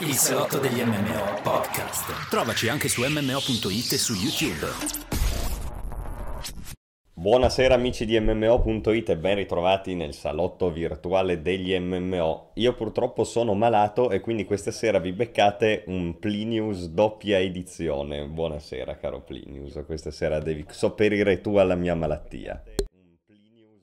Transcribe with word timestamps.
Il 0.00 0.12
salotto 0.12 0.58
degli 0.58 0.82
MMO 0.82 1.40
podcast. 1.42 2.28
Trovaci 2.28 2.68
anche 2.68 2.86
su 2.86 3.00
MMO.it 3.00 3.92
e 3.92 3.96
su 3.96 4.12
YouTube. 4.12 4.66
Buonasera 7.14 7.72
amici 7.72 8.04
di 8.04 8.20
MMO.it 8.20 9.08
e 9.08 9.16
ben 9.16 9.36
ritrovati 9.36 9.94
nel 9.94 10.12
salotto 10.12 10.70
virtuale 10.70 11.40
degli 11.40 11.74
MMO. 11.78 12.50
Io 12.56 12.74
purtroppo 12.74 13.24
sono 13.24 13.54
malato 13.54 14.10
e 14.10 14.20
quindi 14.20 14.44
questa 14.44 14.70
sera 14.70 14.98
vi 14.98 15.12
beccate 15.12 15.84
un 15.86 16.18
Plinius 16.18 16.88
doppia 16.88 17.38
edizione. 17.38 18.26
Buonasera 18.26 18.98
caro 18.98 19.22
Plinius, 19.22 19.82
questa 19.86 20.10
sera 20.10 20.40
devi 20.40 20.66
sopperire 20.68 21.40
tu 21.40 21.56
alla 21.56 21.74
mia 21.74 21.94
malattia. 21.94 22.62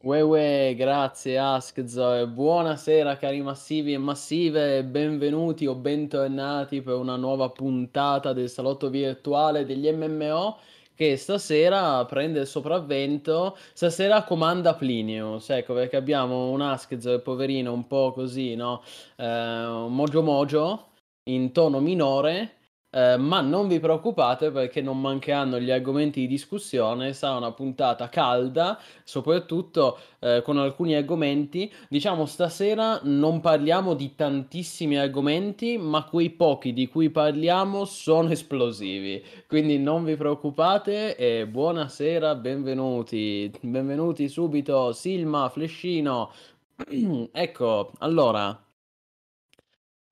Uè 0.06 0.76
grazie 0.76 1.38
Askzo 1.38 2.14
e 2.16 2.28
buonasera 2.28 3.16
cari 3.16 3.42
massivi 3.42 3.94
e 3.94 3.98
massive, 3.98 4.84
benvenuti 4.84 5.66
o 5.66 5.76
bentornati 5.76 6.82
per 6.82 6.96
una 6.96 7.16
nuova 7.16 7.50
puntata 7.50 8.34
del 8.34 8.50
salotto 8.50 8.90
virtuale 8.90 9.64
degli 9.66 9.90
MMO 9.90 10.58
che 10.94 11.16
stasera 11.16 12.04
prende 12.04 12.42
il 12.42 12.48
sopravvento, 12.48 13.56
stasera 13.72 14.24
comanda 14.26 14.74
Plinius, 14.76 15.50
ecco 15.52 15.74
perché 15.74 15.96
abbiamo 15.96 16.50
un 16.50 16.60
Askzo 16.60 17.22
poverino 17.22 17.72
un 17.72 17.88
po' 17.88 18.12
così, 18.12 18.56
no? 18.56 18.84
Eh, 19.16 19.86
mogio 19.88 20.22
mogio, 20.22 20.88
in 21.30 21.54
tono 21.54 21.80
minore 21.80 22.58
eh, 22.96 23.18
ma 23.18 23.42
non 23.42 23.68
vi 23.68 23.80
preoccupate 23.80 24.52
perché 24.52 24.80
non 24.80 25.02
mancheranno 25.02 25.60
gli 25.60 25.72
argomenti 25.72 26.20
di 26.22 26.28
discussione, 26.28 27.14
sarà 27.14 27.38
una 27.38 27.52
puntata 27.52 28.08
calda, 28.08 28.80
soprattutto 29.04 29.98
eh, 30.20 30.42
con 30.44 30.60
alcuni 30.60 30.94
argomenti. 30.94 31.74
Diciamo 31.90 32.28
stasera 32.28 33.00
non 33.04 33.40
parliamo 33.42 33.96
di 33.96 34.14
tantissimi 34.14 35.00
argomenti, 35.00 35.76
ma 35.78 36.04
quei 36.04 36.30
pochi 36.30 36.72
di 36.72 36.88
cui 36.88 37.10
parliamo 37.10 37.86
sono 37.86 38.30
esplosivi. 38.30 39.24
Quindi 39.48 39.80
non 39.80 40.04
vi 40.04 40.16
preoccupate 40.16 41.16
e 41.16 41.48
buonasera, 41.48 42.36
benvenuti. 42.36 43.52
Benvenuti 43.60 44.30
subito 44.30 44.94
Silma, 44.94 45.50
Flescino. 45.50 46.32
ecco, 47.32 47.92
allora... 48.00 48.56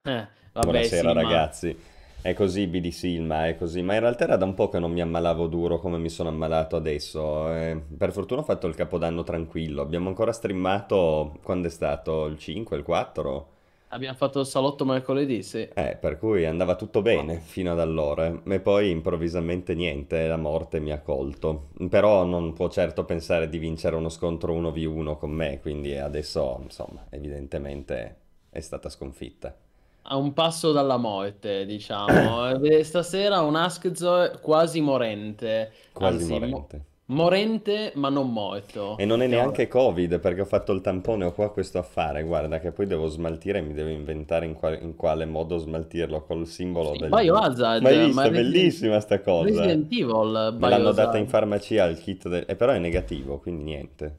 Eh, 0.04 0.28
vabbè, 0.54 0.66
Buonasera 0.66 1.10
Silma. 1.10 1.22
ragazzi. 1.22 1.91
È 2.24 2.36
così 2.36 2.68
BD 2.68 2.90
Silma, 2.90 3.48
è 3.48 3.58
così, 3.58 3.82
ma 3.82 3.96
in 3.96 4.00
realtà 4.02 4.26
era 4.26 4.38
da 4.38 4.46
un 4.46 4.54
po' 4.54 4.70
che 4.70 4.78
non 4.78 4.92
mi 4.92 5.02
ammalavo 5.02 5.48
duro 5.48 5.80
come 5.80 5.98
mi 5.98 6.08
sono 6.08 6.30
ammalato 6.30 6.76
adesso. 6.76 7.52
Eh, 7.52 7.82
per 7.98 8.12
fortuna 8.12 8.42
ho 8.42 8.44
fatto 8.44 8.68
il 8.68 8.76
capodanno 8.76 9.24
tranquillo. 9.24 9.82
Abbiamo 9.82 10.08
ancora 10.08 10.32
streamato 10.32 11.40
quando 11.42 11.68
è 11.68 11.72
stato 11.72 12.28
il 12.28 12.38
5, 12.38 12.78
il 12.78 12.84
4? 12.84 13.48
Abbiamo 13.88 14.16
fatto 14.16 14.40
il 14.40 14.46
salotto 14.46 14.86
mercoledì, 14.86 15.42
sì. 15.42 15.68
Eh, 15.74 15.98
per 16.00 16.20
cui 16.20 16.46
andava 16.46 16.76
tutto 16.76 17.02
bene 17.02 17.40
fino 17.40 17.72
ad 17.72 17.80
allora. 17.80 18.32
E 18.46 18.60
poi 18.60 18.92
improvvisamente 18.92 19.74
niente, 19.74 20.28
la 20.28 20.38
morte 20.38 20.80
mi 20.80 20.92
ha 20.92 21.00
colto. 21.00 21.70
Però 21.90 22.24
non 22.24 22.54
può 22.54 22.70
certo 22.70 23.04
pensare 23.04 23.50
di 23.50 23.58
vincere 23.58 23.96
uno 23.96 24.10
scontro 24.10 24.54
1v1 24.54 25.18
con 25.18 25.32
me, 25.32 25.60
quindi 25.60 25.98
adesso, 25.98 26.60
insomma, 26.62 27.04
evidentemente 27.10 28.18
è 28.52 28.60
stata 28.60 28.90
sconfitta 28.90 29.56
a 30.04 30.16
un 30.18 30.34
passo 30.34 30.72
dalla 30.72 30.98
morte, 30.98 31.66
diciamo. 31.66 32.50
Eh, 32.62 32.84
stasera 32.84 33.42
un 33.42 33.56
Askzo 33.56 34.40
quasi 34.42 34.82
morente. 34.82 35.72
Quasi 35.92 36.18
Anzi, 36.18 36.32
morente. 36.32 36.78
Mo- 36.78 36.90
morente 37.12 37.92
ma 37.96 38.10
non 38.10 38.32
morto. 38.32 38.98
E 38.98 39.06
non 39.06 39.22
è 39.22 39.28
neanche 39.28 39.68
Covid 39.68 40.20
perché 40.20 40.42
ho 40.42 40.46
fatto 40.46 40.72
il 40.72 40.82
tampone, 40.82 41.26
ho 41.26 41.34
qua 41.34 41.52
questo 41.52 41.78
affare, 41.78 42.24
guarda 42.24 42.60
che 42.60 42.72
poi 42.72 42.88
devo 42.88 43.08
smaltire 43.08 43.60
e 43.60 43.62
mi 43.62 43.74
devo 43.74 43.90
inventare 43.90 44.46
in, 44.46 44.54
qual- 44.54 44.82
in 44.82 44.96
quale 44.96 45.26
modo 45.26 45.58
smaltirlo 45.58 46.24
col 46.24 46.48
simbolo 46.48 46.94
sì, 46.94 47.00
del... 47.00 47.10
Biohazard. 47.10 47.82
Ma 47.82 47.90
hai 47.90 48.06
visto? 48.06 48.22
Ma 48.22 48.30
Bellissima 48.30 49.00
sta 49.00 49.20
cosa. 49.20 49.46
Resident 49.46 49.92
Evil, 49.92 50.56
Me 50.58 50.70
l'hanno 50.70 50.92
data 50.92 51.18
in 51.18 51.28
farmacia 51.28 51.86
il 51.86 52.00
kit, 52.00 52.28
del... 52.28 52.46
e 52.48 52.56
però 52.56 52.72
è 52.72 52.80
negativo, 52.80 53.40
quindi 53.40 53.64
niente. 53.64 54.18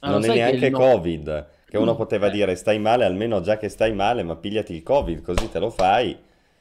Ah, 0.00 0.10
non 0.10 0.24
è 0.24 0.28
neanche 0.28 0.70
Covid. 0.70 1.46
Che 1.68 1.76
uno 1.76 1.94
poteva 1.94 2.30
dire 2.30 2.54
stai 2.54 2.78
male, 2.78 3.04
almeno 3.04 3.42
già 3.42 3.58
che 3.58 3.68
stai 3.68 3.92
male, 3.92 4.22
ma 4.22 4.36
pigliati 4.36 4.74
il 4.74 4.82
Covid, 4.82 5.20
così 5.20 5.50
te 5.50 5.58
lo 5.58 5.68
fai. 5.68 6.16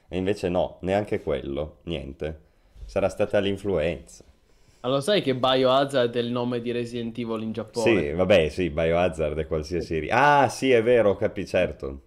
E 0.09 0.18
invece 0.18 0.50
no, 0.50 0.79
neanche 0.81 1.22
quello, 1.22 1.78
niente. 1.84 2.41
Sarà 2.85 3.07
stata 3.07 3.40
l'influenza. 3.40 4.25
Allora 4.81 5.00
sai 5.00 5.22
che 5.22 5.34
Biohazard 5.34 6.13
è 6.13 6.19
il 6.19 6.29
nome 6.29 6.59
di 6.59 6.72
Resident 6.72 7.18
Evil 7.18 7.41
in 7.41 7.53
Giappone? 7.53 8.01
Sì, 8.01 8.12
vabbè, 8.12 8.50
sì, 8.50 8.69
Biohazard 8.69 9.38
è 9.38 9.47
qualsiasi... 9.47 10.07
Ah, 10.09 10.50
sì, 10.50 10.72
è 10.72 10.84
vero, 10.84 11.16
capi, 11.16 11.45
certo. 11.45 12.01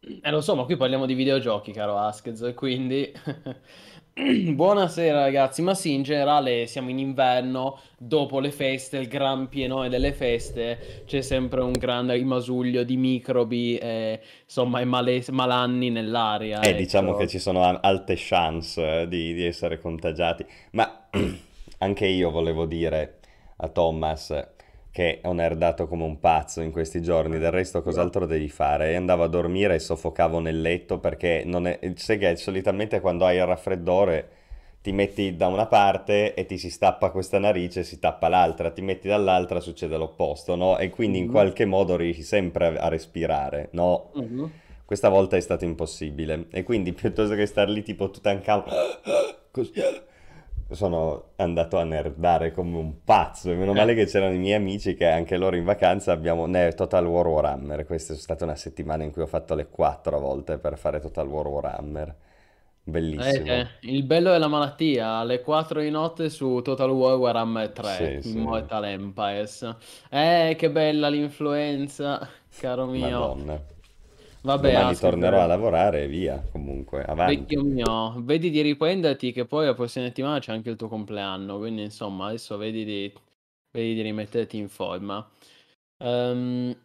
Eh, 0.00 0.30
lo 0.30 0.40
so, 0.40 0.54
ma 0.54 0.64
qui 0.64 0.76
parliamo 0.76 1.04
di 1.04 1.14
videogiochi, 1.14 1.72
caro 1.72 1.98
Askez, 1.98 2.40
e 2.40 2.54
quindi... 2.54 3.12
Buonasera 4.54 5.22
ragazzi, 5.22 5.60
ma 5.60 5.74
sì, 5.74 5.92
in 5.92 6.04
generale 6.04 6.68
siamo 6.68 6.88
in 6.88 7.00
inverno, 7.00 7.80
dopo 7.98 8.38
le 8.38 8.52
feste, 8.52 8.98
il 8.98 9.08
gran 9.08 9.48
pienone 9.48 9.88
delle 9.88 10.12
feste, 10.12 11.02
c'è 11.04 11.20
sempre 11.20 11.62
un 11.62 11.72
grande 11.72 12.14
rimasuglio 12.14 12.84
di 12.84 12.96
microbi 12.96 13.76
e 13.76 14.20
insomma 14.44 14.78
e 14.78 14.84
male- 14.84 15.24
malanni 15.32 15.90
nell'aria. 15.90 16.60
Eh, 16.60 16.68
ecco. 16.68 16.78
diciamo 16.78 17.14
che 17.16 17.26
ci 17.26 17.40
sono 17.40 17.64
alte 17.64 18.14
chance 18.16 19.00
eh, 19.00 19.08
di, 19.08 19.34
di 19.34 19.44
essere 19.44 19.80
contagiati, 19.80 20.46
ma 20.72 21.08
anche 21.78 22.06
io 22.06 22.30
volevo 22.30 22.66
dire 22.66 23.18
a 23.56 23.66
Thomas 23.66 24.53
che 24.94 25.18
ho 25.24 25.32
nerdato 25.32 25.88
come 25.88 26.04
un 26.04 26.20
pazzo 26.20 26.60
in 26.60 26.70
questi 26.70 27.02
giorni, 27.02 27.40
del 27.40 27.50
resto 27.50 27.82
cos'altro 27.82 28.26
devi 28.26 28.48
fare? 28.48 28.92
E 28.92 28.94
andavo 28.94 29.24
a 29.24 29.26
dormire 29.26 29.74
e 29.74 29.80
soffocavo 29.80 30.38
nel 30.38 30.60
letto 30.60 31.00
perché 31.00 31.42
non 31.44 31.66
è... 31.66 31.80
sai 31.96 32.16
che 32.16 32.36
solitamente 32.36 33.00
quando 33.00 33.26
hai 33.26 33.38
il 33.38 33.44
raffreddore 33.44 34.28
ti 34.80 34.92
metti 34.92 35.34
da 35.34 35.48
una 35.48 35.66
parte 35.66 36.34
e 36.34 36.46
ti 36.46 36.58
si 36.58 36.70
stappa 36.70 37.10
questa 37.10 37.40
narice, 37.40 37.82
si 37.82 37.98
tappa 37.98 38.28
l'altra, 38.28 38.70
ti 38.70 38.82
metti 38.82 39.08
dall'altra, 39.08 39.58
succede 39.58 39.96
l'opposto, 39.96 40.54
no? 40.54 40.78
E 40.78 40.90
quindi 40.90 41.18
in 41.18 41.24
mm-hmm. 41.24 41.32
qualche 41.32 41.64
modo 41.64 41.96
riesci 41.96 42.22
sempre 42.22 42.78
a 42.78 42.86
respirare, 42.86 43.70
no? 43.72 44.12
Mm-hmm. 44.16 44.44
Questa 44.84 45.08
volta 45.08 45.36
è 45.36 45.40
stato 45.40 45.64
impossibile 45.64 46.46
e 46.52 46.62
quindi 46.62 46.92
piuttosto 46.94 47.34
che 47.34 47.46
star 47.46 47.68
lì 47.68 47.82
tipo 47.82 48.10
Tutankhamon 48.10 48.64
così 49.50 49.72
sono 50.70 51.32
andato 51.36 51.78
a 51.78 51.84
nerdare 51.84 52.52
come 52.52 52.76
un 52.76 53.02
pazzo. 53.04 53.50
E 53.50 53.54
meno 53.54 53.72
eh. 53.72 53.74
male 53.74 53.94
che 53.94 54.06
c'erano 54.06 54.34
i 54.34 54.38
miei 54.38 54.54
amici 54.54 54.94
che 54.94 55.06
anche 55.06 55.36
loro 55.36 55.56
in 55.56 55.64
vacanza 55.64 56.12
abbiamo 56.12 56.46
ne, 56.46 56.72
Total 56.72 57.06
War 57.06 57.26
Warhammer. 57.26 57.84
Questa 57.84 58.12
è 58.14 58.16
stata 58.16 58.44
una 58.44 58.56
settimana 58.56 59.04
in 59.04 59.12
cui 59.12 59.22
ho 59.22 59.26
fatto 59.26 59.54
le 59.54 59.68
quattro 59.68 60.18
volte 60.18 60.58
per 60.58 60.78
fare 60.78 61.00
Total 61.00 61.26
War 61.26 61.46
Warhammer. 61.46 62.16
Bellissimo. 62.86 63.46
Eh, 63.46 63.60
eh, 63.60 63.66
il 63.80 64.02
bello 64.04 64.30
della 64.30 64.48
malattia, 64.48 65.14
alle 65.14 65.40
4 65.40 65.80
di 65.80 65.90
notte 65.90 66.28
su 66.28 66.60
Total 66.62 66.90
War 66.90 67.16
Warhammer 67.16 67.70
3, 67.70 68.20
sì, 68.20 68.36
Immortal 68.36 68.84
sì. 68.84 68.90
Empires. 68.90 69.76
Eh, 70.10 70.54
che 70.58 70.70
bella 70.70 71.08
l'influenza, 71.08 72.28
caro 72.58 72.84
mio. 72.84 73.08
Madonna. 73.08 73.73
Vabbè, 74.44 74.72
Domani 74.72 74.96
tornerò 74.96 75.40
a 75.40 75.46
lavorare 75.46 76.02
e 76.02 76.06
via, 76.06 76.44
comunque, 76.52 77.02
avanti. 77.02 77.36
Vecchio 77.36 77.64
mio, 77.64 78.14
vedi 78.18 78.50
di 78.50 78.60
riprenderti 78.60 79.32
che 79.32 79.46
poi 79.46 79.64
la 79.64 79.72
prossima 79.72 80.04
settimana 80.04 80.38
c'è 80.38 80.52
anche 80.52 80.68
il 80.68 80.76
tuo 80.76 80.88
compleanno, 80.88 81.56
quindi 81.56 81.82
insomma 81.82 82.26
adesso 82.26 82.58
vedi 82.58 82.84
di, 82.84 83.10
vedi 83.70 83.94
di 83.94 84.02
rimetterti 84.02 84.58
in 84.58 84.68
forma. 84.68 85.26
Um, 85.96 86.76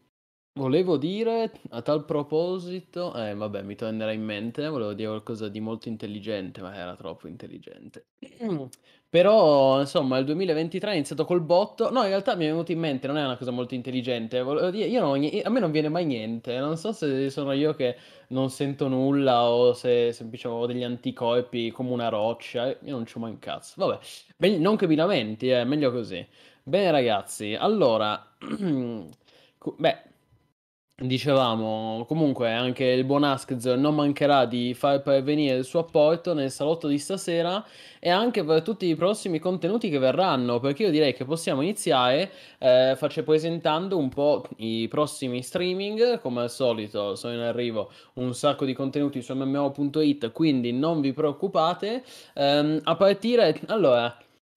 volevo 0.54 0.96
dire, 0.96 1.52
a 1.72 1.82
tal 1.82 2.06
proposito, 2.06 3.14
eh 3.14 3.36
vabbè 3.36 3.62
mi 3.64 3.76
tornerà 3.76 4.14
in 4.14 4.24
mente, 4.24 4.66
volevo 4.70 4.94
dire 4.94 5.10
qualcosa 5.10 5.50
di 5.50 5.60
molto 5.60 5.90
intelligente, 5.90 6.62
ma 6.62 6.74
era 6.74 6.96
troppo 6.96 7.28
intelligente. 7.28 8.06
Però, 9.12 9.80
insomma, 9.80 10.20
il 10.20 10.26
2023 10.26 10.92
è 10.92 10.94
iniziato 10.94 11.26
col 11.26 11.42
botto. 11.42 11.90
No, 11.92 12.04
in 12.04 12.10
realtà 12.10 12.36
mi 12.36 12.46
è 12.46 12.48
venuto 12.50 12.72
in 12.72 12.80
mente, 12.80 13.08
non 13.08 13.18
è 13.18 13.24
una 13.24 13.38
cosa 13.38 13.50
molto 13.50 13.74
intelligente. 13.74 14.38
Io 14.38 15.02
non, 15.02 15.30
a 15.44 15.50
me 15.50 15.60
non 15.60 15.72
viene 15.72 15.90
mai 15.90 16.06
niente. 16.06 16.60
Non 16.60 16.78
so 16.78 16.92
se 16.92 17.32
sono 17.32 17.52
io 17.54 17.74
che 17.74 17.96
non 18.28 18.52
sento 18.52 18.88
nulla 18.88 19.50
o 19.50 19.74
se 19.74 20.14
semplicemente 20.14 20.64
ho 20.64 20.68
degli 20.68 20.84
anticorpi 20.84 21.72
come 21.72 21.90
una 21.90 22.10
roccia. 22.10 22.68
Io 22.68 22.92
non 22.92 23.06
c'ho 23.06 23.20
mai 23.20 23.32
un 23.32 23.40
cazzo. 23.40 23.74
Vabbè, 23.78 24.00
ben, 24.38 24.62
non 24.62 24.76
che 24.76 24.86
mi 24.88 24.96
lamenti, 24.96 25.50
è 25.50 25.62
eh, 25.62 25.64
meglio 25.64 25.92
così. 25.92 26.24
Bene, 26.62 26.92
ragazzi, 26.92 27.56
allora, 27.56 28.36
beh, 29.78 30.04
Dicevamo, 31.02 32.04
comunque 32.06 32.52
anche 32.52 32.84
il 32.84 33.06
buon 33.06 33.24
Askz 33.24 33.64
non 33.68 33.96
mancherà 33.96 34.44
di 34.46 34.74
far 34.74 35.02
pervenire 35.02 35.56
il 35.56 35.64
suo 35.64 35.80
apporto 35.80 36.34
nel 36.34 36.52
salotto 36.52 36.90
di 36.90 36.98
stasera 37.00 37.66
e 38.00 38.10
anche 38.10 38.44
per 38.44 38.64
tutti 38.64 38.86
i 38.86 38.96
prossimi 38.96 39.40
contenuti 39.40 39.90
che 39.90 39.98
verranno, 39.98 40.60
perché 40.60 40.84
io 40.84 40.92
direi 40.92 41.14
che 41.14 41.24
possiamo 41.24 41.62
iniziare 41.62 42.30
eh, 42.58 42.96
face- 42.98 43.24
presentando 43.24 43.98
un 43.98 44.10
po' 44.10 44.44
i 44.58 44.90
prossimi 44.90 45.42
streaming, 45.42 46.20
come 46.20 46.42
al 46.42 46.50
solito 46.50 47.16
sono 47.16 47.34
in 47.34 47.40
arrivo 47.40 47.90
un 48.16 48.34
sacco 48.34 48.66
di 48.66 48.74
contenuti 48.74 49.22
su 49.22 49.34
mmo.it, 49.34 50.34
quindi 50.34 50.74
non 50.74 51.00
vi 51.00 51.14
preoccupate, 51.14 52.04
ehm, 52.34 52.82
a 52.84 52.96
partire, 52.98 53.58
allora... 53.68 54.14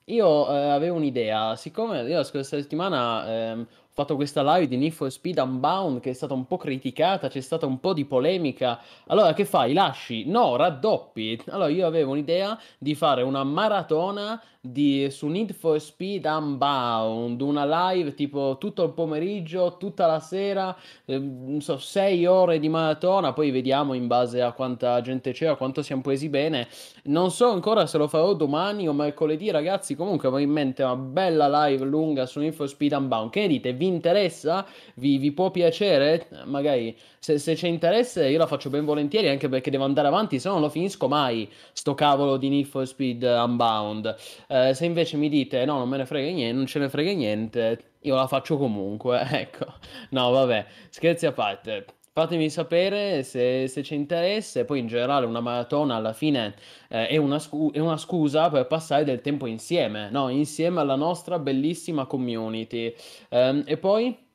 Io 0.07 0.51
eh, 0.53 0.71
avevo 0.71 0.97
un'idea, 0.97 1.55
siccome 1.55 2.03
io 2.03 2.17
la 2.17 2.25
scorsa 2.25 2.57
settimana 2.59 3.25
ehm, 3.53 3.67
fatto 3.95 4.17
questa 4.17 4.43
live 4.43 4.69
di 4.69 4.77
Need 4.77 4.93
for 4.93 5.11
Speed 5.11 5.39
Unbound 5.39 6.01
che 6.01 6.11
è 6.11 6.13
stata 6.15 6.33
un 6.33 6.47
po' 6.47 6.57
criticata, 6.57 7.29
c'è 7.29 7.41
stata 7.41 7.67
un 7.67 7.79
po' 7.79 7.93
di 7.93 8.07
polemica. 8.07 8.81
Allora 9.09 9.35
che 9.35 9.45
fai? 9.45 9.75
Lasci? 9.75 10.25
No, 10.27 10.57
raddoppi. 10.57 11.43
Allora 11.49 11.69
io 11.69 11.87
avevo 11.87 12.13
un'idea 12.13 12.59
di 12.79 12.95
fare 12.95 13.23
una 13.23 13.45
maratona 13.45 14.41
di, 14.65 15.09
su 15.11 15.27
Need 15.27 15.55
for 15.55 15.81
Speed 15.81 16.25
Unbound, 16.25 17.41
una 17.41 17.91
live 17.93 18.15
tipo 18.15 18.59
tutto 18.61 18.85
il 18.85 18.93
pomeriggio, 18.93 19.77
tutta 19.77 20.07
la 20.07 20.21
sera, 20.21 20.77
eh, 21.05 21.19
non 21.19 21.61
so, 21.61 21.79
sei 21.79 22.27
ore 22.27 22.61
di 22.61 22.69
maratona, 22.69 23.33
poi 23.33 23.51
vediamo 23.51 23.93
in 23.95 24.07
base 24.07 24.41
a 24.41 24.53
quanta 24.53 25.01
gente 25.01 25.33
c'è, 25.33 25.47
a 25.47 25.57
quanto 25.57 25.83
siamo 25.83 26.03
presi 26.03 26.29
bene. 26.29 26.69
Non 27.05 27.33
so 27.33 27.51
ancora 27.51 27.87
se 27.87 27.99
lo 27.99 28.07
farò 28.07 28.35
domani 28.35 28.87
o 28.87 28.93
mercoledì, 28.93 29.51
ragazzi, 29.51 29.97
comunque 29.97 30.29
ho 30.29 30.39
in 30.39 30.51
mente 30.51 30.85
una 30.85 30.95
bella 30.95 31.67
live 31.67 31.85
lunga 31.85 32.25
su 32.27 32.39
Need 32.39 32.53
for 32.53 32.69
Speed 32.69 32.93
Unbound. 32.93 33.31
Che 33.31 33.41
ne 33.41 33.49
dite? 33.49 33.73
Vi 33.73 33.87
interessa? 33.87 34.65
Vi, 34.95 35.19
vi 35.19 35.33
può 35.33 35.51
piacere? 35.51 36.29
Magari 36.45 36.97
se, 37.23 37.39
se, 37.39 37.55
c'è 37.55 37.69
interesse 37.69 38.29
io 38.29 38.37
la 38.37 38.49
faccio 38.49 38.69
ben 38.69 38.85
volentieri 38.85 39.29
anche 39.29 39.49
perché 39.49 39.71
devo 39.71 39.85
andare 39.85 40.09
avanti, 40.09 40.41
se 40.41 40.49
no 40.49 40.55
non 40.55 40.65
lo 40.65 40.69
finisco 40.71 41.07
mai 41.07 41.49
sto 41.73 41.95
cavolo 41.95 42.37
di 42.37 42.49
Need 42.49 42.67
for 42.67 42.85
Speed 42.85 43.23
Unbound. 43.23 44.13
Eh, 44.49 44.75
se 44.75 44.85
invece 44.87 45.17
mi 45.17 45.29
dite 45.29 45.65
no, 45.65 45.79
non 45.79 45.89
me 45.89 45.99
ne 45.99 46.05
frega 46.05 46.33
niente, 46.33 46.57
non 46.57 46.67
ce 46.67 46.81
ne 46.81 46.89
frega 46.89 47.13
niente, 47.13 47.93
io 48.01 48.17
la 48.17 48.27
faccio 48.27 48.57
comunque, 48.59 49.21
ecco. 49.31 49.67
No, 50.11 50.31
vabbè, 50.31 50.67
scherzi 50.89 51.27
a 51.27 51.33
parte. 51.33 51.85
Fatemi 52.13 52.51
sapere 52.51 53.23
se, 53.23 53.69
se 53.69 53.83
c'è 53.83 53.95
interesse, 53.95 54.65
poi 54.65 54.81
in 54.81 54.89
generale 54.89 55.25
una 55.25 55.41
maratona 55.41 55.95
alla 55.95 56.13
fine 56.13 56.55
eh, 56.89 57.07
è, 57.07 57.17
una 57.19 57.39
scu- 57.39 57.73
è, 57.73 57.79
una 57.79 57.97
scusa 57.99 58.51
per 58.51 58.67
passare 58.67 59.05
del 59.05 59.21
tempo 59.21 59.47
insieme, 59.47 60.11
no? 60.11 60.29
Insieme 60.29 60.81
alla 60.81 60.97
nostra 60.97 61.39
bellissima 61.39 62.07
community. 62.07 62.93
Eh, 63.29 63.63
e 63.65 63.77
poi 63.79 64.31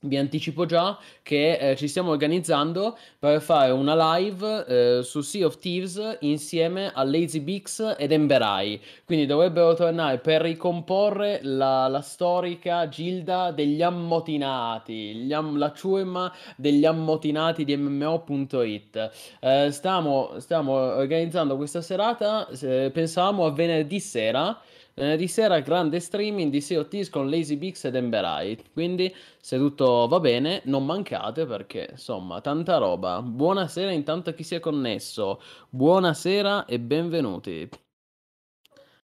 vi 0.00 0.16
anticipo 0.16 0.66
già 0.66 0.98
che 1.22 1.56
eh, 1.56 1.76
ci 1.76 1.88
stiamo 1.88 2.10
organizzando 2.10 2.96
per 3.18 3.40
fare 3.40 3.72
una 3.72 4.16
live 4.16 4.66
eh, 4.66 5.02
su 5.02 5.20
Sea 5.20 5.46
of 5.46 5.58
Thieves 5.58 6.18
insieme 6.20 6.92
a 6.94 7.02
Lazy 7.04 7.40
Bix 7.40 7.94
ed 7.98 8.12
Emberai. 8.12 8.80
Quindi 9.04 9.26
dovrebbero 9.26 9.74
tornare 9.74 10.18
per 10.18 10.42
ricomporre 10.42 11.40
la, 11.42 11.88
la 11.88 12.00
storica 12.00 12.88
gilda 12.88 13.50
degli 13.50 13.82
ammotinati, 13.82 15.28
am, 15.32 15.58
la 15.58 15.72
ciurma 15.72 16.32
degli 16.56 16.84
ammotinati 16.84 17.64
di 17.64 17.76
MMO.it. 17.76 19.10
Eh, 19.40 19.68
stiamo, 19.70 20.38
stiamo 20.38 20.72
organizzando 20.72 21.56
questa 21.56 21.80
serata, 21.80 22.48
pensavamo 22.48 23.46
a 23.46 23.50
venerdì 23.50 24.00
sera. 24.00 24.60
Venerdì 24.98 25.28
sera 25.28 25.60
grande 25.60 26.00
streaming 26.00 26.50
di 26.50 26.64
Thieves 26.64 27.10
con 27.10 27.28
Lazy 27.28 27.56
Bix 27.56 27.84
ed 27.84 27.96
Emberai. 27.96 28.58
Quindi 28.72 29.14
se 29.38 29.58
tutto 29.58 30.08
va 30.08 30.20
bene 30.20 30.62
non 30.64 30.86
mancate 30.86 31.44
perché 31.44 31.88
insomma 31.90 32.40
tanta 32.40 32.78
roba. 32.78 33.20
Buonasera 33.20 33.90
intanto 33.90 34.30
a 34.30 34.32
chi 34.32 34.42
si 34.42 34.54
è 34.54 34.58
connesso. 34.58 35.42
Buonasera 35.68 36.64
e 36.64 36.80
benvenuti. 36.80 37.68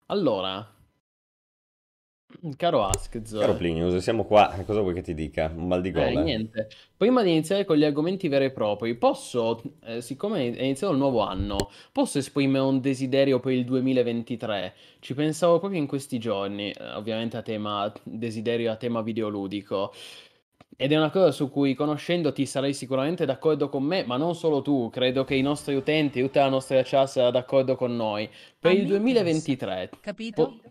Allora, 0.07 0.67
Caro 2.57 2.85
Askz, 2.85 3.39
Caro 3.39 3.55
Plinius, 3.55 3.97
siamo 3.99 4.25
qua, 4.25 4.53
cosa 4.67 4.81
vuoi 4.81 4.95
che 4.95 5.03
ti 5.03 5.15
dica? 5.15 5.53
Un 5.55 5.67
mal 5.67 5.81
di 5.81 5.89
eh, 5.89 5.93
gola? 5.93 6.23
niente, 6.23 6.69
prima 6.97 7.23
di 7.23 7.31
iniziare 7.31 7.65
con 7.65 7.77
gli 7.77 7.85
argomenti 7.85 8.29
veri 8.29 8.47
e 8.47 8.51
propri, 8.51 8.95
posso, 8.95 9.63
eh, 9.85 10.01
siccome 10.01 10.53
è 10.55 10.63
iniziato 10.63 10.93
il 10.93 10.99
nuovo 10.99 11.21
anno, 11.21 11.71
posso 11.93 12.19
esprimere 12.19 12.65
un 12.65 12.81
desiderio 12.81 13.41
per 13.41 13.53
il 13.53 13.65
2023? 13.65 14.75
Ci 14.99 15.15
pensavo 15.15 15.59
proprio 15.59 15.81
in 15.81 15.87
questi 15.87 16.19
giorni, 16.19 16.71
eh, 16.71 16.93
ovviamente 16.95 17.37
a 17.37 17.43
tema 17.43 17.93
desiderio 18.03 18.73
a 18.73 18.77
tema 18.77 19.03
videoludico. 19.03 19.93
Ed 20.75 20.91
è 20.91 20.97
una 20.97 21.11
cosa 21.11 21.31
su 21.31 21.51
cui 21.51 21.75
conoscendoti 21.75 22.45
sarai 22.45 22.75
sicuramente 22.75 23.25
d'accordo 23.25 23.69
con 23.69 23.85
me, 23.85 24.05
ma 24.05 24.17
non 24.17 24.35
solo 24.35 24.63
tu, 24.63 24.91
credo 24.91 25.23
che 25.23 25.35
i 25.35 25.43
nostri 25.43 25.75
utenti, 25.77 26.21
tutta 26.21 26.43
la 26.43 26.49
nostra 26.49 26.83
chat 26.83 27.07
sarà 27.07 27.31
d'accordo 27.31 27.77
con 27.77 27.95
noi. 27.95 28.29
Per 28.59 28.73
il 28.73 28.87
2023, 28.87 29.91
Capito? 30.01 30.45
po- 30.45 30.71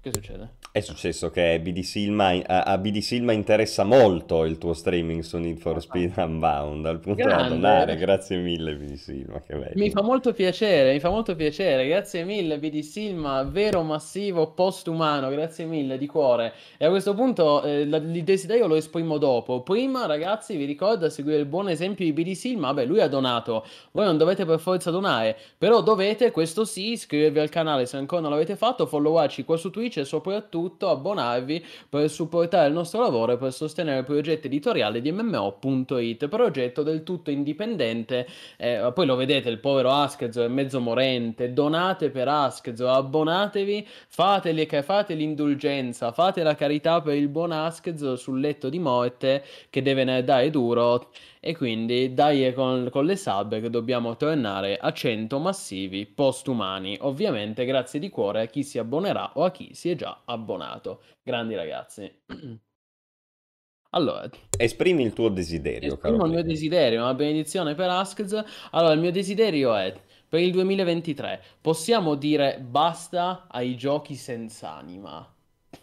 che 0.00 0.10
succede? 0.12 0.61
È 0.74 0.80
successo 0.80 1.28
che 1.28 1.60
BD 1.60 1.80
Silma, 1.80 2.30
a, 2.46 2.62
a 2.62 2.78
BD 2.78 3.00
Silma 3.00 3.32
interessa 3.32 3.84
molto 3.84 4.46
il 4.46 4.56
tuo 4.56 4.72
streaming 4.72 5.20
su 5.20 5.36
Need 5.36 5.58
for 5.58 5.78
Speed 5.82 6.14
Unbound, 6.16 6.86
al 6.86 6.98
punto 6.98 7.22
da 7.22 7.28
Grande. 7.28 7.48
donare. 7.50 7.96
Grazie 7.96 8.38
mille 8.38 8.74
BD 8.76 8.94
Silma, 8.94 9.42
che 9.42 9.54
bello. 9.54 9.72
Mi 9.74 9.90
fa 9.90 10.00
molto 10.00 10.32
piacere, 10.32 10.94
mi 10.94 10.98
fa 10.98 11.10
molto 11.10 11.36
piacere, 11.36 11.86
grazie 11.86 12.24
mille 12.24 12.58
BD 12.58 12.78
Silma, 12.78 13.42
vero 13.42 13.82
massivo 13.82 14.52
postumano, 14.52 15.28
grazie 15.28 15.66
mille 15.66 15.98
di 15.98 16.06
cuore. 16.06 16.54
E 16.78 16.86
a 16.86 16.88
questo 16.88 17.12
punto 17.12 17.62
eh, 17.64 17.80
il 17.82 18.22
desiderio 18.24 18.66
lo 18.66 18.76
esprimo 18.76 19.18
dopo. 19.18 19.60
Prima 19.60 20.06
ragazzi 20.06 20.56
vi 20.56 20.64
ricordo 20.64 21.04
a 21.04 21.10
seguire 21.10 21.36
il 21.36 21.44
buon 21.44 21.68
esempio 21.68 22.06
di 22.06 22.14
BD 22.14 22.32
Silma, 22.32 22.68
vabbè 22.68 22.86
lui 22.86 23.02
ha 23.02 23.08
donato, 23.08 23.66
voi 23.90 24.06
non 24.06 24.16
dovete 24.16 24.46
per 24.46 24.58
forza 24.58 24.90
donare, 24.90 25.36
però 25.58 25.82
dovete, 25.82 26.30
questo 26.30 26.64
sì, 26.64 26.92
iscrivervi 26.92 27.40
al 27.40 27.50
canale 27.50 27.84
se 27.84 27.98
ancora 27.98 28.22
non 28.22 28.30
l'avete 28.30 28.56
fatto, 28.56 28.86
followarci 28.86 29.44
qua 29.44 29.58
su 29.58 29.68
Twitch 29.68 29.98
e 29.98 30.06
soprattutto 30.06 30.60
abbonarvi 30.90 31.64
per 31.88 32.08
supportare 32.10 32.68
il 32.68 32.74
nostro 32.74 33.00
lavoro 33.00 33.32
e 33.32 33.36
per 33.36 33.52
sostenere 33.52 33.98
il 33.98 34.04
progetto 34.04 34.46
editoriale 34.46 35.00
di 35.00 35.12
MMO.it, 35.12 36.28
progetto 36.28 36.82
del 36.82 37.02
tutto 37.02 37.30
indipendente 37.30 38.26
eh, 38.56 38.90
poi 38.94 39.06
lo 39.06 39.16
vedete, 39.16 39.48
il 39.48 39.58
povero 39.58 39.90
Askezo 39.90 40.42
è 40.42 40.48
mezzo 40.48 40.80
morente. 40.80 41.52
Donate 41.52 42.10
per 42.10 42.28
Askezo, 42.28 42.88
abbonatevi, 42.88 43.86
fateli, 44.08 44.66
fate 44.82 45.14
l'indulgenza, 45.14 46.12
fate 46.12 46.42
la 46.42 46.54
carità 46.54 47.00
per 47.00 47.16
il 47.16 47.28
buon 47.28 47.52
Askezo 47.52 48.16
sul 48.16 48.40
letto 48.40 48.68
di 48.68 48.78
morte 48.78 49.44
che 49.70 49.82
deve 49.82 50.24
dare 50.24 50.50
duro. 50.50 51.10
E 51.44 51.56
quindi 51.56 52.14
dai 52.14 52.54
con, 52.54 52.88
con 52.90 53.04
le 53.04 53.16
sub 53.16 53.60
che 53.60 53.68
dobbiamo 53.68 54.16
tornare 54.16 54.76
a 54.76 54.92
100 54.92 55.38
massivi 55.40 56.06
postumani. 56.06 56.96
Ovviamente 57.00 57.64
grazie 57.64 57.98
di 57.98 58.10
cuore 58.10 58.42
a 58.42 58.46
chi 58.46 58.62
si 58.62 58.78
abbonerà 58.78 59.32
o 59.34 59.44
a 59.44 59.50
chi 59.50 59.70
si 59.74 59.90
è 59.90 59.96
già 59.96 60.20
abbonato. 60.24 60.51
Grandi 61.22 61.54
ragazzi. 61.54 62.22
Allora, 63.94 64.26
Esprimi 64.56 65.02
il 65.02 65.12
tuo 65.12 65.28
desiderio, 65.28 65.98
caro 65.98 66.14
Esprimo 66.14 66.24
il 66.24 66.32
mio 66.32 66.42
desiderio, 66.42 67.02
una 67.02 67.12
benedizione 67.12 67.74
per 67.74 67.90
Askz. 67.90 68.42
Allora, 68.70 68.94
il 68.94 69.00
mio 69.00 69.12
desiderio 69.12 69.74
è 69.74 69.94
per 70.26 70.40
il 70.40 70.50
2023 70.50 71.42
possiamo 71.60 72.14
dire 72.14 72.58
basta 72.58 73.48
ai 73.50 73.76
giochi 73.76 74.14
senza 74.14 74.72
anima. 74.72 75.30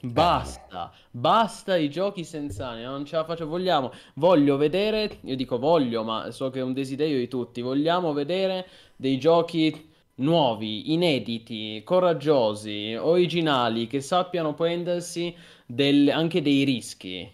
Basta, 0.01 0.92
basta 1.12 1.74
ai 1.74 1.88
giochi 1.88 2.24
senza 2.24 2.69
anima, 2.69 2.89
non 2.89 3.06
ce 3.06 3.16
la 3.16 3.25
faccio. 3.25 3.45
Vogliamo, 3.45 3.92
voglio 4.16 4.57
vedere, 4.57 5.19
io 5.21 5.36
dico 5.36 5.60
voglio, 5.60 6.04
ma 6.04 6.31
so 6.31 6.50
che 6.50 6.60
è 6.60 6.63
un 6.63 6.74
desiderio 6.74 7.19
di 7.19 7.27
tutti. 7.27 7.62
Vogliamo 7.62 8.12
vedere 8.12 8.68
dei 8.95 9.19
giochi 9.19 9.89
nuovi, 10.19 10.94
inediti, 10.94 11.81
coraggiosi, 11.83 12.95
originali, 12.95 13.88
che 13.88 14.02
sappiano 14.02 14.54
prendersi 14.54 15.35
del- 15.66 16.09
anche 16.09 16.42
dei 16.42 16.64
rischi. 16.64 17.30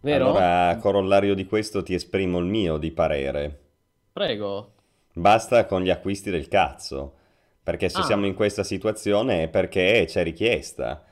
Vero? 0.00 0.28
Allora, 0.30 0.76
corollario 0.80 1.34
di 1.34 1.46
questo, 1.46 1.82
ti 1.82 1.94
esprimo 1.94 2.38
il 2.38 2.44
mio 2.44 2.76
di 2.78 2.90
parere. 2.90 3.60
Prego. 4.12 4.72
Basta 5.12 5.64
con 5.66 5.82
gli 5.82 5.90
acquisti 5.90 6.30
del 6.30 6.48
cazzo, 6.48 7.14
perché 7.62 7.88
se 7.88 8.00
Ah. 8.00 8.02
siamo 8.02 8.26
in 8.26 8.34
questa 8.34 8.62
situazione 8.64 9.44
è 9.44 9.48
perché 9.48 10.04
c'è 10.06 10.22
richiesta. 10.22 11.04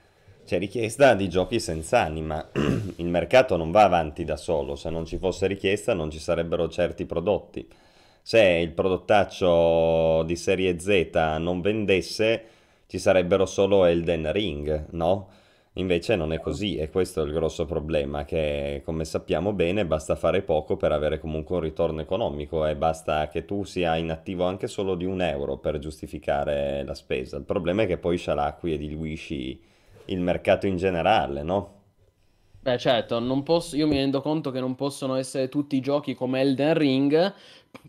C'è 0.44 0.58
richiesta 0.58 1.14
di 1.14 1.28
giochi 1.28 1.60
senza 1.60 2.00
anima. 2.00 2.50
Il 2.96 3.06
mercato 3.06 3.56
non 3.56 3.70
va 3.70 3.84
avanti 3.84 4.24
da 4.24 4.36
solo, 4.36 4.76
se 4.76 4.90
non 4.90 5.06
ci 5.06 5.18
fosse 5.18 5.46
richiesta 5.46 5.94
non 5.94 6.10
ci 6.10 6.18
sarebbero 6.18 6.68
certi 6.68 7.06
prodotti. 7.06 7.66
Se 8.24 8.40
il 8.40 8.70
prodottaccio 8.70 10.22
di 10.24 10.36
serie 10.36 10.78
Z 10.78 11.10
non 11.38 11.60
vendesse, 11.60 12.44
ci 12.86 12.98
sarebbero 12.98 13.46
solo 13.46 13.84
Elden 13.84 14.30
Ring, 14.30 14.86
no? 14.90 15.28
Invece 15.76 16.16
non 16.16 16.32
è 16.32 16.38
così 16.38 16.76
e 16.76 16.90
questo 16.90 17.22
è 17.22 17.24
il 17.24 17.32
grosso 17.32 17.64
problema, 17.64 18.24
che 18.24 18.82
come 18.84 19.04
sappiamo 19.04 19.52
bene 19.52 19.86
basta 19.86 20.14
fare 20.16 20.42
poco 20.42 20.76
per 20.76 20.92
avere 20.92 21.18
comunque 21.18 21.56
un 21.56 21.62
ritorno 21.62 22.00
economico 22.02 22.66
e 22.66 22.76
basta 22.76 23.26
che 23.28 23.44
tu 23.44 23.64
sia 23.64 23.96
in 23.96 24.10
attivo 24.10 24.44
anche 24.44 24.66
solo 24.68 24.94
di 24.94 25.06
un 25.06 25.22
euro 25.22 25.56
per 25.56 25.78
giustificare 25.78 26.84
la 26.84 26.94
spesa. 26.94 27.38
Il 27.38 27.44
problema 27.44 27.82
è 27.82 27.86
che 27.86 27.98
poi 27.98 28.18
scialacqui 28.18 28.74
e 28.74 28.78
diluisci 28.78 29.60
il 30.06 30.20
mercato 30.20 30.66
in 30.66 30.76
generale, 30.76 31.42
no? 31.42 31.81
Beh, 32.62 32.78
certo, 32.78 33.18
non 33.18 33.42
posso, 33.42 33.74
io 33.74 33.88
mi 33.88 33.96
rendo 33.96 34.20
conto 34.20 34.52
che 34.52 34.60
non 34.60 34.76
possono 34.76 35.16
essere 35.16 35.48
tutti 35.48 35.74
i 35.74 35.80
giochi 35.80 36.14
come 36.14 36.42
Elden 36.42 36.74
Ring, 36.74 37.34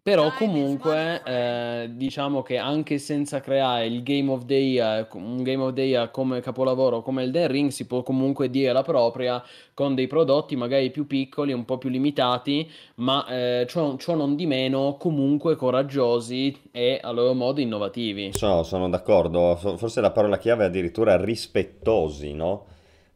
però 0.02 0.34
comunque 0.36 1.22
eh, 1.24 1.92
diciamo 1.94 2.42
che 2.42 2.58
anche 2.58 2.98
senza 2.98 3.40
creare 3.40 3.86
il 3.86 4.02
Game 4.02 4.32
of 4.32 4.46
the 4.46 4.56
Year, 4.56 5.08
un 5.14 5.44
Game 5.44 5.62
of 5.62 5.74
the 5.74 5.84
Year 5.84 6.10
come 6.10 6.40
capolavoro 6.40 7.04
come 7.04 7.22
Elden 7.22 7.50
Ring, 7.50 7.70
si 7.70 7.86
può 7.86 8.02
comunque 8.02 8.50
dire 8.50 8.74
la 8.74 8.82
propria 8.82 9.44
con 9.76 9.94
dei 9.94 10.08
prodotti 10.08 10.56
magari 10.56 10.90
più 10.90 11.06
piccoli, 11.06 11.54
un 11.54 11.66
po' 11.66 11.78
più 11.78 11.90
limitati, 11.90 12.68
ma 12.96 13.28
eh, 13.28 13.68
ciò, 13.70 13.96
ciò 13.98 14.16
non 14.16 14.36
di 14.36 14.48
meno 14.48 14.96
comunque 14.98 15.56
coraggiosi 15.56 16.62
e 16.72 17.00
a 17.00 17.12
loro 17.12 17.36
modo 17.36 17.62
innovativi. 17.62 18.32
So, 18.34 18.64
sono 18.64 18.90
d'accordo, 18.90 19.56
Fo- 19.56 19.78
forse 19.78 20.02
la 20.02 20.10
parola 20.10 20.40
chiave 20.40 20.64
è 20.64 20.68
addirittura 20.68 21.16
rispettosi, 21.24 22.34
no? 22.34 22.66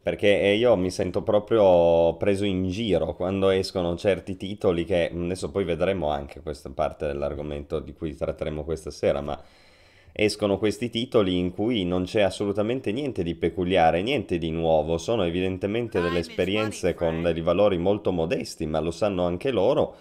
Perché 0.07 0.29
io 0.29 0.77
mi 0.77 0.89
sento 0.89 1.21
proprio 1.21 2.15
preso 2.15 2.45
in 2.45 2.69
giro 2.69 3.13
quando 3.13 3.49
escono 3.49 3.97
certi 3.97 4.37
titoli 4.37 4.85
che 4.85 5.11
adesso 5.13 5.51
poi 5.51 5.65
vedremo 5.65 6.07
anche 6.07 6.39
questa 6.39 6.69
parte 6.69 7.05
dell'argomento 7.07 7.81
di 7.81 7.91
cui 7.91 8.15
tratteremo 8.15 8.63
questa 8.63 8.89
sera, 8.89 9.19
ma 9.19 9.37
escono 10.13 10.57
questi 10.57 10.89
titoli 10.89 11.37
in 11.37 11.51
cui 11.51 11.83
non 11.83 12.05
c'è 12.05 12.21
assolutamente 12.21 12.93
niente 12.93 13.21
di 13.21 13.35
peculiare, 13.35 14.01
niente 14.01 14.37
di 14.37 14.49
nuovo, 14.49 14.97
sono 14.97 15.25
evidentemente 15.25 15.99
delle 15.99 16.19
esperienze 16.19 16.93
con 16.93 17.21
dei 17.21 17.41
valori 17.41 17.77
molto 17.77 18.13
modesti, 18.13 18.65
ma 18.65 18.79
lo 18.79 18.91
sanno 18.91 19.25
anche 19.25 19.51
loro, 19.51 19.93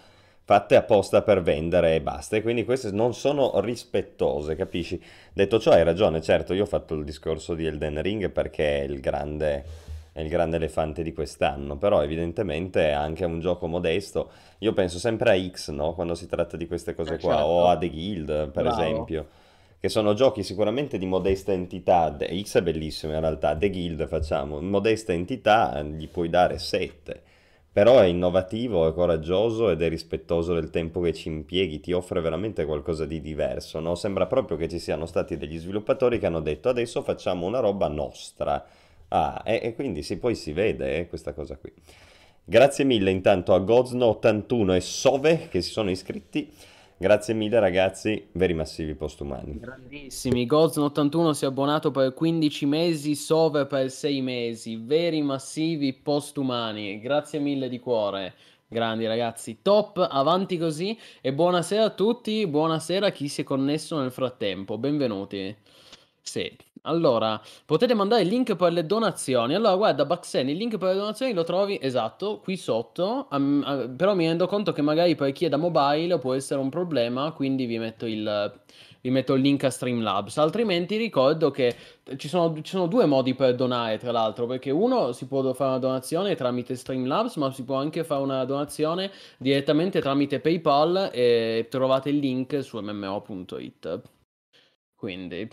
fatte 0.45 0.77
apposta 0.77 1.21
per 1.21 1.41
vendere 1.41 1.95
e 1.95 2.01
basta. 2.01 2.37
E 2.37 2.41
quindi 2.41 2.63
queste 2.63 2.91
non 2.91 3.13
sono 3.13 3.59
rispettose, 3.59 4.55
capisci? 4.55 5.01
Detto 5.33 5.59
ciò, 5.59 5.71
hai 5.71 5.83
ragione, 5.83 6.21
certo, 6.21 6.53
io 6.53 6.63
ho 6.63 6.65
fatto 6.65 6.93
il 6.93 7.03
discorso 7.03 7.55
di 7.55 7.65
Elden 7.65 8.01
Ring 8.01 8.29
perché 8.29 8.79
è 8.79 8.83
il 8.85 9.01
grande, 9.01 9.65
è 10.17 10.21
il 10.21 10.29
grande 10.29 10.55
elefante 10.57 11.03
di 11.03 11.13
quest'anno, 11.13 11.77
però 11.77 12.01
evidentemente 12.03 12.89
è 12.89 12.91
anche 12.91 13.25
un 13.25 13.39
gioco 13.39 13.67
modesto. 13.67 14.31
Io 14.59 14.73
penso 14.73 14.97
sempre 14.99 15.31
a 15.31 15.49
X, 15.51 15.69
no? 15.71 15.93
Quando 15.93 16.15
si 16.15 16.27
tratta 16.27 16.57
di 16.57 16.65
queste 16.67 16.95
cose 16.95 17.17
Eh, 17.17 17.19
qua, 17.19 17.45
certo. 17.45 17.45
o 17.45 17.67
a 17.67 17.77
The 17.77 17.89
Guild, 17.89 18.49
per 18.51 18.65
Bravo. 18.65 18.65
esempio 18.65 19.27
che 19.79 19.89
sono 19.89 20.13
giochi 20.13 20.41
sicuramente 20.43 20.97
di 20.97 21.05
modesta 21.05 21.51
entità. 21.51 22.11
The- 22.11 22.41
X 22.41 22.57
è 22.57 22.61
bellissimo 22.63 23.13
in 23.13 23.19
realtà, 23.19 23.55
The 23.55 23.69
Guild 23.69 24.07
facciamo, 24.07 24.59
modesta 24.61 25.13
entità, 25.13 25.81
gli 25.83 26.07
puoi 26.09 26.29
dare 26.29 26.57
7, 26.57 27.21
però 27.71 27.99
è 27.99 28.05
innovativo, 28.07 28.87
è 28.87 28.93
coraggioso 28.93 29.69
ed 29.69 29.81
è 29.83 29.89
rispettoso 29.89 30.53
del 30.55 30.71
tempo 30.71 30.99
che 30.99 31.13
ci 31.13 31.27
impieghi, 31.27 31.79
ti 31.79 31.93
offre 31.93 32.21
veramente 32.21 32.65
qualcosa 32.65 33.05
di 33.05 33.21
diverso, 33.21 33.79
no? 33.79 33.93
Sembra 33.93 34.25
proprio 34.25 34.57
che 34.57 34.67
ci 34.67 34.79
siano 34.79 35.05
stati 35.05 35.37
degli 35.37 35.57
sviluppatori 35.59 36.17
che 36.17 36.25
hanno 36.25 36.41
detto 36.41 36.69
adesso 36.69 37.03
facciamo 37.03 37.45
una 37.45 37.59
roba 37.59 37.87
nostra. 37.87 38.65
Ah, 39.09 39.41
e, 39.45 39.59
e 39.63 39.75
quindi 39.75 40.03
sì, 40.03 40.17
poi 40.17 40.35
si 40.35 40.51
vede 40.51 40.97
eh, 40.97 41.07
questa 41.07 41.33
cosa 41.33 41.57
qui. 41.57 41.71
Grazie 42.43 42.85
mille 42.85 43.11
intanto 43.11 43.53
a 43.53 43.59
Gozno81 43.59 44.75
e 44.75 44.81
Sove 44.81 45.47
che 45.49 45.61
si 45.61 45.71
sono 45.71 45.89
iscritti. 45.89 46.49
Grazie 46.99 47.35
mille 47.35 47.59
ragazzi, 47.59 48.27
veri 48.31 48.55
massivi 48.55 48.95
postumani. 48.95 49.59
Grandissimi, 49.59 50.47
Gozn81 50.47 51.31
si 51.31 51.43
è 51.43 51.47
abbonato 51.47 51.91
per 51.91 52.13
15 52.13 52.65
mesi, 52.65 53.13
Sove 53.13 53.67
per 53.67 53.91
6 53.91 54.21
mesi, 54.21 54.77
veri 54.77 55.21
massivi 55.21 55.93
postumani, 55.93 56.99
grazie 56.99 57.37
mille 57.37 57.69
di 57.69 57.77
cuore, 57.79 58.33
grandi 58.67 59.05
ragazzi, 59.05 59.59
top, 59.61 60.07
avanti 60.09 60.57
così. 60.57 60.97
E 61.21 61.33
buonasera 61.33 61.83
a 61.83 61.91
tutti, 61.91 62.47
buonasera 62.47 63.05
a 63.05 63.11
chi 63.11 63.27
si 63.27 63.41
è 63.41 63.43
connesso 63.43 63.99
nel 63.99 64.11
frattempo, 64.11 64.79
benvenuti. 64.79 65.55
Sì, 66.19 66.51
allora, 66.87 67.39
potete 67.65 67.93
mandare 67.93 68.21
il 68.23 68.27
link 68.29 68.55
per 68.55 68.71
le 68.71 68.85
donazioni. 68.85 69.53
Allora, 69.55 69.75
guarda, 69.75 70.05
Baxen, 70.05 70.49
il 70.49 70.57
link 70.57 70.77
per 70.77 70.89
le 70.93 70.99
donazioni 70.99 71.33
lo 71.33 71.43
trovi, 71.43 71.77
esatto, 71.81 72.39
qui 72.39 72.55
sotto. 72.57 73.27
Am- 73.29 73.63
a- 73.65 73.87
però 73.89 74.15
mi 74.15 74.25
rendo 74.27 74.47
conto 74.47 74.71
che 74.71 74.81
magari 74.81 75.15
per 75.15 75.31
chi 75.33 75.45
è 75.45 75.49
da 75.49 75.57
mobile 75.57 76.17
può 76.19 76.33
essere 76.33 76.59
un 76.59 76.69
problema, 76.69 77.31
quindi 77.33 77.65
vi 77.65 77.77
metto 77.77 78.05
il, 78.05 78.53
vi 79.01 79.09
metto 79.09 79.33
il 79.33 79.41
link 79.41 79.63
a 79.63 79.69
Streamlabs. 79.69 80.37
Altrimenti 80.37 80.97
ricordo 80.97 81.51
che 81.51 81.75
ci 82.17 82.27
sono, 82.27 82.53
ci 82.61 82.71
sono 82.71 82.87
due 82.87 83.05
modi 83.05 83.33
per 83.35 83.55
donare, 83.55 83.97
tra 83.97 84.11
l'altro, 84.11 84.45
perché 84.47 84.71
uno 84.71 85.11
si 85.11 85.27
può 85.27 85.41
fare 85.53 85.69
una 85.71 85.79
donazione 85.79 86.35
tramite 86.35 86.75
Streamlabs, 86.75 87.35
ma 87.35 87.51
si 87.51 87.63
può 87.63 87.75
anche 87.75 88.03
fare 88.03 88.21
una 88.21 88.45
donazione 88.45 89.11
direttamente 89.37 89.99
tramite 90.01 90.39
PayPal 90.39 91.09
e 91.13 91.67
trovate 91.69 92.09
il 92.09 92.17
link 92.17 92.63
su 92.63 92.79
mmo.it. 92.79 94.01
Quindi... 94.95 95.47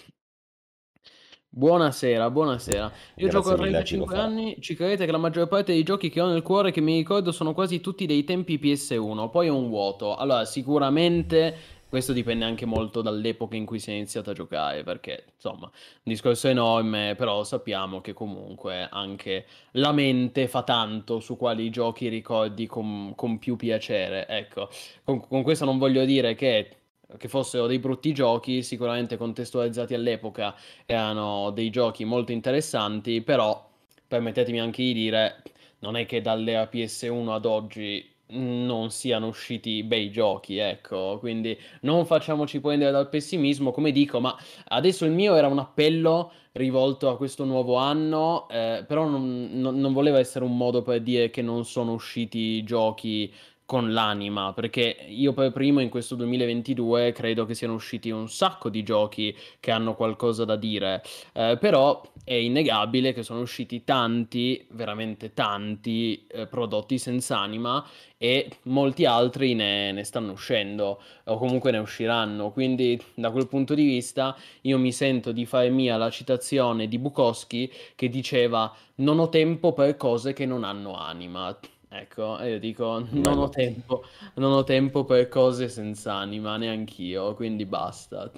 Buonasera, 1.57 2.31
buonasera. 2.31 2.93
Io 3.15 3.29
gioco 3.29 3.51
a 3.51 3.55
Grazie 3.55 3.65
mille 3.65 3.79
a 3.79 3.83
chi 3.83 3.97
lo 3.97 4.07
35 4.07 4.17
fa. 4.17 4.23
anni, 4.25 4.57
ci 4.59 4.75
credete 4.75 5.07
che 5.07 5.13
la 5.13 5.19
maggior 5.19 5.47
parte 5.47 5.73
dei 5.73 5.85
giochi 5.85 6.11
che 6.11 6.21
ho 6.21 6.27
nel 6.27 6.43
cuore 6.43 6.73
che 6.73 6.81
mi 6.81 6.97
ricordo 6.97 7.31
sono 7.31 7.55
quasi 7.55 7.81
tutti 7.81 8.07
dei 8.07 8.25
tempi 8.25 8.59
PS1, 8.61 9.31
poi 9.31 9.47
è 9.47 9.51
un 9.51 9.69
vuoto. 9.69 10.17
Allora, 10.17 10.45
sicuramente 10.47 11.57
questo 11.89 12.13
dipende 12.13 12.45
anche 12.45 12.67
molto 12.67 13.03
dall'epoca 13.03 13.55
in 13.55 13.67
cui 13.67 13.79
si 13.79 13.93
è 13.93 13.95
iniziato 13.95 14.31
a 14.31 14.33
giocare, 14.33 14.83
perché 14.83 15.27
insomma, 15.33 15.67
un 15.67 15.71
discorso 16.03 16.49
enorme, 16.49 17.15
però 17.17 17.45
sappiamo 17.45 18.01
che 18.01 18.15
comunque 18.15 18.89
anche 18.91 19.47
la 19.75 19.93
mente 19.93 20.49
fa 20.49 20.65
tanto 20.65 21.21
su 21.21 21.37
quali 21.37 21.71
giochi 21.71 22.09
ricordi 22.09 22.67
con, 22.67 23.13
con 23.15 23.39
più 23.39 23.55
piacere. 23.55 24.27
Ecco, 24.27 24.69
con, 25.05 25.21
con 25.21 25.45
questo 25.45 25.65
non 25.65 25.79
voglio 25.79 26.05
dire 26.05 26.35
che, 26.35 26.79
che 27.19 27.29
fossero 27.29 27.67
dei 27.67 27.79
brutti 27.79 28.13
giochi, 28.13 28.63
sicuramente 28.63 29.17
contestualizzati 29.17 29.95
all'epoca 29.95 30.55
erano 30.87 31.51
dei 31.51 31.71
giochi 31.71 32.05
molto 32.05 32.33
interessanti, 32.33 33.21
però 33.23 33.69
permettetemi 34.07 34.61
anche 34.61 34.83
di 34.83 34.93
dire, 34.93 35.43
non 35.81 35.97
è 35.97 36.07
che 36.07 36.21
dall'era 36.21 36.69
PS1 36.71 37.33
ad 37.33 37.45
oggi 37.47 38.13
non 38.29 38.91
siano 38.91 39.27
usciti 39.29 39.83
bei 39.83 40.11
giochi, 40.11 40.57
ecco, 40.57 41.19
quindi 41.21 41.57
non 41.83 42.07
facciamoci 42.07 42.61
prendere 42.61 42.91
dal 42.91 43.09
pessimismo, 43.09 43.71
come 43.71 43.93
dico, 43.93 44.19
ma 44.21 44.37
adesso 44.69 45.05
il 45.05 45.13
mio 45.13 45.35
era 45.35 45.47
un 45.47 45.59
appello 45.59 46.33
rivolto 46.53 47.09
a 47.09 47.17
questo 47.17 47.45
nuovo 47.45 47.77
anno, 47.77 48.49
eh, 48.49 48.85
però 48.87 49.07
non, 49.09 49.51
non- 49.53 49.79
non 49.79 49.93
voleva 49.93 50.19
essere 50.19 50.45
un 50.45 50.57
modo 50.57 50.83
per 50.83 51.01
dire 51.03 51.31
che 51.31 51.43
non 51.43 51.65
sono 51.65 51.93
usciti 51.93 52.63
giochi 52.65 53.33
con 53.67 53.93
l'anima, 53.93 54.53
perché 54.53 55.07
io 55.09 55.33
per 55.33 55.51
primo 55.51 55.81
in 55.81 55.89
questo 55.89 56.15
2022 56.17 57.13
credo 57.13 57.47
che 57.47 57.55
siano 57.55 57.75
usciti 57.75 58.11
un 58.11 58.29
sacco 58.29 58.69
di 58.69 58.83
giochi 58.83 59.35
che 59.59 59.71
hanno 59.71 59.95
qualcosa 59.95 60.45
da 60.45 60.57
dire, 60.57 61.03
eh, 61.33 61.57
però 61.59 62.03
è 62.25 62.35
innegabile 62.35 63.15
che 63.15 63.23
sono 63.23 63.41
usciti 63.41 63.83
tanti, 63.85 64.67
veramente 64.71 65.33
tanti 65.33 66.27
eh, 66.27 66.47
prodotti 66.47 66.99
senza 66.99 67.39
anima 67.39 67.85
e 68.19 68.51
molti 68.63 69.07
altri 69.07 69.55
ne, 69.55 69.93
ne 69.93 70.05
stanno 70.05 70.33
uscendo 70.33 71.01
o 71.25 71.39
comunque 71.39 71.71
ne 71.71 71.79
usciranno. 71.79 72.51
Quindi 72.51 73.01
da 73.15 73.31
quel 73.31 73.49
punto 73.49 73.75
di 73.75 73.85
vista 73.85 74.37
io 74.63 74.79
mi 74.79 74.93
sento 74.93 75.33
di 75.33 75.47
fare 75.47 75.71
mia 75.71 75.97
la 75.97 76.11
citazione 76.11 76.87
di 76.87 76.99
Bukowski 76.99 77.71
che 77.95 78.09
diceva 78.09 78.75
non 78.97 79.19
ho 79.19 79.29
tempo 79.29 79.73
per 79.73 79.97
cose 79.97 80.33
che 80.33 80.47
non 80.47 80.65
hanno 80.65 80.95
anima. 80.95 81.57
Ecco, 81.97 82.39
e 82.41 82.51
io 82.51 82.59
dico 82.59 82.99
non 83.11 83.39
Bello. 83.39 83.39
ho 83.39 83.49
tempo, 83.49 84.05
non 84.35 84.53
ho 84.53 84.65
tempo 84.65 85.05
per 85.07 85.29
cose 85.29 85.69
senza 85.71 86.13
anima, 86.13 86.59
neanch'io, 86.59 87.35
quindi 87.35 87.65
basta. 87.65 88.31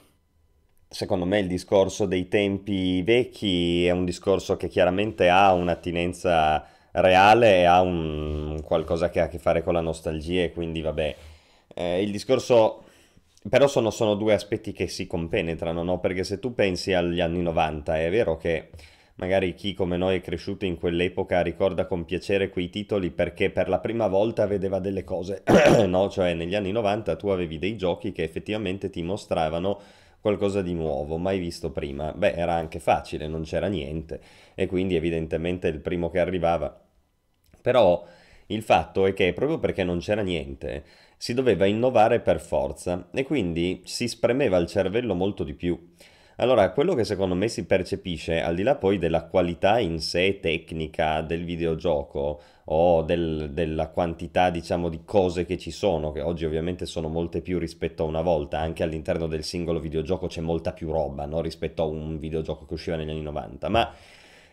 Secondo 0.88 1.24
me 1.26 1.40
il 1.40 1.48
discorso 1.48 2.06
dei 2.06 2.28
tempi 2.28 3.02
vecchi 3.02 3.84
è 3.86 3.90
un 3.90 4.04
discorso 4.04 4.56
che 4.56 4.68
chiaramente 4.68 5.28
ha 5.28 5.52
un'attinenza 5.52 6.64
reale 6.92 7.58
e 7.60 7.64
ha 7.64 7.80
un 7.82 8.60
qualcosa 8.64 9.10
che 9.10 9.20
ha 9.20 9.24
a 9.24 9.28
che 9.28 9.38
fare 9.38 9.62
con 9.62 9.74
la 9.74 9.80
nostalgia 9.80 10.42
e 10.44 10.52
quindi 10.52 10.80
vabbè. 10.80 11.16
Eh, 11.74 12.02
il 12.02 12.10
discorso 12.12 12.84
però 13.48 13.66
sono, 13.68 13.90
sono 13.90 14.14
due 14.14 14.34
aspetti 14.34 14.72
che 14.72 14.88
si 14.88 15.06
compenetrano, 15.06 15.82
no? 15.82 15.98
Perché 16.00 16.24
se 16.24 16.38
tu 16.38 16.54
pensi 16.54 16.92
agli 16.94 17.20
anni 17.20 17.42
90 17.42 18.00
è 18.00 18.08
vero 18.10 18.36
che 18.36 18.70
magari 19.16 19.54
chi 19.54 19.74
come 19.74 19.96
noi 19.96 20.16
è 20.16 20.20
cresciuto 20.20 20.64
in 20.64 20.76
quell'epoca 20.78 21.42
ricorda 21.42 21.86
con 21.86 22.04
piacere 22.04 22.48
quei 22.50 22.70
titoli 22.70 23.10
perché 23.10 23.50
per 23.50 23.68
la 23.68 23.78
prima 23.80 24.06
volta 24.06 24.46
vedeva 24.46 24.78
delle 24.78 25.04
cose, 25.04 25.42
no? 25.86 26.08
Cioè 26.08 26.34
negli 26.34 26.54
anni 26.54 26.72
90 26.72 27.16
tu 27.16 27.28
avevi 27.28 27.58
dei 27.58 27.76
giochi 27.76 28.12
che 28.12 28.22
effettivamente 28.22 28.90
ti 28.90 29.02
mostravano 29.02 29.80
qualcosa 30.20 30.60
di 30.62 30.74
nuovo, 30.74 31.18
mai 31.18 31.38
visto 31.38 31.70
prima. 31.70 32.12
Beh, 32.12 32.32
era 32.32 32.54
anche 32.54 32.78
facile, 32.80 33.28
non 33.28 33.42
c'era 33.42 33.68
niente 33.68 34.20
e 34.54 34.66
quindi 34.66 34.96
evidentemente 34.96 35.68
il 35.68 35.80
primo 35.80 36.10
che 36.10 36.18
arrivava. 36.18 36.78
Però 37.62 38.04
il 38.46 38.62
fatto 38.62 39.06
è 39.06 39.12
che 39.12 39.32
proprio 39.32 39.58
perché 39.58 39.82
non 39.84 39.98
c'era 39.98 40.22
niente, 40.22 40.84
si 41.16 41.34
doveva 41.34 41.66
innovare 41.66 42.20
per 42.20 42.40
forza 42.40 43.08
e 43.12 43.24
quindi 43.24 43.82
si 43.84 44.06
spremeva 44.08 44.56
il 44.58 44.66
cervello 44.66 45.14
molto 45.14 45.42
di 45.44 45.54
più. 45.54 45.78
Allora, 46.38 46.70
quello 46.72 46.94
che 46.94 47.04
secondo 47.04 47.34
me 47.34 47.48
si 47.48 47.64
percepisce, 47.64 48.42
al 48.42 48.54
di 48.54 48.62
là 48.62 48.76
poi 48.76 48.98
della 48.98 49.24
qualità 49.24 49.78
in 49.78 50.00
sé 50.00 50.38
tecnica 50.38 51.22
del 51.22 51.44
videogioco 51.44 52.40
o 52.64 53.02
del- 53.02 53.50
della 53.52 53.88
quantità, 53.88 54.50
diciamo, 54.50 54.90
di 54.90 55.00
cose 55.04 55.46
che 55.46 55.56
ci 55.56 55.70
sono, 55.70 56.12
che 56.12 56.20
oggi 56.20 56.44
ovviamente 56.44 56.84
sono 56.84 57.08
molte 57.08 57.40
più 57.40 57.58
rispetto 57.58 58.02
a 58.02 58.06
una 58.06 58.20
volta, 58.20 58.58
anche 58.58 58.82
all'interno 58.82 59.26
del 59.28 59.44
singolo 59.44 59.80
videogioco 59.80 60.26
c'è 60.26 60.42
molta 60.42 60.72
più 60.74 60.90
roba, 60.92 61.24
no? 61.24 61.40
Rispetto 61.40 61.82
a 61.82 61.86
un 61.86 62.18
videogioco 62.18 62.66
che 62.66 62.74
usciva 62.74 62.96
negli 62.96 63.10
anni 63.10 63.22
90, 63.22 63.68
ma 63.70 63.90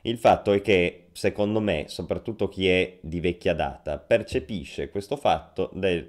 il 0.03 0.17
fatto 0.17 0.53
è 0.53 0.61
che, 0.61 1.07
secondo 1.11 1.59
me, 1.59 1.85
soprattutto 1.87 2.47
chi 2.47 2.67
è 2.69 2.97
di 3.01 3.19
vecchia 3.19 3.53
data, 3.53 3.97
percepisce 3.97 4.89
questo 4.89 5.17
fatto 5.17 5.69
del 5.73 6.07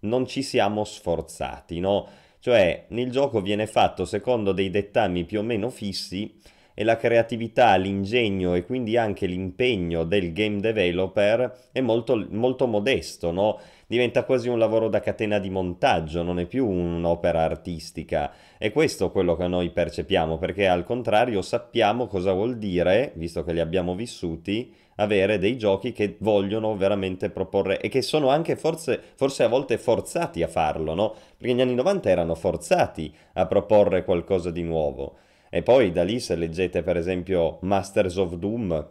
non 0.00 0.26
ci 0.26 0.42
siamo 0.42 0.84
sforzati, 0.84 1.80
no? 1.80 2.06
Cioè, 2.44 2.88
il 2.88 3.10
gioco 3.10 3.40
viene 3.40 3.66
fatto 3.66 4.04
secondo 4.04 4.52
dei 4.52 4.68
dettami 4.68 5.24
più 5.24 5.38
o 5.38 5.42
meno 5.42 5.70
fissi 5.70 6.38
e 6.74 6.84
la 6.84 6.98
creatività, 6.98 7.74
l'ingegno 7.76 8.52
e 8.52 8.66
quindi 8.66 8.98
anche 8.98 9.24
l'impegno 9.24 10.04
del 10.04 10.30
game 10.34 10.60
developer 10.60 11.68
è 11.72 11.80
molto, 11.80 12.22
molto 12.32 12.66
modesto, 12.66 13.30
no? 13.30 13.58
diventa 13.86 14.24
quasi 14.24 14.50
un 14.50 14.58
lavoro 14.58 14.90
da 14.90 15.00
catena 15.00 15.38
di 15.38 15.48
montaggio, 15.48 16.22
non 16.22 16.38
è 16.38 16.44
più 16.44 16.68
un'opera 16.68 17.42
artistica. 17.42 18.30
E 18.58 18.72
questo 18.72 19.06
è 19.06 19.10
quello 19.10 19.36
che 19.36 19.48
noi 19.48 19.70
percepiamo, 19.70 20.36
perché 20.36 20.68
al 20.68 20.84
contrario 20.84 21.40
sappiamo 21.40 22.06
cosa 22.06 22.34
vuol 22.34 22.58
dire, 22.58 23.12
visto 23.14 23.42
che 23.42 23.54
li 23.54 23.60
abbiamo 23.60 23.94
vissuti, 23.94 24.70
avere 24.96 25.38
dei 25.38 25.56
giochi 25.56 25.92
che 25.92 26.16
vogliono 26.20 26.76
veramente 26.76 27.30
proporre 27.30 27.80
e 27.80 27.88
che 27.88 28.02
sono 28.02 28.28
anche 28.28 28.56
forse, 28.56 29.00
forse 29.14 29.42
a 29.42 29.48
volte 29.48 29.78
forzati 29.78 30.42
a 30.42 30.48
farlo, 30.48 30.94
no? 30.94 31.14
Perché 31.36 31.52
negli 31.52 31.62
anni 31.62 31.74
90 31.74 32.08
erano 32.08 32.34
forzati 32.34 33.12
a 33.34 33.46
proporre 33.46 34.04
qualcosa 34.04 34.50
di 34.50 34.62
nuovo. 34.62 35.16
E 35.50 35.62
poi 35.62 35.92
da 35.92 36.02
lì 36.02 36.20
se 36.20 36.34
leggete 36.36 36.82
per 36.82 36.96
esempio 36.96 37.58
Masters 37.62 38.16
of 38.16 38.34
Doom, 38.34 38.88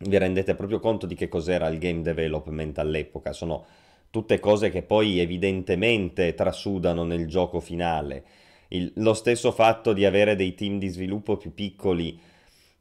vi 0.00 0.18
rendete 0.18 0.54
proprio 0.54 0.80
conto 0.80 1.06
di 1.06 1.14
che 1.14 1.28
cos'era 1.28 1.68
il 1.68 1.78
game 1.78 2.02
development 2.02 2.78
all'epoca. 2.78 3.32
Sono 3.32 3.64
tutte 4.10 4.38
cose 4.38 4.70
che 4.70 4.82
poi 4.82 5.20
evidentemente 5.20 6.34
trasudano 6.34 7.04
nel 7.04 7.26
gioco 7.26 7.60
finale. 7.60 8.24
Il, 8.68 8.92
lo 8.96 9.14
stesso 9.14 9.52
fatto 9.52 9.92
di 9.92 10.04
avere 10.04 10.36
dei 10.36 10.54
team 10.54 10.78
di 10.78 10.88
sviluppo 10.88 11.36
più 11.36 11.52
piccoli 11.52 12.18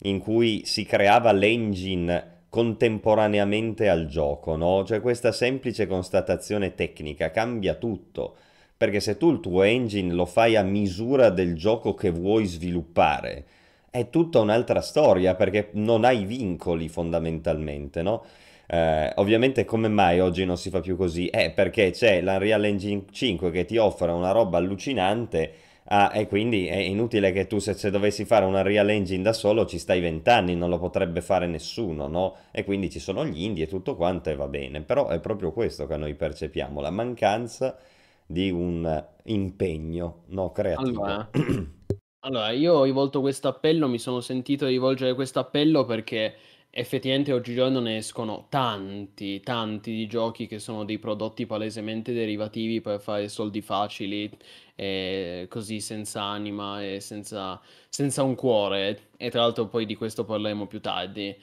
in 0.03 0.19
cui 0.19 0.63
si 0.65 0.85
creava 0.85 1.31
l'engine 1.31 2.32
contemporaneamente 2.53 3.89
al 3.89 4.05
gioco, 4.05 4.55
no? 4.55 4.83
Cioè 4.85 5.01
questa 5.01 5.31
semplice 5.31 5.87
constatazione 5.87 6.75
tecnica 6.75 7.31
cambia 7.31 7.73
tutto, 7.73 8.35
perché 8.77 8.99
se 8.99 9.17
tu 9.17 9.31
il 9.31 9.39
tuo 9.39 9.63
engine 9.63 10.13
lo 10.13 10.27
fai 10.27 10.55
a 10.55 10.61
misura 10.61 11.31
del 11.31 11.55
gioco 11.55 11.95
che 11.95 12.11
vuoi 12.11 12.45
sviluppare, 12.45 13.45
è 13.89 14.07
tutta 14.11 14.39
un'altra 14.39 14.81
storia, 14.81 15.33
perché 15.33 15.69
non 15.71 16.03
hai 16.05 16.25
vincoli 16.25 16.89
fondamentalmente, 16.89 18.03
no? 18.03 18.23
Eh, 18.67 19.11
ovviamente 19.15 19.65
come 19.65 19.87
mai 19.87 20.19
oggi 20.19 20.45
non 20.45 20.57
si 20.57 20.69
fa 20.69 20.79
più 20.79 20.95
così? 20.95 21.29
Eh, 21.29 21.49
perché 21.49 21.89
c'è 21.89 22.21
l'Unreal 22.21 22.65
Engine 22.65 23.05
5 23.09 23.49
che 23.49 23.65
ti 23.65 23.77
offre 23.77 24.11
una 24.11 24.29
roba 24.29 24.59
allucinante 24.59 25.53
Ah, 25.95 26.09
e 26.11 26.27
quindi 26.27 26.65
è 26.65 26.77
inutile 26.77 27.31
che 27.31 27.45
tu 27.45 27.59
se, 27.59 27.75
se, 27.75 27.91
dovessi 27.91 28.25
fare 28.25 28.45
una 28.45 28.63
Real 28.63 28.89
Engine 28.89 29.21
da 29.21 29.31
solo 29.31 29.67
ci 29.67 29.77
stai 29.77 29.99
vent'anni, 29.99 30.55
non 30.55 30.69
lo 30.69 30.79
potrebbe 30.79 31.21
fare 31.21 31.45
nessuno, 31.45 32.07
no? 32.07 32.35
E 32.49 32.63
quindi 32.63 32.89
ci 32.89 32.97
sono 32.97 33.23
gli 33.23 33.43
indie 33.43 33.65
e 33.65 33.67
tutto 33.67 33.95
quanto 33.95 34.31
e 34.31 34.35
va 34.35 34.47
bene. 34.47 34.81
Però 34.81 35.09
è 35.09 35.19
proprio 35.19 35.51
questo 35.51 35.85
che 35.85 35.95
noi 35.95 36.15
percepiamo, 36.15 36.81
la 36.81 36.89
mancanza 36.89 37.77
di 38.25 38.49
un 38.49 39.05
impegno 39.25 40.23
no, 40.29 40.51
creativo. 40.51 41.03
Allora, 41.03 41.29
allora, 42.25 42.49
io 42.49 42.73
ho 42.73 42.83
rivolto 42.85 43.21
questo 43.21 43.47
appello, 43.47 43.87
mi 43.87 43.99
sono 43.99 44.19
sentito 44.19 44.65
rivolgere 44.65 45.13
questo 45.13 45.37
appello 45.37 45.85
perché 45.85 46.33
effettivamente 46.75 47.31
oggigiorno 47.31 47.79
ne 47.79 47.97
escono 47.97 48.47
tanti, 48.49 49.39
tanti 49.41 49.91
di 49.91 50.07
giochi 50.07 50.47
che 50.47 50.57
sono 50.57 50.83
dei 50.83 50.97
prodotti 50.97 51.45
palesemente 51.45 52.13
derivativi 52.13 52.81
per 52.81 52.99
fare 52.99 53.29
soldi 53.29 53.61
facili, 53.61 54.29
e 54.75 55.45
così 55.49 55.79
senza 55.79 56.23
anima 56.23 56.83
e 56.83 56.99
senza, 56.99 57.61
senza 57.89 58.23
un 58.23 58.33
cuore. 58.33 59.09
E 59.17 59.29
tra 59.29 59.41
l'altro 59.41 59.67
poi 59.67 59.85
di 59.85 59.95
questo 59.95 60.25
parleremo 60.25 60.65
più 60.65 60.81
tardi. 60.81 61.35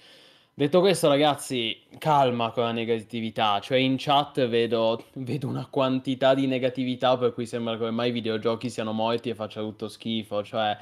Detto 0.52 0.80
questo, 0.80 1.08
ragazzi, 1.08 1.80
calma 1.98 2.50
con 2.50 2.64
la 2.64 2.72
negatività. 2.72 3.60
Cioè, 3.60 3.78
in 3.78 3.94
chat 3.96 4.46
vedo, 4.48 5.06
vedo 5.14 5.46
una 5.46 5.66
quantità 5.70 6.34
di 6.34 6.46
negatività 6.46 7.16
per 7.16 7.32
cui 7.32 7.46
sembra 7.46 7.78
che 7.78 7.84
ormai 7.84 8.08
i 8.08 8.12
videogiochi 8.12 8.68
siano 8.68 8.92
morti 8.92 9.30
e 9.30 9.34
faccia 9.34 9.60
tutto 9.60 9.88
schifo. 9.88 10.42
Cioè, 10.42 10.76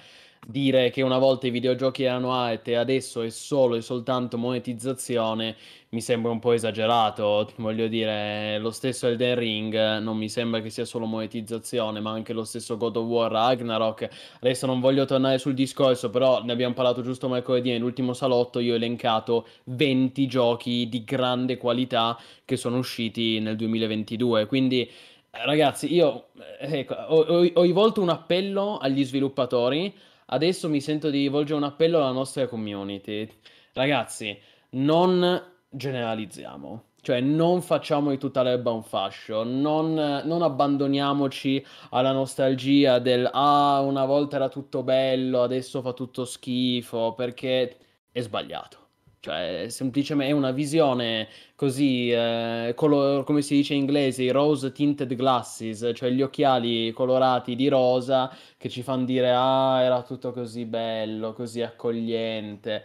dire 0.46 0.90
che 0.90 1.02
una 1.02 1.18
volta 1.18 1.46
i 1.46 1.50
videogiochi 1.50 2.04
erano 2.04 2.32
arte 2.32 2.72
e 2.72 2.74
adesso 2.76 3.22
è 3.22 3.30
solo 3.30 3.74
e 3.74 3.82
soltanto 3.82 4.38
monetizzazione 4.38 5.56
mi 5.90 6.00
sembra 6.02 6.30
un 6.30 6.38
po' 6.38 6.52
esagerato. 6.52 7.50
Voglio 7.56 7.88
dire, 7.88 8.58
lo 8.58 8.70
stesso 8.70 9.06
Elden 9.06 9.38
Ring 9.38 9.98
non 9.98 10.16
mi 10.16 10.28
sembra 10.28 10.60
che 10.60 10.70
sia 10.70 10.84
solo 10.84 11.06
monetizzazione, 11.06 12.00
ma 12.00 12.10
anche 12.10 12.32
lo 12.32 12.44
stesso 12.44 12.76
God 12.76 12.96
of 12.96 13.06
War 13.06 13.30
Ragnarok. 13.30 14.08
Adesso 14.40 14.66
non 14.66 14.80
voglio 14.80 15.06
tornare 15.06 15.38
sul 15.38 15.54
discorso, 15.54 16.10
però 16.10 16.42
ne 16.42 16.52
abbiamo 16.52 16.74
parlato 16.74 17.02
giusto 17.02 17.28
mercoledì 17.28 17.70
nell'ultimo 17.70 18.12
salotto. 18.12 18.58
Io 18.58 18.74
ho 18.74 18.76
elencato 18.76 19.46
20 19.64 20.26
giochi 20.26 20.88
di 20.88 21.04
grande 21.04 21.56
qualità 21.56 22.18
che 22.44 22.56
sono 22.56 22.78
usciti 22.78 23.40
nel 23.40 23.56
2022. 23.56 24.46
Quindi. 24.46 24.90
Ragazzi, 25.30 25.92
io 25.92 26.28
ecco, 26.58 26.94
ho, 26.94 27.20
ho, 27.20 27.50
ho 27.52 27.62
rivolto 27.62 28.00
un 28.00 28.08
appello 28.08 28.78
agli 28.78 29.04
sviluppatori 29.04 29.94
adesso 30.30 30.68
mi 30.68 30.80
sento 30.80 31.10
di 31.10 31.18
rivolgere 31.18 31.58
un 31.58 31.64
appello 31.64 31.98
alla 31.98 32.12
nostra 32.12 32.46
community. 32.48 33.28
Ragazzi, 33.72 34.38
non 34.70 35.42
generalizziamo. 35.70 36.84
Cioè, 37.00 37.20
non 37.20 37.62
facciamo 37.62 38.10
di 38.10 38.18
tutta 38.18 38.42
l'erba 38.42 38.70
un 38.72 38.82
fascio, 38.82 39.44
non, 39.44 39.94
non, 39.94 40.42
abbandoniamoci 40.42 41.64
alla 41.90 42.12
nostalgia 42.12 42.98
del 42.98 43.28
ah, 43.32 43.80
una 43.80 44.04
volta 44.04 44.36
era 44.36 44.48
tutto 44.48 44.82
bello, 44.82 45.42
adesso 45.42 45.80
fa 45.80 45.92
tutto 45.92 46.24
schifo, 46.24 47.14
perché 47.14 47.78
è 48.10 48.20
sbagliato. 48.20 48.87
Cioè, 49.20 49.66
semplicemente 49.68 50.32
è 50.32 50.36
una 50.36 50.52
visione 50.52 51.28
così, 51.56 52.10
eh, 52.10 52.72
color- 52.76 53.24
come 53.24 53.42
si 53.42 53.56
dice 53.56 53.74
in 53.74 53.80
inglese, 53.80 54.30
rose 54.30 54.70
tinted 54.72 55.14
glasses, 55.14 55.90
cioè 55.94 56.10
gli 56.10 56.22
occhiali 56.22 56.92
colorati 56.92 57.56
di 57.56 57.68
rosa 57.68 58.30
che 58.56 58.68
ci 58.68 58.82
fanno 58.82 59.04
dire 59.04 59.32
ah, 59.32 59.80
era 59.82 60.02
tutto 60.02 60.32
così 60.32 60.64
bello, 60.66 61.32
così 61.32 61.62
accogliente. 61.62 62.84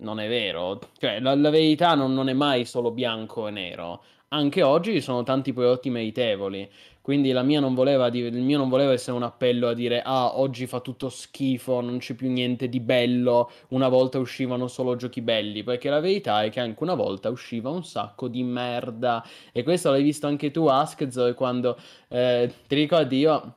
Non 0.00 0.18
è 0.20 0.28
vero, 0.28 0.78
cioè 0.98 1.20
la, 1.20 1.34
la 1.34 1.50
verità 1.50 1.94
non, 1.94 2.14
non 2.14 2.28
è 2.28 2.32
mai 2.32 2.64
solo 2.64 2.90
bianco 2.90 3.48
e 3.48 3.50
nero. 3.50 4.02
Anche 4.28 4.62
oggi 4.62 4.92
ci 4.92 5.00
sono 5.00 5.22
tanti 5.24 5.52
prodotti 5.52 5.90
meritevoli. 5.90 6.70
Quindi 7.10 7.32
voleva, 7.74 8.06
il 8.06 8.32
mio 8.34 8.56
non 8.56 8.68
voleva 8.68 8.92
essere 8.92 9.16
un 9.16 9.24
appello 9.24 9.66
a 9.66 9.74
dire 9.74 10.00
ah, 10.00 10.38
oggi 10.38 10.68
fa 10.68 10.78
tutto 10.78 11.08
schifo, 11.08 11.80
non 11.80 11.98
c'è 11.98 12.14
più 12.14 12.30
niente 12.30 12.68
di 12.68 12.78
bello, 12.78 13.50
una 13.70 13.88
volta 13.88 14.20
uscivano 14.20 14.68
solo 14.68 14.94
giochi 14.94 15.20
belli, 15.20 15.64
perché 15.64 15.90
la 15.90 15.98
verità 15.98 16.44
è 16.44 16.50
che 16.50 16.60
anche 16.60 16.80
una 16.84 16.94
volta 16.94 17.28
usciva 17.28 17.68
un 17.68 17.82
sacco 17.82 18.28
di 18.28 18.44
merda. 18.44 19.26
E 19.50 19.64
questo 19.64 19.90
l'hai 19.90 20.04
visto 20.04 20.28
anche 20.28 20.52
tu, 20.52 20.66
Askzo, 20.66 21.34
quando 21.34 21.76
eh, 22.08 22.52
ti 22.68 22.74
ricordi 22.76 23.18
io... 23.18 23.54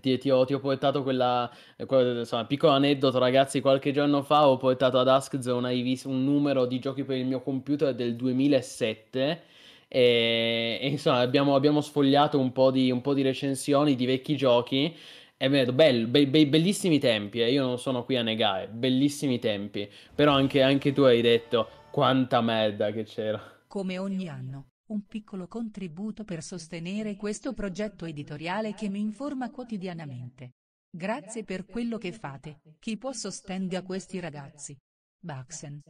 Ti, 0.00 0.18
ti, 0.18 0.30
ho, 0.30 0.44
ti, 0.44 0.52
ho, 0.54 0.60
portato 0.60 1.02
quella, 1.02 1.50
quella 1.86 2.20
insomma, 2.20 2.44
piccolo 2.44 2.72
aneddoto, 2.72 3.18
ragazzi. 3.18 3.60
Qualche 3.60 3.92
giorno 3.92 4.22
fa 4.22 4.46
ho 4.46 4.58
portato 4.58 4.98
ad 4.98 5.08
Askzone 5.08 5.72
un 6.04 6.22
numero 6.22 6.66
di 6.66 6.78
giochi 6.78 7.02
per 7.02 7.16
il 7.16 7.26
mio 7.26 7.40
computer 7.40 7.94
del 7.94 8.14
2007 8.14 9.54
e, 9.88 10.78
e 10.80 10.88
insomma, 10.88 11.18
abbiamo, 11.18 11.54
abbiamo 11.54 11.80
sfogliato 11.80 12.38
un 12.38 12.52
po, 12.52 12.70
di, 12.70 12.90
un 12.90 13.00
po' 13.00 13.14
di 13.14 13.22
recensioni 13.22 13.94
di 13.94 14.06
vecchi 14.06 14.36
giochi. 14.36 14.94
E 15.38 15.48
vedo, 15.48 15.72
bello, 15.74 16.06
be- 16.08 16.26
be- 16.26 16.46
bellissimi 16.46 16.98
tempi, 16.98 17.42
eh. 17.42 17.52
io 17.52 17.62
non 17.62 17.78
sono 17.78 18.04
qui 18.04 18.16
a 18.16 18.22
negare, 18.22 18.68
bellissimi 18.68 19.38
tempi. 19.38 19.88
Però 20.14 20.32
anche, 20.32 20.62
anche 20.62 20.92
tu 20.92 21.02
hai 21.02 21.20
detto 21.20 21.68
quanta 21.90 22.40
merda 22.40 22.90
che 22.90 23.04
c'era. 23.04 23.40
Come 23.66 23.98
ogni 23.98 24.28
anno, 24.28 24.68
un 24.86 25.04
piccolo 25.06 25.46
contributo 25.46 26.24
per 26.24 26.42
sostenere 26.42 27.16
questo 27.16 27.52
progetto 27.52 28.06
editoriale 28.06 28.74
che 28.74 28.88
mi 28.88 29.00
informa 29.00 29.50
quotidianamente. 29.50 30.52
Grazie 30.88 31.44
per 31.44 31.66
quello 31.66 31.98
che 31.98 32.12
fate. 32.12 32.60
Chi 32.78 32.96
può 32.96 33.12
sostenga 33.12 33.82
questi 33.82 34.18
ragazzi? 34.20 34.74
Baxen. 35.20 35.82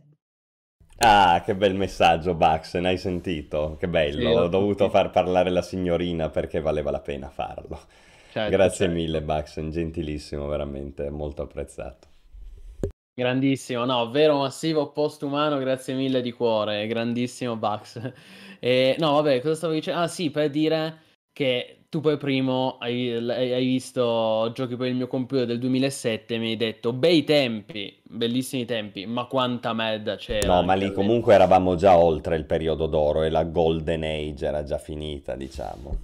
Ah, 0.99 1.43
che 1.45 1.55
bel 1.57 1.75
messaggio, 1.75 2.35
Baxen, 2.35 2.85
hai 2.85 2.99
sentito? 2.99 3.77
Che 3.79 3.89
bello, 3.89 4.29
sì, 4.29 4.33
ho 4.33 4.49
dovuto 4.49 4.89
sentito. 4.89 4.91
far 4.91 5.11
parlare 5.11 5.49
la 5.51 5.63
signorina 5.63 6.29
perché 6.31 6.61
valeva 6.61 6.91
la 6.91 7.01
pena 7.01 7.29
farlo. 7.31 7.81
Certo, 8.29 8.51
Grazie 8.51 8.89
certo. 8.89 8.95
mille, 8.95 9.23
Baxen, 9.23 9.71
gentilissimo, 9.71 10.47
veramente, 10.49 11.09
molto 11.11 11.43
apprezzato. 11.43 12.09
Grandissimo, 13.19 13.85
no, 13.87 14.11
vero 14.11 14.37
massivo 14.39 14.93
postumano, 14.93 15.57
grazie 15.59 15.95
mille 15.95 16.21
di 16.21 16.33
cuore, 16.33 16.87
grandissimo 16.87 17.57
Bax. 17.57 18.13
E, 18.59 18.97
no, 18.99 19.13
vabbè, 19.13 19.43
cosa 19.43 19.55
stavo 19.55 19.75
dicendo? 19.75 20.01
Ah 20.01 20.09
sì, 20.09 20.31
per 20.31 20.49
dire 20.49 21.01
che 21.31 21.76
tu 21.97 22.03
poi 22.03 22.19
primo 22.19 22.77
hai, 22.79 23.11
hai, 23.31 23.65
visto 23.65 24.51
giochi 24.55 24.77
per 24.77 24.89
il 24.89 24.97
mio 24.97 25.07
computer 25.07 25.47
del 25.47 25.59
2007 25.59 26.35
e 26.35 26.39
mi 26.39 26.51
hai 26.51 26.57
detto 26.57 26.93
bei 26.93 27.25
tempi, 27.25 27.99
bellissimi 28.03 28.67
tempi, 28.67 29.07
ma 29.07 29.25
quanta 29.25 29.73
merda 29.73 30.17
c'era. 30.17 30.47
No, 30.47 30.63
ma 30.63 30.75
lì 30.75 30.93
comunque 30.93 31.33
eravamo 31.33 31.75
già 31.75 31.97
oltre 31.97 32.37
il 32.37 32.45
periodo 32.45 32.87
d'oro 32.87 33.23
e 33.23 33.31
la 33.31 33.45
golden 33.45 34.03
age 34.03 34.45
era 34.45 34.63
già 34.63 34.77
finita, 34.77 35.35
diciamo. 35.37 35.97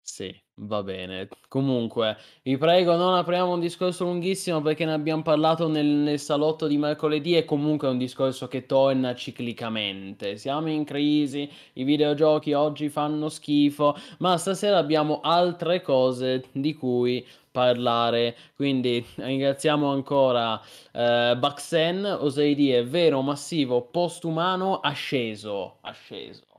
Sì, 0.00 0.32
Va 0.56 0.84
bene. 0.84 1.28
Comunque, 1.48 2.16
vi 2.42 2.56
prego, 2.56 2.94
non 2.94 3.14
apriamo 3.14 3.52
un 3.52 3.60
discorso 3.60 4.04
lunghissimo 4.04 4.60
perché 4.60 4.84
ne 4.84 4.92
abbiamo 4.92 5.22
parlato 5.22 5.66
nel, 5.68 5.84
nel 5.84 6.20
salotto 6.20 6.68
di 6.68 6.78
mercoledì 6.78 7.36
e 7.36 7.44
comunque 7.44 7.88
è 7.88 7.90
un 7.90 7.98
discorso 7.98 8.46
che 8.46 8.64
torna 8.64 9.14
ciclicamente. 9.16 10.36
Siamo 10.36 10.70
in 10.70 10.84
crisi, 10.84 11.50
i 11.74 11.82
videogiochi 11.82 12.52
oggi 12.52 12.88
fanno 12.88 13.28
schifo, 13.28 13.96
ma 14.18 14.36
stasera 14.36 14.78
abbiamo 14.78 15.20
altre 15.22 15.82
cose 15.82 16.44
di 16.52 16.72
cui 16.74 17.26
parlare. 17.50 18.36
Quindi 18.54 19.04
ringraziamo 19.16 19.90
ancora 19.90 20.60
eh, 20.92 21.34
Baxen, 21.36 22.04
oserei 22.04 22.54
dire 22.54 22.84
vero, 22.84 23.22
massivo, 23.22 23.82
postumano, 23.82 24.78
asceso. 24.78 25.78
Asceso. 25.80 26.53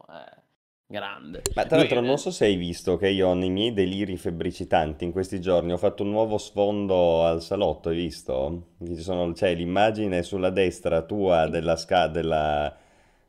Grande. 0.96 1.42
Ma 1.56 1.66
tra 1.66 1.76
l'altro 1.76 2.00
non 2.00 2.18
so 2.18 2.32
se 2.32 2.46
hai 2.46 2.56
visto 2.56 2.96
che 2.96 3.10
io 3.10 3.34
nei 3.34 3.50
miei 3.50 3.74
deliri 3.74 4.16
febbricitanti 4.16 5.04
in 5.04 5.12
questi 5.12 5.42
giorni 5.42 5.74
ho 5.74 5.78
fatto 5.78 6.04
un 6.04 6.10
nuovo 6.10 6.38
sfondo 6.38 7.26
al 7.26 7.42
salotto, 7.42 7.90
hai 7.90 7.98
visto? 7.98 8.68
Ci 8.82 9.02
sono, 9.02 9.34
c'è 9.34 9.54
l'immagine 9.56 10.24
sulla 10.24 10.52
destra 10.52 11.02
tua 11.02 11.48
della, 11.48 11.76
sca- 11.76 12.08
della, 12.08 12.74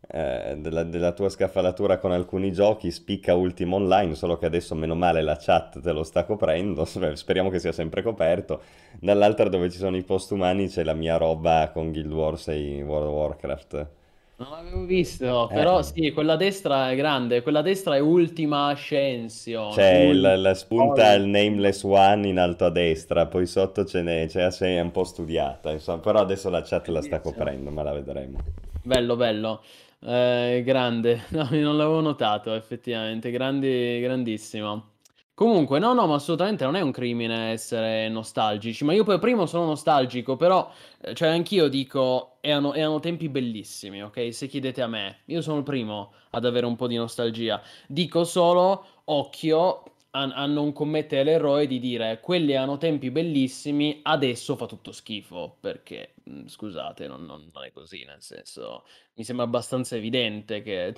eh, 0.07 0.57
della, 0.61 0.85
della 0.85 1.11
tua 1.11 1.29
scaffalatura 1.29 1.99
con 1.99 2.13
alcuni 2.13 2.53
giochi, 2.53 2.93
spicca 2.93 3.35
Ultimo 3.35 3.75
Online, 3.75 4.15
solo 4.15 4.39
che 4.39 4.47
adesso 4.47 4.77
meno 4.77 4.95
male 4.95 5.21
la 5.23 5.37
chat 5.37 5.81
te 5.81 5.91
lo 5.91 6.05
sta 6.05 6.23
coprendo, 6.25 6.85
speriamo 6.87 7.51
che 7.51 7.59
sia 7.59 7.73
sempre 7.73 8.01
coperto. 8.03 8.63
Dall'altra 9.01 9.49
dove 9.49 9.71
ci 9.71 9.79
sono 9.79 9.97
i 9.97 10.05
post 10.05 10.31
umani 10.31 10.69
c'è 10.69 10.85
la 10.85 10.95
mia 10.95 11.17
roba 11.17 11.71
con 11.73 11.91
Guild 11.91 12.13
Wars 12.13 12.47
e 12.47 12.81
World 12.83 13.09
of 13.09 13.13
Warcraft. 13.15 13.96
Non 14.39 14.51
l'avevo 14.51 14.85
visto, 14.85 15.49
però 15.51 15.79
Eh. 15.79 15.83
sì, 15.83 16.11
quella 16.13 16.37
destra 16.37 16.91
è 16.91 16.97
grande, 16.97 17.41
quella 17.43 17.63
destra 17.63 17.97
è 17.97 18.01
Ultima 18.01 18.67
Ascension. 18.69 19.73
C'è 19.73 20.05
Ul- 20.09 20.15
il- 20.17 20.41
la 20.43 20.53
spunta 20.55 21.05
Poi- 21.13 21.17
il 21.23 21.27
Nameless 21.29 21.83
One 21.85 22.29
in 22.29 22.39
alto 22.39 22.67
a 22.67 22.71
destra, 22.71 23.27
poi 23.27 23.47
sotto 23.47 23.87
ce 23.87 24.03
n'è, 24.03 24.27
c'è 24.27 24.49
è 24.49 24.81
un 24.81 24.91
po' 24.91 25.05
studiata, 25.05 25.71
insomma, 25.73 26.01
però 26.01 26.21
adesso 26.21 26.51
la 26.51 26.61
chat 26.63 26.87
la 26.89 27.01
sta 27.01 27.21
coprendo, 27.21 27.71
ma 27.71 27.83
la 27.83 27.93
vedremo. 27.95 28.39
Bello, 28.83 29.17
bello. 29.17 29.63
Eh, 30.01 30.63
grande. 30.65 31.23
No, 31.31 31.49
non 31.51 31.77
l'avevo 31.79 32.01
notato, 32.01 32.53
effettivamente. 32.53 33.31
Grandi, 33.31 34.01
grandissimo. 34.01 34.91
Comunque, 35.39 35.79
no, 35.79 35.93
no, 35.93 36.07
ma 36.07 36.15
assolutamente 36.15 36.65
non 36.65 36.77
è 36.77 36.81
un 36.81 36.93
crimine 36.93 37.51
essere 37.51 38.09
nostalgici. 38.09 38.85
Ma 38.85 38.95
io 38.95 39.05
poi 39.05 39.19
primo 39.19 39.45
sono 39.45 39.67
nostalgico, 39.67 40.35
però, 40.37 40.71
eh, 41.03 41.13
cioè, 41.15 41.29
anch'io 41.29 41.69
dico, 41.69 42.39
erano, 42.41 42.73
erano 42.73 43.01
tempi 43.01 43.29
bellissimi, 43.29 44.03
ok? 44.03 44.33
Se 44.33 44.47
chiedete 44.47 44.81
a 44.81 44.87
me, 44.87 45.19
io 45.27 45.43
sono 45.43 45.59
il 45.59 45.63
primo 45.63 46.15
ad 46.31 46.47
avere 46.47 46.65
un 46.65 46.75
po' 46.77 46.87
di 46.87 46.97
nostalgia. 46.97 47.61
Dico 47.87 48.25
solo, 48.25 48.87
occhio 49.05 49.83
a, 50.13 50.23
a 50.23 50.47
non 50.47 50.73
commettere 50.73 51.23
l'errore 51.25 51.67
di 51.67 51.81
dire, 51.81 52.19
quelli 52.21 52.53
erano 52.53 52.79
tempi 52.79 53.11
bellissimi, 53.11 54.01
adesso 54.05 54.57
fa 54.57 54.65
tutto 54.65 54.91
schifo. 54.91 55.59
Perché, 55.61 56.15
mh, 56.25 56.47
scusate, 56.47 57.07
non, 57.07 57.27
non- 57.27 57.51
non 57.53 57.63
è 57.65 57.73
così, 57.73 58.05
nel 58.05 58.23
senso 58.23 58.85
mi 59.17 59.23
sembra 59.25 59.45
abbastanza 59.45 59.97
evidente 59.97 60.63
che 60.63 60.95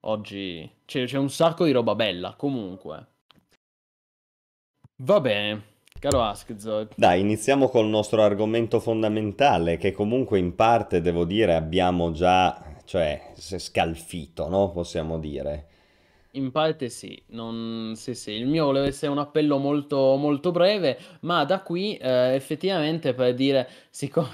oggi 0.00 0.70
c'è, 0.86 1.04
c'è 1.04 1.18
un 1.18 1.28
sacco 1.30 1.66
di 1.66 1.72
roba 1.72 1.94
bella. 1.94 2.34
Comunque, 2.36 3.06
va 5.04 5.20
bene, 5.20 5.62
caro 5.98 6.22
Askzo. 6.22 6.88
Dai, 6.94 7.20
iniziamo 7.20 7.68
col 7.68 7.86
nostro 7.86 8.22
argomento 8.22 8.80
fondamentale, 8.80 9.76
che 9.76 9.92
comunque 9.92 10.38
in 10.38 10.54
parte, 10.54 11.00
devo 11.00 11.24
dire, 11.24 11.54
abbiamo 11.54 12.12
già, 12.12 12.76
cioè, 12.84 13.32
s- 13.34 13.58
scalfito, 13.58 14.48
no? 14.48 14.70
Possiamo 14.70 15.18
dire. 15.18 15.66
In 16.34 16.50
parte 16.50 16.88
sì, 16.88 17.22
non... 17.28 17.92
sì, 17.94 18.14
sì, 18.14 18.32
il 18.32 18.46
mio 18.46 18.64
voleva 18.64 18.86
essere 18.86 19.12
un 19.12 19.18
appello 19.18 19.58
molto, 19.58 20.16
molto 20.16 20.50
breve, 20.50 20.98
ma 21.20 21.44
da 21.44 21.60
qui 21.60 21.96
eh, 21.96 22.34
effettivamente 22.34 23.12
per 23.12 23.34
dire, 23.34 23.68
siccome, 23.90 24.30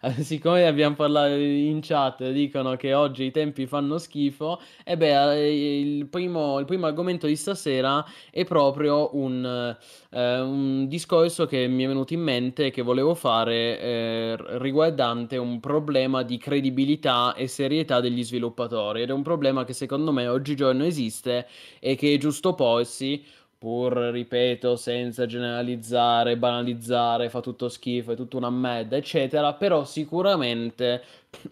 siccome 0.20 0.66
abbiamo 0.66 0.94
parlato 0.94 1.34
in 1.34 1.80
chat, 1.82 2.30
dicono 2.30 2.76
che 2.76 2.94
oggi 2.94 3.24
i 3.24 3.30
tempi 3.30 3.66
fanno 3.66 3.98
schifo, 3.98 4.60
e 4.84 4.96
beh, 4.96 5.32
eh, 5.34 5.80
il 5.80 6.06
primo, 6.06 6.58
il 6.58 6.64
primo 6.64 6.86
argomento 6.86 7.26
di 7.26 7.36
stasera 7.36 8.04
è 8.30 8.44
proprio 8.44 9.16
un, 9.16 9.76
eh, 10.10 10.40
un 10.40 10.86
discorso 10.88 11.46
che 11.46 11.66
mi 11.66 11.84
è 11.84 11.86
venuto 11.86 12.14
in 12.14 12.20
mente 12.20 12.70
che 12.70 12.82
volevo 12.82 13.14
fare 13.14 13.80
eh, 13.80 14.36
riguardante 14.58 15.36
un 15.36 15.60
problema 15.60 16.22
di 16.22 16.38
credibilità 16.38 17.34
e 17.34 17.46
serietà 17.48 18.00
degli 18.00 18.22
sviluppatori 18.24 19.02
ed 19.02 19.10
è 19.10 19.12
un 19.12 19.22
problema 19.22 19.64
che 19.64 19.72
secondo 19.72 20.12
me 20.12 20.26
oggigiorno 20.28 20.84
esiste 20.84 21.46
e 21.80 21.96
che 21.96 22.14
è 22.14 22.18
giusto 22.18 22.54
porsi, 22.54 23.24
pur 23.66 23.94
ripeto, 23.96 24.76
senza 24.76 25.26
generalizzare, 25.26 26.36
banalizzare, 26.36 27.28
fa 27.28 27.40
tutto 27.40 27.68
schifo, 27.68 28.12
è 28.12 28.14
tutta 28.14 28.36
una 28.36 28.48
merda, 28.48 28.96
eccetera, 28.96 29.54
però 29.54 29.84
sicuramente 29.84 31.02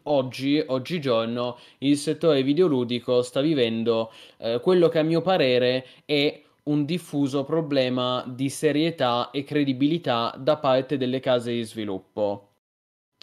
oggi, 0.04 0.62
oggigiorno, 0.64 1.58
il 1.78 1.96
settore 1.96 2.44
videoludico 2.44 3.20
sta 3.22 3.40
vivendo 3.40 4.12
eh, 4.36 4.60
quello 4.62 4.88
che 4.88 5.00
a 5.00 5.02
mio 5.02 5.22
parere 5.22 5.84
è 6.04 6.40
un 6.66 6.84
diffuso 6.84 7.42
problema 7.42 8.24
di 8.28 8.48
serietà 8.48 9.32
e 9.32 9.42
credibilità 9.42 10.36
da 10.38 10.56
parte 10.56 10.96
delle 10.96 11.18
case 11.18 11.50
di 11.50 11.64
sviluppo. 11.64 12.50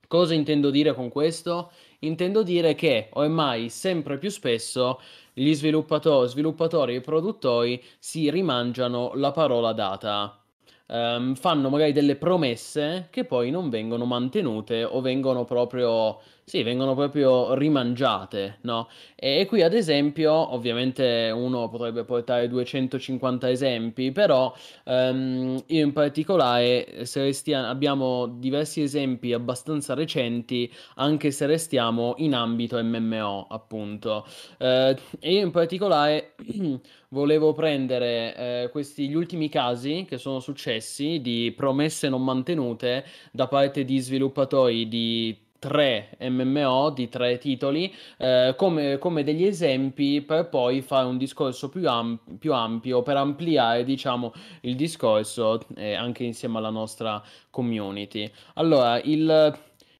Cosa 0.05 0.33
intendo 0.33 0.69
dire 0.69 0.93
con 0.93 1.07
questo? 1.07 1.71
Intendo 1.99 2.43
dire 2.43 2.75
che 2.75 3.07
ormai 3.13 3.69
sempre 3.69 4.17
più 4.17 4.29
spesso 4.29 4.99
gli 5.33 5.53
sviluppatori, 5.53 6.27
sviluppatori 6.29 6.95
e 6.95 7.01
produttori 7.01 7.81
si 7.99 8.29
rimangiano 8.29 9.11
la 9.15 9.31
parola 9.31 9.73
data. 9.73 10.41
Ehm, 10.87 11.35
fanno 11.35 11.69
magari 11.69 11.93
delle 11.93 12.17
promesse 12.17 13.07
che 13.11 13.23
poi 13.25 13.49
non 13.49 13.69
vengono 13.69 14.05
mantenute 14.05 14.83
o 14.83 14.99
vengono 15.01 15.45
proprio, 15.45 16.19
sì, 16.51 16.63
vengono 16.63 16.95
proprio 16.95 17.53
rimangiate, 17.53 18.57
no? 18.63 18.89
E 19.15 19.45
qui 19.47 19.61
ad 19.61 19.73
esempio, 19.73 20.33
ovviamente 20.53 21.31
uno 21.33 21.69
potrebbe 21.69 22.03
portare 22.03 22.49
250 22.49 23.49
esempi, 23.49 24.11
però 24.11 24.53
ehm, 24.83 25.63
io 25.67 25.85
in 25.85 25.93
particolare, 25.93 27.05
se 27.05 27.21
restia- 27.21 27.69
abbiamo 27.69 28.27
diversi 28.27 28.81
esempi 28.81 29.31
abbastanza 29.31 29.93
recenti, 29.93 30.69
anche 30.95 31.31
se 31.31 31.45
restiamo 31.45 32.15
in 32.17 32.33
ambito 32.33 32.83
MMO, 32.83 33.47
appunto. 33.49 34.25
Eh, 34.57 34.97
e 35.21 35.31
io 35.33 35.45
in 35.45 35.51
particolare 35.51 36.35
volevo 37.11 37.53
prendere 37.53 38.35
eh, 38.35 38.69
questi 38.71 39.07
gli 39.07 39.15
ultimi 39.15 39.47
casi 39.47 40.03
che 40.05 40.17
sono 40.17 40.41
successi 40.41 41.21
di 41.21 41.53
promesse 41.55 42.09
non 42.09 42.21
mantenute 42.25 43.05
da 43.31 43.47
parte 43.47 43.85
di 43.85 43.99
sviluppatori 43.99 44.89
di 44.89 45.49
tre 45.61 46.17
MMO, 46.19 46.89
di 46.89 47.07
tre 47.07 47.37
titoli, 47.37 47.93
eh, 48.17 48.55
come, 48.57 48.97
come 48.97 49.23
degli 49.23 49.45
esempi 49.45 50.21
per 50.23 50.49
poi 50.49 50.81
fare 50.81 51.05
un 51.05 51.19
discorso 51.19 51.69
più, 51.69 51.87
am- 51.87 52.19
più 52.39 52.51
ampio, 52.51 53.03
per 53.03 53.17
ampliare, 53.17 53.83
diciamo, 53.83 54.33
il 54.61 54.75
discorso 54.75 55.59
eh, 55.75 55.93
anche 55.93 56.23
insieme 56.23 56.57
alla 56.57 56.71
nostra 56.71 57.21
community. 57.51 58.27
Allora, 58.55 58.99
il, 59.03 59.55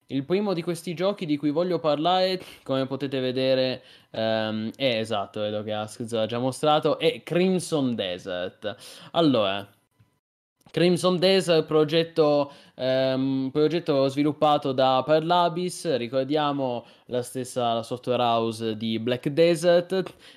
il 0.08 0.26
primo 0.26 0.54
di 0.54 0.64
questi 0.64 0.96
giochi 0.96 1.28
di 1.28 1.38
cui 1.38 1.52
voglio 1.52 1.78
parlare, 1.78 2.42
come 2.64 2.88
potete 2.88 3.20
vedere, 3.20 3.84
ehm, 4.10 4.72
è 4.76 4.98
esatto, 4.98 5.42
vedo 5.42 5.62
che 5.62 5.74
Askz 5.74 6.14
ha 6.14 6.26
già 6.26 6.40
mostrato, 6.40 6.98
è 6.98 7.22
Crimson 7.22 7.94
Desert. 7.94 8.76
Allora, 9.12 9.68
Crimson 10.72 11.20
Desert, 11.20 11.66
progetto, 11.66 12.50
ehm, 12.76 13.50
progetto 13.52 14.08
sviluppato 14.08 14.72
da 14.72 15.04
Perlabis, 15.06 15.98
ricordiamo 15.98 16.86
la 17.08 17.22
stessa 17.22 17.74
la 17.74 17.84
software 17.84 18.24
house 18.24 18.78
di 18.78 18.98
Black 18.98 19.28
Desert 19.28 19.92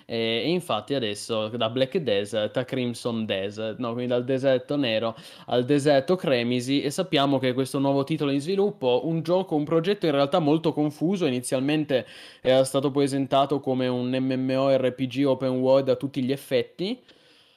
e, 0.04 0.42
e 0.44 0.50
infatti 0.50 0.94
adesso 0.94 1.48
da 1.48 1.70
Black 1.70 1.98
Desert 1.98 2.56
a 2.56 2.64
Crimson 2.64 3.24
Desert, 3.24 3.78
no? 3.78 3.92
quindi 3.92 4.10
dal 4.10 4.24
deserto 4.24 4.74
nero 4.74 5.14
al 5.46 5.64
deserto 5.64 6.16
Cremisi 6.16 6.82
e 6.82 6.90
sappiamo 6.90 7.38
che 7.38 7.52
questo 7.52 7.78
nuovo 7.78 8.02
titolo 8.02 8.32
in 8.32 8.40
sviluppo, 8.40 9.02
un 9.04 9.22
gioco, 9.22 9.54
un 9.54 9.64
progetto 9.64 10.06
in 10.06 10.12
realtà 10.12 10.40
molto 10.40 10.72
confuso, 10.72 11.26
inizialmente 11.26 12.04
era 12.40 12.64
stato 12.64 12.90
presentato 12.90 13.60
come 13.60 13.86
un 13.86 14.10
MMORPG 14.10 15.24
open 15.26 15.60
world 15.60 15.88
a 15.90 15.96
tutti 15.96 16.24
gli 16.24 16.32
effetti. 16.32 17.00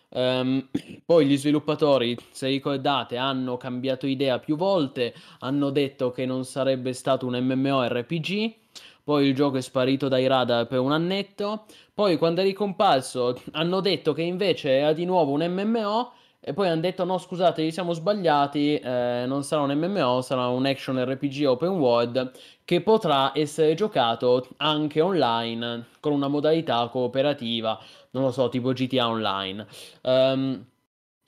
Ehm, 0.10 0.70
poi 1.06 1.26
gli 1.26 1.38
sviluppatori, 1.38 2.18
se 2.32 2.48
ricordate, 2.48 3.18
hanno 3.18 3.58
cambiato 3.58 4.08
idea 4.08 4.40
più 4.40 4.56
volte, 4.56 5.14
hanno 5.40 5.70
detto 5.70 6.12
che 6.12 6.26
non 6.26 6.46
sarebbe 6.46 6.94
stato 6.94 7.26
un 7.26 7.38
MMORPG, 7.38 8.56
poi 9.04 9.28
il 9.28 9.36
gioco 9.36 9.58
è 9.58 9.62
sparito 9.62 10.08
dai 10.08 10.28
radar 10.28 10.68
per 10.68 10.80
un 10.80 10.92
annetto, 10.92 11.66
poi 11.94 12.18
quando 12.18 12.42
è 12.42 12.44
ricomparso 12.44 13.40
hanno 13.52 13.80
detto 13.80 14.14
che 14.14 14.22
invece 14.22 14.70
era 14.72 14.94
di 14.94 15.06
nuovo 15.06 15.32
un 15.32 15.46
MMO 15.46 16.12
e 16.40 16.54
poi 16.54 16.68
hanno 16.68 16.82
detto 16.82 17.04
no 17.04 17.18
scusate 17.18 17.64
ci 17.64 17.72
siamo 17.72 17.94
sbagliati, 17.94 18.76
eh, 18.76 19.24
non 19.28 19.44
sarà 19.44 19.62
un 19.62 19.74
MMO, 19.74 20.22
sarà 20.22 20.48
un 20.48 20.66
action 20.66 20.98
RPG 21.04 21.46
open 21.46 21.70
world 21.72 22.32
che 22.64 22.82
potrà 22.82 23.32
essere 23.34 23.74
giocato 23.76 24.48
anche 24.58 25.02
online 25.02 25.88
con 26.00 26.12
una 26.12 26.28
modalità 26.28 26.88
cooperativa, 26.90 27.80
non 28.18 28.28
lo 28.28 28.32
so, 28.32 28.50
tipo 28.50 28.72
GTA 28.74 29.08
Online. 29.08 29.66
Ehm, 30.02 30.66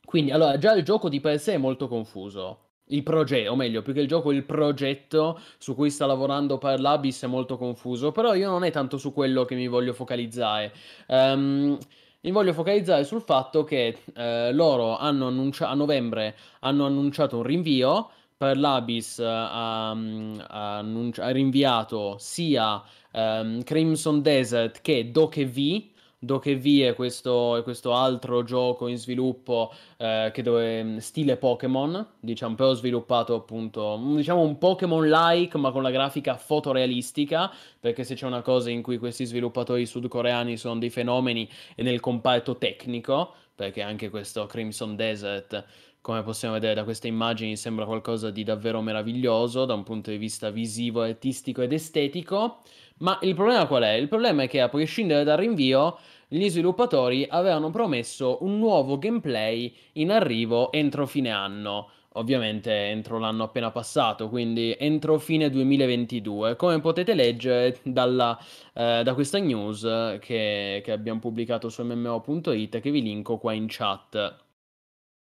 quindi, 0.06 0.32
allora, 0.32 0.58
già 0.58 0.73
il 0.73 0.84
gioco 0.84 1.10
di 1.10 1.19
per 1.19 1.39
sé 1.39 1.54
è 1.54 1.58
molto 1.58 1.88
confuso. 1.88 2.67
Il 2.91 3.04
progetto, 3.04 3.52
o 3.52 3.56
meglio, 3.56 3.84
più 3.84 3.93
che 3.93 4.02
il 4.02 4.08
gioco, 4.08 4.32
il 4.32 4.43
progetto 4.43 5.39
su 5.60 5.75
cui 5.75 5.91
sta 5.91 6.08
lavorando 6.08 6.58
Parlabis 6.58 7.23
è 7.23 7.28
molto 7.28 7.58
confuso, 7.58 8.12
però 8.12 8.34
io 8.34 8.49
non 8.49 8.63
è 8.63 8.71
tanto 8.71 8.97
su 8.97 9.13
quello 9.13 9.45
che 9.45 9.54
mi 9.56 9.67
voglio 9.67 9.93
focalizzare. 9.93 10.73
Ehm, 11.08 11.78
mi 12.21 12.32
voglio 12.32 12.54
focalizzare 12.54 13.04
sul 13.06 13.21
fatto 13.21 13.63
che 13.63 13.99
eh, 14.13 14.52
loro 14.52 14.97
hanno 14.97 15.28
annunciato 15.28 15.71
a 15.71 15.75
novembre 15.75 16.36
hanno 16.62 16.86
annunciato 16.86 17.38
un 17.38 17.43
rinvio. 17.43 18.10
Parlabis 18.36 19.19
eh, 19.19 19.25
ha, 19.25 19.89
ha 19.91 20.78
annunci- 20.78 21.21
ha 21.21 21.30
rinviato 21.30 22.15
sia 22.19 22.82
ehm, 23.12 23.63
Crimson 23.63 24.21
Desert 24.21 24.82
che 24.82 25.12
Doke 25.12 25.45
V 25.45 25.89
Dokev 26.21 26.82
è 26.82 26.93
questo, 26.95 27.62
questo 27.63 27.93
altro 27.93 28.43
gioco 28.43 28.88
in 28.88 28.97
sviluppo 28.97 29.71
eh, 29.97 30.32
che 30.34 30.41
dove, 30.41 30.99
stile 30.99 31.38
Pokémon, 31.38 32.05
diciamo, 32.19 32.55
però 32.55 32.73
sviluppato 32.73 33.36
appunto, 33.36 33.97
diciamo 34.15 34.41
un 34.41 34.58
Pokémon-like 34.58 35.58
ma 35.58 35.71
con 35.71 35.82
la 35.82 35.91
grafica 35.91 36.36
fotorealistica, 36.36 37.49
perché 37.79 38.03
se 38.03 38.15
c'è 38.15 38.25
una 38.25 38.41
cosa 38.41 38.69
in 38.69 38.82
cui 38.82 38.97
questi 38.97 39.23
sviluppatori 39.23 39.86
sudcoreani 39.86 40.58
sono 40.58 40.77
dei 40.77 40.89
fenomeni 40.89 41.49
è 41.73 41.84
nel 41.84 42.01
comparto 42.01 42.58
tecnico, 42.58 43.34
perché 43.55 43.82
anche 43.82 44.10
questo 44.10 44.45
Crimson 44.45 44.97
Desert 44.97 45.65
come 46.01 46.23
possiamo 46.23 46.53
vedere 46.53 46.73
da 46.73 46.84
queste 46.86 47.08
immagini, 47.08 47.58
sembra 47.58 47.86
qualcosa 47.86 48.32
di 48.32 48.43
davvero 48.43 48.82
meraviglioso 48.82 49.65
da 49.65 49.73
un 49.73 49.84
punto 49.84 50.10
di 50.10 50.17
vista 50.17 50.49
visivo, 50.49 51.01
artistico 51.01 51.62
ed 51.62 51.73
estetico. 51.73 52.62
Ma 53.00 53.18
il 53.22 53.34
problema 53.34 53.66
qual 53.66 53.84
è? 53.84 53.92
Il 53.94 54.08
problema 54.08 54.44
è 54.44 54.48
che 54.48 54.62
a 54.62 54.70
prescindere 54.70 55.24
dal 55.24 55.38
rinvio, 55.38 55.98
gli 56.28 56.48
sviluppatori 56.50 57.26
avevano 57.30 57.70
promesso 57.70 58.44
un 58.44 58.60
nuovo 58.60 58.98
gameplay 58.98 59.74
in 59.94 60.12
arrivo 60.12 60.72
entro 60.72 61.06
fine 61.08 61.32
anno. 61.32 61.90
Ovviamente 62.14 62.72
entro 62.72 63.18
l'anno 63.20 63.44
appena 63.44 63.72
passato, 63.72 64.30
quindi 64.30 64.76
entro 64.78 65.18
fine 65.20 65.50
2022. 65.50 66.56
Come 66.56 66.80
potete 66.82 67.14
leggere 67.14 67.80
dalla, 67.84 68.38
eh, 68.74 69.02
da 69.04 69.14
questa 69.14 69.38
news 69.38 69.82
che, 70.20 70.82
che 70.84 70.92
abbiamo 70.92 71.20
pubblicato 71.20 71.70
su 71.70 71.84
mmo.it 71.84 72.80
che 72.80 72.92
vi 72.92 73.02
linko 73.02 73.38
qua 73.38 73.54
in 73.54 73.68
chat. 73.70 74.38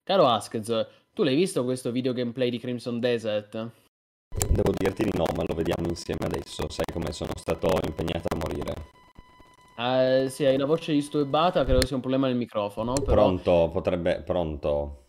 Caro 0.03 0.27
Askez, 0.27 0.87
tu 1.13 1.23
l'hai 1.23 1.37
visto 1.37 1.65
questo 1.65 1.91
video 1.91 2.13
gameplay 2.13 2.51
di 2.51 2.59
Crimson 2.59 2.99
Desert? 3.01 3.90
Devo 4.49 4.73
dirti 4.77 5.05
di 5.05 5.13
no, 5.15 5.25
ma 5.37 5.43
lo 5.47 5.55
vediamo 5.55 5.89
insieme 5.89 6.27
adesso. 6.27 6.69
Sai 6.69 6.85
come 6.93 7.13
sono 7.13 7.33
stato 7.37 7.69
impegnato 7.85 8.27
a 8.29 8.37
morire. 8.37 8.75
Eh, 9.77 10.29
sì, 10.29 10.45
hai 10.45 10.57
la 10.57 10.67
voce 10.67 10.93
disturbata, 10.93 11.65
credo 11.65 11.85
sia 11.85 11.97
un 11.97 12.03
problema 12.03 12.27
nel 12.27 12.37
microfono. 12.37 12.93
Però... 12.93 13.13
Pronto, 13.13 13.71
potrebbe... 13.73 14.23
Pronto? 14.23 15.05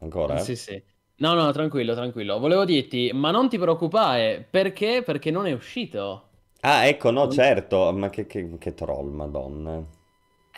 Ancora? 0.00 0.38
Sì, 0.38 0.56
sì. 0.56 0.82
No, 1.16 1.34
no, 1.34 1.50
tranquillo, 1.52 1.94
tranquillo. 1.94 2.38
Volevo 2.38 2.64
dirti, 2.64 3.10
ma 3.12 3.30
non 3.30 3.48
ti 3.48 3.58
preoccupare, 3.58 4.46
perché? 4.48 5.02
Perché 5.04 5.30
non 5.30 5.46
è 5.46 5.52
uscito. 5.52 6.28
Ah, 6.60 6.86
ecco, 6.86 7.10
no, 7.10 7.28
certo. 7.28 7.92
Ma 7.92 8.10
che, 8.10 8.26
che, 8.26 8.58
che 8.58 8.74
troll, 8.74 9.10
madonna. 9.12 9.84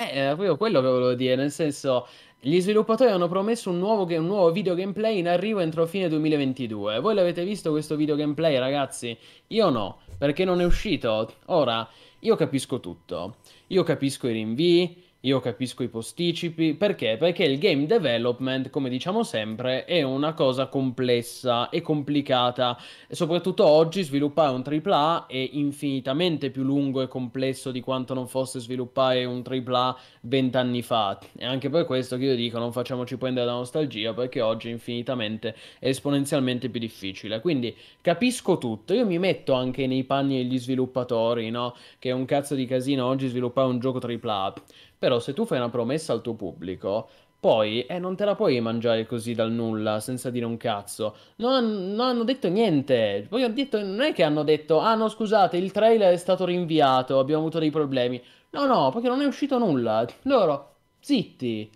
Eh, 0.00 0.16
era 0.16 0.28
proprio 0.30 0.56
quello 0.56 0.80
che 0.80 0.86
volevo 0.86 1.12
dire, 1.12 1.36
nel 1.36 1.50
senso, 1.50 2.06
gli 2.40 2.58
sviluppatori 2.58 3.10
hanno 3.10 3.28
promesso 3.28 3.68
un 3.68 3.76
nuovo, 3.78 4.04
un 4.04 4.26
nuovo 4.26 4.50
video 4.50 4.74
gameplay 4.74 5.18
in 5.18 5.28
arrivo 5.28 5.60
entro 5.60 5.84
fine 5.84 6.08
2022. 6.08 7.00
Voi 7.00 7.14
l'avete 7.14 7.44
visto 7.44 7.70
questo 7.70 7.96
video 7.96 8.16
gameplay, 8.16 8.56
ragazzi? 8.56 9.14
Io 9.48 9.68
no, 9.68 9.98
perché 10.16 10.46
non 10.46 10.62
è 10.62 10.64
uscito. 10.64 11.30
Ora, 11.46 11.86
io 12.20 12.34
capisco 12.34 12.80
tutto. 12.80 13.36
Io 13.66 13.82
capisco 13.82 14.26
i 14.26 14.32
rinvii, 14.32 15.04
io 15.24 15.38
capisco 15.40 15.83
i 15.83 15.88
posticipi, 15.88 16.72
perché? 16.72 17.16
Perché 17.18 17.44
il 17.44 17.59
game 17.59 17.85
development, 17.85 18.70
come 18.70 18.88
diciamo 18.88 19.22
sempre, 19.22 19.85
è 19.85 20.00
una 20.00 20.33
cosa 20.33 20.68
complessa 20.68 21.68
e 21.68 21.83
complicata 21.83 22.78
e 23.06 23.14
soprattutto 23.14 23.66
oggi 23.66 24.02
sviluppare 24.02 24.54
un 24.54 24.62
AAA 24.64 25.26
è 25.26 25.48
infinitamente 25.52 26.50
più 26.50 26.62
lungo 26.62 27.02
e 27.02 27.09
complesso 27.09 27.70
di 27.70 27.83
quanto 27.83 28.14
non 28.14 28.28
fosse 28.28 28.61
sviluppare 28.61 29.26
un 29.26 29.42
AAA 29.46 29.98
vent'anni 30.22 30.80
fa. 30.80 31.18
E 31.37 31.44
anche 31.44 31.68
per 31.68 31.85
questo 31.85 32.16
che 32.16 32.24
io 32.24 32.35
dico 32.35 32.59
non 32.59 32.72
facciamoci 32.72 33.18
prendere 33.18 33.44
la 33.44 33.52
nostalgia 33.52 34.14
perché 34.14 34.40
oggi 34.40 34.68
è 34.68 34.70
infinitamente 34.70 35.54
esponenzialmente 35.80 36.70
più 36.70 36.80
difficile. 36.80 37.40
Quindi 37.40 37.76
capisco 38.00 38.56
tutto, 38.56 38.94
io 38.94 39.04
mi 39.04 39.18
metto 39.18 39.52
anche 39.52 39.87
nei 39.87 40.04
panni 40.04 40.38
degli 40.38 40.59
sviluppatori, 40.59 41.50
no? 41.50 41.74
Che 41.98 42.09
è 42.09 42.12
un 42.12 42.24
cazzo 42.24 42.54
di 42.54 42.64
casino 42.64 43.04
oggi 43.04 43.28
sviluppare 43.28 43.68
un 43.68 43.78
gioco 43.80 43.98
AAA. 43.98 44.54
Però 45.00 45.18
se 45.18 45.32
tu 45.32 45.46
fai 45.46 45.56
una 45.56 45.70
promessa 45.70 46.12
al 46.12 46.20
tuo 46.20 46.34
pubblico, 46.34 47.08
poi 47.40 47.86
eh, 47.86 47.98
non 47.98 48.16
te 48.16 48.26
la 48.26 48.34
puoi 48.34 48.60
mangiare 48.60 49.06
così 49.06 49.32
dal 49.32 49.50
nulla, 49.50 49.98
senza 49.98 50.28
dire 50.28 50.44
un 50.44 50.58
cazzo. 50.58 51.16
Non, 51.36 51.94
non 51.94 52.00
hanno 52.00 52.22
detto 52.22 52.48
niente. 52.48 53.24
Poi 53.26 53.42
hanno 53.42 53.54
detto, 53.54 53.82
non 53.82 54.02
è 54.02 54.12
che 54.12 54.22
hanno 54.22 54.42
detto, 54.42 54.78
ah 54.78 54.94
no 54.94 55.08
scusate, 55.08 55.56
il 55.56 55.72
trailer 55.72 56.12
è 56.12 56.18
stato 56.18 56.44
rinviato, 56.44 57.18
abbiamo 57.18 57.40
avuto 57.40 57.58
dei 57.58 57.70
problemi. 57.70 58.22
No, 58.50 58.66
no, 58.66 58.90
perché 58.92 59.08
non 59.08 59.22
è 59.22 59.24
uscito 59.24 59.56
nulla. 59.56 60.06
Loro, 60.24 60.74
zitti. 61.00 61.70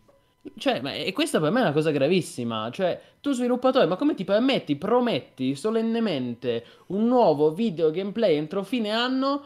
Cioè, 0.59 0.83
ma, 0.83 0.93
e 0.93 1.11
questa 1.15 1.41
per 1.41 1.51
me 1.51 1.61
è 1.61 1.63
una 1.63 1.73
cosa 1.73 1.93
gravissima. 1.93 2.69
Cioè, 2.71 3.01
tu 3.23 3.33
sviluppatore, 3.33 3.87
ma 3.87 3.97
come 3.97 4.13
ti 4.13 4.25
permetti, 4.25 4.77
prometti 4.77 5.55
solennemente 5.55 6.63
un 6.89 7.07
nuovo 7.07 7.55
video 7.55 7.91
gameplay 7.91 8.37
entro 8.37 8.63
fine 8.65 8.91
anno, 8.91 9.43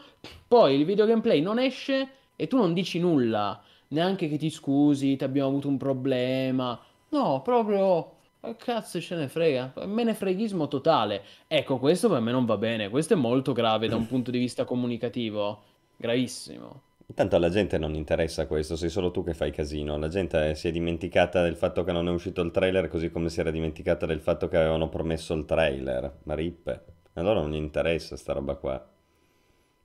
poi 0.49 0.75
il 0.75 0.83
video 0.83 1.05
gameplay 1.05 1.39
non 1.39 1.59
esce 1.59 2.09
e 2.35 2.47
tu 2.47 2.57
non 2.57 2.73
dici 2.73 2.99
nulla 2.99 3.63
neanche 3.89 4.27
che 4.27 4.37
ti 4.37 4.49
scusi, 4.49 5.15
ti 5.15 5.23
abbiamo 5.23 5.49
avuto 5.49 5.67
un 5.67 5.77
problema. 5.77 6.79
No, 7.09 7.41
proprio... 7.41 8.17
Che 8.41 8.55
cazzo 8.55 9.01
ce 9.01 9.15
ne 9.15 9.27
frega? 9.27 9.73
Me 9.85 10.05
ne 10.05 10.13
freghismo 10.13 10.69
totale. 10.69 11.23
Ecco, 11.45 11.77
questo 11.77 12.07
per 12.07 12.21
me 12.21 12.31
non 12.31 12.45
va 12.45 12.55
bene. 12.55 12.89
Questo 12.89 13.13
è 13.13 13.17
molto 13.17 13.51
grave 13.51 13.89
da 13.89 13.97
un 13.97 14.07
punto 14.07 14.31
di 14.31 14.39
vista 14.39 14.63
comunicativo. 14.63 15.61
Gravissimo. 15.97 16.83
Intanto 17.05 17.35
alla 17.35 17.49
gente 17.49 17.77
non 17.77 17.95
interessa 17.95 18.45
questo, 18.45 18.75
sei 18.75 18.89
solo 18.89 19.11
tu 19.11 19.23
che 19.23 19.33
fai 19.33 19.51
casino. 19.51 19.97
La 19.97 20.07
gente 20.07 20.55
si 20.55 20.67
è 20.67 20.71
dimenticata 20.71 21.41
del 21.41 21.55
fatto 21.55 21.83
che 21.83 21.91
non 21.91 22.07
è 22.07 22.11
uscito 22.11 22.41
il 22.41 22.51
trailer, 22.51 22.87
così 22.87 23.09
come 23.09 23.29
si 23.29 23.39
era 23.39 23.51
dimenticata 23.51 24.05
del 24.05 24.21
fatto 24.21 24.47
che 24.47 24.57
avevano 24.57 24.87
promesso 24.87 25.33
il 25.33 25.43
trailer. 25.43 26.19
Ma 26.23 26.35
rippe. 26.35 26.83
Allora 27.13 27.41
non 27.41 27.51
gli 27.51 27.55
interessa 27.55 28.15
sta 28.15 28.31
roba 28.31 28.55
qua. 28.55 28.87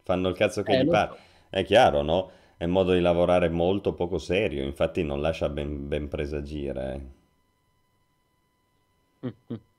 Fanno 0.02 0.28
il 0.28 0.36
cazzo 0.36 0.62
che 0.62 0.78
eh, 0.78 0.84
gli 0.84 0.88
pare. 0.88 1.08
So. 1.08 1.16
È 1.48 1.64
chiaro, 1.64 2.02
no? 2.02 2.30
È 2.56 2.64
un 2.64 2.70
modo 2.70 2.92
di 2.92 3.00
lavorare 3.00 3.48
molto 3.48 3.94
poco 3.94 4.18
serio, 4.18 4.64
infatti 4.64 5.02
non 5.02 5.20
lascia 5.20 5.48
ben, 5.48 5.88
ben 5.88 6.08
presagire. 6.08 7.12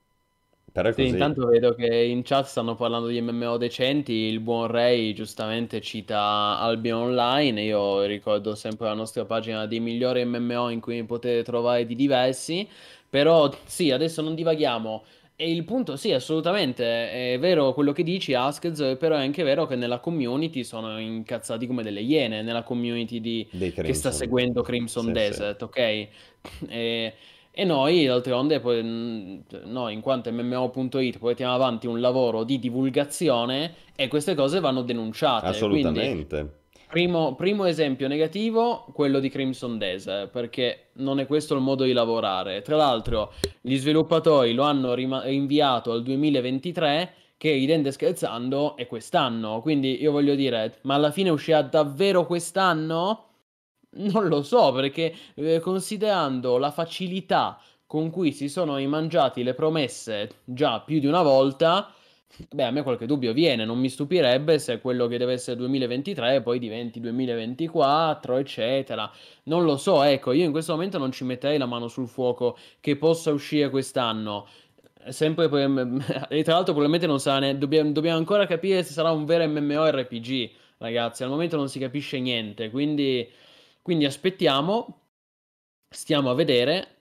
Però 0.72 0.88
è 0.88 0.94
così. 0.94 1.06
Sì, 1.08 1.08
intanto 1.08 1.46
vedo 1.46 1.74
che 1.74 1.86
in 1.94 2.22
chat 2.22 2.46
stanno 2.46 2.74
parlando 2.74 3.08
di 3.08 3.20
MMO 3.20 3.58
decenti, 3.58 4.12
il 4.12 4.40
buon 4.40 4.66
Ray 4.68 5.12
giustamente 5.12 5.82
cita 5.82 6.58
Albion 6.58 7.02
Online, 7.10 7.60
io 7.62 8.02
ricordo 8.04 8.54
sempre 8.54 8.86
la 8.86 8.94
nostra 8.94 9.26
pagina 9.26 9.66
dei 9.66 9.78
migliori 9.80 10.24
MMO 10.24 10.70
in 10.70 10.80
cui 10.80 11.04
potete 11.04 11.42
trovare 11.42 11.84
di 11.84 11.94
diversi, 11.94 12.66
però 13.10 13.50
sì, 13.66 13.90
adesso 13.90 14.22
non 14.22 14.34
divaghiamo, 14.34 15.04
e 15.38 15.50
il 15.50 15.64
punto, 15.64 15.96
sì, 15.96 16.12
assolutamente, 16.12 17.34
è 17.34 17.38
vero 17.38 17.74
quello 17.74 17.92
che 17.92 18.02
dici, 18.02 18.32
Askez, 18.32 18.96
però 18.98 19.16
è 19.16 19.20
anche 19.20 19.42
vero 19.42 19.66
che 19.66 19.76
nella 19.76 19.98
community 19.98 20.64
sono 20.64 20.98
incazzati 20.98 21.66
come 21.66 21.82
delle 21.82 22.00
iene, 22.00 22.40
nella 22.40 22.62
community 22.62 23.20
di... 23.20 23.46
che 23.50 23.92
sta 23.92 24.10
seguendo 24.10 24.62
Crimson 24.62 25.04
sì, 25.04 25.12
Desert, 25.12 25.58
sì. 25.58 25.64
ok? 25.64 26.08
E, 26.68 27.14
e 27.50 27.64
noi, 27.64 28.06
d'altronde, 28.06 28.60
poi, 28.60 28.82
noi 29.64 29.92
in 29.92 30.00
quanto 30.00 30.32
MMO.it 30.32 31.18
portiamo 31.18 31.52
avanti 31.52 31.86
un 31.86 32.00
lavoro 32.00 32.42
di 32.42 32.58
divulgazione 32.58 33.74
e 33.94 34.08
queste 34.08 34.34
cose 34.34 34.58
vanno 34.60 34.80
denunciate. 34.80 35.48
Assolutamente. 35.48 36.26
Quindi, 36.26 36.54
Primo, 36.88 37.34
primo, 37.34 37.64
esempio 37.64 38.06
negativo, 38.06 38.86
quello 38.92 39.18
di 39.18 39.28
Crimson 39.28 39.76
Days, 39.76 40.28
perché 40.30 40.90
non 40.94 41.18
è 41.18 41.26
questo 41.26 41.54
il 41.54 41.60
modo 41.60 41.82
di 41.82 41.92
lavorare. 41.92 42.62
Tra 42.62 42.76
l'altro, 42.76 43.32
gli 43.60 43.76
sviluppatori 43.76 44.54
lo 44.54 44.62
hanno 44.62 44.94
rinviato 44.94 45.90
al 45.90 46.02
2023, 46.04 47.14
che 47.36 47.52
ridendo 47.52 47.90
scherzando 47.90 48.76
è 48.76 48.86
quest'anno. 48.86 49.60
Quindi 49.60 50.00
io 50.00 50.12
voglio 50.12 50.36
dire, 50.36 50.78
ma 50.82 50.94
alla 50.94 51.10
fine 51.10 51.30
uscirà 51.30 51.60
davvero 51.62 52.24
quest'anno? 52.24 53.24
Non 53.96 54.28
lo 54.28 54.42
so, 54.42 54.72
perché 54.72 55.14
eh, 55.34 55.58
considerando 55.58 56.58
la 56.58 56.70
facilità 56.70 57.58
con 57.86 58.10
cui 58.10 58.32
si 58.32 58.48
sono 58.48 58.76
rimangiati 58.76 59.42
le 59.42 59.54
promesse 59.54 60.40
già 60.44 60.80
più 60.80 60.98
di 60.98 61.06
una 61.06 61.22
volta 61.22 61.94
Beh, 62.50 62.64
a 62.64 62.70
me 62.70 62.82
qualche 62.82 63.06
dubbio 63.06 63.32
viene, 63.32 63.64
non 63.64 63.78
mi 63.78 63.88
stupirebbe 63.88 64.58
se 64.58 64.80
quello 64.80 65.06
che 65.06 65.16
deve 65.16 65.32
essere 65.34 65.56
2023 65.56 66.42
poi 66.42 66.58
diventi 66.58 67.00
2024, 67.00 68.36
eccetera. 68.36 69.10
Non 69.44 69.64
lo 69.64 69.76
so, 69.78 70.02
ecco, 70.02 70.32
io 70.32 70.44
in 70.44 70.50
questo 70.50 70.72
momento 70.72 70.98
non 70.98 71.12
ci 71.12 71.24
metterei 71.24 71.56
la 71.56 71.66
mano 71.66 71.88
sul 71.88 72.08
fuoco 72.08 72.58
che 72.80 72.96
possa 72.96 73.32
uscire 73.32 73.70
quest'anno. 73.70 74.46
Sempre, 75.08 75.46
e 76.28 76.42
tra 76.42 76.54
l'altro 76.54 76.72
probabilmente 76.74 77.06
non 77.06 77.20
sarà 77.20 77.38
ne... 77.38 77.56
dobbiamo, 77.58 77.92
dobbiamo 77.92 78.18
ancora 78.18 78.44
capire 78.46 78.82
se 78.82 78.92
sarà 78.92 79.12
un 79.12 79.24
vero 79.24 79.46
MMORPG, 79.48 80.50
ragazzi, 80.78 81.22
al 81.22 81.30
momento 81.30 81.56
non 81.56 81.68
si 81.68 81.78
capisce 81.78 82.18
niente, 82.20 82.70
quindi, 82.70 83.26
quindi 83.82 84.04
aspettiamo, 84.04 85.00
stiamo 85.88 86.30
a 86.30 86.34
vedere 86.34 86.95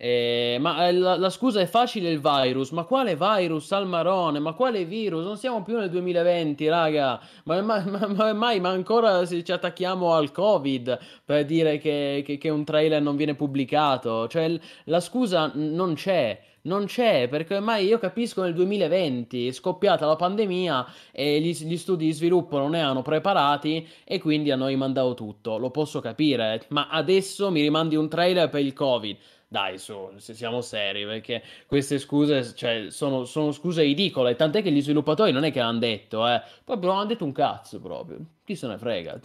Eh, 0.00 0.58
ma 0.60 0.86
eh, 0.86 0.92
la, 0.92 1.16
la, 1.16 1.28
scusa 1.28 1.60
è 1.60 1.66
facile 1.66 2.08
il 2.08 2.20
virus, 2.20 2.70
ma 2.70 2.84
quale 2.84 3.16
virus 3.16 3.72
al 3.72 3.88
marone? 3.88 4.38
Ma 4.38 4.52
quale 4.52 4.84
virus? 4.84 5.24
Non 5.24 5.36
siamo 5.36 5.64
più 5.64 5.76
nel 5.76 5.90
2020, 5.90 6.68
raga. 6.68 7.20
Ma, 7.44 7.60
ma, 7.62 7.82
ma, 7.82 8.32
ma 8.32 8.68
ancora 8.68 9.26
ci 9.26 9.50
attacchiamo 9.50 10.14
al 10.14 10.30
Covid 10.30 10.98
per 11.24 11.44
dire 11.44 11.78
che, 11.78 12.22
che, 12.24 12.38
che 12.38 12.48
un 12.48 12.64
trailer 12.64 13.02
non 13.02 13.16
viene 13.16 13.34
pubblicato. 13.34 14.28
Cioè, 14.28 14.56
la 14.84 15.00
scusa 15.00 15.50
non 15.54 15.94
c'è. 15.94 16.40
Non 16.60 16.84
c'è, 16.84 17.28
perché 17.28 17.54
ormai 17.54 17.86
io 17.86 17.98
capisco 17.98 18.42
nel 18.42 18.52
2020 18.52 19.46
è 19.46 19.52
scoppiata 19.52 20.06
la 20.06 20.16
pandemia 20.16 20.86
e 21.12 21.40
gli, 21.40 21.54
gli, 21.54 21.76
studi 21.78 22.06
di 22.06 22.12
sviluppo 22.12 22.58
non 22.58 22.74
erano 22.74 23.00
preparati 23.00 23.86
e 24.04 24.20
quindi 24.20 24.50
hanno 24.50 24.66
rimandato 24.66 25.14
tutto. 25.14 25.56
Lo 25.56 25.70
posso 25.70 26.00
capire, 26.00 26.66
ma 26.68 26.88
adesso 26.88 27.50
mi 27.50 27.62
rimandi 27.62 27.96
un 27.96 28.08
trailer 28.08 28.50
per 28.50 28.60
il 28.60 28.74
Covid. 28.74 29.16
Dai, 29.50 29.78
su, 29.78 30.12
se 30.16 30.34
siamo 30.34 30.60
seri, 30.60 31.06
perché 31.06 31.42
queste 31.66 31.98
scuse 31.98 32.54
cioè, 32.54 32.90
sono, 32.90 33.24
sono, 33.24 33.50
scuse 33.50 33.82
ridicole. 33.82 34.36
Tant'è 34.36 34.62
che 34.62 34.70
gli 34.70 34.82
sviluppatori 34.82 35.32
non 35.32 35.44
è 35.44 35.50
che 35.50 35.60
l'hanno 35.60 35.78
detto, 35.78 36.28
eh. 36.28 36.42
Proprio 36.64 36.90
non 36.90 36.98
hanno 36.98 37.08
detto 37.08 37.24
un 37.24 37.32
cazzo 37.32 37.80
proprio. 37.80 38.18
Chi 38.44 38.54
se 38.54 38.66
ne 38.66 38.76
frega? 38.76 39.18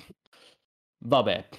Vabbè. 1.06 1.50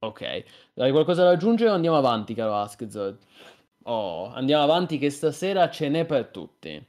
Ok. 0.00 0.44
Hai 0.74 0.90
qualcosa 0.90 1.24
da 1.24 1.30
aggiungere 1.30 1.70
o 1.70 1.74
andiamo 1.74 1.96
avanti, 1.96 2.34
caro 2.34 2.54
Askz? 2.56 3.16
Oh, 3.84 4.26
andiamo 4.26 4.62
avanti 4.64 4.98
che 4.98 5.08
stasera 5.08 5.70
ce 5.70 5.88
n'è 5.88 6.04
per 6.04 6.26
tutti. 6.26 6.86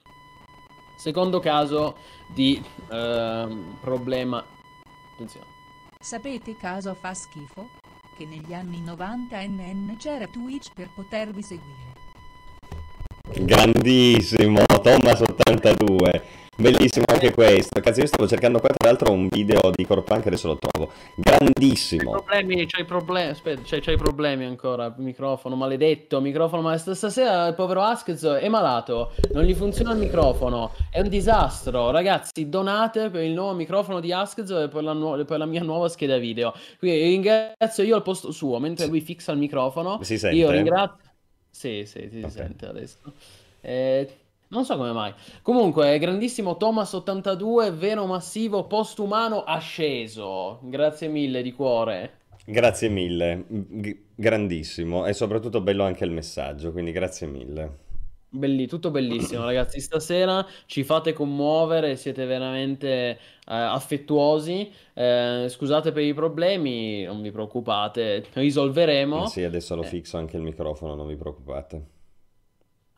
Secondo 0.98 1.40
caso 1.40 1.98
di 2.34 2.62
uh, 2.90 3.80
problema... 3.80 4.44
Attenzione. 5.14 5.46
Sapete 6.00 6.58
caso 6.58 6.94
fa 6.96 7.14
schifo? 7.14 7.83
Che 8.16 8.26
negli 8.26 8.54
anni 8.54 8.80
90 8.82 9.42
NN 9.42 9.96
c'era 9.98 10.28
Twitch 10.28 10.70
per 10.74 10.90
potervi 10.94 11.42
seguire. 11.42 11.94
Grandissimo, 13.40 14.60
Thomas82. 14.60 16.43
Bellissimo 16.56 17.06
anche 17.08 17.34
questo. 17.34 17.80
Cazzo, 17.82 18.02
io 18.02 18.06
stavo 18.06 18.28
cercando 18.28 18.60
qua 18.60 18.70
tra 18.70 18.90
l'altro 18.90 19.12
un 19.12 19.28
video 19.28 19.72
di 19.74 19.86
Corpunk, 19.86 20.28
adesso 20.28 20.48
lo 20.48 20.58
trovo. 20.58 20.92
Grandissimo. 21.16 22.12
C'hai 22.12 22.22
problemi, 22.22 22.66
c'hai 22.68 22.86
problemi, 22.86 23.30
aspetta, 23.30 23.62
c'hai, 23.66 23.82
c'hai 23.82 23.98
problemi 23.98 24.46
ancora, 24.46 24.94
microfono 24.98 25.56
maledetto, 25.56 26.22
microfono 26.22 26.62
maledetto. 26.62 26.94
Stasera 26.94 27.48
il 27.48 27.56
povero 27.56 27.82
Askez 27.82 28.24
è 28.24 28.48
malato, 28.50 29.14
non 29.32 29.44
gli 29.44 29.56
funziona 29.56 29.94
il 29.94 29.98
microfono, 29.98 30.74
è 30.92 31.00
un 31.00 31.10
disastro. 31.10 31.90
Ragazzi, 31.90 32.48
donate 32.48 33.10
per 33.10 33.24
il 33.24 33.34
nuovo 33.34 33.54
microfono 33.54 34.00
di 34.00 34.14
Askez 34.14 34.52
e 34.52 34.68
per 34.68 34.84
la, 34.84 34.94
nu- 34.94 35.26
per 35.26 35.40
la 35.40 35.46
mia 35.46 35.64
nuova 35.64 35.90
scheda 35.90 36.18
video. 36.18 36.54
Quindi 36.78 37.02
ringrazio 37.02 37.84
io 37.84 37.96
al 37.96 38.04
posto 38.04 38.32
suo, 38.32 38.60
mentre 38.60 38.86
lui 38.86 39.02
fixa 39.02 39.32
il 39.32 39.40
microfono. 39.40 40.04
Si 40.04 40.20
sente? 40.20 40.38
Io 40.38 40.52
ringrazio... 40.52 41.12
Sì, 41.50 41.84
sì, 41.86 42.08
si 42.12 42.18
okay. 42.18 42.30
sente 42.30 42.66
adesso. 42.68 42.98
Eh, 43.62 44.10
non 44.54 44.66
so 44.66 44.78
come 44.78 44.92
mai. 44.92 45.14
Comunque, 45.42 45.98
grandissimo 45.98 46.58
Thomas82, 46.60 47.74
vero 47.74 48.06
massivo, 48.06 48.66
postumano 48.68 49.44
asceso. 49.44 50.60
Grazie 50.62 51.08
mille 51.08 51.42
di 51.42 51.52
cuore. 51.52 52.22
Grazie 52.46 52.90
mille, 52.90 53.46
G- 53.48 53.98
grandissimo 54.16 55.06
e 55.06 55.14
soprattutto 55.14 55.62
bello 55.62 55.84
anche 55.84 56.04
il 56.04 56.12
messaggio, 56.12 56.72
quindi 56.72 56.92
grazie 56.92 57.26
mille. 57.26 57.82
Belli, 58.30 58.66
tutto 58.68 58.90
bellissimo, 58.90 59.46
ragazzi. 59.46 59.80
Stasera 59.80 60.46
ci 60.66 60.84
fate 60.84 61.14
commuovere, 61.14 61.96
siete 61.96 62.26
veramente 62.26 62.88
eh, 62.90 63.18
affettuosi. 63.46 64.72
Eh, 64.94 65.46
scusate 65.48 65.92
per 65.92 66.04
i 66.04 66.16
problemi, 66.16 67.04
non 67.04 67.22
vi 67.22 67.32
preoccupate, 67.32 68.26
risolveremo. 68.34 69.28
Sì, 69.28 69.44
adesso 69.44 69.76
lo 69.76 69.84
eh. 69.84 69.88
fixo 69.88 70.18
anche 70.18 70.36
il 70.36 70.42
microfono, 70.42 70.96
non 70.96 71.08
vi 71.08 71.16
preoccupate. 71.16 71.93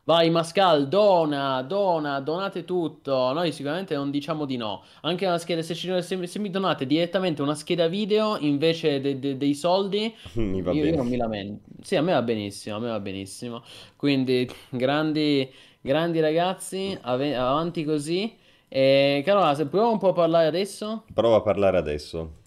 Vai 0.06 0.30
Mascal, 0.30 0.86
dona, 0.88 1.62
dona, 1.62 2.20
donate 2.20 2.64
tutto. 2.64 3.32
Noi 3.32 3.50
sicuramente 3.50 3.94
non 3.96 4.10
diciamo 4.12 4.44
di 4.44 4.56
no. 4.56 4.84
Anche 5.02 5.26
una 5.26 5.36
scheda, 5.38 5.62
se, 5.62 5.74
ci, 5.74 5.90
se, 6.00 6.26
se 6.28 6.38
mi 6.38 6.48
donate 6.50 6.86
direttamente 6.86 7.42
una 7.42 7.56
scheda 7.56 7.88
video 7.88 8.36
invece 8.38 9.00
de, 9.00 9.18
de, 9.18 9.36
dei 9.36 9.52
soldi, 9.54 10.14
mi 10.34 10.62
va 10.62 10.74
io, 10.74 10.84
bene. 10.84 10.92
io 10.92 10.96
non 10.96 11.08
mi 11.08 11.16
lamento. 11.16 11.64
Sì, 11.82 11.96
a 11.96 12.02
me 12.02 12.12
va 12.12 12.22
benissimo, 12.22 12.76
a 12.76 12.78
me 12.78 12.88
va 12.88 13.00
benissimo. 13.00 13.64
Quindi, 13.96 14.48
grandi, 14.70 15.52
grandi 15.80 16.20
ragazzi, 16.20 16.96
ave- 17.02 17.34
avanti 17.34 17.82
così. 17.84 18.32
E 18.68 19.22
Carola, 19.24 19.54
se 19.56 19.66
proviamo 19.66 19.92
un 19.94 19.98
po' 19.98 20.10
a 20.10 20.12
parlare 20.12 20.46
adesso? 20.46 21.04
Prova 21.12 21.38
a 21.38 21.42
parlare 21.42 21.78
adesso. 21.78 22.42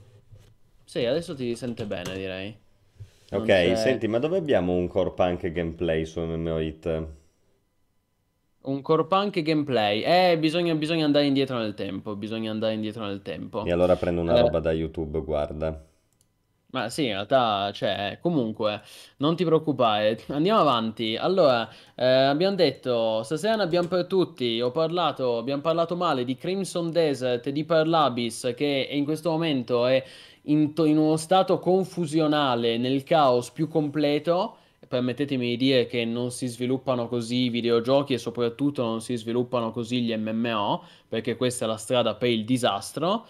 Sì, 0.84 1.06
adesso 1.06 1.36
ti 1.36 1.56
sente 1.56 1.86
bene, 1.86 2.16
direi. 2.16 2.58
Non 3.32 3.50
ok, 3.52 3.52
c'è... 3.52 3.76
senti, 3.76 4.08
ma 4.08 4.20
dove 4.20 4.38
abbiamo 4.38 4.74
un 4.74 4.88
core 4.88 5.14
punk 5.14 5.52
gameplay 5.52 6.06
su 6.06 6.20
MMO 6.22 6.60
Hit? 6.60 7.08
Un 8.62 8.82
core 8.82 9.06
punk 9.06 9.42
gameplay. 9.42 10.02
Eh, 10.02 10.38
bisogna, 10.38 10.76
bisogna 10.76 11.06
andare 11.06 11.26
indietro 11.26 11.58
nel 11.58 11.74
tempo. 11.74 12.16
Bisogna 12.16 12.52
andare 12.52 12.74
indietro 12.74 13.06
nel 13.06 13.22
tempo. 13.22 13.64
E 13.66 13.72
allora 13.72 13.96
prendo 13.96 14.22
una 14.22 14.38
eh, 14.38 14.42
roba 14.42 14.60
da 14.60 14.72
YouTube, 14.72 15.22
guarda. 15.22 15.88
Ma 16.72 16.88
sì, 16.90 17.06
in 17.06 17.14
realtà, 17.14 17.72
cioè, 17.72 18.20
comunque, 18.22 18.82
non 19.18 19.36
ti 19.36 19.44
preoccupare, 19.44 20.20
andiamo 20.28 20.60
avanti. 20.60 21.16
Allora, 21.16 21.68
eh, 21.96 22.06
abbiamo 22.06 22.56
detto, 22.56 23.24
stasera 23.24 23.56
ne 23.56 23.64
abbiamo 23.64 23.88
per 23.88 24.06
tutti, 24.06 24.62
ho 24.62 24.70
parlato, 24.70 25.38
abbiamo 25.38 25.62
parlato 25.64 25.96
male 25.96 26.24
di 26.26 26.36
Crimson 26.36 26.92
Desert 26.92 27.48
e 27.48 27.52
di 27.52 27.64
Perlabis, 27.64 28.54
che 28.56 28.88
in 28.92 29.04
questo 29.04 29.32
momento 29.32 29.88
è 29.88 30.04
in, 30.44 30.76
to- 30.76 30.86
in 30.86 31.00
uno 31.00 31.18
stato 31.18 31.58
confusionale, 31.58 32.78
nel 32.78 33.04
caos 33.04 33.50
più 33.50 33.68
completo 33.68 34.58
permettetemi 34.90 35.50
di 35.50 35.58
dire 35.58 35.86
che 35.86 36.04
non 36.04 36.32
si 36.32 36.48
sviluppano 36.48 37.08
così 37.08 37.44
i 37.46 37.50
videogiochi 37.50 38.14
e 38.14 38.18
soprattutto 38.18 38.84
non 38.84 39.00
si 39.02 39.16
sviluppano 39.16 39.72
così 39.72 40.02
gli 40.02 40.14
MMO, 40.14 40.84
perché 41.08 41.38
questa 41.38 41.66
è 41.66 41.68
la 41.68 41.78
strada 41.78 42.16
per 42.16 42.30
il 42.30 42.44
disastro. 42.44 43.28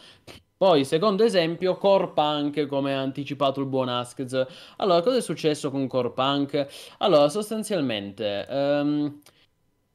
Poi, 0.58 0.84
secondo 0.86 1.24
esempio, 1.24 1.78
Core 1.78 2.12
Punk, 2.14 2.66
come 2.66 2.94
ha 2.96 3.00
anticipato 3.00 3.60
il 3.60 3.68
buon 3.68 3.90
Askz. 3.90 4.46
Allora, 4.78 5.02
cosa 5.02 5.18
è 5.18 5.22
successo 5.22 5.70
con 5.72 5.88
Core 5.88 6.12
Punk? 6.12 6.68
Allora, 7.00 7.30
sostanzialmente... 7.30 8.46
Um, 8.50 9.22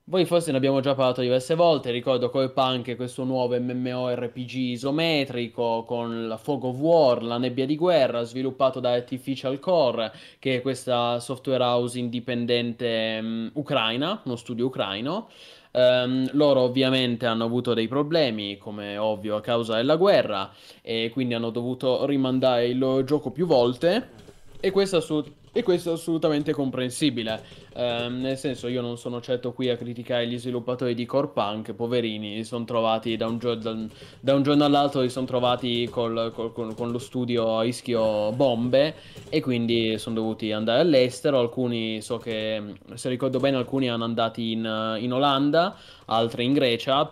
voi 0.07 0.27
forse 0.27 0.51
ne 0.51 0.59
abbiamo 0.59 0.81
già 0.81 0.95
parlato 0.95 1.23
diverse 1.23 1.55
volte, 1.55 1.90
ricordo 1.90 2.29
Core 2.29 2.51
Punk 2.51 2.95
questo 2.95 3.25
nuovo 3.25 3.59
MMORPG 3.59 4.53
isometrico 4.53 5.83
con 5.87 6.29
la 6.29 6.37
Fog 6.37 6.64
of 6.64 6.79
War, 6.79 7.23
la 7.23 7.38
nebbia 7.38 7.64
di 7.64 7.75
guerra, 7.75 8.23
sviluppato 8.23 8.81
da 8.81 8.93
Artificial 8.93 9.59
Core, 9.59 10.12
che 10.38 10.57
è 10.57 10.61
questa 10.61 11.19
software 11.21 11.64
house 11.64 11.99
indipendente 11.99 13.19
um, 13.23 13.51
ucraina, 13.55 14.21
uno 14.25 14.37
studio 14.37 14.67
ucraino. 14.67 15.29
Um, 15.71 16.29
loro 16.33 16.61
ovviamente 16.61 17.25
hanno 17.25 17.45
avuto 17.45 17.73
dei 17.73 17.88
problemi, 17.88 18.59
come 18.59 18.99
ovvio, 18.99 19.37
a 19.37 19.40
causa 19.40 19.77
della 19.77 19.97
guerra, 19.97 20.53
e 20.83 21.11
quindi 21.12 21.33
hanno 21.33 21.51
dovuto 21.51 22.05
rimandare 22.05 22.67
il 22.67 22.79
loro 22.79 23.03
gioco 23.05 23.31
più 23.31 23.47
volte. 23.47 24.23
E 24.64 24.70
questo, 24.70 24.96
assolut- 24.96 25.31
e 25.53 25.62
questo 25.62 25.90
è 25.90 25.92
assolutamente 25.92 26.55
comprensibile. 26.55 27.38
Ehm, 27.74 28.22
nel 28.22 28.38
senso, 28.38 28.66
io 28.66 28.81
non 28.81 28.96
sono 28.96 29.20
certo 29.20 29.53
qui 29.53 29.68
a 29.68 29.77
criticare 29.77 30.27
gli 30.27 30.38
sviluppatori 30.38 30.94
di 30.94 31.05
Core 31.05 31.29
Punk, 31.35 31.74
poverini, 31.74 32.42
sono 32.44 32.64
trovati 32.64 33.14
da 33.18 33.27
un, 33.27 33.37
gio- 33.37 33.57
da 33.57 34.35
un, 34.35 34.42
giorno 34.42 34.64
all'altro, 34.64 35.03
si 35.03 35.11
sono 35.11 35.27
trovati 35.27 35.87
col, 35.90 36.33
col, 36.35 36.55
con, 36.55 36.74
con, 36.74 36.90
lo 36.90 36.98
studio 36.98 37.59
a 37.59 37.62
rischio 37.62 38.33
bombe 38.33 38.94
e 39.29 39.42
quindi 39.42 39.98
sono 39.98 40.14
dovuti 40.14 40.50
andare 40.50 40.81
all'estero. 40.81 41.40
Alcuni, 41.40 42.00
so 42.00 42.16
che, 42.16 42.62
se 42.94 43.11
ricordo 43.11 43.38
bene, 43.40 43.59
alcuni 43.59 43.90
hanno 43.90 44.05
andati 44.05 44.53
in, 44.53 44.96
in 44.98 45.12
Olanda, 45.12 45.77
altri 46.07 46.46
in 46.46 46.55
Grecia. 46.55 47.11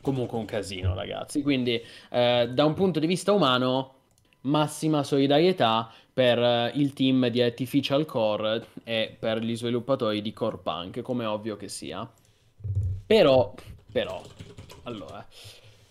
Comunque 0.00 0.38
un 0.38 0.44
casino, 0.44 0.94
ragazzi. 0.94 1.42
Quindi, 1.42 1.82
eh, 2.12 2.48
da 2.52 2.64
un 2.64 2.74
punto 2.74 3.00
di 3.00 3.08
vista 3.08 3.32
umano, 3.32 3.94
massima 4.42 5.02
solidarietà 5.02 5.90
per 6.12 6.38
uh, 6.38 6.78
il 6.78 6.92
team 6.92 7.28
di 7.28 7.40
Artificial 7.40 8.04
Core 8.04 8.66
e 8.84 9.16
per 9.18 9.38
gli 9.38 9.56
sviluppatori 9.56 10.20
di 10.20 10.32
Core 10.32 10.58
Punk, 10.58 11.00
come 11.00 11.24
ovvio 11.24 11.56
che 11.56 11.68
sia. 11.68 12.08
Però, 13.06 13.54
però, 13.90 14.22
allora, 14.84 15.26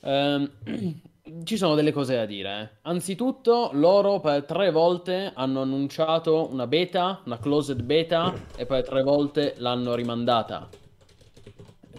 um, 0.02 0.50
ci 1.44 1.58
sono 1.58 1.76
delle 1.76 1.92
cose 1.92 2.16
da 2.16 2.26
dire. 2.26 2.62
Eh. 2.62 2.78
Anzitutto, 2.84 3.72
loro 3.74 4.20
per 4.20 4.44
tre 4.44 4.72
volte 4.72 5.32
hanno 5.34 5.62
annunciato 5.62 6.48
una 6.52 6.68
beta, 6.68 7.22
una 7.26 7.40
closed 7.40 7.82
beta, 7.82 8.34
e 8.56 8.66
per 8.66 8.84
tre 8.84 9.04
volte 9.04 9.56
l'hanno 9.58 9.96
rimandata. 9.96 10.70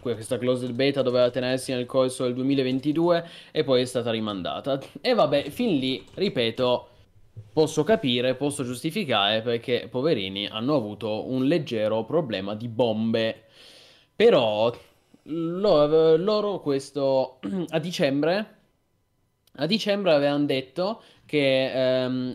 Questa 0.03 0.37
closed 0.37 0.73
beta 0.73 1.01
doveva 1.01 1.31
tenersi 1.31 1.73
nel 1.73 1.87
corso 1.87 2.25
del 2.25 2.35
2022 2.35 3.25
e 3.53 3.63
poi 3.63 3.83
è 3.83 3.85
stata 3.85 4.11
rimandata. 4.11 4.81
E 5.01 5.15
vabbè, 5.15 5.49
fin 5.49 5.79
lì, 5.79 6.05
ripeto, 6.15 6.89
posso 7.53 7.85
capire, 7.85 8.35
posso 8.35 8.65
giustificare 8.65 9.43
perché 9.43 9.87
poverini 9.89 10.49
hanno 10.49 10.75
avuto 10.75 11.31
un 11.31 11.45
leggero 11.45 12.03
problema 12.03 12.57
di 12.57 12.67
bombe. 12.67 13.45
Però 14.17 14.75
loro, 15.27 16.17
loro 16.17 16.59
questo 16.59 17.39
a 17.71 17.79
dicembre 17.79 18.57
a 19.57 19.67
dicembre 19.67 20.15
avevano 20.15 20.47
detto 20.47 21.03
che 21.33 22.03
ehm, 22.05 22.35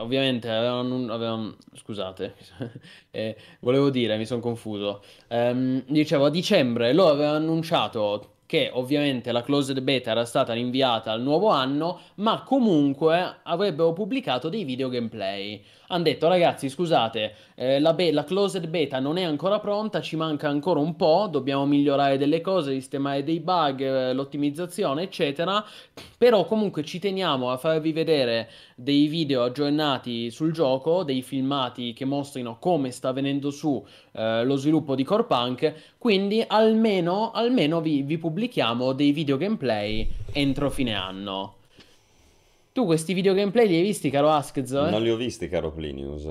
ovviamente 0.00 0.48
avevano, 0.48 1.12
avevano 1.12 1.56
scusate, 1.74 2.34
eh, 3.12 3.36
volevo 3.60 3.90
dire, 3.90 4.16
mi 4.16 4.24
sono 4.24 4.40
confuso. 4.40 5.02
Ehm, 5.28 5.84
dicevo, 5.86 6.24
a 6.24 6.30
dicembre 6.30 6.94
loro 6.94 7.10
avevano 7.10 7.36
annunciato 7.36 8.36
che 8.46 8.70
ovviamente 8.72 9.32
la 9.32 9.42
closed 9.42 9.78
beta 9.82 10.12
era 10.12 10.24
stata 10.24 10.54
rinviata 10.54 11.12
al 11.12 11.20
nuovo 11.20 11.48
anno, 11.48 12.00
ma 12.16 12.42
comunque 12.42 13.40
avrebbero 13.42 13.92
pubblicato 13.92 14.48
dei 14.48 14.64
video 14.64 14.88
gameplay. 14.88 15.62
Hanno 15.92 16.04
detto 16.04 16.26
ragazzi 16.26 16.70
scusate, 16.70 17.34
eh, 17.54 17.78
la, 17.78 17.92
be- 17.92 18.12
la, 18.12 18.24
closed 18.24 18.66
beta 18.66 18.98
non 18.98 19.18
è 19.18 19.24
ancora 19.24 19.60
pronta, 19.60 20.00
ci 20.00 20.16
manca 20.16 20.48
ancora 20.48 20.80
un 20.80 20.96
po', 20.96 21.28
dobbiamo 21.30 21.66
migliorare 21.66 22.16
delle 22.16 22.40
cose, 22.40 22.72
sistemare 22.72 23.22
dei 23.22 23.40
bug, 23.40 23.80
eh, 23.82 24.14
l'ottimizzazione 24.14 25.02
eccetera, 25.02 25.62
però 26.16 26.46
comunque 26.46 26.82
ci 26.82 26.98
teniamo 26.98 27.50
a 27.50 27.58
farvi 27.58 27.92
vedere 27.92 28.48
dei 28.74 29.06
video 29.06 29.42
aggiornati 29.42 30.30
sul 30.30 30.52
gioco, 30.52 31.02
dei 31.02 31.20
filmati 31.20 31.92
che 31.92 32.06
mostrino 32.06 32.56
come 32.58 32.90
sta 32.90 33.12
venendo 33.12 33.50
su 33.50 33.84
eh, 34.12 34.44
lo 34.44 34.56
sviluppo 34.56 34.94
di 34.94 35.04
Core 35.04 35.24
Punk, 35.24 35.74
quindi 35.98 36.42
almeno, 36.46 37.32
almeno 37.32 37.82
vi, 37.82 38.00
vi 38.00 38.16
pubblichiamo 38.16 38.94
dei 38.94 39.12
video 39.12 39.36
gameplay 39.36 40.08
entro 40.32 40.70
fine 40.70 40.94
anno. 40.94 41.56
Tu 42.72 42.84
questi 42.86 43.12
video 43.12 43.34
gameplay 43.34 43.66
li 43.66 43.76
hai 43.76 43.82
visti, 43.82 44.08
caro 44.08 44.30
Askz? 44.30 44.70
Non 44.70 45.02
li 45.02 45.10
ho 45.10 45.16
visti, 45.16 45.48
caro 45.48 45.70
Plinius. 45.72 46.24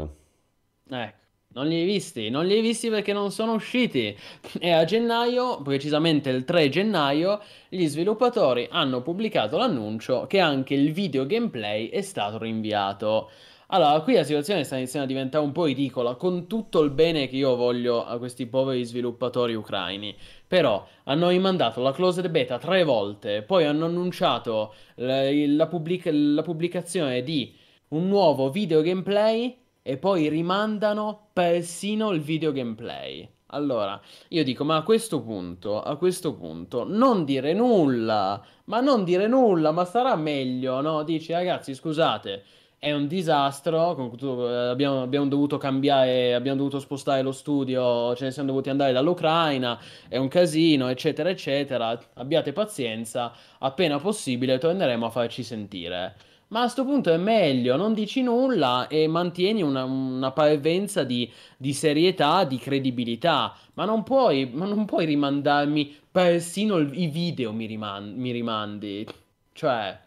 Ecco. 0.90 1.20
Non 1.54 1.68
li 1.68 1.76
hai 1.76 1.86
visti? 1.86 2.30
Non 2.30 2.46
li 2.46 2.54
hai 2.54 2.62
visti 2.62 2.90
perché 2.90 3.12
non 3.12 3.30
sono 3.30 3.54
usciti. 3.54 4.16
E 4.60 4.72
a 4.72 4.86
gennaio, 4.86 5.62
precisamente 5.62 6.30
il 6.30 6.46
3 6.46 6.70
gennaio, 6.70 7.42
gli 7.68 7.86
sviluppatori 7.88 8.70
hanno 8.72 9.02
pubblicato 9.02 9.58
l'annuncio 9.58 10.28
che 10.28 10.40
anche 10.40 10.74
il 10.74 10.94
video 10.94 11.26
gameplay 11.26 11.90
è 11.90 12.02
stato 12.02 12.38
rinviato. 12.38 13.30
Allora, 13.74 14.02
qui 14.02 14.16
la 14.16 14.26
situazione 14.26 14.66
sta 14.66 14.76
iniziando 14.76 15.08
a 15.08 15.14
diventare 15.14 15.46
un 15.46 15.54
po' 15.54 15.64
ridicola, 15.64 16.16
con 16.16 16.46
tutto 16.46 16.82
il 16.82 16.90
bene 16.90 17.30
che 17.30 17.38
io 17.38 17.56
voglio 17.56 18.04
a 18.04 18.18
questi 18.18 18.46
poveri 18.46 18.84
sviluppatori 18.84 19.54
ucraini. 19.54 20.14
Però 20.46 20.86
hanno 21.06 21.30
rimandato 21.30 21.82
la 21.82 21.94
closed 21.94 22.28
beta 22.28 22.58
tre 22.58 22.84
volte, 22.84 23.44
poi 23.44 23.64
hanno 23.64 23.86
annunciato 23.86 24.74
la, 24.96 25.22
la, 25.32 25.68
pubblic- 25.68 26.10
la 26.12 26.42
pubblicazione 26.42 27.24
di 27.24 27.56
un 27.90 28.10
nuovo 28.10 28.50
video 28.50 28.82
gameplay 28.82 29.58
e 29.82 29.96
poi 29.96 30.28
rimandano 30.28 31.30
persino 31.32 32.12
il 32.12 32.20
video 32.20 32.52
gameplay. 32.52 33.26
Allora, 33.54 34.00
io 34.30 34.44
dico, 34.44 34.66
ma 34.66 34.76
a 34.76 34.84
questo 34.84 35.22
punto, 35.22 35.82
a 35.82 35.96
questo 35.96 36.34
punto, 36.34 36.84
non 36.86 37.24
dire 37.24 37.54
nulla, 37.54 38.44
ma 38.66 38.82
non 38.82 39.06
dire 39.06 39.28
nulla, 39.28 39.72
ma 39.72 39.86
sarà 39.86 40.16
meglio, 40.18 40.82
no? 40.82 41.04
Dici, 41.04 41.32
ragazzi, 41.32 41.74
scusate, 41.74 42.44
è 42.82 42.92
un 42.94 43.06
disastro. 43.06 43.92
Abbiamo, 43.92 45.04
abbiamo, 45.04 45.28
dovuto 45.28 45.58
cambiare, 45.60 46.34
abbiamo 46.34 46.58
dovuto 46.58 46.80
spostare 46.80 47.22
lo 47.22 47.32
studio, 47.32 48.16
ce 48.16 48.26
ne 48.26 48.32
siamo 48.32 48.48
dovuti 48.50 48.72
andare 48.72 48.92
dall'Ucraina. 48.92 49.80
È 50.08 50.18
un 50.18 50.28
casino, 50.28 50.88
eccetera, 50.88 51.30
eccetera. 51.30 51.98
Abbiate 52.16 52.54
pazienza, 52.54 53.34
appena 53.60 54.00
possibile 54.00 54.58
torneremo 54.58 55.06
a 55.06 55.10
farci 55.12 55.44
sentire. 55.44 56.16
Ma 56.48 56.62
a 56.62 56.64
questo 56.64 56.84
punto 56.84 57.14
è 57.14 57.18
meglio, 57.18 57.76
non 57.76 57.94
dici 57.94 58.24
nulla 58.24 58.88
e 58.88 59.08
mantieni 59.08 59.62
una, 59.62 59.84
una 59.84 60.32
parvenza 60.32 61.04
di, 61.04 61.32
di, 61.58 61.74
serietà, 61.74 62.44
di 62.46 62.58
credibilità. 62.58 63.56
Ma 63.76 63.86
non 63.86 64.02
puoi, 64.02 64.50
ma 64.52 64.66
non 64.66 64.86
puoi 64.86 65.06
rimandarmi 65.06 65.96
persino 66.10 66.80
i 66.80 67.08
video 67.08 67.54
mi, 67.54 67.68
riman- 67.68 68.16
mi 68.16 68.32
rimandi. 68.32 69.06
Cioè, 69.54 70.00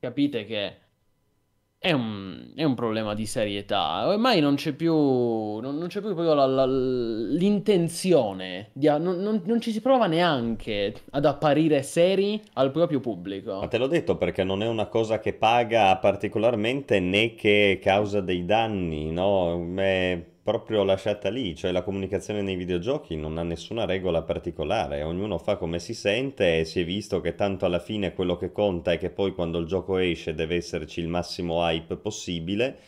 capite 0.00 0.44
che 0.44 0.85
è 1.86 1.92
un, 1.92 2.50
è 2.56 2.64
un, 2.64 2.74
problema 2.74 3.14
di 3.14 3.26
serietà. 3.26 4.08
Ormai 4.08 4.40
non 4.40 4.56
c'è 4.56 4.72
più, 4.72 4.92
non, 4.92 5.78
non 5.78 5.86
c'è 5.86 6.00
più 6.00 6.14
proprio 6.14 6.34
la, 6.34 6.44
la, 6.44 6.66
l'intenzione, 6.66 8.70
di, 8.72 8.86
non, 8.86 9.20
non, 9.20 9.40
non, 9.44 9.60
ci 9.60 9.70
si 9.70 9.80
prova 9.80 10.08
neanche 10.08 10.94
ad 11.10 11.24
apparire 11.24 11.84
seri 11.84 12.42
al 12.54 12.72
proprio 12.72 12.98
pubblico. 12.98 13.60
Ma 13.60 13.68
te 13.68 13.78
l'ho 13.78 13.86
detto 13.86 14.16
perché 14.16 14.42
non 14.42 14.64
è 14.64 14.66
una 14.66 14.86
cosa 14.86 15.20
che 15.20 15.32
paga 15.32 15.96
particolarmente 15.98 16.98
né 16.98 17.36
che 17.36 17.78
causa 17.80 18.20
dei 18.20 18.44
danni, 18.44 19.12
no? 19.12 19.64
È 19.76 20.20
proprio 20.46 20.84
lasciata 20.84 21.28
lì, 21.28 21.56
cioè 21.56 21.72
la 21.72 21.82
comunicazione 21.82 22.40
nei 22.40 22.54
videogiochi 22.54 23.16
non 23.16 23.36
ha 23.36 23.42
nessuna 23.42 23.84
regola 23.84 24.22
particolare, 24.22 25.02
ognuno 25.02 25.38
fa 25.38 25.56
come 25.56 25.80
si 25.80 25.92
sente 25.92 26.60
e 26.60 26.64
si 26.64 26.82
è 26.82 26.84
visto 26.84 27.20
che 27.20 27.34
tanto 27.34 27.66
alla 27.66 27.80
fine 27.80 28.14
quello 28.14 28.36
che 28.36 28.52
conta 28.52 28.92
è 28.92 28.98
che 28.98 29.10
poi 29.10 29.34
quando 29.34 29.58
il 29.58 29.66
gioco 29.66 29.98
esce 29.98 30.34
deve 30.36 30.54
esserci 30.54 31.00
il 31.00 31.08
massimo 31.08 31.68
hype 31.68 31.96
possibile 31.96 32.78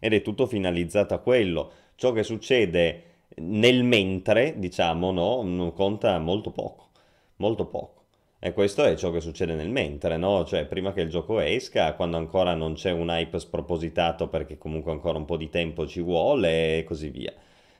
ed 0.00 0.14
è 0.14 0.22
tutto 0.22 0.46
finalizzato 0.46 1.12
a 1.12 1.18
quello. 1.18 1.70
Ciò 1.96 2.12
che 2.12 2.22
succede 2.22 3.02
nel 3.36 3.84
mentre, 3.84 4.54
diciamo, 4.56 5.12
no, 5.12 5.72
conta 5.74 6.18
molto 6.18 6.50
poco, 6.50 6.92
molto 7.36 7.66
poco. 7.66 8.01
E 8.44 8.52
questo 8.52 8.82
è 8.82 8.96
ciò 8.96 9.12
che 9.12 9.20
succede 9.20 9.54
nel 9.54 9.70
mentre, 9.70 10.16
no? 10.16 10.44
Cioè, 10.44 10.66
prima 10.66 10.92
che 10.92 11.02
il 11.02 11.08
gioco 11.08 11.38
esca, 11.38 11.94
quando 11.94 12.16
ancora 12.16 12.54
non 12.54 12.74
c'è 12.74 12.90
un 12.90 13.08
hype 13.08 13.38
spropositato 13.38 14.26
perché 14.26 14.58
comunque 14.58 14.90
ancora 14.90 15.16
un 15.16 15.24
po' 15.24 15.36
di 15.36 15.48
tempo 15.48 15.86
ci 15.86 16.00
vuole 16.00 16.78
e 16.78 16.82
così 16.82 17.10
via. 17.10 17.32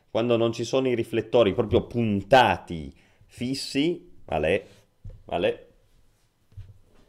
Quando 0.09 0.37
non 0.37 0.53
ci 0.53 0.63
sono 0.63 0.87
i 0.87 0.95
riflettori 0.95 1.53
proprio 1.53 1.89
puntati, 1.89 2.95
fissi, 3.27 4.09
vale, 4.25 4.67
vale. 5.25 5.67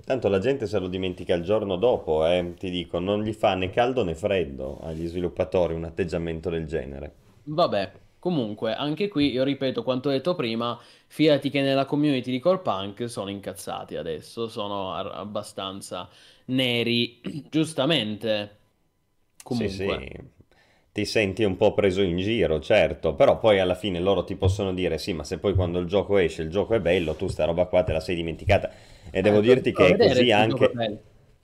Tanto 0.04 0.30
la 0.30 0.40
gente 0.40 0.66
se 0.66 0.80
lo 0.80 0.88
dimentica 0.88 1.36
il 1.36 1.44
giorno 1.44 1.76
dopo, 1.76 2.26
eh, 2.26 2.56
ti 2.58 2.72
dico, 2.72 2.98
non 2.98 3.22
gli 3.22 3.34
fa 3.34 3.54
né 3.54 3.70
caldo 3.70 4.04
né 4.04 4.16
freddo 4.16 4.80
agli 4.82 5.06
sviluppatori 5.06 5.76
un 5.76 5.84
atteggiamento 5.84 6.50
del 6.50 6.66
genere. 6.66 7.14
Vabbè, 7.44 7.92
Comunque, 8.24 8.74
anche 8.74 9.10
qui, 9.10 9.32
io 9.32 9.44
ripeto 9.44 9.84
quanto 9.84 10.10
detto 10.10 10.34
prima, 10.34 10.80
fidati 11.08 11.50
che 11.50 11.62
nella 11.62 11.84
community 11.86 12.32
di 12.32 12.40
Core 12.40 12.60
Punk 12.62 13.10
sono 13.10 13.30
incazzati 13.30 13.98
adesso, 13.98 14.48
sono 14.48 14.94
a- 14.94 15.12
abbastanza 15.20 16.08
neri, 16.46 17.20
giustamente. 17.52 18.60
Comunque. 19.44 20.06
Sì, 20.06 20.10
sì. 20.10 20.32
Ti 20.94 21.06
senti 21.06 21.44
un 21.44 21.58
po' 21.58 21.74
preso 21.74 22.02
in 22.04 22.18
giro, 22.18 22.60
certo, 22.60 23.16
però 23.16 23.40
poi 23.40 23.60
alla 23.60 23.74
fine 23.74 24.00
loro 24.00 24.24
ti 24.24 24.36
possono 24.36 24.74
dire 24.74 25.00
sì, 25.00 25.12
ma 25.14 25.24
se 25.24 25.40
poi 25.40 25.56
quando 25.56 25.80
il 25.80 25.88
gioco 25.88 26.18
esce, 26.18 26.44
il 26.44 26.50
gioco 26.52 26.76
è 26.76 26.80
bello, 26.80 27.16
tu 27.16 27.28
sta 27.28 27.46
roba 27.46 27.66
qua 27.66 27.84
te 27.84 27.94
la 27.94 28.00
sei 28.00 28.16
dimenticata. 28.16 28.72
E 29.10 29.22
eh, 29.22 29.22
devo 29.24 29.42
dirti 29.42 29.74
che 29.74 29.90
è 29.94 29.98
così 29.98 30.32
anche... 30.32 30.72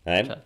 Eh? 0.03 0.21
Cioè. 0.25 0.41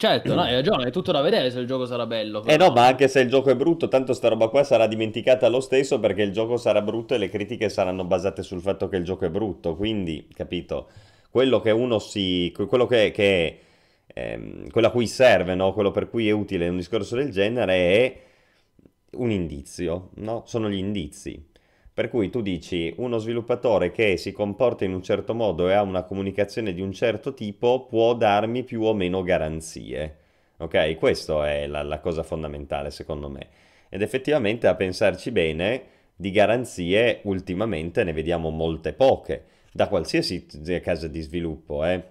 Certo, 0.00 0.34
no, 0.34 0.40
hai 0.48 0.54
ragione, 0.54 0.86
è 0.86 0.90
tutto 0.90 1.12
da 1.12 1.20
vedere 1.20 1.50
se 1.50 1.58
il 1.58 1.66
gioco 1.66 1.84
sarà 1.84 2.06
bello. 2.06 2.42
Eh 2.46 2.56
no, 2.56 2.70
ma 2.70 2.86
anche 2.86 3.06
se 3.06 3.20
il 3.20 3.28
gioco 3.28 3.50
è 3.50 3.54
brutto, 3.54 3.88
tanto 3.88 4.14
sta 4.14 4.28
roba 4.28 4.48
qua 4.48 4.64
sarà 4.64 4.86
dimenticata 4.86 5.46
lo 5.48 5.60
stesso 5.60 6.00
perché 6.00 6.22
il 6.22 6.32
gioco 6.32 6.56
sarà 6.56 6.80
brutto 6.80 7.12
e 7.14 7.18
le 7.18 7.28
critiche 7.28 7.68
saranno 7.68 8.04
basate 8.04 8.42
sul 8.42 8.62
fatto 8.62 8.88
che 8.88 8.96
il 8.96 9.04
gioco 9.04 9.26
è 9.26 9.28
brutto. 9.28 9.76
Quindi, 9.76 10.26
capito, 10.32 10.88
quello 11.30 11.60
che 11.60 11.70
uno 11.70 11.98
si... 11.98 12.50
quello 12.66 12.86
che, 12.86 13.10
che 13.10 13.60
ehm, 14.06 14.70
quello 14.70 14.86
a 14.86 14.90
cui 14.90 15.06
serve, 15.06 15.54
no? 15.54 15.74
quello 15.74 15.90
per 15.90 16.08
cui 16.08 16.28
è 16.28 16.32
utile 16.32 16.68
un 16.68 16.76
discorso 16.76 17.16
del 17.16 17.30
genere 17.30 17.74
è 17.74 18.20
un 19.12 19.30
indizio, 19.30 20.10
no? 20.14 20.44
Sono 20.46 20.70
gli 20.70 20.78
indizi. 20.78 21.49
Per 21.92 22.08
cui 22.08 22.30
tu 22.30 22.40
dici 22.40 22.92
uno 22.98 23.18
sviluppatore 23.18 23.90
che 23.90 24.16
si 24.16 24.32
comporta 24.32 24.84
in 24.84 24.94
un 24.94 25.02
certo 25.02 25.34
modo 25.34 25.68
e 25.68 25.74
ha 25.74 25.82
una 25.82 26.04
comunicazione 26.04 26.72
di 26.72 26.80
un 26.80 26.92
certo 26.92 27.34
tipo 27.34 27.86
può 27.86 28.14
darmi 28.14 28.62
più 28.62 28.82
o 28.82 28.94
meno 28.94 29.22
garanzie. 29.22 30.16
Ok? 30.58 30.96
Questa 30.96 31.50
è 31.50 31.66
la, 31.66 31.82
la 31.82 31.98
cosa 32.00 32.22
fondamentale 32.22 32.90
secondo 32.90 33.28
me. 33.28 33.48
Ed 33.88 34.02
effettivamente 34.02 34.66
a 34.68 34.76
pensarci 34.76 35.30
bene, 35.32 35.82
di 36.14 36.30
garanzie 36.30 37.20
ultimamente 37.24 38.04
ne 38.04 38.12
vediamo 38.12 38.50
molte 38.50 38.92
poche, 38.92 39.44
da 39.72 39.88
qualsiasi 39.88 40.46
casa 40.82 41.08
di 41.08 41.20
sviluppo, 41.20 41.84
eh? 41.84 42.02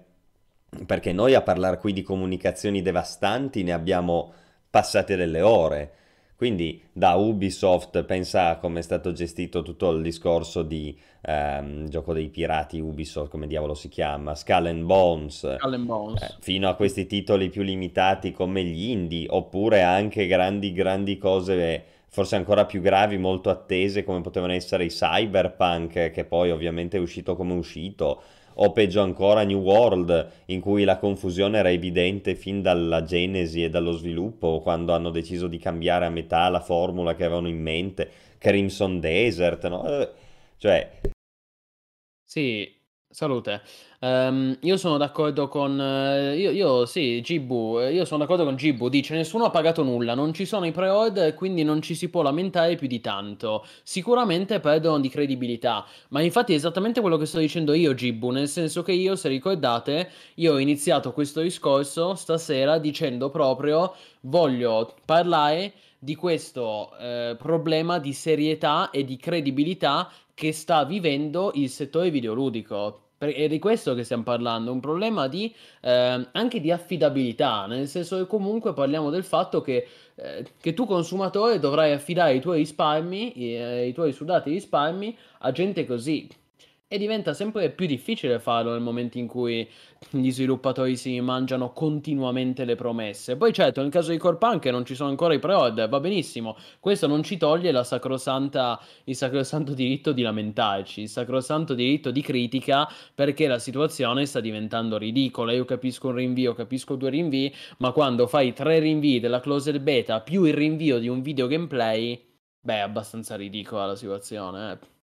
Perché 0.84 1.12
noi 1.12 1.34
a 1.34 1.42
parlare 1.42 1.78
qui 1.78 1.92
di 1.92 2.02
comunicazioni 2.02 2.82
devastanti 2.82 3.62
ne 3.62 3.72
abbiamo 3.72 4.32
passate 4.68 5.16
delle 5.16 5.40
ore. 5.40 5.92
Quindi 6.40 6.80
da 6.90 7.16
Ubisoft 7.16 8.02
pensa 8.04 8.48
a 8.48 8.56
come 8.56 8.78
è 8.78 8.82
stato 8.82 9.12
gestito 9.12 9.60
tutto 9.60 9.90
il 9.90 10.00
discorso 10.00 10.62
di 10.62 10.98
ehm, 11.20 11.86
gioco 11.90 12.14
dei 12.14 12.30
pirati 12.30 12.80
Ubisoft, 12.80 13.30
come 13.30 13.46
diavolo 13.46 13.74
si 13.74 13.90
chiama, 13.90 14.34
Skull 14.34 14.64
and 14.64 14.84
Bones, 14.84 15.56
Skull 15.56 15.74
and 15.74 15.84
Bones. 15.84 16.22
Eh, 16.22 16.36
fino 16.40 16.70
a 16.70 16.76
questi 16.76 17.04
titoli 17.04 17.50
più 17.50 17.60
limitati 17.60 18.32
come 18.32 18.64
gli 18.64 18.88
indie, 18.88 19.26
oppure 19.28 19.82
anche 19.82 20.26
grandi, 20.26 20.72
grandi 20.72 21.18
cose 21.18 21.84
forse 22.08 22.36
ancora 22.36 22.64
più 22.64 22.80
gravi, 22.80 23.18
molto 23.18 23.50
attese 23.50 24.02
come 24.02 24.22
potevano 24.22 24.54
essere 24.54 24.86
i 24.86 24.88
Cyberpunk, 24.88 26.10
che 26.10 26.24
poi 26.24 26.50
ovviamente 26.50 26.96
è 26.96 27.00
uscito 27.00 27.36
come 27.36 27.52
uscito, 27.52 28.22
o 28.62 28.72
peggio 28.72 29.00
ancora 29.00 29.42
New 29.42 29.60
World, 29.60 30.30
in 30.46 30.60
cui 30.60 30.84
la 30.84 30.98
confusione 30.98 31.58
era 31.58 31.70
evidente 31.70 32.34
fin 32.34 32.62
dalla 32.62 33.02
genesi 33.02 33.62
e 33.62 33.70
dallo 33.70 33.92
sviluppo, 33.92 34.60
quando 34.60 34.92
hanno 34.92 35.10
deciso 35.10 35.46
di 35.46 35.58
cambiare 35.58 36.06
a 36.06 36.10
metà 36.10 36.48
la 36.48 36.60
formula 36.60 37.14
che 37.14 37.24
avevano 37.24 37.48
in 37.48 37.60
mente, 37.60 38.10
Crimson 38.38 39.00
Desert, 39.00 39.68
no? 39.68 39.86
Eh, 39.86 40.10
cioè... 40.58 41.00
Sì, 42.24 42.80
Salute. 43.12 43.60
Ehm, 44.02 44.56
io 44.62 44.76
sono 44.78 44.96
d'accordo 44.96 45.48
con... 45.48 45.78
eh, 45.78 46.34
io, 46.38 46.50
io 46.50 46.86
sì, 46.86 47.20
Gibu, 47.20 47.78
eh, 47.80 47.92
io 47.92 48.06
sono 48.06 48.20
d'accordo 48.20 48.44
con 48.44 48.56
Gibu, 48.56 48.88
dice 48.88 49.14
nessuno 49.14 49.44
ha 49.44 49.50
pagato 49.50 49.82
nulla, 49.82 50.14
non 50.14 50.32
ci 50.32 50.46
sono 50.46 50.64
i 50.64 50.72
pre-order 50.72 51.34
quindi 51.34 51.64
non 51.64 51.82
ci 51.82 51.94
si 51.94 52.08
può 52.08 52.22
lamentare 52.22 52.76
più 52.76 52.86
di 52.88 53.00
tanto. 53.00 53.64
Sicuramente 53.82 54.58
perdono 54.60 55.00
di 55.00 55.10
credibilità, 55.10 55.84
ma 56.08 56.22
infatti 56.22 56.52
è 56.52 56.56
esattamente 56.56 57.00
quello 57.02 57.18
che 57.18 57.26
sto 57.26 57.38
dicendo 57.38 57.74
io, 57.74 57.92
Gibu, 57.92 58.30
nel 58.30 58.48
senso 58.48 58.82
che 58.82 58.92
io, 58.92 59.16
se 59.16 59.28
ricordate, 59.28 60.10
io 60.36 60.54
ho 60.54 60.58
iniziato 60.58 61.12
questo 61.12 61.42
discorso 61.42 62.14
stasera 62.14 62.78
dicendo 62.78 63.28
proprio 63.30 63.94
voglio 64.22 64.94
parlare 65.04 65.72
di 65.98 66.14
questo 66.14 66.96
eh, 66.98 67.36
problema 67.38 67.98
di 67.98 68.14
serietà 68.14 68.88
e 68.90 69.04
di 69.04 69.16
credibilità 69.18 70.10
che 70.32 70.52
sta 70.52 70.84
vivendo 70.84 71.50
il 71.54 71.68
settore 71.68 72.10
videoludico. 72.10 73.09
È 73.22 73.48
di 73.48 73.58
questo 73.58 73.94
che 73.94 74.02
stiamo 74.02 74.22
parlando, 74.22 74.72
un 74.72 74.80
problema 74.80 75.28
di, 75.28 75.54
eh, 75.82 76.26
anche 76.32 76.58
di 76.58 76.70
affidabilità, 76.70 77.66
nel 77.66 77.86
senso 77.86 78.16
che 78.16 78.26
comunque 78.26 78.72
parliamo 78.72 79.10
del 79.10 79.24
fatto 79.24 79.60
che, 79.60 79.86
eh, 80.14 80.46
che 80.58 80.72
tu 80.72 80.86
consumatore 80.86 81.58
dovrai 81.58 81.92
affidare 81.92 82.32
i 82.32 82.40
tuoi 82.40 82.60
risparmi, 82.60 83.38
i, 83.42 83.54
eh, 83.56 83.86
i 83.88 83.92
tuoi 83.92 84.12
sudati 84.14 84.48
risparmi 84.50 85.14
a 85.40 85.52
gente 85.52 85.84
così, 85.84 86.26
e 86.92 86.98
diventa 86.98 87.34
sempre 87.34 87.70
più 87.70 87.86
difficile 87.86 88.40
farlo 88.40 88.72
nel 88.72 88.80
momento 88.80 89.16
in 89.16 89.28
cui 89.28 89.68
gli 90.10 90.28
sviluppatori 90.32 90.96
si 90.96 91.20
mangiano 91.20 91.72
continuamente 91.72 92.64
le 92.64 92.74
promesse. 92.74 93.36
Poi 93.36 93.52
certo, 93.52 93.80
nel 93.80 93.92
caso 93.92 94.10
di 94.10 94.18
Core 94.18 94.38
Punk 94.38 94.66
non 94.66 94.84
ci 94.84 94.96
sono 94.96 95.08
ancora 95.08 95.32
i 95.32 95.38
pre-order, 95.38 95.88
va 95.88 96.00
benissimo. 96.00 96.56
Questo 96.80 97.06
non 97.06 97.22
ci 97.22 97.36
toglie 97.36 97.70
il 97.70 97.84
sacrosanto 97.84 99.72
diritto 99.72 100.10
di 100.10 100.22
lamentarci, 100.22 101.02
il 101.02 101.08
sacrosanto 101.08 101.74
diritto 101.74 102.10
di 102.10 102.22
critica 102.22 102.88
perché 103.14 103.46
la 103.46 103.60
situazione 103.60 104.26
sta 104.26 104.40
diventando 104.40 104.98
ridicola. 104.98 105.52
Io 105.52 105.64
capisco 105.64 106.08
un 106.08 106.16
rinvio, 106.16 106.54
capisco 106.54 106.96
due 106.96 107.10
rinvii, 107.10 107.54
ma 107.78 107.92
quando 107.92 108.26
fai 108.26 108.52
tre 108.52 108.80
rinvii 108.80 109.20
della 109.20 109.38
closed 109.38 109.78
beta 109.78 110.22
più 110.22 110.42
il 110.42 110.54
rinvio 110.54 110.98
di 110.98 111.06
un 111.06 111.22
video 111.22 111.46
gameplay, 111.46 112.20
beh, 112.60 112.74
è 112.74 112.78
abbastanza 112.80 113.36
ridicola 113.36 113.86
la 113.86 113.94
situazione, 113.94 114.72
eh. 114.72 114.98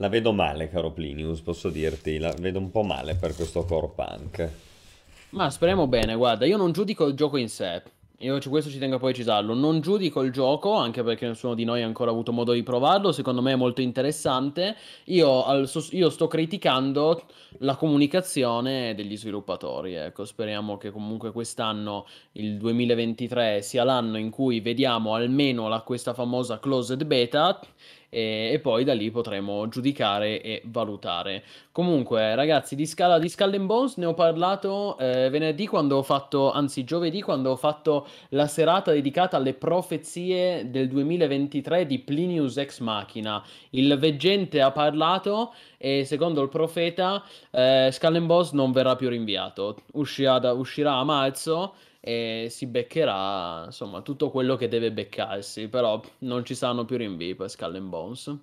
La 0.00 0.08
vedo 0.08 0.32
male, 0.32 0.68
caro 0.68 0.92
Plinius, 0.92 1.40
posso 1.40 1.70
dirti, 1.70 2.18
la 2.18 2.32
vedo 2.38 2.60
un 2.60 2.70
po' 2.70 2.82
male 2.82 3.16
per 3.16 3.34
questo 3.34 3.64
core 3.64 3.90
punk. 3.94 4.50
Ma 5.30 5.50
speriamo 5.50 5.88
bene, 5.88 6.14
guarda, 6.14 6.46
io 6.46 6.56
non 6.56 6.70
giudico 6.70 7.06
il 7.06 7.14
gioco 7.14 7.36
in 7.36 7.48
sé. 7.48 7.82
Io 8.22 8.36
questo 8.48 8.68
ci 8.68 8.78
tengo 8.78 8.96
a 8.96 8.98
precisarlo. 8.98 9.54
Non 9.54 9.80
giudico 9.80 10.22
il 10.22 10.32
gioco, 10.32 10.72
anche 10.74 11.04
perché 11.04 11.28
nessuno 11.28 11.54
di 11.54 11.62
noi 11.62 11.82
ha 11.82 11.86
ancora 11.86 12.10
avuto 12.10 12.32
modo 12.32 12.52
di 12.52 12.64
provarlo. 12.64 13.12
Secondo 13.12 13.42
me 13.42 13.52
è 13.52 13.56
molto 13.56 13.80
interessante. 13.80 14.74
Io, 15.04 15.44
al, 15.44 15.70
io 15.90 16.10
sto 16.10 16.26
criticando 16.26 17.22
la 17.58 17.76
comunicazione 17.76 18.96
degli 18.96 19.16
sviluppatori. 19.16 19.94
Ecco, 19.94 20.24
speriamo 20.24 20.78
che 20.78 20.90
comunque 20.90 21.30
quest'anno, 21.30 22.06
il 22.32 22.56
2023, 22.56 23.62
sia 23.62 23.84
l'anno 23.84 24.18
in 24.18 24.30
cui 24.30 24.58
vediamo 24.58 25.14
almeno 25.14 25.68
la, 25.68 25.82
questa 25.82 26.12
famosa 26.12 26.58
closed 26.58 27.04
beta 27.04 27.60
e, 28.08 28.50
e, 28.52 28.58
poi 28.60 28.84
da 28.84 28.94
lì 28.94 29.10
potremo 29.10 29.68
giudicare 29.68 30.40
e 30.40 30.62
valutare. 30.66 31.44
Comunque, 31.72 32.34
ragazzi, 32.34 32.74
di 32.74 32.86
scala 32.86 33.18
di 33.18 33.28
Skull 33.28 33.64
Bones 33.64 33.96
ne 33.96 34.06
ho 34.06 34.14
parlato 34.14 34.96
eh, 34.98 35.28
venerdì 35.30 35.66
quando 35.66 35.96
ho 35.96 36.02
fatto, 36.02 36.50
anzi 36.50 36.84
giovedì 36.84 37.20
quando 37.20 37.50
ho 37.50 37.56
fatto 37.56 38.06
la 38.30 38.46
serata 38.46 38.92
dedicata 38.92 39.36
alle 39.36 39.54
profezie 39.54 40.70
del 40.70 40.88
2023 40.88 41.86
di 41.86 41.98
Plinius 41.98 42.56
Ex 42.56 42.80
Machina. 42.80 43.42
Il 43.70 43.96
veggente 43.98 44.60
ha 44.60 44.70
parlato 44.70 45.52
e 45.76 46.04
secondo 46.04 46.42
il 46.42 46.48
profeta 46.48 47.22
eh, 47.50 47.90
Skull 47.92 48.24
Bones 48.24 48.52
non 48.52 48.72
verrà 48.72 48.96
più 48.96 49.08
rinviato, 49.08 49.76
uscirà, 49.92 50.38
da, 50.38 50.52
uscirà 50.52 50.94
a 50.94 51.04
marzo 51.04 51.74
e 52.00 52.46
si 52.50 52.66
beccherà 52.66 53.64
insomma 53.66 54.02
tutto 54.02 54.30
quello 54.30 54.56
che 54.56 54.68
deve 54.68 54.92
beccarsi, 54.92 55.68
però 55.68 56.00
non 56.18 56.44
ci 56.44 56.54
saranno 56.54 56.84
più 56.84 56.96
rinvii 56.96 57.34
per 57.34 57.50
Skull 57.50 57.74
and 57.74 57.88
Bones. 57.88 58.36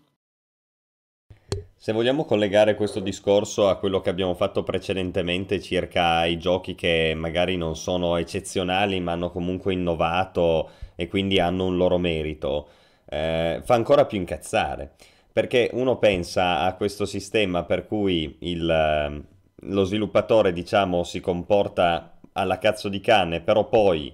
Se 1.77 1.91
vogliamo 1.91 2.25
collegare 2.25 2.75
questo 2.75 2.99
discorso 2.99 3.67
a 3.67 3.77
quello 3.77 3.99
che 4.01 4.09
abbiamo 4.09 4.33
fatto 4.33 4.63
precedentemente 4.63 5.61
circa 5.61 6.25
i 6.25 6.37
giochi 6.37 6.73
che 6.73 7.13
magari 7.15 7.57
non 7.57 7.75
sono 7.75 8.17
eccezionali 8.17 8.99
ma 8.99 9.11
hanno 9.11 9.29
comunque 9.29 9.73
innovato 9.73 10.69
e 10.95 11.07
quindi 11.07 11.39
hanno 11.39 11.65
un 11.65 11.77
loro 11.77 11.97
merito, 11.97 12.69
eh, 13.07 13.61
fa 13.63 13.75
ancora 13.75 14.05
più 14.05 14.17
incazzare. 14.17 14.95
Perché 15.31 15.69
uno 15.73 15.97
pensa 15.97 16.61
a 16.61 16.73
questo 16.75 17.05
sistema 17.05 17.65
per 17.65 17.85
cui 17.85 18.37
il, 18.39 19.23
lo 19.53 19.83
sviluppatore, 19.83 20.53
diciamo, 20.53 21.03
si 21.03 21.19
comporta 21.19 22.14
alla 22.37 22.57
cazzo 22.57 22.89
di 22.89 22.99
cane, 22.99 23.41
però 23.41 23.67
poi, 23.67 24.13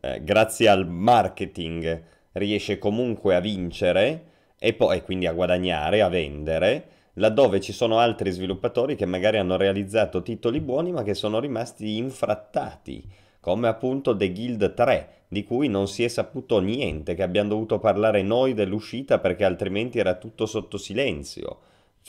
eh, 0.00 0.22
grazie 0.22 0.68
al 0.68 0.86
marketing, 0.86 2.02
riesce 2.32 2.78
comunque 2.78 3.34
a 3.34 3.40
vincere 3.40 4.24
e 4.58 4.72
poi 4.72 5.02
quindi 5.02 5.26
a 5.26 5.32
guadagnare, 5.32 6.02
a 6.02 6.08
vendere, 6.08 6.88
laddove 7.14 7.60
ci 7.60 7.72
sono 7.72 7.98
altri 7.98 8.30
sviluppatori 8.30 8.94
che 8.94 9.06
magari 9.06 9.38
hanno 9.38 9.56
realizzato 9.56 10.22
titoli 10.22 10.60
buoni 10.60 10.92
ma 10.92 11.02
che 11.02 11.14
sono 11.14 11.40
rimasti 11.40 11.96
infrattati, 11.96 13.02
come 13.40 13.68
appunto 13.68 14.16
The 14.16 14.32
Guild 14.32 14.74
3, 14.74 15.08
di 15.28 15.42
cui 15.44 15.68
non 15.68 15.88
si 15.88 16.04
è 16.04 16.08
saputo 16.08 16.60
niente, 16.60 17.14
che 17.14 17.22
abbiamo 17.22 17.48
dovuto 17.48 17.78
parlare 17.78 18.22
noi 18.22 18.54
dell'uscita 18.54 19.18
perché 19.18 19.44
altrimenti 19.44 19.98
era 19.98 20.14
tutto 20.14 20.46
sotto 20.46 20.78
silenzio. 20.78 21.58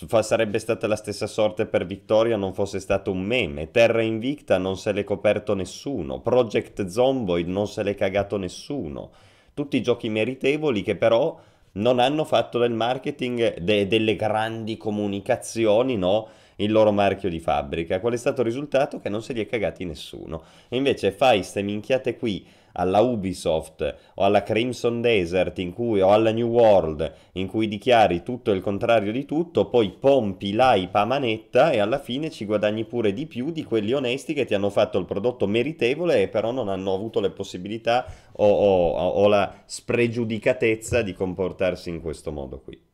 Sarebbe 0.05 0.59
stata 0.59 0.85
la 0.85 0.95
stessa 0.95 1.25
sorte 1.25 1.65
per 1.65 1.87
Victoria 1.87 2.37
non 2.37 2.53
fosse 2.53 2.79
stato 2.79 3.09
un 3.09 3.23
meme. 3.23 3.71
Terra 3.71 4.03
Invicta 4.03 4.59
non 4.59 4.77
se 4.77 4.91
l'è 4.91 5.03
coperto 5.03 5.55
nessuno. 5.55 6.19
Project 6.19 6.85
Zomboid 6.85 7.47
non 7.47 7.67
se 7.67 7.81
l'è 7.81 7.95
cagato 7.95 8.37
nessuno. 8.37 9.09
Tutti 9.55 9.81
giochi 9.81 10.09
meritevoli 10.09 10.83
che 10.83 10.95
però 10.95 11.39
non 11.73 11.97
hanno 11.97 12.25
fatto 12.25 12.59
del 12.59 12.73
marketing 12.73 13.57
de- 13.57 13.87
delle 13.87 14.15
grandi 14.15 14.77
comunicazioni, 14.77 15.97
no? 15.97 16.27
Il 16.57 16.71
loro 16.71 16.91
marchio 16.91 17.29
di 17.29 17.39
fabbrica. 17.39 17.99
Qual 17.99 18.13
è 18.13 18.17
stato 18.17 18.41
il 18.41 18.47
risultato? 18.47 18.99
Che 18.99 19.09
non 19.09 19.23
se 19.23 19.33
li 19.33 19.41
è 19.41 19.47
cagati 19.47 19.83
nessuno. 19.83 20.43
E 20.69 20.77
invece 20.77 21.11
fai 21.11 21.41
ste 21.41 21.63
minchiate 21.63 22.17
qui 22.17 22.45
alla 22.77 23.01
Ubisoft 23.01 23.95
o 24.15 24.23
alla 24.23 24.43
Crimson 24.43 25.01
Desert 25.01 25.59
in 25.59 25.73
cui, 25.73 26.01
o 26.01 26.11
alla 26.11 26.31
New 26.31 26.47
World 26.47 27.13
in 27.33 27.47
cui 27.47 27.67
dichiari 27.67 28.23
tutto 28.23 28.51
il 28.51 28.61
contrario 28.61 29.11
di 29.11 29.25
tutto, 29.25 29.69
poi 29.69 29.91
pompi 29.91 30.51
l'hype 30.51 30.97
a 30.97 31.05
manetta 31.05 31.71
e 31.71 31.79
alla 31.79 31.99
fine 31.99 32.29
ci 32.29 32.45
guadagni 32.45 32.85
pure 32.85 33.13
di 33.13 33.25
più 33.25 33.51
di 33.51 33.63
quelli 33.63 33.93
onesti 33.93 34.33
che 34.33 34.45
ti 34.45 34.53
hanno 34.53 34.69
fatto 34.69 34.97
il 34.97 35.05
prodotto 35.05 35.47
meritevole 35.47 36.21
e 36.21 36.27
però 36.27 36.51
non 36.51 36.69
hanno 36.69 36.93
avuto 36.93 37.19
le 37.19 37.31
possibilità 37.31 38.05
o, 38.33 38.47
o, 38.47 38.91
o 38.91 39.27
la 39.27 39.53
spregiudicatezza 39.65 41.01
di 41.01 41.13
comportarsi 41.13 41.89
in 41.89 42.01
questo 42.01 42.31
modo 42.31 42.59
qui. 42.59 42.86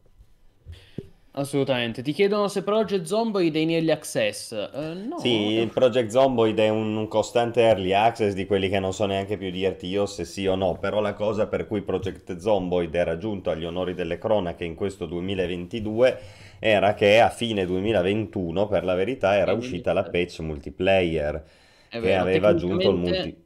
Assolutamente. 1.35 2.03
Ti 2.03 2.11
chiedono 2.11 2.47
se 2.47 2.61
Project 2.61 3.05
Zomboid 3.05 3.55
è 3.55 3.59
in 3.59 3.71
early 3.71 3.89
access. 3.89 4.51
Uh, 4.51 5.07
no. 5.07 5.17
Sì, 5.19 5.67
Project 5.73 6.09
Zomboid 6.11 6.59
è 6.59 6.69
un, 6.69 6.95
un, 6.95 7.07
costante 7.07 7.61
early 7.61 7.91
access 7.91 8.33
di 8.33 8.45
quelli 8.45 8.69
che 8.69 8.79
non 8.79 8.93
so 8.93 9.07
neanche 9.07 9.37
più 9.37 9.49
dirti 9.49 9.87
io 9.87 10.05
se 10.05 10.25
sì 10.25 10.45
o 10.45 10.53
no, 10.53 10.77
però 10.77 10.99
la 11.01 11.13
cosa 11.13 11.47
per 11.47 11.65
cui 11.65 11.81
Project 11.81 12.37
Zomboid 12.37 12.93
era 12.93 13.17
giunto 13.17 13.49
agli 13.49 13.65
onori 13.65 13.95
delle 13.95 14.19
cronache 14.19 14.63
in 14.63 14.75
questo 14.75 15.07
2022 15.07 16.19
era 16.59 16.93
che 16.93 17.19
a 17.19 17.29
fine 17.29 17.65
2021, 17.65 18.67
per 18.67 18.83
la 18.83 18.93
verità, 18.93 19.35
era 19.35 19.53
uscita 19.53 19.91
la 19.91 20.03
patch 20.03 20.39
multiplayer 20.39 21.43
è 21.89 21.99
che 21.99 21.99
vero, 21.99 22.21
aveva 22.21 22.49
aggiunto 22.49 22.89
il 22.89 22.95
multiplayer 22.95 23.42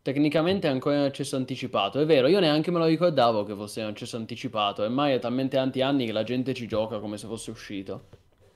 Tecnicamente 0.00 0.68
è 0.68 0.70
ancora 0.70 0.96
in 0.96 1.02
accesso 1.02 1.36
anticipato, 1.36 2.00
è 2.00 2.06
vero, 2.06 2.28
io 2.28 2.40
neanche 2.40 2.70
me 2.70 2.78
lo 2.78 2.86
ricordavo 2.86 3.44
che 3.44 3.54
fosse 3.54 3.80
in 3.80 3.86
accesso 3.86 4.16
anticipato, 4.16 4.82
ormai 4.82 5.14
è 5.14 5.18
talmente 5.18 5.56
tanti 5.56 5.82
anni 5.82 6.06
che 6.06 6.12
la 6.12 6.22
gente 6.22 6.54
ci 6.54 6.66
gioca 6.66 6.98
come 6.98 7.18
se 7.18 7.26
fosse 7.26 7.50
uscito. 7.50 8.04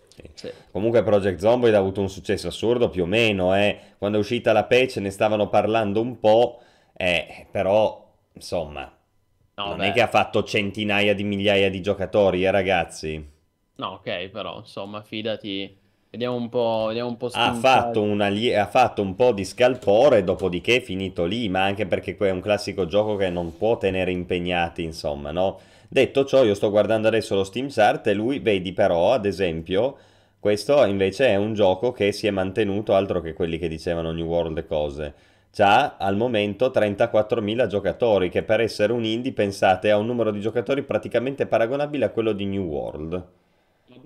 Sì. 0.08 0.22
Sì. 0.34 0.52
Comunque 0.70 1.02
Project 1.02 1.40
Zomboid 1.40 1.74
ha 1.74 1.78
avuto 1.78 2.00
un 2.00 2.08
successo 2.08 2.48
assurdo 2.48 2.88
più 2.88 3.02
o 3.02 3.06
meno, 3.06 3.54
eh. 3.54 3.78
quando 3.98 4.18
è 4.18 4.20
uscita 4.20 4.52
la 4.52 4.64
patch 4.64 4.96
ne 4.96 5.10
stavano 5.10 5.48
parlando 5.48 6.00
un 6.00 6.18
po', 6.18 6.60
eh, 6.94 7.46
però 7.50 8.10
insomma 8.34 8.90
no, 9.54 9.66
non 9.66 9.76
beh. 9.78 9.88
è 9.88 9.92
che 9.92 10.00
ha 10.00 10.08
fatto 10.08 10.42
centinaia 10.44 11.14
di 11.14 11.24
migliaia 11.24 11.68
di 11.70 11.82
giocatori, 11.82 12.44
eh 12.44 12.50
ragazzi. 12.50 13.30
No, 13.76 13.86
ok, 13.88 14.28
però 14.28 14.58
insomma 14.58 15.02
fidati 15.02 15.78
Vediamo 16.12 16.36
un 16.36 16.50
po', 16.50 16.84
vediamo 16.88 17.08
un 17.08 17.16
po' 17.16 17.30
ha 17.32 17.54
fatto, 17.54 18.02
una, 18.02 18.26
ha 18.26 18.66
fatto 18.66 19.00
un 19.00 19.14
po' 19.14 19.32
di 19.32 19.46
scalpore, 19.46 20.22
dopodiché 20.22 20.76
è 20.76 20.80
finito 20.82 21.24
lì, 21.24 21.48
ma 21.48 21.64
anche 21.64 21.86
perché 21.86 22.14
è 22.18 22.30
un 22.30 22.42
classico 22.42 22.84
gioco 22.84 23.16
che 23.16 23.30
non 23.30 23.56
può 23.56 23.78
tenere 23.78 24.10
impegnati, 24.10 24.82
insomma, 24.82 25.30
no? 25.30 25.58
Detto 25.88 26.26
ciò, 26.26 26.44
io 26.44 26.52
sto 26.52 26.68
guardando 26.68 27.08
adesso 27.08 27.34
lo 27.34 27.44
Steam 27.44 27.68
Chart 27.70 28.06
e 28.08 28.12
lui, 28.12 28.40
vedi 28.40 28.74
però, 28.74 29.14
ad 29.14 29.24
esempio, 29.24 29.96
questo 30.38 30.84
invece 30.84 31.28
è 31.28 31.36
un 31.36 31.54
gioco 31.54 31.92
che 31.92 32.12
si 32.12 32.26
è 32.26 32.30
mantenuto, 32.30 32.94
altro 32.94 33.22
che 33.22 33.32
quelli 33.32 33.56
che 33.56 33.68
dicevano 33.68 34.12
New 34.12 34.26
World 34.26 34.58
e 34.58 34.66
cose. 34.66 35.14
C'ha 35.50 35.96
al 35.96 36.16
momento 36.16 36.66
34.000 36.66 37.66
giocatori, 37.68 38.28
che 38.28 38.42
per 38.42 38.60
essere 38.60 38.92
un 38.92 39.06
indie, 39.06 39.32
pensate, 39.32 39.90
ha 39.90 39.96
un 39.96 40.04
numero 40.04 40.30
di 40.30 40.40
giocatori 40.40 40.82
praticamente 40.82 41.46
paragonabile 41.46 42.04
a 42.04 42.10
quello 42.10 42.32
di 42.32 42.44
New 42.44 42.64
World. 42.64 43.24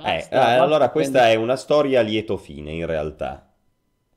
Eh, 0.01 0.29
eh, 0.31 0.37
allora 0.37 0.91
questa 0.91 1.29
è 1.29 1.35
una 1.35 1.57
storia 1.57 2.01
a 2.01 2.03
lieto 2.03 2.37
fine 2.37 2.73
in 2.73 2.87
realtà. 2.87 3.53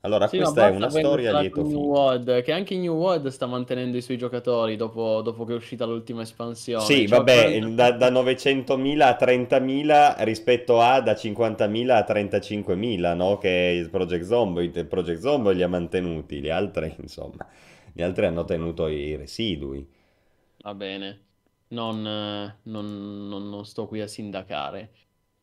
Allora, 0.02 0.32
Sì, 0.32 0.38
questa 0.38 0.64
è 0.64 0.70
una 0.70 0.90
storia 0.90 1.30
a 1.32 1.34
lieto 1.34 1.64
New 1.64 1.66
fine. 1.66 1.90
World, 1.90 2.42
che 2.44 2.52
anche 2.54 2.78
New 2.78 2.96
World 2.96 3.28
sta 3.30 3.48
mantenendo 3.48 3.98
i 3.98 4.02
suoi 4.02 4.18
giocatori 4.18 4.76
dopo, 4.78 5.22
dopo 5.22 5.44
che 5.44 5.52
è 5.54 5.56
uscita 5.56 5.84
l'ultima 5.86 6.22
espansione. 6.22 7.04
Sì, 7.04 7.06
Cioè, 7.06 7.26
vabbè, 7.26 7.60
40 7.62 7.74
da, 7.76 7.92
da 7.92 8.10
900.000 8.10 9.08
a 9.10 9.16
30.000 9.16 10.16
rispetto 10.20 10.80
a 10.82 11.00
da 11.02 11.14
50.000 11.16 11.98
a 11.98 12.04
35.000, 12.04 13.14
no? 13.14 13.38
Che 13.38 13.50
il 13.50 13.90
Project 13.90 14.24
Zomboid, 14.26 14.86
Project 14.86 15.20
Zomboid 15.20 15.58
li 15.58 15.64
ha 15.64 15.68
mantenuti, 15.68 16.40
gli 16.40 16.50
altri, 16.50 16.96
insomma, 17.02 17.46
gli 17.92 18.02
altri 18.02 18.26
hanno 18.28 18.46
tenuto 18.46 18.88
i 18.88 19.16
residui. 19.18 19.86
Va 20.62 20.74
bene, 20.74 21.26
non, 21.70 22.06
eh, 22.06 22.60
non- 22.64 23.28
non- 23.28 23.50
non 23.50 23.66
sto 23.66 23.88
qui 23.88 24.00
a 24.02 24.08
sindacare. 24.08 24.92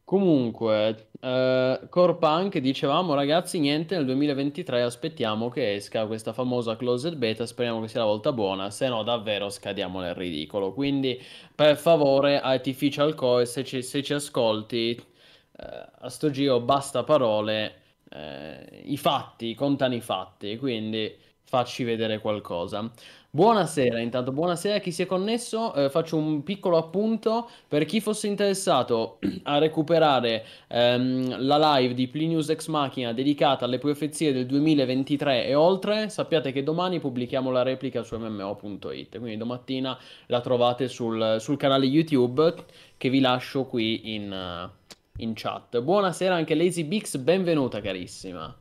Comunque, 0.08 1.08
eh, 1.20 1.80
Core 1.90 2.14
Punk, 2.14 2.58
dicevamo 2.58 3.14
ragazzi, 3.14 3.58
niente, 3.58 3.96
nel 3.96 4.04
2023 4.04 4.82
aspettiamo 4.82 5.48
che 5.48 5.74
esca 5.74 6.06
questa 6.06 6.32
famosa 6.32 6.76
closed 6.76 7.16
beta, 7.16 7.44
speriamo 7.44 7.80
che 7.80 7.88
sia 7.88 7.98
la 8.00 8.06
volta 8.06 8.32
buona, 8.32 8.70
se 8.70 8.86
no 8.86 9.02
davvero 9.02 9.50
scadiamo 9.50 9.98
nel 10.00 10.14
ridicolo. 10.14 10.72
Quindi, 10.72 11.20
per 11.52 11.76
favore, 11.76 12.40
Artificial 12.40 13.14
Core, 13.16 13.46
se 13.46 13.64
ci, 13.64 13.82
se 13.82 14.00
ci 14.04 14.12
ascolti, 14.14 14.92
eh, 14.94 15.86
a 15.98 16.08
sto 16.08 16.30
giro 16.30 16.60
basta 16.60 17.02
parole, 17.02 17.74
eh, 18.10 18.82
i 18.84 18.96
fatti, 18.96 19.54
contano 19.56 19.94
i 19.94 20.00
fatti, 20.00 20.56
quindi 20.56 21.12
facci 21.42 21.82
vedere 21.82 22.20
qualcosa. 22.20 22.88
Buonasera, 23.36 24.00
intanto 24.00 24.32
buonasera 24.32 24.76
a 24.76 24.78
chi 24.78 24.90
si 24.90 25.02
è 25.02 25.06
connesso. 25.06 25.74
Eh, 25.74 25.90
faccio 25.90 26.16
un 26.16 26.42
piccolo 26.42 26.78
appunto 26.78 27.50
per 27.68 27.84
chi 27.84 28.00
fosse 28.00 28.28
interessato 28.28 29.18
a 29.44 29.58
recuperare 29.58 30.42
ehm, 30.68 31.44
la 31.44 31.76
live 31.76 31.92
di 31.92 32.08
Plinius 32.08 32.48
Ex 32.48 32.68
Machina 32.68 33.12
dedicata 33.12 33.66
alle 33.66 33.76
profezie 33.76 34.32
del 34.32 34.46
2023 34.46 35.44
e 35.44 35.54
oltre. 35.54 36.08
Sappiate 36.08 36.50
che 36.50 36.62
domani 36.62 36.98
pubblichiamo 36.98 37.50
la 37.50 37.62
replica 37.62 38.02
su 38.02 38.16
MMO.it, 38.16 39.18
quindi 39.18 39.36
domattina 39.36 39.98
la 40.28 40.40
trovate 40.40 40.88
sul, 40.88 41.36
sul 41.38 41.58
canale 41.58 41.84
YouTube 41.84 42.54
che 42.96 43.10
vi 43.10 43.20
lascio 43.20 43.66
qui 43.66 44.14
in, 44.14 44.32
eh, 44.32 44.70
in 45.18 45.32
chat. 45.34 45.78
Buonasera 45.82 46.34
anche 46.34 46.54
Lazy 46.54 46.84
Bix, 46.84 47.18
benvenuta 47.18 47.82
carissima. 47.82 48.56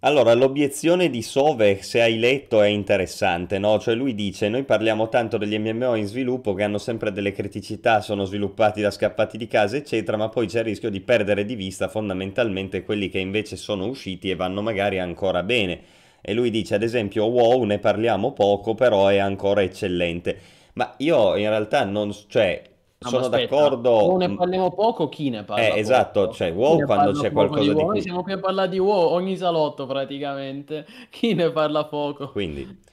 Allora, 0.00 0.34
l'obiezione 0.34 1.08
di 1.10 1.22
Sove, 1.22 1.82
se 1.82 2.00
hai 2.02 2.18
letto, 2.18 2.60
è 2.62 2.68
interessante, 2.68 3.58
no? 3.58 3.78
Cioè 3.78 3.94
lui 3.94 4.14
dice, 4.14 4.48
noi 4.48 4.62
parliamo 4.62 5.08
tanto 5.08 5.38
degli 5.38 5.58
MMO 5.58 5.94
in 5.94 6.06
sviluppo 6.06 6.52
che 6.54 6.62
hanno 6.62 6.78
sempre 6.78 7.12
delle 7.12 7.32
criticità, 7.32 8.00
sono 8.02 8.24
sviluppati 8.24 8.80
da 8.82 8.90
scappati 8.90 9.38
di 9.38 9.46
casa, 9.48 9.76
eccetera, 9.76 10.16
ma 10.18 10.28
poi 10.28 10.46
c'è 10.46 10.58
il 10.58 10.66
rischio 10.66 10.90
di 10.90 11.00
perdere 11.00 11.44
di 11.44 11.54
vista 11.56 11.88
fondamentalmente 11.88 12.84
quelli 12.84 13.08
che 13.08 13.18
invece 13.18 13.56
sono 13.56 13.86
usciti 13.86 14.30
e 14.30 14.36
vanno 14.36 14.60
magari 14.62 14.98
ancora 14.98 15.42
bene. 15.42 15.80
E 16.20 16.34
lui 16.34 16.50
dice, 16.50 16.74
ad 16.74 16.82
esempio, 16.82 17.24
WoW 17.24 17.64
ne 17.64 17.78
parliamo 17.78 18.32
poco, 18.32 18.74
però 18.74 19.08
è 19.08 19.16
ancora 19.16 19.62
eccellente. 19.62 20.38
Ma 20.74 20.94
io 20.98 21.36
in 21.36 21.48
realtà 21.48 21.84
non... 21.84 22.14
cioè, 22.28 22.62
No, 23.10 23.16
ma 23.16 23.22
sono 23.24 23.28
d'accordo... 23.28 23.90
o 23.90 24.16
ne 24.16 24.34
parliamo 24.34 24.72
poco, 24.72 25.08
chi 25.08 25.30
ne 25.30 25.44
parla 25.44 25.74
Eh, 25.74 25.78
esatto, 25.78 26.22
poco? 26.22 26.34
cioè 26.34 26.52
WoW 26.52 26.84
quando 26.84 27.12
c'è 27.12 27.30
qualcosa 27.32 27.72
di? 27.72 27.80
Noi 27.80 27.86
cui... 27.86 28.00
siamo 28.02 28.22
qui 28.22 28.32
a 28.32 28.38
parlare 28.38 28.68
di 28.68 28.78
WoW 28.78 29.12
ogni 29.12 29.36
salotto 29.36 29.86
praticamente. 29.86 30.86
Chi 31.10 31.34
ne 31.34 31.50
parla 31.50 31.84
poco? 31.84 32.30
Quindi, 32.30 32.84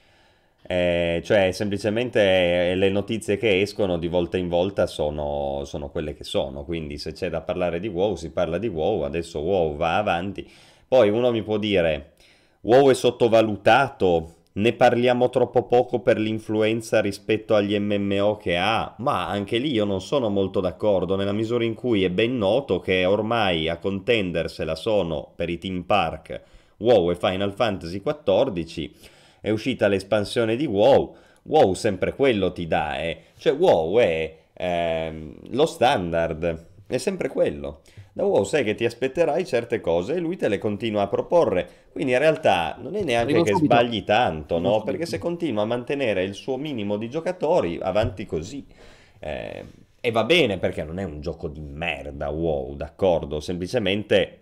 eh, 0.66 1.20
cioè, 1.24 1.50
semplicemente 1.52 2.70
eh, 2.70 2.74
le 2.74 2.88
notizie 2.88 3.36
che 3.36 3.60
escono 3.60 3.98
di 3.98 4.08
volta 4.08 4.38
in 4.38 4.48
volta 4.48 4.86
sono, 4.86 5.62
sono 5.64 5.90
quelle 5.90 6.14
che 6.14 6.24
sono. 6.24 6.64
Quindi, 6.64 6.96
se 6.96 7.12
c'è 7.12 7.28
da 7.28 7.42
parlare 7.42 7.80
di 7.80 7.88
WoW, 7.88 8.14
si 8.14 8.30
parla 8.30 8.58
di 8.58 8.68
WoW. 8.68 9.02
Adesso 9.02 9.40
WoW 9.40 9.76
va 9.76 9.96
avanti. 9.98 10.50
Poi 10.88 11.10
uno 11.10 11.30
mi 11.30 11.42
può 11.42 11.58
dire: 11.58 12.12
WoW 12.62 12.90
è 12.90 12.94
sottovalutato. 12.94 14.32
Ne 14.56 14.72
parliamo 14.72 15.30
troppo 15.30 15.64
poco 15.64 15.98
per 15.98 16.16
l'influenza 16.16 17.00
rispetto 17.00 17.56
agli 17.56 17.76
MMO 17.76 18.36
che 18.36 18.56
ha, 18.56 18.94
ma 18.98 19.26
anche 19.28 19.58
lì 19.58 19.72
io 19.72 19.84
non 19.84 20.00
sono 20.00 20.28
molto 20.28 20.60
d'accordo, 20.60 21.16
nella 21.16 21.32
misura 21.32 21.64
in 21.64 21.74
cui 21.74 22.04
è 22.04 22.10
ben 22.10 22.38
noto 22.38 22.78
che 22.78 23.04
ormai 23.04 23.68
a 23.68 23.78
contendersela 23.78 24.76
sono 24.76 25.32
per 25.34 25.48
i 25.48 25.58
team 25.58 25.82
park 25.82 26.40
WoW 26.76 27.10
e 27.10 27.16
Final 27.16 27.52
Fantasy 27.52 28.00
XIV, 28.00 28.90
è 29.40 29.50
uscita 29.50 29.88
l'espansione 29.88 30.54
di 30.54 30.66
WoW, 30.66 31.16
WoW 31.42 31.74
sempre 31.74 32.14
quello 32.14 32.52
ti 32.52 32.68
dà, 32.68 33.00
eh. 33.00 33.22
cioè 33.36 33.54
WoW 33.54 33.98
è 33.98 34.36
ehm, 34.52 35.34
lo 35.50 35.66
standard, 35.66 36.66
è 36.86 36.98
sempre 36.98 37.28
quello. 37.28 37.80
Da 38.16 38.24
WoW 38.24 38.44
sai 38.44 38.62
che 38.62 38.76
ti 38.76 38.84
aspetterai 38.84 39.44
certe 39.44 39.80
cose 39.80 40.14
e 40.14 40.20
lui 40.20 40.36
te 40.36 40.46
le 40.46 40.58
continua 40.58 41.02
a 41.02 41.08
proporre, 41.08 41.88
quindi 41.90 42.12
in 42.12 42.18
realtà 42.20 42.76
non 42.80 42.94
è 42.94 43.02
neanche 43.02 43.38
Arrivo 43.38 43.42
che 43.42 43.54
subito. 43.54 43.64
sbagli 43.64 44.04
tanto, 44.04 44.58
Arrivo 44.58 44.60
no? 44.60 44.78
subito. 44.78 44.84
Perché 44.84 45.04
se 45.04 45.18
continua 45.18 45.62
a 45.62 45.66
mantenere 45.66 46.22
il 46.22 46.34
suo 46.34 46.56
minimo 46.56 46.96
di 46.96 47.10
giocatori, 47.10 47.76
avanti 47.82 48.24
così. 48.24 48.64
Eh, 49.18 49.64
e 50.00 50.10
va 50.12 50.22
bene 50.24 50.58
perché 50.58 50.84
non 50.84 50.98
è 51.00 51.02
un 51.04 51.20
gioco 51.20 51.48
di 51.48 51.60
merda, 51.60 52.28
WoW, 52.30 52.76
d'accordo? 52.76 53.40
Semplicemente 53.40 54.38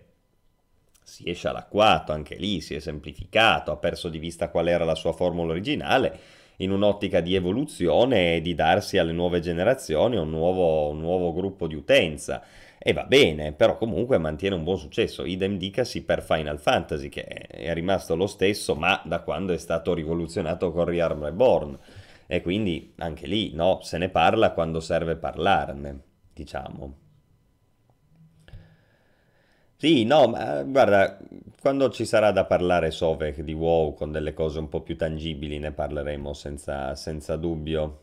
si 1.03 1.23
è 1.29 1.33
scialacquato, 1.33 2.11
anche 2.11 2.35
lì 2.35 2.61
si 2.61 2.75
è 2.75 2.79
semplificato, 2.79 3.71
ha 3.71 3.77
perso 3.77 4.09
di 4.09 4.19
vista 4.19 4.49
qual 4.49 4.67
era 4.67 4.85
la 4.85 4.95
sua 4.95 5.13
formula 5.13 5.51
originale, 5.51 6.19
in 6.57 6.71
un'ottica 6.71 7.21
di 7.21 7.33
evoluzione 7.33 8.35
e 8.35 8.41
di 8.41 8.53
darsi 8.53 8.97
alle 8.99 9.11
nuove 9.13 9.39
generazioni 9.39 10.15
un 10.17 10.29
nuovo, 10.29 10.89
un 10.89 10.99
nuovo 10.99 11.33
gruppo 11.33 11.65
di 11.67 11.75
utenza. 11.75 12.43
E 12.85 12.91
va 12.91 13.05
bene, 13.05 13.53
però 13.53 13.77
comunque 13.77 14.17
mantiene 14.17 14.55
un 14.55 14.65
buon 14.65 14.77
successo. 14.77 15.23
Idem 15.23 15.57
dicasi 15.57 16.03
per 16.03 16.21
Final 16.21 16.59
Fantasy, 16.59 17.07
che 17.07 17.23
è 17.23 17.73
rimasto 17.73 18.13
lo 18.13 18.27
stesso, 18.27 18.75
ma 18.75 19.01
da 19.05 19.21
quando 19.21 19.53
è 19.53 19.57
stato 19.57 19.93
rivoluzionato 19.93 20.69
con 20.73 20.83
Realm 20.83 21.23
Reborn. 21.23 21.79
E 22.27 22.41
quindi 22.41 22.93
anche 22.97 23.25
lì, 23.25 23.53
no, 23.53 23.79
se 23.81 23.97
ne 23.97 24.09
parla 24.09 24.51
quando 24.51 24.81
serve 24.81 25.15
parlarne, 25.15 25.99
diciamo. 26.33 26.97
Sì, 29.77 30.03
no, 30.05 30.27
ma 30.27 30.63
guarda, 30.63 31.17
quando 31.61 31.89
ci 31.89 32.05
sarà 32.05 32.31
da 32.31 32.45
parlare 32.45 32.91
Sovek 32.91 33.41
di 33.41 33.53
WoW 33.53 33.93
con 33.93 34.11
delle 34.11 34.33
cose 34.33 34.59
un 34.59 34.69
po' 34.69 34.81
più 34.81 34.95
tangibili 34.97 35.59
ne 35.59 35.71
parleremo 35.71 36.33
senza, 36.33 36.95
senza 36.95 37.35
dubbio. 37.37 38.02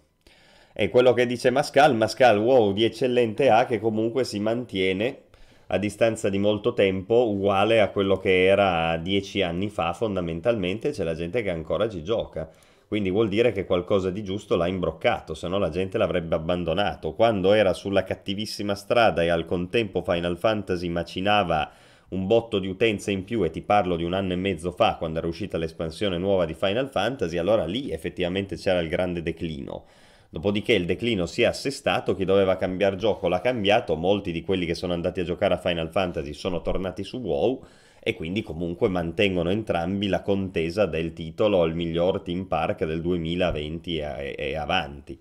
E 0.81 0.89
quello 0.89 1.13
che 1.13 1.27
dice 1.27 1.51
Mascal, 1.51 1.95
Mascal 1.95 2.39
WoW 2.39 2.73
di 2.73 2.85
eccellente 2.85 3.51
ha 3.51 3.67
che 3.67 3.79
comunque 3.79 4.25
si 4.25 4.41
mantiene 4.41 5.25
a 5.67 5.77
distanza 5.77 6.31
di 6.31 6.39
molto 6.39 6.73
tempo 6.73 7.29
uguale 7.29 7.83
a 7.83 7.91
quello 7.91 8.17
che 8.17 8.47
era 8.47 8.97
dieci 8.97 9.43
anni 9.43 9.69
fa 9.69 9.93
fondamentalmente, 9.93 10.93
c'è 10.93 11.05
la 11.05 11.15
gente 11.15 11.43
che 11.43 11.51
ancora 11.51 11.87
ci 11.87 12.03
gioca. 12.03 12.49
Quindi 12.89 13.11
vuol 13.11 13.29
dire 13.29 13.53
che 13.53 13.67
qualcosa 13.67 14.09
di 14.09 14.25
giusto 14.25 14.57
l'ha 14.57 14.69
imbroccato, 14.69 15.35
se 15.35 15.49
no 15.49 15.59
la 15.59 15.69
gente 15.69 15.99
l'avrebbe 15.99 16.35
abbandonato. 16.35 17.13
Quando 17.13 17.53
era 17.53 17.75
sulla 17.75 18.03
cattivissima 18.03 18.75
strada 18.75 19.23
e 19.23 19.29
al 19.29 19.45
contempo 19.45 20.01
Final 20.01 20.39
Fantasy 20.39 20.89
macinava 20.89 21.71
un 22.09 22.27
botto 22.27 22.59
di 22.59 22.69
utenze 22.69 23.11
in 23.11 23.25
più, 23.25 23.45
e 23.45 23.51
ti 23.51 23.61
parlo 23.61 23.97
di 23.97 24.05
un 24.05 24.15
anno 24.15 24.33
e 24.33 24.37
mezzo 24.37 24.73
fa, 24.73 24.95
quando 24.97 25.19
era 25.19 25.29
uscita 25.29 25.59
l'espansione 25.59 26.17
nuova 26.17 26.47
di 26.47 26.55
Final 26.55 26.89
Fantasy, 26.89 27.37
allora 27.37 27.67
lì 27.67 27.91
effettivamente 27.91 28.57
c'era 28.57 28.81
il 28.81 28.89
grande 28.89 29.21
declino. 29.21 29.85
Dopodiché 30.33 30.75
il 30.75 30.87
declino 30.87 31.27
si 31.27 31.43
è 31.43 31.47
assestato, 31.47 32.15
chi 32.15 32.25
doveva 32.25 32.57
cambiare 32.57 32.95
gioco 32.95 33.27
l'ha 33.27 33.41
cambiato, 33.41 33.97
molti 33.97 34.31
di 34.31 34.43
quelli 34.43 34.65
che 34.65 34.77
sono 34.77 34.93
andati 34.93 35.19
a 35.19 35.25
giocare 35.25 35.55
a 35.55 35.59
Final 35.59 35.91
Fantasy 35.91 36.35
sono 36.35 36.63
tornati 36.63 37.03
su 37.03 37.17
WoW 37.17 37.65
e 37.99 38.15
quindi 38.15 38.41
comunque 38.43 38.89
mantengono 38.89 39.51
entrambi 39.51 40.07
la 40.07 40.23
contesa 40.23 40.87
del 40.87 41.13
titolo 41.15 41.63
al 41.63 41.75
miglior 41.75 42.23
team 42.23 42.45
park 42.45 42.85
del 42.85 43.01
2020 43.01 43.99
e, 43.99 44.35
e 44.39 44.57
avanti. 44.57 45.19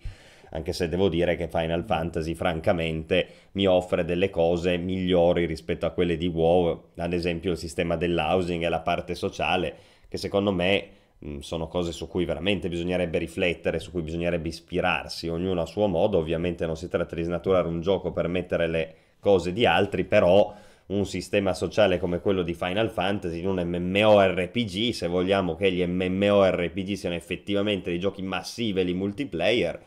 Anche 0.52 0.74
se 0.74 0.88
devo 0.88 1.10
dire 1.10 1.36
che 1.36 1.48
Final 1.48 1.86
Fantasy 1.86 2.36
francamente 2.36 3.28
mi 3.54 3.66
offre 3.66 4.06
delle 4.06 4.30
cose 4.30 4.78
migliori 4.78 5.48
rispetto 5.48 5.88
a 5.88 5.92
quelle 5.92 6.18
di 6.18 6.28
WoW, 6.28 6.90
ad 6.98 7.14
esempio 7.14 7.52
il 7.52 7.58
sistema 7.58 7.96
dell'housing 7.96 8.64
e 8.64 8.70
la 8.70 8.82
parte 8.82 9.16
sociale, 9.16 9.76
che 10.08 10.18
secondo 10.18 10.52
me 10.52 10.98
sono 11.40 11.68
cose 11.68 11.92
su 11.92 12.08
cui 12.08 12.26
veramente 12.26 12.70
bisognerebbe 12.70 13.18
riflettere, 13.18 13.80
su 13.80 13.92
cui 13.92 14.02
bisognerebbe 14.02 14.48
ispirarsi, 14.48 15.28
ognuno 15.28 15.62
a 15.62 15.66
suo 15.66 15.88
modo, 15.88 16.18
ovviamente 16.18 16.66
non 16.66 16.78
si 16.78 16.88
tratta 16.88 17.16
di 17.16 17.24
snaturare 17.24 17.68
un 17.68 17.82
gioco 17.82 18.12
per 18.12 18.28
mettere 18.28 18.68
le 18.68 18.96
cose 19.20 19.52
di 19.52 19.66
altri, 19.66 20.06
però 20.06 20.54
un 20.88 21.06
sistema 21.06 21.54
sociale 21.54 22.00
come 22.00 22.20
quello 22.20 22.42
di 22.42 22.54
Final 22.54 22.90
Fantasy, 22.90 23.44
un 23.46 23.62
MMORPG, 23.62 24.92
se 24.92 25.08
vogliamo 25.08 25.56
che 25.56 25.72
gli 25.72 25.86
MMORPG 25.86 26.94
siano 26.94 27.16
effettivamente 27.16 27.90
dei 27.90 28.00
giochi 28.00 28.22
massiveli 28.22 28.94
multiplayer, 28.94 29.86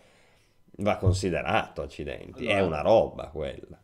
va 0.77 0.97
considerato, 0.97 1.83
accidenti, 1.83 2.47
è 2.47 2.53
Allora. 2.53 2.67
una 2.67 2.81
roba 2.83 3.29
quella. 3.29 3.81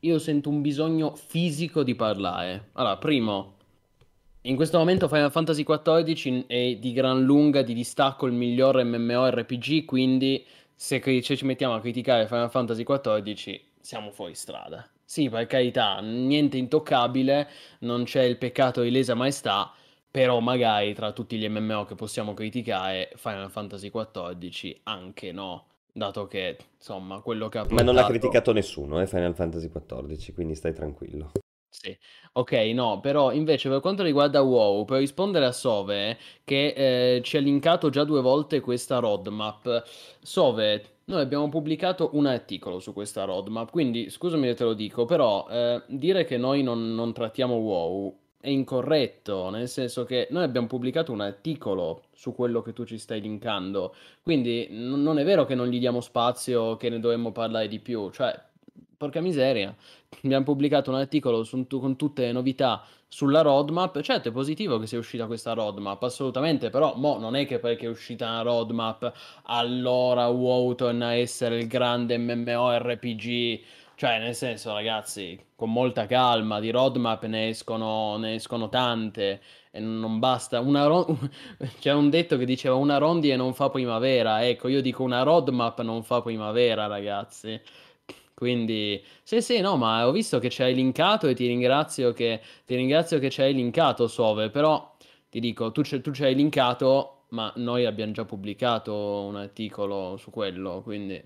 Io 0.00 0.18
sento 0.18 0.48
un 0.48 0.60
bisogno 0.60 1.14
fisico 1.14 1.82
di 1.82 1.94
parlare. 1.94 2.68
Allora, 2.74 2.98
primo, 2.98 3.56
in 4.48 4.56
questo 4.56 4.78
momento 4.78 5.08
Final 5.08 5.30
Fantasy 5.30 5.62
XIV 5.62 6.46
è 6.46 6.76
di 6.76 6.92
gran 6.92 7.22
lunga 7.22 7.60
di 7.60 7.74
distacco 7.74 8.26
il 8.26 8.32
miglior 8.32 8.82
MMORPG, 8.82 9.84
quindi 9.84 10.44
se 10.74 11.00
ci 11.22 11.44
mettiamo 11.44 11.74
a 11.74 11.80
criticare 11.80 12.26
Final 12.26 12.50
Fantasy 12.50 12.82
XIV 12.82 13.60
siamo 13.80 14.10
fuori 14.10 14.34
strada. 14.34 14.88
Sì, 15.04 15.28
per 15.28 15.46
carità, 15.46 16.00
niente 16.00 16.56
intoccabile, 16.56 17.48
non 17.80 18.04
c'è 18.04 18.22
il 18.22 18.38
peccato 18.38 18.80
di 18.80 18.90
lesa 18.90 19.14
maestà, 19.14 19.70
però 20.10 20.40
magari 20.40 20.94
tra 20.94 21.12
tutti 21.12 21.36
gli 21.36 21.48
MMO 21.48 21.84
che 21.84 21.94
possiamo 21.94 22.32
criticare, 22.32 23.10
Final 23.16 23.50
Fantasy 23.50 23.90
XIV 23.90 24.80
anche 24.84 25.30
no, 25.30 25.66
dato 25.92 26.26
che 26.26 26.56
insomma 26.74 27.20
quello 27.20 27.48
che 27.48 27.58
ha 27.58 27.62
portato... 27.62 27.82
Ma 27.82 27.86
non 27.86 28.00
l'ha 28.00 28.06
criticato 28.06 28.52
nessuno, 28.52 28.98
eh, 29.00 29.06
Final 29.06 29.34
Fantasy 29.34 29.68
XIV, 29.68 30.32
quindi 30.32 30.54
stai 30.54 30.72
tranquillo. 30.72 31.32
Sì, 31.80 31.96
ok, 32.32 32.52
no, 32.74 32.98
però 32.98 33.30
invece 33.32 33.68
per 33.68 33.78
quanto 33.80 34.02
riguarda 34.02 34.42
WoW, 34.42 34.84
per 34.84 34.98
rispondere 34.98 35.44
a 35.44 35.52
Sove, 35.52 36.18
che 36.42 37.14
eh, 37.16 37.22
ci 37.22 37.36
ha 37.36 37.40
linkato 37.40 37.88
già 37.88 38.02
due 38.02 38.20
volte 38.20 38.58
questa 38.60 38.98
roadmap, 38.98 39.84
Sove, 40.20 40.96
noi 41.04 41.20
abbiamo 41.20 41.48
pubblicato 41.48 42.10
un 42.14 42.26
articolo 42.26 42.80
su 42.80 42.92
questa 42.92 43.22
roadmap, 43.24 43.70
quindi 43.70 44.10
scusami 44.10 44.48
se 44.48 44.54
te 44.54 44.64
lo 44.64 44.74
dico, 44.74 45.04
però 45.04 45.46
eh, 45.48 45.82
dire 45.86 46.24
che 46.24 46.36
noi 46.36 46.62
non, 46.64 46.94
non 46.96 47.12
trattiamo 47.12 47.54
WoW 47.54 48.16
è 48.40 48.48
incorretto, 48.48 49.48
nel 49.50 49.68
senso 49.68 50.04
che 50.04 50.26
noi 50.30 50.42
abbiamo 50.42 50.66
pubblicato 50.66 51.12
un 51.12 51.20
articolo 51.20 52.04
su 52.12 52.34
quello 52.34 52.60
che 52.62 52.72
tu 52.72 52.84
ci 52.84 52.98
stai 52.98 53.20
linkando, 53.20 53.94
quindi 54.22 54.66
n- 54.70 55.00
non 55.02 55.18
è 55.20 55.24
vero 55.24 55.44
che 55.44 55.54
non 55.54 55.68
gli 55.68 55.78
diamo 55.78 56.00
spazio, 56.00 56.76
che 56.76 56.88
ne 56.88 56.98
dovremmo 57.00 57.30
parlare 57.32 57.68
di 57.68 57.78
più, 57.80 58.10
cioè, 58.10 58.36
porca 58.98 59.20
miseria, 59.20 59.74
abbiamo 60.24 60.44
pubblicato 60.44 60.90
un 60.90 60.96
articolo 60.96 61.44
su- 61.44 61.66
con 61.66 61.96
tutte 61.96 62.22
le 62.26 62.32
novità 62.32 62.84
sulla 63.08 63.40
roadmap, 63.40 64.00
certo 64.02 64.28
è 64.28 64.32
positivo 64.32 64.78
che 64.78 64.86
sia 64.86 64.98
uscita 64.98 65.26
questa 65.26 65.52
roadmap, 65.54 66.02
assolutamente, 66.02 66.68
però 66.70 66.94
mo 66.96 67.18
non 67.18 67.36
è 67.36 67.46
che 67.46 67.58
perché 67.58 67.86
è 67.86 67.88
uscita 67.88 68.26
una 68.28 68.42
roadmap 68.42 69.12
allora 69.44 70.26
WoW 70.28 70.74
torna 70.74 71.06
a 71.08 71.14
essere 71.14 71.58
il 71.58 71.66
grande 71.68 72.18
MMORPG 72.18 73.60
cioè, 73.94 74.18
nel 74.20 74.34
senso, 74.36 74.72
ragazzi, 74.72 75.36
con 75.56 75.72
molta 75.72 76.06
calma, 76.06 76.60
di 76.60 76.70
roadmap 76.70 77.24
ne 77.24 77.48
escono, 77.48 78.16
ne 78.16 78.34
escono 78.34 78.68
tante 78.68 79.40
e 79.72 79.80
non 79.80 80.20
basta. 80.20 80.60
Una 80.60 80.86
ro- 80.86 81.18
C'è 81.80 81.92
un 81.92 82.08
detto 82.08 82.36
che 82.36 82.44
diceva 82.44 82.76
una 82.76 82.98
rondine 82.98 83.34
non 83.34 83.54
fa 83.54 83.70
primavera. 83.70 84.46
Ecco, 84.46 84.68
io 84.68 84.80
dico 84.80 85.02
una 85.02 85.22
roadmap 85.22 85.80
non 85.82 86.04
fa 86.04 86.22
primavera, 86.22 86.86
ragazzi. 86.86 87.60
Quindi, 88.38 89.02
sì, 89.24 89.42
sì, 89.42 89.58
no, 89.60 89.76
ma 89.76 90.06
ho 90.06 90.12
visto 90.12 90.38
che 90.38 90.48
ci 90.48 90.62
hai 90.62 90.72
linkato 90.72 91.26
e 91.26 91.34
ti 91.34 91.48
ringrazio 91.48 92.12
che, 92.12 92.40
ti 92.64 92.76
ringrazio 92.76 93.18
che 93.18 93.30
ci 93.30 93.42
hai 93.42 93.52
linkato, 93.52 94.06
Sove, 94.06 94.48
però 94.48 94.94
ti 95.28 95.40
dico, 95.40 95.72
tu, 95.72 95.82
tu 95.82 96.12
ci 96.12 96.22
hai 96.22 96.36
linkato, 96.36 97.24
ma 97.30 97.52
noi 97.56 97.84
abbiamo 97.84 98.12
già 98.12 98.24
pubblicato 98.24 98.94
un 99.24 99.34
articolo 99.34 100.16
su 100.18 100.30
quello, 100.30 100.82
quindi, 100.82 101.20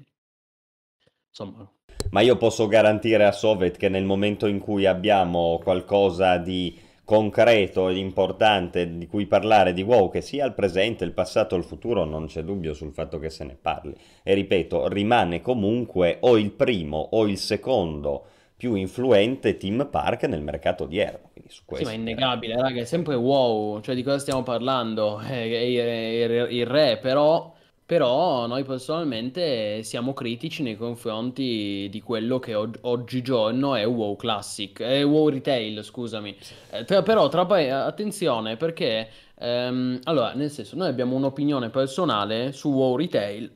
insomma, 1.29 1.71
ma 2.13 2.21
io 2.23 2.37
posso 2.39 2.67
garantire 2.67 3.27
a 3.27 3.33
Soviet 3.33 3.77
che 3.77 3.91
nel 3.91 4.05
momento 4.05 4.47
in 4.47 4.59
cui 4.59 4.87
abbiamo 4.87 5.61
qualcosa 5.63 6.39
di 6.39 6.79
concreto 7.13 7.91
ed 7.91 7.99
importante 7.99 8.97
di 8.97 9.07
cui 9.07 9.27
parlare 9.27 9.75
di 9.75 9.83
WoW, 9.83 10.11
che 10.11 10.23
sia 10.23 10.47
il 10.47 10.55
presente, 10.55 11.05
il 11.05 11.13
passato 11.13 11.55
o 11.55 11.59
il 11.59 11.65
futuro, 11.65 12.07
non 12.07 12.25
c'è 12.25 12.43
dubbio 12.43 12.73
sul 12.73 12.95
fatto 12.95 13.19
che 13.19 13.29
se 13.29 13.45
ne 13.45 13.55
parli. 13.61 13.95
E 14.23 14.33
ripeto, 14.33 14.89
rimane 14.89 15.43
comunque 15.43 16.17
o 16.21 16.39
il 16.39 16.51
primo 16.53 16.97
o 17.11 17.27
il 17.27 17.37
secondo 17.37 18.25
più 18.57 18.77
influente 18.77 19.59
team 19.59 19.89
park 19.91 20.23
nel 20.23 20.41
mercato 20.41 20.85
odierno. 20.85 21.33
Sì, 21.49 21.85
ma 21.85 21.91
è 21.91 21.95
innegabile, 21.97 22.59
raga, 22.59 22.81
è 22.81 22.85
sempre 22.87 23.15
WoW, 23.15 23.83
cioè 23.83 23.95
di 23.95 24.03
cosa 24.03 24.19
stiamo 24.19 24.43
parlando? 24.43 25.21
È, 25.21 25.29
è, 25.29 25.51
è 25.51 26.49
il 26.49 26.65
re, 26.65 26.97
però 26.97 27.53
però 27.93 28.47
noi 28.47 28.65
personalmente 28.65 29.83
siamo 29.83 30.15
critici 30.15 30.63
nei 30.63 30.79
confronti 30.79 31.89
di 31.91 32.01
quello 32.01 32.39
che 32.39 32.55
og- 32.55 32.79
oggigiorno 32.81 33.75
è 33.75 33.87
WoW 33.87 34.17
Classic, 34.17 34.81
è 34.81 35.05
WoW 35.05 35.29
Retail, 35.29 35.85
scusami. 35.85 36.35
Eh, 36.71 36.85
tra- 36.87 37.03
però 37.03 37.29
tra 37.29 37.45
poi 37.45 37.69
attenzione 37.69 38.57
perché 38.57 39.11
ehm, 39.35 39.99
allora, 40.05 40.33
nel 40.33 40.51
senso, 40.51 40.75
noi 40.75 40.89
abbiamo 40.89 41.17
un'opinione 41.17 41.69
personale 41.69 42.53
su 42.53 42.71
WoW 42.71 42.97
Retail 42.97 43.55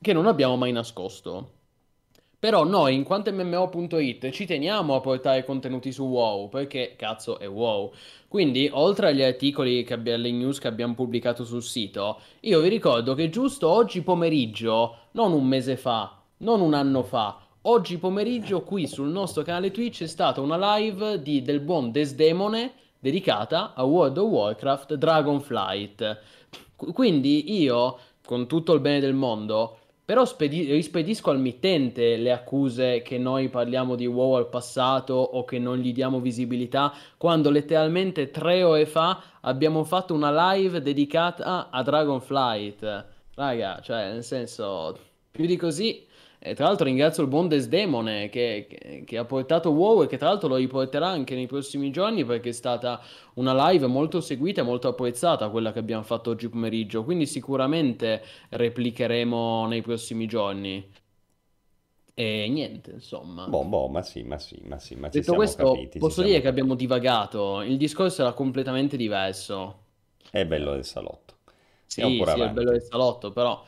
che 0.00 0.12
non 0.12 0.26
abbiamo 0.26 0.56
mai 0.56 0.72
nascosto. 0.72 1.59
Però 2.40 2.64
noi, 2.64 2.94
in 2.94 3.04
quanto 3.04 3.30
MMO.it, 3.30 4.30
ci 4.30 4.46
teniamo 4.46 4.94
a 4.94 5.00
portare 5.00 5.44
contenuti 5.44 5.92
su 5.92 6.04
WoW, 6.04 6.48
perché 6.48 6.94
cazzo 6.96 7.38
è 7.38 7.46
WoW. 7.46 7.92
Quindi, 8.28 8.66
oltre 8.72 9.08
agli 9.08 9.22
articoli, 9.22 9.84
che 9.84 9.92
abbiamo, 9.92 10.16
alle 10.16 10.32
news 10.32 10.58
che 10.58 10.66
abbiamo 10.66 10.94
pubblicato 10.94 11.44
sul 11.44 11.62
sito, 11.62 12.18
io 12.40 12.60
vi 12.60 12.70
ricordo 12.70 13.12
che 13.12 13.28
giusto 13.28 13.68
oggi 13.68 14.00
pomeriggio, 14.00 14.96
non 15.10 15.32
un 15.32 15.46
mese 15.46 15.76
fa, 15.76 16.18
non 16.38 16.62
un 16.62 16.72
anno 16.72 17.02
fa, 17.02 17.38
oggi 17.62 17.98
pomeriggio 17.98 18.62
qui 18.62 18.86
sul 18.86 19.08
nostro 19.08 19.42
canale 19.42 19.70
Twitch 19.70 20.04
è 20.04 20.06
stata 20.06 20.40
una 20.40 20.76
live 20.76 21.20
di, 21.20 21.42
del 21.42 21.60
buon 21.60 21.92
Desdemone 21.92 22.72
dedicata 22.98 23.74
a 23.74 23.82
World 23.84 24.16
of 24.16 24.30
Warcraft 24.30 24.94
Dragonflight. 24.94 26.20
Quindi 26.74 27.60
io, 27.60 27.98
con 28.24 28.46
tutto 28.46 28.72
il 28.72 28.80
bene 28.80 29.00
del 29.00 29.12
mondo, 29.12 29.79
però 30.10 30.24
spedi- 30.24 30.72
rispedisco 30.72 31.30
al 31.30 31.38
mittente 31.38 32.16
le 32.16 32.32
accuse 32.32 33.00
che 33.00 33.16
noi 33.16 33.48
parliamo 33.48 33.94
di 33.94 34.06
WoW 34.06 34.32
al 34.32 34.48
passato 34.48 35.14
o 35.14 35.44
che 35.44 35.60
non 35.60 35.76
gli 35.76 35.92
diamo 35.92 36.18
visibilità, 36.18 36.92
quando 37.16 37.48
letteralmente 37.48 38.32
tre 38.32 38.64
ore 38.64 38.86
fa 38.86 39.22
abbiamo 39.42 39.84
fatto 39.84 40.12
una 40.12 40.52
live 40.52 40.82
dedicata 40.82 41.70
a 41.70 41.82
Dragonflight. 41.84 43.06
Raga, 43.36 43.78
cioè, 43.84 44.10
nel 44.10 44.24
senso, 44.24 44.98
più 45.30 45.46
di 45.46 45.54
così 45.54 46.04
e 46.42 46.54
tra 46.54 46.64
l'altro 46.64 46.86
ringrazio 46.86 47.22
il 47.22 47.28
buon 47.28 47.48
Desdemone 47.48 48.30
che, 48.30 48.66
che, 48.66 49.04
che, 49.04 49.18
ha 49.18 49.26
portato 49.26 49.72
WoW 49.72 50.04
e 50.04 50.06
che 50.06 50.16
tra 50.16 50.28
l'altro 50.28 50.48
lo 50.48 50.56
riporterà 50.56 51.06
anche 51.06 51.34
nei 51.34 51.46
prossimi 51.46 51.90
giorni 51.90 52.24
perché 52.24 52.48
è 52.48 52.52
stata 52.52 52.98
una 53.34 53.68
live 53.68 53.86
molto 53.86 54.22
seguita 54.22 54.62
e 54.62 54.64
molto 54.64 54.88
apprezzata 54.88 55.50
quella 55.50 55.70
che 55.70 55.80
abbiamo 55.80 56.02
fatto 56.02 56.30
oggi 56.30 56.48
pomeriggio. 56.48 57.04
Quindi 57.04 57.26
sicuramente 57.26 58.22
replicheremo 58.48 59.66
nei 59.66 59.82
prossimi 59.82 60.26
giorni. 60.26 60.90
E 62.14 62.48
niente, 62.48 62.92
insomma. 62.92 63.46
Boh, 63.46 63.64
boh, 63.64 63.88
ma 63.88 64.00
sì, 64.00 64.22
ma 64.22 64.38
sì, 64.38 64.62
ma 64.64 64.78
sì, 64.78 64.94
ma 64.94 65.08
Detto 65.08 65.34
questo, 65.34 65.72
capiti, 65.72 65.98
posso 65.98 66.22
dire 66.22 66.40
che 66.40 66.48
abbiamo 66.48 66.74
divagato. 66.74 67.60
Il 67.60 67.76
discorso 67.76 68.22
era 68.22 68.32
completamente 68.32 68.96
diverso. 68.96 69.76
È 70.30 70.46
bello 70.46 70.72
del 70.72 70.86
salotto. 70.86 71.34
Sì, 71.84 72.00
sì, 72.00 72.40
è 72.40 72.50
bello 72.50 72.70
del 72.70 72.82
salotto, 72.82 73.30
però 73.30 73.62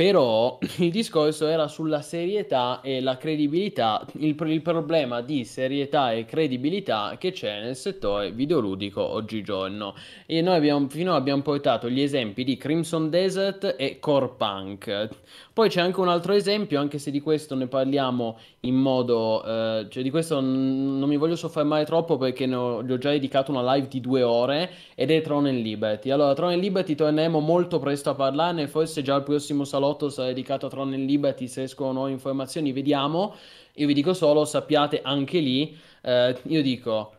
però 0.00 0.58
il 0.78 0.90
discorso 0.90 1.46
era 1.46 1.68
sulla 1.68 2.00
serietà 2.00 2.80
e 2.80 3.02
la 3.02 3.18
credibilità, 3.18 4.02
il, 4.12 4.34
il, 4.46 4.62
problema 4.62 5.20
di 5.20 5.44
serietà 5.44 6.12
e 6.12 6.24
credibilità 6.24 7.16
che 7.18 7.32
c'è 7.32 7.60
nel 7.60 7.76
settore 7.76 8.32
videoludico 8.32 9.02
oggigiorno. 9.02 9.94
E 10.24 10.40
noi 10.40 10.56
abbiamo, 10.56 10.88
finora 10.88 11.18
abbiamo 11.18 11.42
portato 11.42 11.90
gli 11.90 12.00
esempi 12.00 12.44
di 12.44 12.56
Crimson 12.56 13.10
Desert 13.10 13.74
e 13.76 13.98
Core 13.98 14.30
Punk. 14.38 15.08
Poi 15.52 15.68
c'è 15.68 15.82
anche 15.82 16.00
un 16.00 16.08
altro 16.08 16.32
esempio, 16.32 16.80
anche 16.80 16.96
se 16.96 17.10
di 17.10 17.20
questo 17.20 17.54
ne 17.54 17.66
parliamo 17.66 18.38
in 18.60 18.76
modo... 18.76 19.44
Eh, 19.44 19.86
cioè 19.90 20.02
di 20.02 20.08
questo 20.08 20.40
n- 20.40 20.98
non 20.98 21.10
mi 21.10 21.18
voglio 21.18 21.36
soffermare 21.36 21.84
troppo 21.84 22.16
perché 22.16 22.46
ne 22.46 22.54
ho, 22.54 22.82
gli 22.82 22.90
ho 22.90 22.96
già 22.96 23.10
dedicato 23.10 23.50
una 23.50 23.74
live 23.74 23.88
di 23.88 24.00
due 24.00 24.22
ore 24.22 24.70
ed 24.94 25.10
è 25.10 25.20
Throne 25.20 25.50
and 25.50 25.60
Liberty. 25.60 26.08
Allora, 26.08 26.32
Throne 26.32 26.54
and 26.54 26.62
Liberty 26.62 26.94
torneremo 26.94 27.38
molto 27.40 27.78
presto 27.78 28.08
a 28.08 28.14
parlarne, 28.14 28.66
forse 28.66 29.02
già 29.02 29.16
il 29.16 29.24
prossimo 29.24 29.64
salotto 29.64 29.88
sarà 29.98 30.28
dedicato 30.28 30.66
a 30.66 30.68
Throne 30.68 30.94
and 30.94 31.08
Liberty, 31.08 31.46
se 31.48 31.64
escono 31.64 31.92
nuove 31.92 32.10
informazioni 32.10 32.72
vediamo. 32.72 33.34
Io 33.74 33.86
vi 33.86 33.94
dico 33.94 34.12
solo, 34.14 34.44
sappiate 34.44 35.00
anche 35.02 35.38
lì, 35.38 35.76
eh, 36.02 36.36
io 36.42 36.62
dico, 36.62 37.12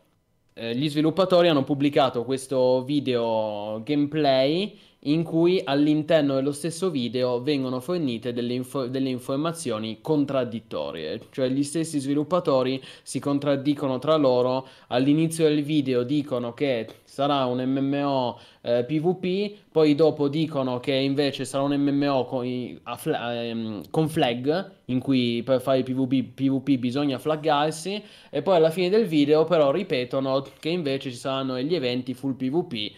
eh, 0.54 0.76
gli 0.76 0.90
sviluppatori 0.90 1.48
hanno 1.48 1.64
pubblicato 1.64 2.24
questo 2.24 2.84
video 2.84 3.82
gameplay 3.84 4.78
in 5.06 5.24
cui 5.24 5.62
all'interno 5.64 6.36
dello 6.36 6.52
stesso 6.52 6.92
video 6.92 7.42
vengono 7.42 7.80
fornite 7.80 8.34
delle, 8.34 8.54
info- 8.54 8.88
delle, 8.88 9.10
informazioni 9.10 10.00
contraddittorie, 10.00 11.22
cioè 11.32 11.50
gli 11.50 11.64
stessi 11.64 12.00
sviluppatori 12.00 12.82
si 13.02 13.20
contraddicono 13.20 13.98
tra 13.98 14.16
loro, 14.16 14.68
all'inizio 14.88 15.48
del 15.48 15.64
video 15.64 16.04
dicono 16.04 16.54
che 16.54 16.88
sarà 17.04 17.46
un 17.46 17.64
MMO 17.64 18.40
eh, 18.62 18.84
PvP, 18.84 19.70
poi 19.72 19.96
dopo 19.96 20.28
dicono 20.28 20.80
che 20.80 20.94
invece 20.94 21.46
sarà 21.46 21.64
un 21.64 21.74
MMO 21.74 22.26
con, 22.26 22.46
i, 22.46 22.80
fla- 22.98 23.44
ehm, 23.44 23.90
con 23.90 24.08
flag, 24.08 24.72
in 24.86 25.00
cui 25.00 25.42
per 25.44 25.62
fare 25.62 25.82
PvP, 25.82 26.34
PvP 26.36 26.78
bisogna 26.78 27.18
flaggarsi, 27.18 28.02
e 28.30 28.42
poi 28.44 28.58
alla 28.58 28.70
fine 28.70 28.90
del 28.90 29.08
video 29.08 29.46
però 29.46 29.72
ripetono 29.72 30.46
che 30.60 30.70
invece 30.70 31.10
ci 31.10 31.18
saranno 31.18 31.60
gli 31.60 31.74
eventi 31.74 32.14
full 32.14 32.36
PvP 32.36 32.92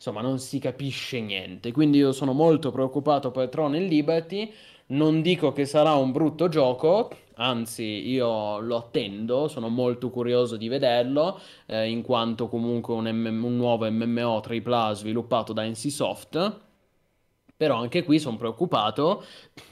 insomma 0.00 0.22
non 0.22 0.38
si 0.38 0.58
capisce 0.58 1.20
niente. 1.20 1.72
Quindi 1.72 1.98
io 1.98 2.12
sono 2.12 2.32
molto 2.32 2.70
preoccupato 2.72 3.30
per 3.30 3.50
Tron 3.50 3.74
e 3.74 3.80
Liberty. 3.80 4.50
Non 4.86 5.20
dico 5.20 5.52
che 5.52 5.66
sarà 5.66 5.92
un 5.92 6.10
brutto 6.10 6.48
gioco, 6.48 7.10
anzi 7.34 8.08
io 8.08 8.58
lo 8.60 8.76
attendo, 8.76 9.46
sono 9.46 9.68
molto 9.68 10.08
curioso 10.10 10.56
di 10.56 10.68
vederlo, 10.68 11.38
eh, 11.66 11.88
in 11.90 12.00
quanto 12.02 12.48
comunque 12.48 12.94
un, 12.94 13.08
M- 13.08 13.44
un 13.44 13.56
nuovo 13.56 13.88
MMO 13.90 14.40
AAA 14.40 14.94
sviluppato 14.94 15.52
da 15.52 15.64
NCSoft. 15.68 16.60
Però 17.56 17.76
anche 17.76 18.02
qui 18.02 18.18
sono 18.18 18.38
preoccupato 18.38 19.22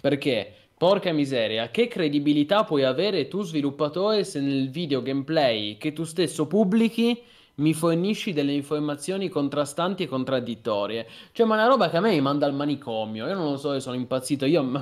perché, 0.00 0.52
porca 0.76 1.10
miseria, 1.10 1.70
che 1.70 1.88
credibilità 1.88 2.64
puoi 2.64 2.84
avere 2.84 3.28
tu 3.28 3.42
sviluppatore 3.42 4.24
se 4.24 4.40
nel 4.40 4.68
video 4.68 5.00
gameplay 5.00 5.78
che 5.78 5.94
tu 5.94 6.04
stesso 6.04 6.46
pubblichi 6.46 7.18
mi 7.58 7.74
fornisci 7.74 8.32
delle 8.32 8.52
informazioni 8.52 9.28
contrastanti 9.28 10.04
e 10.04 10.06
contraddittorie. 10.06 11.06
Cioè, 11.32 11.46
ma 11.46 11.54
è 11.56 11.58
una 11.58 11.68
roba 11.68 11.90
che 11.90 11.96
a 11.96 12.00
me 12.00 12.10
mi 12.10 12.20
manda 12.20 12.46
al 12.46 12.54
manicomio. 12.54 13.26
Io 13.26 13.34
non 13.34 13.50
lo 13.50 13.56
so 13.56 13.72
se 13.72 13.80
sono 13.80 13.96
impazzito 13.96 14.46
io, 14.46 14.62
ma 14.64 14.80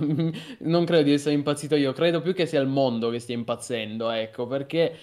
non 0.60 0.84
credo 0.84 1.02
di 1.02 1.12
essere 1.12 1.34
impazzito 1.34 1.76
io, 1.76 1.92
credo 1.92 2.20
più 2.20 2.34
che 2.34 2.46
sia 2.46 2.60
il 2.60 2.68
mondo 2.68 3.10
che 3.10 3.18
stia 3.18 3.34
impazzendo, 3.34 4.10
ecco, 4.10 4.46
perché 4.46 4.96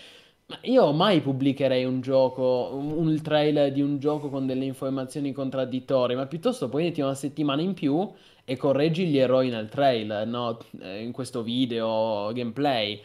io 0.63 0.91
mai 0.91 1.21
pubblicherei 1.21 1.83
un 1.85 2.01
gioco, 2.01 2.69
un, 2.73 3.21
trailer 3.21 3.71
di 3.71 3.81
un 3.81 3.97
gioco 3.97 4.29
con 4.29 4.45
delle 4.45 4.65
informazioni 4.65 5.31
contraddittorie, 5.31 6.15
ma 6.15 6.27
piuttosto 6.27 6.69
prenditi 6.69 7.01
una 7.01 7.15
settimana 7.15 7.61
in 7.61 7.73
più 7.73 8.11
e 8.45 8.57
correggi 8.57 9.07
gli 9.07 9.17
errori 9.17 9.49
nel 9.49 9.69
trailer, 9.69 10.27
no? 10.27 10.59
Eh, 10.81 11.01
in 11.01 11.11
questo 11.11 11.41
video 11.43 12.31
gameplay. 12.33 13.01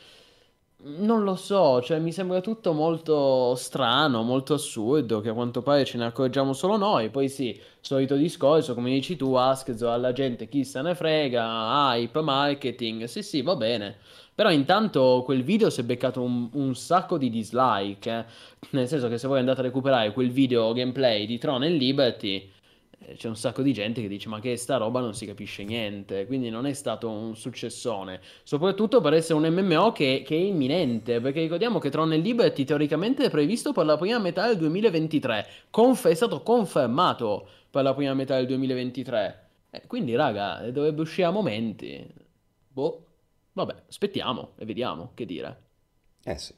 Non 0.80 1.24
lo 1.24 1.34
so, 1.34 1.82
cioè 1.82 1.98
mi 1.98 2.12
sembra 2.12 2.40
tutto 2.40 2.72
molto 2.72 3.56
strano, 3.56 4.22
molto 4.22 4.54
assurdo, 4.54 5.20
che 5.20 5.30
a 5.30 5.32
quanto 5.32 5.60
pare 5.60 5.84
ce 5.84 5.98
ne 5.98 6.04
accorgiamo 6.04 6.52
solo 6.52 6.76
noi. 6.76 7.10
Poi 7.10 7.28
sì, 7.28 7.60
solito 7.80 8.14
discorso, 8.14 8.74
come 8.74 8.90
dici 8.90 9.16
tu, 9.16 9.34
Askzo, 9.34 9.90
alla 9.90 10.12
gente 10.12 10.48
chi 10.48 10.64
se 10.64 10.80
ne 10.80 10.94
frega, 10.94 11.94
hype, 11.94 12.20
marketing, 12.20 13.04
sì 13.04 13.24
sì, 13.24 13.42
va 13.42 13.56
bene. 13.56 13.96
Però 14.32 14.52
intanto 14.52 15.22
quel 15.24 15.42
video 15.42 15.68
si 15.68 15.80
è 15.80 15.84
beccato 15.84 16.22
un, 16.22 16.48
un 16.52 16.76
sacco 16.76 17.18
di 17.18 17.28
dislike, 17.28 18.10
eh. 18.10 18.24
nel 18.70 18.86
senso 18.86 19.08
che 19.08 19.18
se 19.18 19.26
voi 19.26 19.40
andate 19.40 19.58
a 19.58 19.64
recuperare 19.64 20.12
quel 20.12 20.30
video 20.30 20.72
gameplay 20.72 21.26
di 21.26 21.38
Tron 21.38 21.64
e 21.64 21.70
Liberty, 21.70 22.48
c'è 23.16 23.28
un 23.28 23.36
sacco 23.36 23.62
di 23.62 23.72
gente 23.72 24.00
che 24.00 24.08
dice 24.08 24.28
ma 24.28 24.40
che 24.40 24.56
sta 24.56 24.76
roba 24.76 25.00
non 25.00 25.14
si 25.14 25.26
capisce 25.26 25.64
niente, 25.64 26.26
quindi 26.26 26.50
non 26.50 26.66
è 26.66 26.72
stato 26.72 27.08
un 27.08 27.36
successone, 27.36 28.20
soprattutto 28.42 29.00
per 29.00 29.14
essere 29.14 29.34
un 29.34 29.48
MMO 29.48 29.92
che, 29.92 30.22
che 30.24 30.34
è 30.34 30.38
imminente, 30.38 31.20
perché 31.20 31.40
ricordiamo 31.40 31.78
che 31.78 31.90
Tron 31.90 32.12
e 32.12 32.18
Liberty 32.18 32.64
teoricamente 32.64 33.24
è 33.24 33.30
previsto 33.30 33.72
per 33.72 33.84
la 33.84 33.96
prima 33.96 34.18
metà 34.18 34.46
del 34.46 34.56
2023, 34.58 35.46
Conf- 35.70 36.08
è 36.08 36.14
stato 36.14 36.42
confermato 36.42 37.48
per 37.70 37.82
la 37.82 37.94
prima 37.94 38.14
metà 38.14 38.36
del 38.36 38.46
2023, 38.46 39.48
eh, 39.70 39.82
quindi 39.86 40.14
raga, 40.14 40.68
dovrebbe 40.70 41.02
uscire 41.02 41.26
a 41.26 41.30
momenti, 41.30 42.06
boh. 42.68 43.04
Vabbè, 43.52 43.74
aspettiamo 43.88 44.52
e 44.56 44.64
vediamo 44.64 45.10
che 45.14 45.26
dire. 45.26 45.62
Eh 46.22 46.38
sì. 46.38 46.54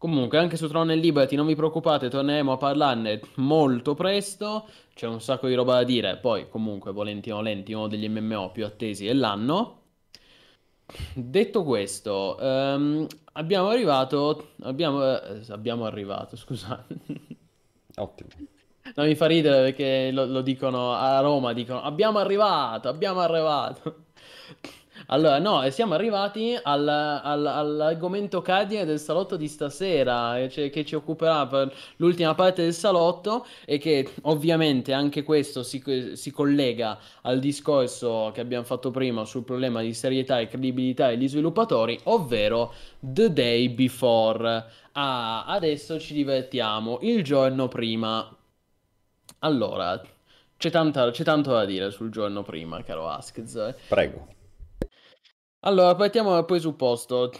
Comunque, 0.00 0.38
anche 0.38 0.56
su 0.56 0.66
Tron 0.66 0.90
e 0.90 0.96
Liberty, 0.96 1.36
non 1.36 1.46
vi 1.46 1.54
preoccupate, 1.54 2.08
torneremo 2.08 2.52
a 2.52 2.56
parlarne 2.56 3.20
molto 3.34 3.94
presto. 3.94 4.66
C'è 4.94 5.06
un 5.06 5.20
sacco 5.20 5.46
di 5.46 5.52
roba 5.52 5.74
da 5.74 5.84
dire. 5.84 6.16
Poi, 6.16 6.48
comunque, 6.48 6.90
volenti 6.90 7.30
o 7.30 7.34
nolenti, 7.34 7.74
uno 7.74 7.86
degli 7.86 8.08
MMO 8.08 8.50
più 8.50 8.64
attesi 8.64 9.04
dell'anno. 9.04 9.82
Detto 11.12 11.64
questo, 11.64 12.38
um, 12.40 13.06
abbiamo 13.32 13.68
arrivato. 13.68 14.52
Abbiamo, 14.62 15.04
eh, 15.04 15.42
abbiamo 15.50 15.84
arrivato, 15.84 16.34
scusate. 16.34 16.96
Ottimo. 17.96 18.30
Non 18.94 19.06
mi 19.06 19.14
fa 19.14 19.26
ridere 19.26 19.64
perché 19.64 20.10
lo, 20.12 20.24
lo 20.24 20.40
dicono 20.40 20.94
a 20.94 21.20
Roma: 21.20 21.52
dicono 21.52 21.82
abbiamo 21.82 22.18
arrivato, 22.18 22.88
abbiamo 22.88 23.20
arrivato. 23.20 24.04
Allora, 25.12 25.40
no, 25.40 25.68
siamo 25.70 25.94
arrivati 25.94 26.56
al, 26.62 26.86
al, 26.86 27.44
all'argomento 27.44 28.40
cardine 28.42 28.84
del 28.84 29.00
salotto 29.00 29.36
di 29.36 29.48
stasera, 29.48 30.48
cioè, 30.48 30.70
che 30.70 30.84
ci 30.84 30.94
occuperà 30.94 31.48
per 31.48 31.74
l'ultima 31.96 32.34
parte 32.36 32.62
del 32.62 32.72
salotto 32.74 33.44
e 33.64 33.78
che 33.78 34.08
ovviamente 34.22 34.92
anche 34.92 35.24
questo 35.24 35.64
si, 35.64 35.82
si, 36.14 36.30
collega 36.30 36.96
al 37.22 37.40
discorso 37.40 38.30
che 38.32 38.40
abbiamo 38.40 38.64
fatto 38.64 38.92
prima 38.92 39.24
sul 39.24 39.42
problema 39.42 39.80
di 39.80 39.94
serietà 39.94 40.38
e 40.38 40.46
credibilità 40.46 41.08
degli 41.08 41.28
sviluppatori, 41.28 41.98
ovvero 42.04 42.72
The 43.00 43.32
Day 43.32 43.68
Before. 43.68 44.64
Ah, 44.92 45.44
adesso 45.46 45.98
ci 45.98 46.14
divertiamo, 46.14 46.98
il 47.02 47.24
giorno 47.24 47.66
prima. 47.66 48.32
Allora, 49.40 50.00
c'è, 50.56 50.70
tanta, 50.70 51.10
c'è 51.10 51.24
tanto 51.24 51.50
da 51.50 51.64
dire 51.64 51.90
sul 51.90 52.10
giorno 52.10 52.44
prima, 52.44 52.80
caro 52.84 53.08
Askz. 53.08 53.74
Prego. 53.88 54.38
Allora, 55.62 55.94
partiamo 55.94 56.30
dal 56.30 56.46
presupposto, 56.46 57.30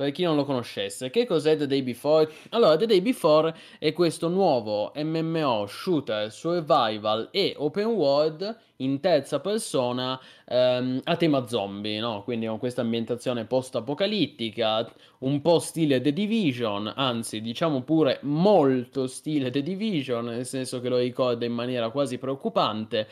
per 0.00 0.12
chi 0.12 0.22
non 0.22 0.34
lo 0.34 0.44
conoscesse. 0.44 1.10
Che 1.10 1.26
cos'è 1.26 1.56
The 1.58 1.66
Day 1.66 1.82
Before? 1.82 2.30
Allora, 2.50 2.76
The 2.76 2.86
Day 2.86 3.02
Before 3.02 3.54
è 3.78 3.92
questo 3.92 4.28
nuovo 4.28 4.92
MMO 4.94 5.66
shooter 5.66 6.32
survival 6.32 7.28
e 7.30 7.54
open 7.58 7.86
world 7.86 8.58
in 8.76 8.98
terza 9.00 9.40
persona 9.40 10.18
ehm, 10.46 11.00
a 11.04 11.16
tema 11.16 11.46
zombie, 11.46 12.00
no? 12.00 12.22
Quindi 12.22 12.46
con 12.46 12.58
questa 12.58 12.80
ambientazione 12.80 13.44
post-apocalittica, 13.44 14.90
un 15.18 15.42
po' 15.42 15.58
stile 15.58 16.00
The 16.00 16.14
Division, 16.14 16.90
anzi 16.96 17.42
diciamo 17.42 17.82
pure 17.82 18.20
molto 18.22 19.06
stile 19.06 19.50
The 19.50 19.62
Division, 19.62 20.24
nel 20.24 20.46
senso 20.46 20.80
che 20.80 20.88
lo 20.88 20.96
ricorda 20.96 21.44
in 21.44 21.52
maniera 21.52 21.90
quasi 21.90 22.16
preoccupante. 22.16 23.06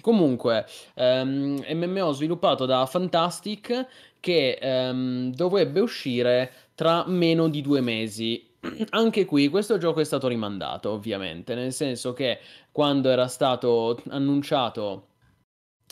Comunque, 0.00 0.66
ehm, 0.94 1.64
MMO 1.68 2.12
sviluppato 2.12 2.64
da 2.64 2.86
Fantastic 2.86 3.86
che 4.20 4.58
ehm, 4.60 5.32
dovrebbe 5.34 5.80
uscire 5.80 6.52
tra 6.74 7.04
meno 7.06 7.48
di 7.48 7.60
due 7.60 7.80
mesi. 7.80 8.46
Anche 8.90 9.24
qui 9.24 9.48
questo 9.48 9.78
gioco 9.78 10.00
è 10.00 10.04
stato 10.04 10.28
rimandato, 10.28 10.90
ovviamente, 10.90 11.54
nel 11.54 11.72
senso 11.72 12.12
che 12.12 12.38
quando 12.72 13.08
era 13.10 13.28
stato 13.28 14.00
annunciato 14.08 15.06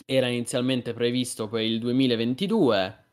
era 0.05 0.27
inizialmente 0.27 0.93
previsto 0.93 1.47
per 1.47 1.61
il 1.61 1.79
2022, 1.79 3.05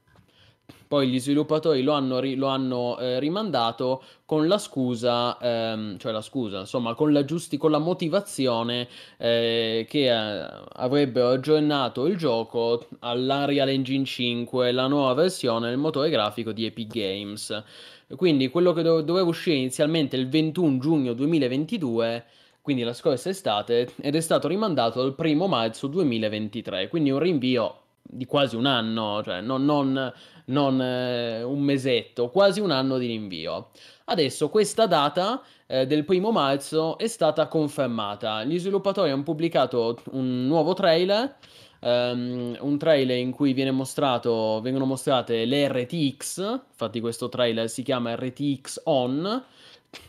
poi 0.87 1.09
gli 1.09 1.21
sviluppatori 1.21 1.83
lo 1.83 1.93
hanno, 1.93 2.19
ri- 2.19 2.35
lo 2.35 2.47
hanno 2.49 2.99
eh, 2.99 3.19
rimandato 3.19 4.03
con 4.25 4.47
la 4.47 4.59
scusa, 4.59 5.39
ehm, 5.39 5.99
cioè 5.99 6.13
la 6.13 6.21
scusa, 6.21 6.61
insomma, 6.61 6.95
con 6.95 7.13
la, 7.13 7.25
giusti- 7.25 7.57
con 7.57 7.71
la 7.71 7.79
motivazione 7.79 8.89
eh, 9.19 9.87
che 9.89 10.11
eh, 10.11 10.49
avrebbero 10.73 11.31
aggiornato 11.31 12.07
il 12.07 12.17
gioco 12.17 12.87
all'Unreal 13.01 13.69
Engine 13.69 14.05
5, 14.05 14.73
la 14.73 14.87
nuova 14.87 15.15
versione 15.15 15.69
del 15.69 15.79
motore 15.79 16.11
grafico 16.11 16.53
di 16.53 16.67
Epic 16.67 16.93
Games. 16.93 17.63
Quindi 18.17 18.49
quello 18.49 18.73
che 18.73 18.83
do- 18.83 19.03
doveva 19.03 19.27
uscire 19.27 19.57
inizialmente 19.57 20.17
il 20.17 20.29
21 20.29 20.79
giugno 20.79 21.13
2022 21.15 22.25
quindi 22.65 22.83
la 22.83 22.95
scorsa 22.95 23.29
estate, 23.29 23.93
ed 24.01 24.15
è 24.15 24.21
stato 24.21 24.49
rimandato 24.49 25.03
al 25.03 25.15
primo 25.15 25.49
marzo 25.49 25.87
2023, 25.87 26.89
quindi 26.89 27.11
un 27.11 27.19
rinvio 27.19 27.84
di 28.07 28.27
quasi 28.27 28.55
un 28.55 28.67
anno, 28.67 29.23
cioè 29.25 29.41
non, 29.41 29.65
non, 29.65 30.13
non 30.47 30.81
eh, 30.81 31.43
un 31.43 31.61
mesetto, 31.61 32.29
quasi 32.31 32.61
un 32.61 32.71
anno 32.71 32.99
di 32.99 33.07
rinvio. 33.07 33.71
Adesso 34.05 34.51
questa 34.51 34.87
data 34.87 35.43
eh, 35.67 35.87
del 35.87 36.05
primo 36.05 36.31
marzo 36.31 36.99
è 36.99 37.07
stata 37.07 37.49
confermata. 37.49 38.45
Gli 38.45 38.59
sviluppatori 38.59 39.11
hanno 39.11 39.23
pubblicato 39.23 39.99
un 40.11 40.47
nuovo 40.47 40.75
trailer, 40.75 41.37
um, 41.81 42.57
un 42.61 42.79
trailer 42.79 43.19
in 43.19 43.31
cui 43.31 43.55
mostrato, 43.71 44.61
vengono 44.61 44.85
mostrate 44.85 45.47
le 45.47 45.69
RTX, 45.69 46.61
infatti 46.71 47.01
questo 47.01 47.29
trailer 47.29 47.69
si 47.69 47.83
chiama 47.83 48.15
RTX 48.15 48.83
On, 48.85 49.43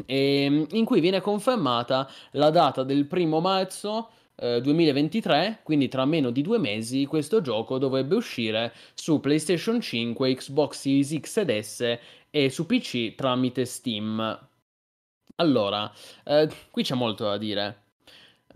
e, 0.05 0.67
in 0.69 0.85
cui 0.85 0.99
viene 0.99 1.21
confermata 1.21 2.09
la 2.31 2.49
data 2.49 2.83
del 2.83 3.05
primo 3.05 3.39
marzo 3.39 4.09
2023, 4.35 5.47
eh, 5.47 5.57
quindi 5.63 5.87
tra 5.87 6.05
meno 6.05 6.29
di 6.29 6.41
due 6.41 6.57
mesi, 6.57 7.05
questo 7.05 7.41
gioco 7.41 7.77
dovrebbe 7.77 8.15
uscire 8.15 8.73
su 8.93 9.19
PlayStation 9.19 9.79
5, 9.79 10.35
Xbox 10.35 10.79
Series 10.79 11.19
X 11.19 11.37
ed 11.37 11.59
S 11.59 11.99
e 12.29 12.49
su 12.49 12.65
PC 12.65 13.15
tramite 13.15 13.65
Steam. 13.65 14.47
Allora, 15.37 15.91
eh, 16.23 16.49
qui 16.71 16.83
c'è 16.83 16.95
molto 16.95 17.25
da 17.25 17.37
dire. 17.37 17.83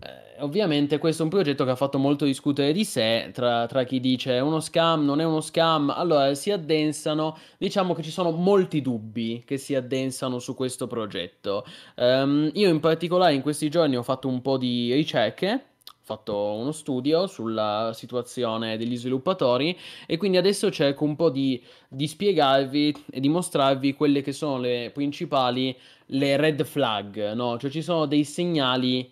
Eh, 0.02 0.42
ovviamente 0.42 0.96
questo 0.98 1.22
è 1.22 1.24
un 1.24 1.30
progetto 1.30 1.64
che 1.64 1.70
ha 1.70 1.76
fatto 1.76 1.98
molto 1.98 2.24
discutere 2.24 2.72
di 2.72 2.84
sé 2.84 3.30
tra, 3.34 3.66
tra, 3.66 3.84
chi 3.84 4.00
dice 4.00 4.36
è 4.36 4.40
uno 4.40 4.60
scam, 4.60 5.04
non 5.04 5.20
è 5.20 5.24
uno 5.24 5.42
scam, 5.42 5.90
allora 5.90 6.34
si 6.34 6.50
addensano, 6.50 7.36
diciamo 7.58 7.92
che 7.94 8.02
ci 8.02 8.10
sono 8.10 8.30
molti 8.30 8.80
dubbi 8.80 9.42
che 9.44 9.58
si 9.58 9.74
addensano 9.74 10.38
su 10.38 10.54
questo 10.54 10.86
progetto. 10.86 11.64
Um, 11.96 12.50
io 12.54 12.70
in 12.70 12.80
particolare 12.80 13.34
in 13.34 13.42
questi 13.42 13.68
giorni 13.68 13.96
ho 13.96 14.02
fatto 14.02 14.28
un 14.28 14.40
po' 14.40 14.56
di 14.56 14.92
ricerche 14.94 15.69
fatto 16.10 16.34
uno 16.34 16.72
studio 16.72 17.28
sulla 17.28 17.92
situazione 17.94 18.76
degli 18.76 18.96
sviluppatori 18.96 19.78
e 20.06 20.16
quindi 20.16 20.38
adesso 20.38 20.70
cerco 20.70 21.04
un 21.04 21.14
po' 21.14 21.30
di, 21.30 21.62
di 21.88 22.08
spiegarvi 22.08 23.04
e 23.10 23.20
di 23.20 23.28
mostrarvi 23.28 23.94
quelle 23.94 24.20
che 24.20 24.32
sono 24.32 24.58
le 24.58 24.90
principali 24.92 25.76
le 26.06 26.36
red 26.36 26.64
flag, 26.64 27.32
no? 27.34 27.58
Cioè 27.58 27.70
ci 27.70 27.82
sono 27.82 28.06
dei 28.06 28.24
segnali 28.24 29.08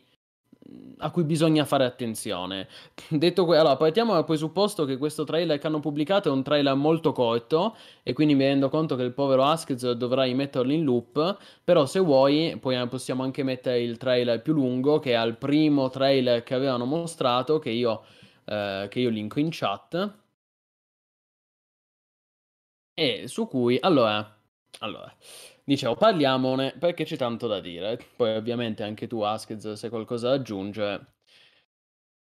a 0.99 1.11
cui 1.11 1.25
bisogna 1.25 1.65
fare 1.65 1.85
attenzione. 1.85 2.69
Detto 3.09 3.45
questo, 3.45 3.63
allora 3.63 3.77
partiamo 3.77 4.13
dal 4.13 4.25
presupposto 4.25 4.85
che 4.85 4.97
questo 4.99 5.25
trailer 5.25 5.59
che 5.59 5.67
hanno 5.67 5.81
pubblicato 5.81 6.29
è 6.29 6.33
un 6.33 6.43
trailer 6.43 6.75
molto 6.75 7.13
corto 7.13 7.77
e 8.03 8.13
quindi 8.13 8.35
mi 8.35 8.45
rendo 8.45 8.69
conto 8.69 8.97
che 8.97 9.03
il 9.03 9.13
povero 9.13 9.45
Askz 9.45 9.93
dovrai 9.93 10.35
metterlo 10.35 10.73
in 10.73 10.85
loop, 10.85 11.37
però 11.65 11.87
se 11.87 12.01
vuoi 12.01 12.57
poi 12.61 12.87
possiamo 12.89 13.23
anche 13.23 13.43
mettere 13.43 13.81
il 13.81 13.97
trailer 13.97 14.43
più 14.43 14.53
lungo 14.53 14.99
che 14.99 15.13
è 15.13 15.15
al 15.15 15.37
primo 15.37 15.89
trailer 15.89 16.43
che 16.43 16.55
avevano 16.55 16.85
mostrato 16.85 17.59
che 17.59 17.71
io 17.71 18.03
eh, 18.49 18.87
che 18.91 19.01
io 19.01 19.11
linko 19.11 19.41
in 19.41 19.49
chat. 19.51 20.17
E 22.95 23.29
su 23.29 23.47
cui, 23.47 23.79
allora, 23.81 24.37
allora, 24.81 25.15
dicevo, 25.69 25.95
parliamone 25.97 26.75
perché 26.79 27.05
c'è 27.05 27.17
tanto 27.17 27.47
da 27.47 27.61
dire. 27.61 27.99
Poi 28.17 28.37
ovviamente 28.37 28.83
anche 28.83 29.07
tu, 29.07 29.21
Askez, 29.21 29.73
se 29.73 29.89
qualcosa 29.91 30.29
da 30.29 30.35
aggiungere. 30.35 31.15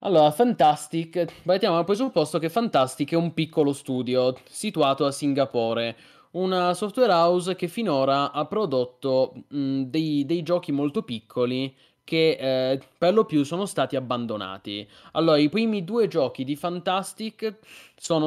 Allora, 0.00 0.30
Fantastic, 0.30 1.42
partiamo 1.42 1.74
dal 1.76 1.84
presupposto 1.84 2.38
che 2.38 2.48
Fantastic 2.48 3.12
è 3.12 3.16
un 3.16 3.34
piccolo 3.34 3.72
studio 3.72 4.36
situato 4.44 5.04
a 5.04 5.10
Singapore, 5.10 5.96
una 6.32 6.72
software 6.74 7.12
house 7.12 7.56
che 7.56 7.66
finora 7.68 8.30
ha 8.32 8.44
prodotto 8.46 9.34
mh, 9.48 9.82
dei, 9.82 10.24
dei 10.24 10.42
giochi 10.42 10.70
molto 10.72 11.02
piccoli 11.02 11.74
che 12.04 12.38
eh, 12.40 12.80
per 12.96 13.12
lo 13.12 13.24
più 13.24 13.42
sono 13.44 13.66
stati 13.66 13.96
abbandonati. 13.96 14.88
Allora, 15.12 15.36
i 15.38 15.48
primi 15.48 15.84
due 15.84 16.06
giochi 16.08 16.44
di 16.44 16.56
Fantastic 16.56 17.58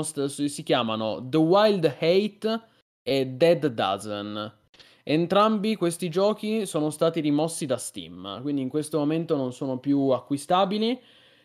st- 0.03 0.26
si 0.26 0.64
chiamano 0.64 1.26
The 1.28 1.38
Wild 1.38 1.86
Hate 1.99 2.62
e 3.01 3.26
Dead 3.26 3.66
Dozen. 3.68 4.59
Entrambi 5.12 5.76
questi 5.76 6.07
giochi 6.07 6.66
sono 6.66 6.89
stati 6.89 7.20
rimossi 7.20 7.66
da 7.66 7.76
Steam, 7.76 8.41
quindi 8.41 8.62
in 8.62 8.70
questo 8.70 8.97
momento 8.97 9.36
non 9.36 9.51
sono 9.51 9.78
più 9.78 10.07
acquistabili 10.07 10.97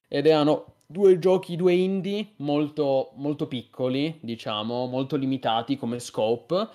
ed 0.06 0.26
erano 0.26 0.74
due 0.86 1.18
giochi, 1.18 1.56
due 1.56 1.72
indie 1.74 2.34
molto, 2.36 3.10
molto 3.16 3.48
piccoli, 3.48 4.18
diciamo, 4.20 4.86
molto 4.86 5.16
limitati 5.16 5.76
come 5.76 5.98
scope. 5.98 6.68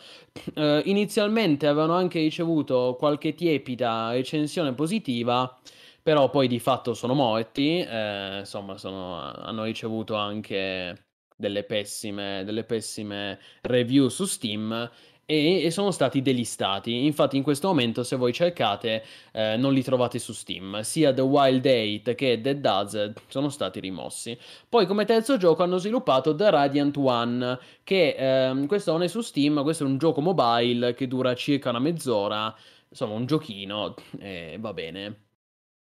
Uh, 0.53 0.81
inizialmente 0.83 1.65
avevano 1.65 1.93
anche 1.93 2.19
ricevuto 2.19 2.97
qualche 2.99 3.35
tiepida 3.35 4.11
recensione 4.11 4.73
positiva, 4.73 5.57
però 6.03 6.29
poi 6.29 6.49
di 6.49 6.59
fatto 6.59 6.93
sono 6.93 7.13
morti, 7.13 7.79
eh, 7.79 8.39
insomma, 8.39 8.77
sono, 8.77 9.17
hanno 9.17 9.63
ricevuto 9.63 10.15
anche 10.15 11.05
delle 11.37 11.63
pessime, 11.63 12.43
delle 12.43 12.65
pessime 12.65 13.39
review 13.61 14.09
su 14.09 14.25
Steam 14.25 14.89
e, 15.31 15.63
e, 15.63 15.71
sono 15.71 15.91
stati 15.91 16.21
delistati. 16.21 17.05
Infatti, 17.05 17.37
in 17.37 17.43
questo 17.43 17.67
momento, 17.67 18.03
se 18.03 18.17
voi 18.17 18.33
cercate, 18.33 19.03
eh, 19.31 19.55
non 19.55 19.73
li 19.73 19.81
trovate 19.81 20.19
su 20.19 20.33
Steam. 20.33 20.81
Sia 20.81 21.13
The 21.13 21.21
Wild 21.21 21.65
8 21.65 22.13
che 22.15 22.41
Dead 22.41 22.59
Does 22.59 23.13
sono 23.27 23.47
stati 23.49 23.79
rimossi. 23.79 24.37
Poi, 24.67 24.85
come 24.85 25.05
terzo 25.05 25.37
gioco, 25.37 25.63
hanno 25.63 25.77
sviluppato 25.77 26.35
The 26.35 26.49
Radiant 26.49 26.97
One, 26.97 27.59
che 27.83 28.15
eh, 28.17 28.65
questo 28.67 28.91
non 28.91 29.03
è 29.03 29.07
su 29.07 29.21
Steam, 29.21 29.63
questo 29.63 29.85
è 29.85 29.87
un 29.87 29.97
gioco 29.97 30.19
mobile 30.19 30.93
che 30.93 31.07
dura 31.07 31.33
circa 31.33 31.69
una 31.69 31.79
mezz'ora. 31.79 32.53
Insomma, 32.89 33.13
un 33.13 33.25
giochino, 33.25 33.95
e 34.19 34.57
va 34.59 34.73
bene. 34.73 35.27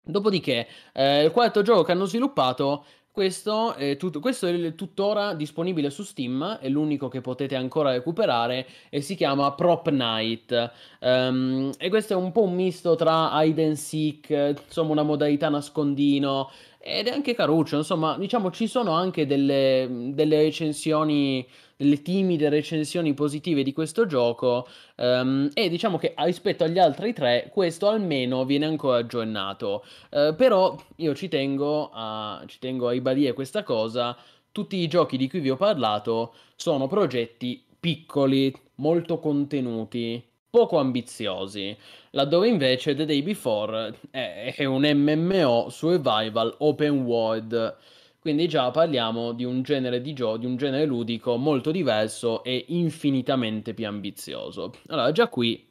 Dopodiché, 0.07 0.67
eh, 0.93 1.25
il 1.25 1.31
quarto 1.31 1.63
gioco 1.63 1.83
che 1.83 1.93
hanno 1.93 2.05
sviluppato 2.07 2.85
questo 3.15 3.75
è, 3.75 3.97
tut- 3.97 4.19
questo 4.19 4.49
è 4.49 4.75
tuttora 4.75 5.35
disponibile 5.35 5.89
su 5.89 6.03
Steam, 6.03 6.59
è 6.59 6.69
l'unico 6.69 7.07
che 7.07 7.21
potete 7.21 7.55
ancora 7.55 7.93
recuperare 7.93 8.67
e 8.89 9.03
si 9.03 9.15
chiama 9.15 9.53
Prop 9.53 9.89
Night. 9.91 10.73
Um, 10.99 11.71
e 11.79 11.91
questo 11.91 12.15
è 12.15 12.17
un 12.17 12.33
po' 12.33 12.43
un 12.43 12.57
misto 12.57 12.97
tra 12.97 13.31
hide 13.35 13.67
and 13.67 13.77
seek, 13.77 14.57
insomma 14.67 14.91
una 14.91 15.05
modalità 15.05 15.49
nascondino 15.49 16.51
ed 16.81 17.07
è 17.07 17.12
anche 17.12 17.35
caruccio, 17.35 17.77
insomma 17.77 18.19
diciamo 18.19 18.51
ci 18.51 18.67
sono 18.67 18.91
anche 18.91 19.27
delle, 19.27 19.89
delle 20.12 20.43
recensioni 20.43 21.47
delle 21.77 22.03
timide 22.03 22.49
recensioni 22.49 23.14
positive 23.14 23.62
di 23.62 23.72
questo 23.72 24.07
gioco 24.07 24.66
um, 24.97 25.49
e 25.53 25.68
diciamo 25.68 25.99
che 25.99 26.14
rispetto 26.18 26.64
agli 26.64 26.79
altri 26.79 27.12
tre 27.12 27.51
questo 27.53 27.89
almeno 27.89 28.45
viene 28.45 28.66
ancora 28.66 28.99
aggiornato. 28.99 29.85
Uh, 30.11 30.35
però 30.35 30.77
io 30.97 31.14
ci 31.14 31.29
tengo, 31.29 31.91
a, 31.93 32.43
ci 32.47 32.59
tengo 32.59 32.89
a 32.89 32.93
ribadire 32.93 33.33
questa 33.33 33.62
cosa 33.62 34.16
tutti 34.53 34.77
i 34.77 34.87
giochi 34.87 35.16
di 35.16 35.29
cui 35.29 35.41
vi 35.41 35.51
ho 35.51 35.57
parlato 35.57 36.35
sono 36.55 36.87
progetti 36.87 37.64
piccoli 37.81 38.55
molto 38.77 39.18
contenuti 39.18 40.22
poco 40.55 40.79
ambiziosi, 40.79 41.77
laddove 42.11 42.47
invece 42.47 42.95
The 42.95 43.05
Day 43.05 43.22
Before 43.25 43.93
è 44.11 44.64
un 44.64 44.83
MMO 44.85 45.68
survival 45.68 46.55
open 46.59 47.03
world 47.03 47.77
quindi 48.25 48.49
già 48.49 48.70
parliamo 48.70 49.33
di 49.33 49.45
un 49.45 49.61
genere 49.61 50.01
di 50.01 50.14
gioco, 50.14 50.39
di 50.39 50.47
un 50.47 50.57
genere 50.57 50.87
ludico 50.87 51.37
molto 51.37 51.70
diverso 51.70 52.43
e 52.43 52.64
infinitamente 52.68 53.75
più 53.75 53.87
ambizioso. 53.87 54.72
Allora, 54.87 55.12
già 55.12 55.29
qui, 55.29 55.62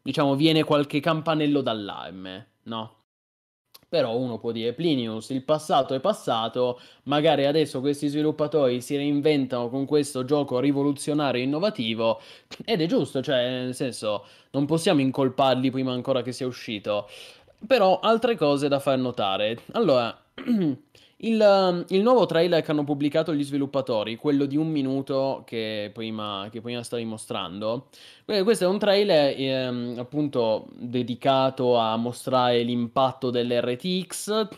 diciamo, 0.00 0.34
viene 0.34 0.64
qualche 0.64 0.98
campanello 0.98 1.60
d'allarme, 1.60 2.52
no? 2.62 2.94
Però 3.86 4.16
uno 4.16 4.38
può 4.38 4.50
dire, 4.50 4.72
Plinius, 4.72 5.28
il 5.28 5.44
passato 5.44 5.92
è 5.92 6.00
passato, 6.00 6.80
magari 7.02 7.44
adesso 7.44 7.80
questi 7.80 8.08
sviluppatori 8.08 8.80
si 8.80 8.96
reinventano 8.96 9.68
con 9.68 9.84
questo 9.84 10.24
gioco 10.24 10.58
rivoluzionario 10.58 11.42
e 11.42 11.44
innovativo, 11.44 12.18
ed 12.64 12.80
è 12.80 12.86
giusto, 12.86 13.20
cioè, 13.20 13.42
nel 13.46 13.74
senso, 13.74 14.24
non 14.52 14.64
possiamo 14.64 15.02
incolparli 15.02 15.70
prima 15.70 15.92
ancora 15.92 16.22
che 16.22 16.32
sia 16.32 16.46
uscito. 16.46 17.10
Però 17.66 18.00
altre 18.00 18.36
cose 18.36 18.68
da 18.68 18.78
far 18.78 18.96
notare. 18.96 19.58
Allora, 19.72 20.18
Il, 21.22 21.38
um, 21.38 21.84
il, 21.88 22.00
nuovo 22.00 22.24
trailer 22.24 22.62
che 22.62 22.70
hanno 22.70 22.84
pubblicato 22.84 23.34
gli 23.34 23.44
sviluppatori, 23.44 24.16
quello 24.16 24.46
di 24.46 24.56
un 24.56 24.68
minuto 24.68 25.42
che 25.44 25.90
prima, 25.92 26.48
che 26.50 26.62
prima 26.62 26.82
stavi 26.82 27.04
mostrando, 27.04 27.88
questo 28.24 28.64
è 28.64 28.66
un 28.66 28.78
trailer 28.78 29.38
eh, 29.38 29.98
appunto 29.98 30.68
dedicato 30.72 31.76
a 31.76 31.94
mostrare 31.96 32.62
l'impatto 32.62 33.28
dell'RTX 33.28 34.48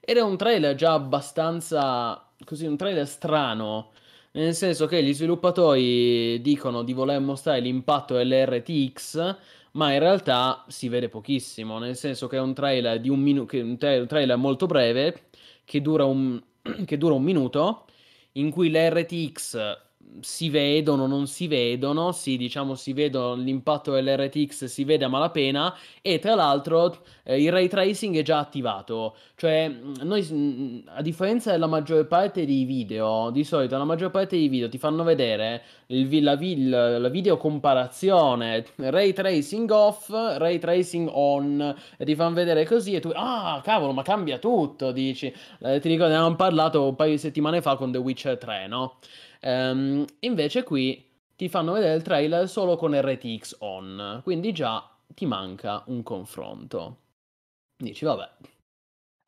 ed 0.00 0.16
è 0.16 0.20
un 0.20 0.36
trailer 0.36 0.74
già 0.74 0.94
abbastanza 0.94 2.20
così, 2.44 2.66
un 2.66 2.76
trailer 2.76 3.06
strano, 3.06 3.90
nel 4.32 4.54
senso 4.54 4.86
che 4.86 5.04
gli 5.04 5.14
sviluppatori 5.14 6.40
dicono 6.40 6.82
di 6.82 6.92
voler 6.92 7.20
mostrare 7.20 7.60
l'impatto 7.60 8.14
dell'RTX, 8.16 9.36
ma 9.72 9.92
in 9.92 10.00
realtà 10.00 10.64
si 10.66 10.88
vede 10.88 11.08
pochissimo, 11.08 11.78
nel 11.78 11.94
senso 11.94 12.26
che 12.26 12.36
è 12.36 12.40
un 12.40 12.52
trailer 12.52 13.00
di 13.00 13.08
un 13.08 13.20
minuto, 13.20 13.56
un 13.56 13.76
trailer 13.78 14.36
molto 14.36 14.66
breve 14.66 15.28
che 15.70 15.80
dura 15.80 16.04
un, 16.04 16.42
che 16.84 16.98
dura 16.98 17.14
un 17.14 17.22
minuto, 17.22 17.86
in 18.32 18.50
cui 18.50 18.70
le 18.70 18.90
RTX 18.90 19.89
si 20.20 20.50
vedono, 20.50 21.06
non 21.06 21.26
si 21.26 21.46
vedono, 21.46 22.12
sì, 22.12 22.36
diciamo 22.36 22.74
si 22.74 22.92
vedono 22.92 23.40
l'impatto 23.40 23.92
dell'RTX 23.92 24.64
si 24.64 24.84
vede 24.84 25.04
a 25.04 25.08
malapena 25.08 25.74
e 26.02 26.18
tra 26.18 26.34
l'altro 26.34 26.98
eh, 27.22 27.40
il 27.42 27.50
ray 27.50 27.68
tracing 27.68 28.16
è 28.16 28.22
già 28.22 28.38
attivato, 28.38 29.16
cioè 29.36 29.68
mm, 29.68 29.94
noi 30.02 30.26
mm, 30.30 30.78
a 30.86 31.02
differenza 31.02 31.52
della 31.52 31.66
maggior 31.66 32.06
parte 32.06 32.44
dei 32.44 32.64
video, 32.64 33.30
di 33.30 33.44
solito 33.44 33.76
la 33.76 33.84
maggior 33.84 34.10
parte 34.10 34.36
dei 34.36 34.48
video 34.48 34.68
ti 34.68 34.78
fanno 34.78 35.04
vedere 35.04 35.62
il, 35.86 36.22
la, 36.22 36.36
la, 36.40 36.98
la 36.98 37.08
video 37.08 37.36
comparazione 37.36 38.64
ray 38.76 39.12
tracing 39.12 39.70
off, 39.70 40.08
ray 40.10 40.58
tracing 40.58 41.08
on 41.12 41.74
e 41.96 42.04
ti 42.04 42.14
fanno 42.14 42.34
vedere 42.34 42.64
così 42.66 42.94
e 42.94 43.00
tu 43.00 43.10
ah 43.14 43.60
cavolo 43.62 43.92
ma 43.92 44.02
cambia 44.02 44.38
tutto 44.38 44.92
dici, 44.92 45.32
eh, 45.60 45.78
ti 45.80 45.88
ricordo 45.88 46.12
ne 46.12 46.18
abbiamo 46.18 46.36
parlato 46.36 46.88
un 46.88 46.96
paio 46.96 47.12
di 47.12 47.18
settimane 47.18 47.62
fa 47.62 47.76
con 47.76 47.92
The 47.92 47.98
Witcher 47.98 48.38
3 48.38 48.66
no? 48.66 48.96
Um, 49.42 50.04
invece 50.20 50.62
qui 50.62 51.04
ti 51.36 51.48
fanno 51.48 51.72
vedere 51.72 51.94
il 51.94 52.02
trailer 52.02 52.48
solo 52.48 52.76
con 52.76 52.98
RTX 52.98 53.56
on, 53.60 54.20
quindi 54.22 54.52
già 54.52 54.86
ti 55.14 55.26
manca 55.26 55.82
un 55.86 56.02
confronto. 56.02 56.96
Dici, 57.76 58.04
vabbè. 58.04 58.28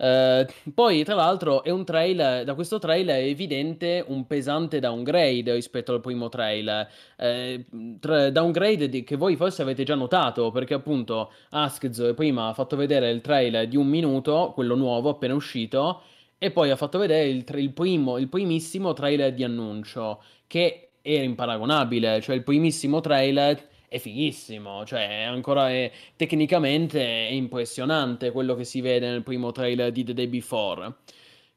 Uh, 0.02 0.44
poi, 0.74 1.04
tra 1.04 1.14
l'altro, 1.14 1.62
è 1.62 1.70
un 1.70 1.84
trailer. 1.84 2.44
Da 2.44 2.54
questo 2.54 2.78
trailer 2.78 3.22
è 3.22 3.26
evidente 3.26 4.04
un 4.06 4.26
pesante 4.26 4.80
downgrade 4.80 5.54
rispetto 5.54 5.92
al 5.94 6.00
primo 6.00 6.28
trailer. 6.28 6.88
Uh, 7.16 7.98
tra, 8.00 8.30
downgrade 8.30 8.88
di, 8.88 9.04
che 9.04 9.16
voi 9.16 9.36
forse 9.36 9.62
avete 9.62 9.84
già 9.84 9.94
notato, 9.94 10.50
perché 10.50 10.74
appunto 10.74 11.32
Askz 11.50 12.14
prima 12.14 12.48
ha 12.48 12.52
fatto 12.52 12.76
vedere 12.76 13.10
il 13.10 13.20
trailer 13.20 13.68
di 13.68 13.76
un 13.76 13.86
minuto, 13.86 14.50
quello 14.54 14.74
nuovo 14.74 15.10
appena 15.10 15.34
uscito, 15.34 16.02
e 16.43 16.51
poi 16.51 16.70
ha 16.70 16.76
fatto 16.76 16.99
vedere 16.99 17.28
il, 17.28 17.45
il, 17.55 17.70
primo, 17.70 18.18
il 18.18 18.28
primissimo 18.28 18.93
trailer 18.95 19.32
di 19.32 19.45
annuncio, 19.45 20.20
che 20.49 20.88
era 21.01 21.22
imparagonabile, 21.22 22.20
cioè 22.20 22.34
il 22.34 22.43
primissimo 22.43 22.99
trailer 22.99 23.68
è 23.86 23.99
fighissimo, 23.99 24.84
cioè 24.84 25.22
ancora 25.22 25.70
è, 25.70 25.88
tecnicamente 26.16 27.01
è 27.01 27.30
impressionante 27.30 28.32
quello 28.32 28.57
che 28.57 28.64
si 28.64 28.80
vede 28.80 29.09
nel 29.09 29.22
primo 29.22 29.53
trailer 29.53 29.93
di 29.93 30.03
The 30.03 30.14
Day 30.14 30.26
Before. 30.26 30.95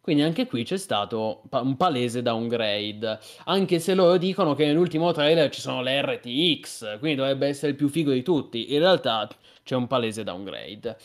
Quindi 0.02 0.22
anche 0.22 0.46
qui 0.46 0.64
c'è 0.64 0.78
stato 0.78 1.42
un 1.50 1.76
palese 1.78 2.22
downgrade, 2.22 3.18
anche 3.46 3.80
se 3.80 3.96
loro 3.96 4.18
dicono 4.18 4.54
che 4.54 4.68
nell'ultimo 4.68 5.12
trailer 5.14 5.50
ci 5.50 5.62
sono 5.62 5.82
le 5.82 6.00
RTX, 6.00 7.00
quindi 7.00 7.18
dovrebbe 7.18 7.48
essere 7.48 7.72
il 7.72 7.76
più 7.76 7.90
figo 7.90 8.12
di 8.12 8.22
tutti, 8.22 8.72
in 8.72 8.78
realtà 8.78 9.28
c'è 9.64 9.74
un 9.74 9.88
palese 9.88 10.24
downgrade. 10.24 10.96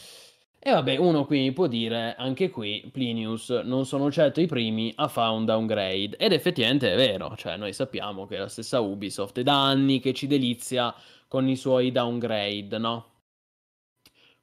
E 0.63 0.71
vabbè, 0.71 0.97
uno 0.97 1.25
qui 1.25 1.51
può 1.53 1.67
dire, 1.67 2.15
anche 2.19 2.51
qui, 2.51 2.87
Plinius 2.93 3.49
non 3.65 3.87
sono 3.87 4.11
certo 4.13 4.43
i 4.43 4.47
primi 4.47 4.93
a 4.97 5.09
fare 5.09 5.35
un 5.35 5.47
downgrade. 5.47 6.19
Ed 6.19 6.33
effettivamente 6.33 6.93
è 6.93 6.97
vero, 6.97 7.35
cioè 7.35 7.57
noi 7.57 7.73
sappiamo 7.73 8.27
che 8.27 8.37
la 8.37 8.49
stessa 8.49 8.79
Ubisoft 8.81 9.39
è 9.39 9.43
da 9.43 9.65
anni 9.65 10.01
che 10.01 10.13
ci 10.13 10.27
delizia 10.27 10.95
con 11.29 11.49
i 11.49 11.57
suoi 11.57 11.93
downgrade, 11.93 12.77
no? 12.77 13.07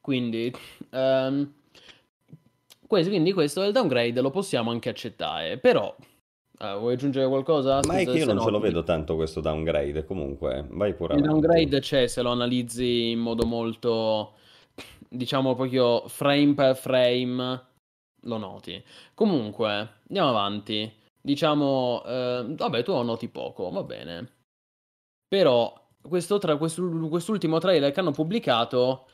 Quindi, 0.02 0.52
um, 0.92 1.54
quindi 2.88 3.34
questo 3.34 3.62
del 3.62 3.72
downgrade 3.72 4.20
lo 4.20 4.32
possiamo 4.32 4.72
anche 4.72 4.90
accettare, 4.90 5.58
però 5.60 5.96
Uh, 6.60 6.80
vuoi 6.80 6.94
aggiungere 6.96 7.28
qualcosa? 7.28 7.82
Ma 7.86 8.00
è 8.00 8.04
che 8.04 8.18
io 8.18 8.26
non 8.26 8.40
ce 8.40 8.50
lo 8.50 8.60
vedo 8.60 8.82
tanto 8.84 9.14
questo 9.14 9.42
downgrade, 9.42 10.06
comunque 10.06 10.66
vai 10.72 10.96
pure 10.96 11.14
Il 11.14 11.24
avanti. 11.24 11.40
downgrade 11.40 11.80
c'è 11.82 12.08
se 12.08 12.24
lo 12.24 12.32
analizzi 12.32 13.12
in 13.12 13.20
modo 13.20 13.46
molto, 13.46 14.34
diciamo 15.10 15.56
proprio 15.56 16.08
frame 16.08 16.54
per 16.54 16.76
frame, 16.76 17.66
lo 18.22 18.38
noti. 18.38 18.84
Comunque, 19.14 20.00
andiamo 20.08 20.30
avanti. 20.30 20.92
Diciamo, 21.22 22.04
eh, 22.06 22.46
vabbè, 22.48 22.84
tu 22.84 22.92
lo 22.94 23.04
noti 23.04 23.28
poco, 23.28 23.70
va 23.70 23.84
bene. 23.84 24.32
Però 25.28 25.88
questo 26.02 26.38
tra, 26.38 26.56
quest'ultimo 26.56 27.60
trailer 27.60 27.92
che 27.92 28.00
hanno 28.00 28.12
pubblicato 28.12 29.08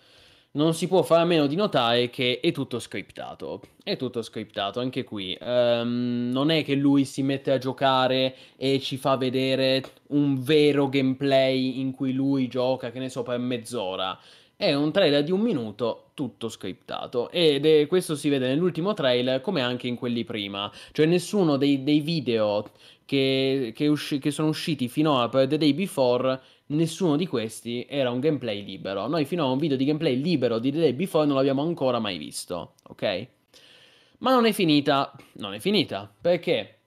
non 0.56 0.76
si 0.76 0.88
può 0.88 1.02
fare 1.02 1.22
a 1.22 1.26
meno 1.26 1.48
di 1.48 1.56
notare 1.56 2.12
che 2.12 2.40
è 2.40 2.52
tutto 2.52 2.78
scriptato. 2.78 3.62
È 3.84 3.98
tutto 3.98 4.22
scriptato 4.22 4.80
anche 4.80 5.04
qui. 5.04 5.36
Um, 5.42 6.30
non 6.32 6.52
è 6.52 6.64
che 6.64 6.76
lui 6.76 7.06
si 7.06 7.24
mette 7.24 7.52
a 7.52 7.58
giocare 7.58 8.36
e 8.56 8.80
ci 8.80 8.98
fa 8.98 9.18
vedere 9.18 9.84
un 10.10 10.44
vero 10.44 10.90
gameplay 10.90 11.80
in 11.80 11.92
cui 11.92 12.14
lui 12.14 12.48
gioca, 12.48 12.92
che 12.92 13.00
ne 13.00 13.10
so, 13.10 13.24
per 13.24 13.40
mezz'ora. 13.40 14.18
È 14.56 14.74
un 14.74 14.92
trailer 14.92 15.24
di 15.24 15.32
un 15.32 15.42
minuto, 15.42 16.12
tutto 16.14 16.48
scriptato. 16.48 17.30
Ed 17.32 17.66
è, 17.66 17.88
questo 17.88 18.16
si 18.16 18.30
vede 18.30 18.48
nell'ultimo 18.48 18.94
trailer 18.94 19.42
come 19.42 19.62
anche 19.62 19.88
in 19.88 19.96
quelli 19.96 20.24
prima. 20.24 20.72
Cioè 20.92 21.06
nessuno 21.06 21.58
dei, 21.58 21.84
dei 21.84 22.00
video 22.00 22.66
che, 23.06 23.74
che, 23.76 23.88
usci- 23.88 24.20
che 24.20 24.32
sono 24.32 24.48
usciti 24.50 24.88
finora 24.88 25.28
per 25.28 25.48
The 25.48 25.58
Day 25.58 25.74
Before 25.74 26.40
nessuno 26.68 27.16
di 27.16 27.28
questi 27.28 27.86
era 27.90 28.10
un 28.12 28.20
gameplay 28.20 28.64
libero. 28.64 29.08
Noi 29.08 29.26
fino 29.26 29.44
a 29.46 29.52
un 29.52 29.58
video 29.58 29.76
di 29.76 29.86
gameplay 29.86 30.20
libero 30.22 30.60
di 30.60 30.72
The 30.72 30.80
Day 30.80 30.94
Before 30.94 31.26
non 31.26 31.36
l'abbiamo 31.36 31.62
ancora 31.64 32.00
mai 32.00 32.18
visto, 32.18 32.76
ok? 32.90 33.28
Ma 34.20 34.32
non 34.32 34.46
è 34.46 34.52
finita, 34.54 35.14
non 35.34 35.54
è 35.54 35.60
finita, 35.60 36.12
perché 36.22 36.80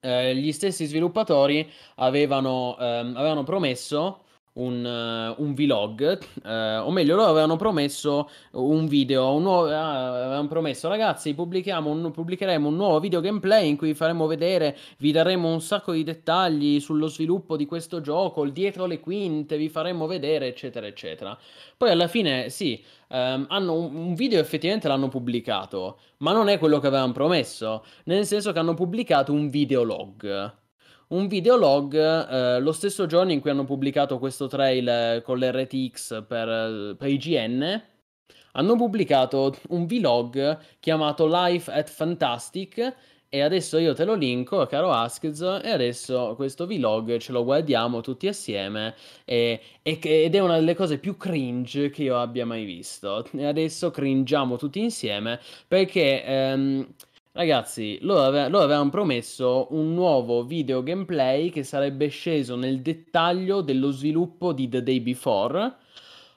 eh, 0.00 0.34
gli 0.34 0.52
stessi 0.52 0.86
sviluppatori 0.86 1.70
avevano, 1.96 2.76
ehm, 2.78 3.16
avevano 3.16 3.44
promesso 3.44 4.24
un, 4.56 4.84
uh, 4.84 5.42
un 5.42 5.54
vlog, 5.54 6.18
uh, 6.44 6.86
o 6.86 6.90
meglio, 6.90 7.16
loro 7.16 7.28
avevano 7.28 7.56
promesso 7.56 8.28
un 8.52 8.86
video, 8.86 9.34
un 9.34 9.42
nuovo, 9.42 9.68
uh, 9.68 9.72
avevano 9.72 10.48
promesso 10.48 10.88
ragazzi, 10.88 11.34
pubblichiamo 11.34 11.90
un, 11.90 12.10
pubblicheremo 12.10 12.68
un 12.68 12.76
nuovo 12.76 13.00
video 13.00 13.20
gameplay 13.20 13.68
in 13.68 13.76
cui 13.76 13.94
faremo 13.94 14.26
vedere, 14.26 14.76
vi 14.98 15.12
daremo 15.12 15.48
un 15.48 15.60
sacco 15.60 15.92
di 15.92 16.04
dettagli 16.04 16.80
sullo 16.80 17.08
sviluppo 17.08 17.56
di 17.56 17.66
questo 17.66 18.00
gioco, 18.00 18.44
il 18.44 18.52
dietro 18.52 18.86
le 18.86 19.00
quinte, 19.00 19.56
vi 19.56 19.68
faremo 19.68 20.06
vedere, 20.06 20.48
eccetera, 20.48 20.86
eccetera. 20.86 21.36
Poi 21.76 21.90
alla 21.90 22.08
fine, 22.08 22.48
sì, 22.48 22.82
um, 23.08 23.46
hanno 23.48 23.74
un, 23.74 23.94
un 23.94 24.14
video 24.14 24.40
effettivamente 24.40 24.88
l'hanno 24.88 25.08
pubblicato, 25.08 25.98
ma 26.18 26.32
non 26.32 26.48
è 26.48 26.58
quello 26.58 26.78
che 26.78 26.86
avevano 26.86 27.12
promesso, 27.12 27.84
nel 28.04 28.24
senso 28.24 28.52
che 28.52 28.58
hanno 28.58 28.74
pubblicato 28.74 29.32
un 29.32 29.48
videolog 29.48 30.64
un 31.08 31.28
videolog 31.28 31.94
eh, 31.94 32.60
lo 32.60 32.72
stesso 32.72 33.06
giorno 33.06 33.32
in 33.32 33.40
cui 33.40 33.50
hanno 33.50 33.64
pubblicato 33.64 34.18
questo 34.18 34.46
trail 34.46 35.22
con 35.22 35.38
l'RTX 35.38 36.24
per, 36.26 36.96
per 36.96 37.08
IGN. 37.08 37.82
Hanno 38.52 38.76
pubblicato 38.76 39.54
un 39.68 39.86
vlog 39.86 40.58
chiamato 40.80 41.26
Life 41.28 41.70
at 41.70 41.90
Fantastic 41.90 42.94
e 43.28 43.42
adesso 43.42 43.76
io 43.78 43.92
te 43.92 44.04
lo 44.04 44.14
linko, 44.14 44.64
caro 44.66 44.90
Askz, 44.92 45.40
e 45.62 45.70
adesso 45.70 46.34
questo 46.36 46.66
vlog 46.66 47.18
ce 47.18 47.32
lo 47.32 47.44
guardiamo 47.44 48.00
tutti 48.00 48.28
assieme 48.28 48.94
e, 49.24 49.60
e, 49.82 49.98
ed 50.00 50.34
è 50.34 50.38
una 50.38 50.54
delle 50.54 50.74
cose 50.74 50.98
più 50.98 51.16
cringe 51.16 51.90
che 51.90 52.04
io 52.04 52.18
abbia 52.18 52.46
mai 52.46 52.64
visto. 52.64 53.26
E 53.32 53.44
adesso 53.44 53.90
cringiamo 53.90 54.56
tutti 54.56 54.80
insieme 54.80 55.38
perché... 55.68 56.24
Ehm, 56.24 56.94
Ragazzi, 57.36 57.98
loro, 58.00 58.22
ave- 58.22 58.48
loro, 58.48 58.64
avevano 58.64 58.88
promesso 58.88 59.66
un 59.72 59.92
nuovo 59.92 60.42
video 60.42 60.82
gameplay 60.82 61.50
che 61.50 61.64
sarebbe 61.64 62.08
sceso 62.08 62.56
nel 62.56 62.80
dettaglio 62.80 63.60
dello 63.60 63.90
sviluppo 63.90 64.54
di 64.54 64.70
The 64.70 64.82
Day 64.82 65.00
Before. 65.00 65.74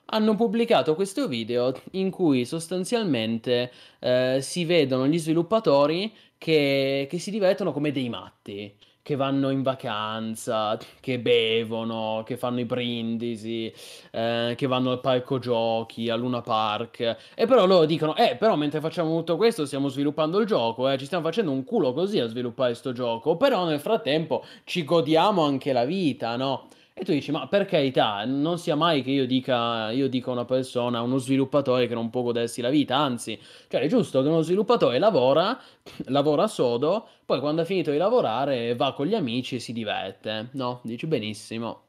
Hanno 0.07 0.35
pubblicato 0.35 0.95
questo 0.95 1.29
video 1.29 1.73
in 1.91 2.09
cui 2.09 2.43
sostanzialmente 2.43 3.71
eh, 3.99 4.39
si 4.41 4.65
vedono 4.65 5.07
gli 5.07 5.17
sviluppatori 5.17 6.13
che, 6.37 7.07
che 7.09 7.17
si 7.17 7.31
divertono 7.31 7.71
come 7.71 7.93
dei 7.93 8.09
matti 8.09 8.75
che 9.09 9.15
vanno 9.15 9.49
in 9.49 9.63
vacanza, 9.63 10.77
che 10.99 11.17
bevono, 11.17 12.21
che 12.23 12.37
fanno 12.37 12.59
i 12.59 12.65
brindisi, 12.65 13.73
eh, 14.11 14.53
che 14.55 14.67
vanno 14.67 14.91
al 14.91 15.01
parco 15.01 15.39
giochi, 15.39 16.11
a 16.11 16.15
Luna 16.15 16.41
Park. 16.41 17.17
E 17.33 17.47
però 17.47 17.65
loro 17.65 17.85
dicono, 17.85 18.15
eh, 18.15 18.35
però 18.37 18.55
mentre 18.55 18.79
facciamo 18.79 19.17
tutto 19.17 19.35
questo 19.35 19.65
stiamo 19.65 19.87
sviluppando 19.87 20.37
il 20.37 20.45
gioco, 20.45 20.87
eh, 20.87 20.99
ci 20.99 21.05
stiamo 21.05 21.23
facendo 21.23 21.49
un 21.49 21.63
culo 21.63 21.91
così 21.91 22.19
a 22.19 22.27
sviluppare 22.27 22.69
questo 22.69 22.91
gioco, 22.91 23.35
però 23.35 23.65
nel 23.65 23.79
frattempo 23.79 24.45
ci 24.63 24.83
godiamo 24.83 25.43
anche 25.43 25.73
la 25.73 25.85
vita, 25.85 26.35
no? 26.35 26.67
E 26.99 27.05
tu 27.05 27.13
dici, 27.13 27.31
ma 27.31 27.47
per 27.47 27.65
carità, 27.65 28.25
non 28.25 28.59
sia 28.59 28.75
mai 28.75 29.01
che 29.03 29.11
io 29.11 29.25
dica, 29.25 29.89
io 29.91 30.09
dica 30.09 30.31
a 30.31 30.33
una 30.33 30.43
persona, 30.43 30.97
a 30.97 31.01
uno 31.01 31.17
sviluppatore 31.17 31.87
che 31.87 31.93
non 31.93 32.09
può 32.09 32.23
godersi 32.23 32.59
la 32.59 32.69
vita, 32.69 32.97
anzi, 32.97 33.39
cioè 33.69 33.79
è 33.79 33.87
giusto 33.87 34.21
che 34.21 34.27
uno 34.27 34.41
sviluppatore 34.41 34.99
lavora, 34.99 35.57
lavora 36.07 36.45
sodo, 36.47 37.07
poi 37.23 37.39
quando 37.39 37.61
ha 37.61 37.63
finito 37.63 37.91
di 37.91 37.95
lavorare 37.97 38.75
va 38.75 38.91
con 38.91 39.05
gli 39.05 39.15
amici 39.15 39.55
e 39.55 39.59
si 39.59 39.71
diverte, 39.71 40.49
no? 40.55 40.81
Dici 40.83 41.07
benissimo, 41.07 41.83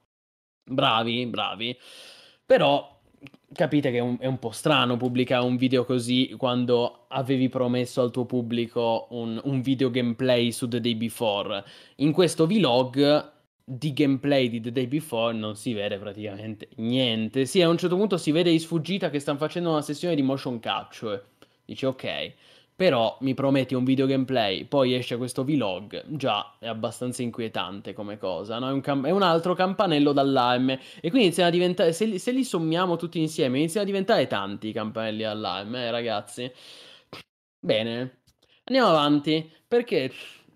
bravi, 0.62 1.26
bravi, 1.26 1.76
però 2.46 3.00
capite 3.52 3.90
che 3.90 3.96
è 3.96 4.00
un, 4.00 4.16
è 4.20 4.26
un, 4.26 4.38
po' 4.38 4.52
strano 4.52 4.96
pubblicare 4.96 5.44
un 5.44 5.56
video 5.56 5.84
così 5.84 6.36
quando 6.38 7.06
avevi 7.08 7.48
promesso 7.48 8.00
al 8.00 8.12
tuo 8.12 8.26
pubblico 8.26 9.08
un, 9.10 9.40
un 9.42 9.60
video 9.60 9.90
gameplay 9.90 10.52
su 10.52 10.68
The 10.68 10.80
Day 10.80 10.94
Before. 10.94 11.64
In 11.96 12.12
questo 12.12 12.46
vlog 12.46 13.38
di 13.72 13.92
gameplay 13.92 14.48
di 14.48 14.60
The 14.60 14.72
Day 14.72 14.88
Before 14.88 15.32
non 15.32 15.54
si 15.54 15.72
vede 15.72 15.96
praticamente 15.96 16.68
niente. 16.76 17.46
Sì, 17.46 17.62
a 17.62 17.68
un 17.68 17.78
certo 17.78 17.96
punto 17.96 18.16
si 18.16 18.32
vede 18.32 18.50
in 18.50 18.58
sfuggita 18.58 19.10
che 19.10 19.20
stanno 19.20 19.38
facendo 19.38 19.70
una 19.70 19.82
sessione 19.82 20.16
di 20.16 20.22
motion 20.22 20.58
capture. 20.58 21.26
Dici 21.64 21.86
ok, 21.86 22.32
però 22.74 23.16
mi 23.20 23.32
prometti 23.34 23.74
un 23.76 23.84
video 23.84 24.06
gameplay, 24.06 24.64
poi 24.64 24.94
esce 24.94 25.16
questo 25.16 25.44
vlog, 25.44 26.02
già 26.08 26.56
è 26.58 26.66
abbastanza 26.66 27.22
inquietante 27.22 27.92
come 27.92 28.18
cosa, 28.18 28.58
no? 28.58 28.68
È 28.68 28.72
un, 28.72 28.80
cam- 28.80 29.06
è 29.06 29.10
un 29.10 29.22
altro 29.22 29.54
campanello 29.54 30.12
d'allarme 30.12 30.80
e 30.96 31.08
quindi 31.10 31.26
iniziano 31.26 31.48
a 31.50 31.52
diventare, 31.52 31.92
se 31.92 32.06
li, 32.06 32.18
se 32.18 32.32
li, 32.32 32.42
sommiamo 32.42 32.96
tutti 32.96 33.20
insieme, 33.20 33.58
iniziano 33.58 33.86
a 33.86 33.90
diventare 33.90 34.26
tanti 34.26 34.68
i 34.68 34.72
campanelli 34.72 35.22
d'allarme, 35.22 35.86
eh, 35.86 35.90
ragazzi. 35.92 36.50
Bene, 37.60 38.22
andiamo 38.64 38.88
avanti, 38.88 39.48
perché 39.68 40.10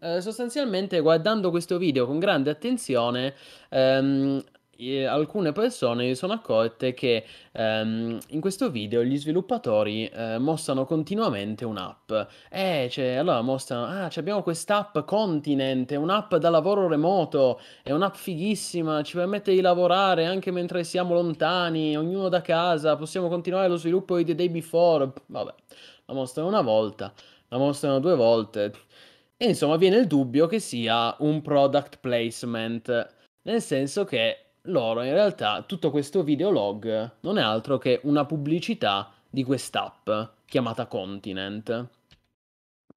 eh, 0.04 0.20
sostanzialmente 0.20 1.00
guardando 1.00 1.50
questo 1.50 1.78
video 1.78 2.06
con 2.06 2.18
grande 2.18 2.50
attenzione, 2.50 3.34
ehm, 3.70 4.42
alcune 5.08 5.52
persone 5.52 6.08
si 6.08 6.14
sono 6.14 6.32
accorte 6.32 6.94
che 6.94 7.24
um, 7.52 8.18
in 8.28 8.40
questo 8.40 8.70
video 8.70 9.04
gli 9.04 9.16
sviluppatori 9.16 10.10
uh, 10.12 10.40
mostrano 10.40 10.84
continuamente 10.84 11.64
un'app. 11.64 12.12
Eh, 12.50 12.88
cioè, 12.90 13.14
allora 13.14 13.40
mostrano, 13.40 13.86
ah, 13.86 14.10
abbiamo 14.14 14.42
quest'app 14.42 14.98
Continent, 15.00 15.92
un'app 15.92 16.34
da 16.34 16.50
lavoro 16.50 16.88
remoto, 16.88 17.60
è 17.82 17.92
un'app 17.92 18.14
fighissima, 18.14 19.02
ci 19.02 19.16
permette 19.16 19.52
di 19.52 19.60
lavorare 19.60 20.26
anche 20.26 20.50
mentre 20.50 20.84
siamo 20.84 21.14
lontani, 21.14 21.96
ognuno 21.96 22.28
da 22.28 22.40
casa, 22.40 22.96
possiamo 22.96 23.28
continuare 23.28 23.68
lo 23.68 23.76
sviluppo 23.76 24.16
di 24.16 24.24
The 24.24 24.34
Day 24.34 24.50
Before. 24.50 25.12
Vabbè, 25.26 25.54
la 26.06 26.14
mostrano 26.14 26.48
una 26.48 26.62
volta, 26.62 27.12
la 27.48 27.58
mostrano 27.58 28.00
due 28.00 28.16
volte 28.16 28.72
e 29.44 29.48
insomma 29.48 29.76
viene 29.76 29.98
il 29.98 30.06
dubbio 30.06 30.46
che 30.46 30.58
sia 30.58 31.14
un 31.18 31.42
product 31.42 31.98
placement, 31.98 33.14
nel 33.42 33.60
senso 33.60 34.04
che 34.04 34.38
loro 34.62 35.02
in 35.02 35.12
realtà 35.12 35.62
tutto 35.66 35.90
questo 35.90 36.22
videolog 36.22 37.16
non 37.20 37.36
è 37.36 37.42
altro 37.42 37.76
che 37.76 38.00
una 38.04 38.24
pubblicità 38.24 39.12
di 39.28 39.44
quest'app 39.44 40.08
chiamata 40.46 40.86
Continent. 40.86 41.88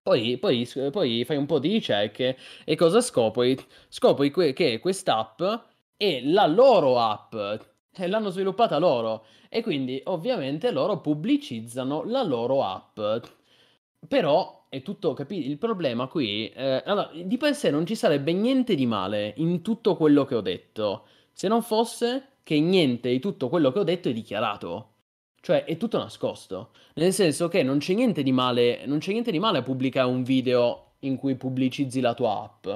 Poi, 0.02 0.38
poi, 0.38 0.66
poi 0.90 1.26
fai 1.26 1.36
un 1.36 1.46
po' 1.46 1.60
di 1.60 1.70
ricerche 1.70 2.38
e 2.64 2.76
cosa 2.76 3.02
scopri? 3.02 3.58
Scopri 3.90 4.32
que- 4.32 4.54
che 4.54 4.80
quest'app 4.80 5.44
è 5.98 6.22
la 6.24 6.46
loro 6.46 6.98
app 6.98 7.36
e 7.92 8.08
l'hanno 8.08 8.30
sviluppata 8.30 8.78
loro 8.78 9.26
e 9.50 9.62
quindi 9.62 10.02
ovviamente 10.06 10.72
loro 10.72 11.02
pubblicizzano 11.02 12.06
la 12.06 12.24
loro 12.24 12.64
app. 12.64 13.26
Però 14.08 14.57
è 14.70 14.82
tutto 14.82 15.14
capito. 15.14 15.48
Il 15.48 15.58
problema 15.58 16.08
qui, 16.08 16.50
eh, 16.50 16.84
allora, 16.86 17.12
di 17.14 17.38
per 17.38 17.56
sé 17.56 17.70
non 17.70 17.86
ci 17.86 17.96
sarebbe 17.96 18.34
niente 18.34 18.76
di 18.76 18.86
male 18.86 19.34
in 19.38 19.62
tutto 19.62 19.96
quello 19.96 20.26
che 20.26 20.36
ho 20.36 20.42
detto, 20.42 21.06
se 21.32 21.48
non 21.48 21.62
fosse 21.62 22.38
che 22.44 22.60
niente 22.60 23.10
di 23.10 23.20
tutto 23.20 23.50
quello 23.50 23.72
che 23.72 23.80
ho 23.80 23.84
detto 23.84 24.10
è 24.10 24.14
dichiarato. 24.14 24.92
Cioè, 25.40 25.64
è 25.66 25.78
tutto 25.78 25.98
nascosto. 25.98 26.72
Nel 26.96 27.14
senso 27.14 27.48
che 27.48 27.64
non 27.64 27.78
c'è 27.78 27.94
niente 27.94 28.24
di 28.24 28.32
male, 28.32 28.86
non 28.86 29.00
c'è 29.00 29.12
niente 29.12 29.32
di 29.32 29.40
male 29.40 29.60
a 29.60 29.64
pubblicare 29.64 30.08
un 30.08 30.24
video 30.24 30.94
in 31.00 31.18
cui 31.18 31.36
pubblicizzi 31.36 32.02
la 32.02 32.14
tua 32.14 32.42
app. 32.44 32.68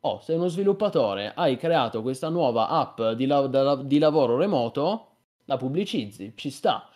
Oh, 0.00 0.20
sei 0.20 0.36
uno 0.36 0.48
sviluppatore, 0.48 1.32
hai 1.34 1.56
creato 1.56 2.02
questa 2.02 2.28
nuova 2.28 2.68
app 2.68 3.00
di, 3.16 3.26
la- 3.26 3.76
di 3.82 3.98
lavoro 3.98 4.36
remoto, 4.36 5.06
la 5.44 5.56
pubblicizzi, 5.56 6.32
ci 6.36 6.50
sta. 6.50 6.87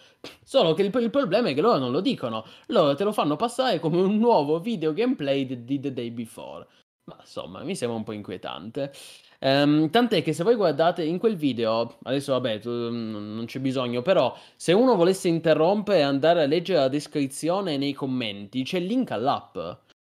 Solo 0.44 0.74
che 0.74 0.82
il, 0.82 0.94
il, 0.94 1.10
problema 1.10 1.48
è 1.48 1.54
che 1.54 1.60
loro 1.60 1.78
non 1.78 1.90
lo 1.90 2.00
dicono, 2.00 2.44
loro 2.66 2.94
te 2.94 3.04
lo 3.04 3.12
fanno 3.12 3.36
passare 3.36 3.80
come 3.80 4.00
un 4.00 4.18
nuovo 4.18 4.60
video 4.60 4.92
gameplay 4.92 5.46
di, 5.46 5.64
di 5.64 5.80
The 5.80 5.92
Day 5.92 6.10
Before. 6.10 6.66
Ma 7.04 7.16
insomma, 7.18 7.62
mi 7.64 7.74
sembra 7.74 7.96
un 7.96 8.04
po' 8.04 8.12
inquietante. 8.12 8.92
Um, 9.40 9.90
tant'è 9.90 10.22
che 10.22 10.32
se 10.32 10.44
voi 10.44 10.54
guardate 10.54 11.02
in 11.02 11.18
quel 11.18 11.34
video, 11.34 11.98
adesso 12.04 12.32
vabbè, 12.32 12.60
tu, 12.60 12.70
non 12.70 13.42
c'è 13.46 13.58
bisogno, 13.58 14.00
però 14.02 14.36
se 14.54 14.72
uno 14.72 14.94
volesse 14.94 15.26
interrompere 15.26 15.98
e 15.98 16.02
andare 16.02 16.42
a 16.44 16.46
leggere 16.46 16.78
la 16.78 16.88
descrizione 16.88 17.76
nei 17.76 17.92
commenti, 17.92 18.62
c'è 18.62 18.78
il 18.78 18.86
link 18.86 19.10
all'app. 19.10 19.58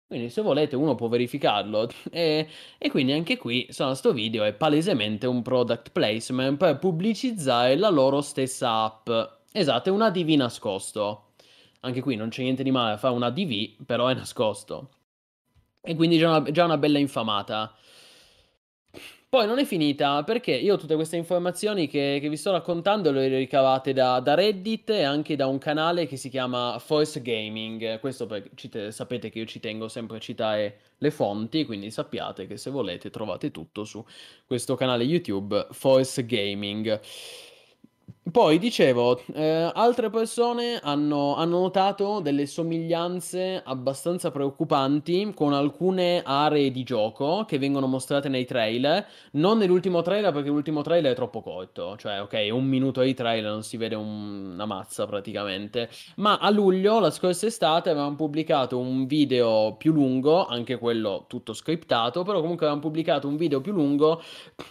Quindi 0.07 0.29
se 0.29 0.41
volete 0.41 0.75
uno 0.77 0.95
può 0.95 1.07
verificarlo. 1.09 1.89
E, 2.11 2.47
e 2.77 2.89
quindi 2.89 3.11
anche 3.11 3.37
qui, 3.37 3.65
insomma, 3.65 3.93
sto 3.95 4.13
video 4.13 4.43
è 4.45 4.53
palesemente 4.53 5.27
un 5.27 5.41
product 5.41 5.91
placement 5.91 6.57
per 6.57 6.77
pubblicizzare 6.79 7.75
la 7.75 7.89
loro 7.89 8.21
stessa 8.21 8.83
app. 8.83 9.09
Esatto, 9.57 9.87
è 9.87 9.91
un 9.93 10.01
ADV 10.01 10.27
nascosto. 10.31 11.31
Anche 11.79 12.01
qui 12.01 12.17
non 12.17 12.27
c'è 12.27 12.41
niente 12.41 12.61
di 12.61 12.71
male 12.71 12.95
a 12.95 12.97
fare 12.97 13.13
un 13.13 13.23
ADV, 13.23 13.85
però 13.85 14.07
è 14.07 14.13
nascosto. 14.13 14.89
E 15.79 15.95
quindi 15.95 16.17
già 16.17 16.27
una, 16.27 16.51
già 16.51 16.65
una 16.65 16.77
bella 16.77 16.99
infamata. 16.99 17.73
Poi 19.29 19.47
non 19.47 19.57
è 19.59 19.63
finita 19.63 20.23
perché 20.23 20.51
io 20.51 20.75
tutte 20.75 20.95
queste 20.95 21.15
informazioni 21.15 21.87
che, 21.87 22.19
che 22.21 22.27
vi 22.27 22.35
sto 22.35 22.51
raccontando 22.51 23.11
le 23.11 23.25
ho 23.25 23.37
ricavate 23.37 23.93
da, 23.93 24.19
da, 24.19 24.33
Reddit 24.33 24.89
e 24.89 25.03
anche 25.03 25.37
da 25.37 25.47
un 25.47 25.57
canale 25.57 26.05
che 26.05 26.17
si 26.17 26.27
chiama 26.27 26.77
Force 26.79 27.21
Gaming. 27.21 27.99
Questo 28.01 28.25
perché 28.25 28.91
sapete 28.91 29.29
che 29.29 29.39
io 29.39 29.45
ci 29.45 29.61
tengo 29.61 29.87
sempre 29.87 30.17
a 30.17 30.19
citare 30.19 30.79
le 30.97 31.11
fonti, 31.11 31.63
quindi 31.63 31.91
sappiate 31.91 32.45
che 32.45 32.57
se 32.57 32.69
volete 32.69 33.09
trovate 33.09 33.51
tutto 33.51 33.85
su 33.85 34.03
questo 34.45 34.75
canale 34.75 35.05
YouTube 35.05 35.67
Force 35.71 36.25
Gaming. 36.25 36.99
Poi 38.35 38.59
dicevo, 38.59 39.21
eh, 39.33 39.71
altre 39.73 40.09
persone 40.09 40.77
hanno, 40.83 41.37
hanno, 41.37 41.61
notato 41.61 42.19
delle 42.19 42.47
somiglianze 42.47 43.61
abbastanza 43.63 44.29
preoccupanti 44.29 45.31
con 45.33 45.53
alcune 45.53 46.21
aree 46.21 46.69
di 46.69 46.83
gioco 46.83 47.45
che 47.47 47.57
vengono 47.57 47.87
mostrate 47.87 48.27
nei 48.27 48.43
trailer. 48.43 49.07
Non 49.31 49.59
nell'ultimo 49.59 50.01
trailer 50.01 50.33
perché 50.33 50.49
l'ultimo 50.49 50.81
trailer 50.81 51.13
è 51.13 51.15
troppo 51.15 51.41
corto, 51.41 51.95
cioè 51.95 52.19
ok, 52.19 52.49
un 52.51 52.65
minuto 52.65 52.99
di 52.99 53.13
trailer 53.13 53.49
non 53.49 53.63
si 53.63 53.77
vede 53.77 53.95
un, 53.95 54.51
una 54.51 54.65
mazza 54.65 55.05
praticamente. 55.05 55.89
Ma 56.17 56.37
a 56.37 56.49
luglio, 56.49 56.99
la 56.99 57.11
scorsa 57.11 57.45
estate, 57.45 57.89
avevamo 57.89 58.17
pubblicato 58.17 58.77
un 58.77 59.05
video 59.05 59.75
più 59.77 59.93
lungo, 59.93 60.45
anche 60.45 60.77
quello 60.77 61.23
tutto 61.29 61.53
scriptato, 61.53 62.23
però 62.23 62.41
comunque 62.41 62.65
avevamo 62.65 62.85
pubblicato 62.85 63.29
un 63.29 63.37
video 63.37 63.61
più 63.61 63.71
lungo 63.71 64.21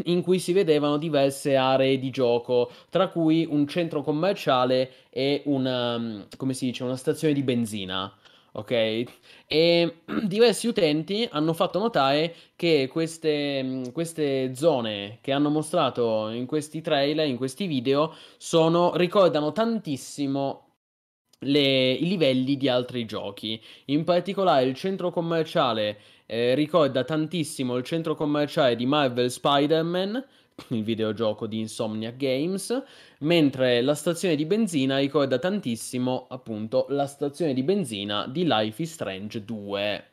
in 0.05 0.21
cui 0.21 0.39
si 0.39 0.53
vedevano 0.53 0.99
diverse 0.99 1.57
aree 1.57 1.99
di 1.99 2.11
gioco, 2.11 2.71
tra 2.91 3.09
cui 3.09 3.53
un 3.55 3.67
centro 3.67 4.03
commerciale 4.03 4.91
e 5.11 5.43
una, 5.47 6.27
si 6.51 6.67
dice, 6.67 6.85
una 6.85 6.97
stazione 6.97 7.35
di 7.35 7.43
benzina. 7.43 8.13
Ok? 8.57 9.05
E 9.47 9.97
diversi 10.25 10.69
utenti 10.69 11.27
hanno 11.31 11.53
fatto 11.55 11.79
notare 11.79 12.35
che 12.57 12.89
queste, 12.91 13.63
mm, 13.63 13.85
queste, 13.93 14.55
zone 14.55 15.19
che 15.21 15.33
hanno 15.33 15.51
mostrato 15.51 16.29
in 16.31 16.47
questi 16.47 16.81
trailer, 16.81 17.27
in 17.27 17.37
questi 17.37 17.67
video, 17.67 18.15
sono, 18.37 18.95
ricordano 18.97 19.53
tantissimo 19.53 20.65
le, 21.41 21.93
i 21.93 22.07
livelli 22.07 22.57
di 22.57 22.69
altri 22.69 23.05
giochi. 23.05 23.61
In 23.87 24.05
particolare 24.05 24.65
il 24.67 24.75
centro 24.75 25.11
commerciale 25.11 25.99
eh, 26.27 26.55
ricorda 26.55 27.05
tantissimo 27.05 27.77
il 27.77 27.85
centro 27.85 28.15
commerciale 28.15 28.77
di 28.77 28.87
Marvel 28.87 29.31
Spider-Man, 29.31 30.25
il 30.69 30.83
videogioco 30.85 31.47
di 31.47 31.59
Insomnia 31.59 32.11
Games, 32.11 32.83
mentre 33.21 33.81
la 33.83 33.95
stazione 33.95 34.37
di 34.37 34.45
benzina 34.47 34.99
ricorda 34.99 35.39
tantissimo 35.39 36.27
appunto 36.29 36.87
la 36.91 37.07
stazione 37.07 37.55
di 37.55 37.63
benzina 37.63 38.27
di 38.29 38.45
Life 38.47 38.83
is 38.83 38.93
Strange 38.93 39.45
2. 39.45 40.05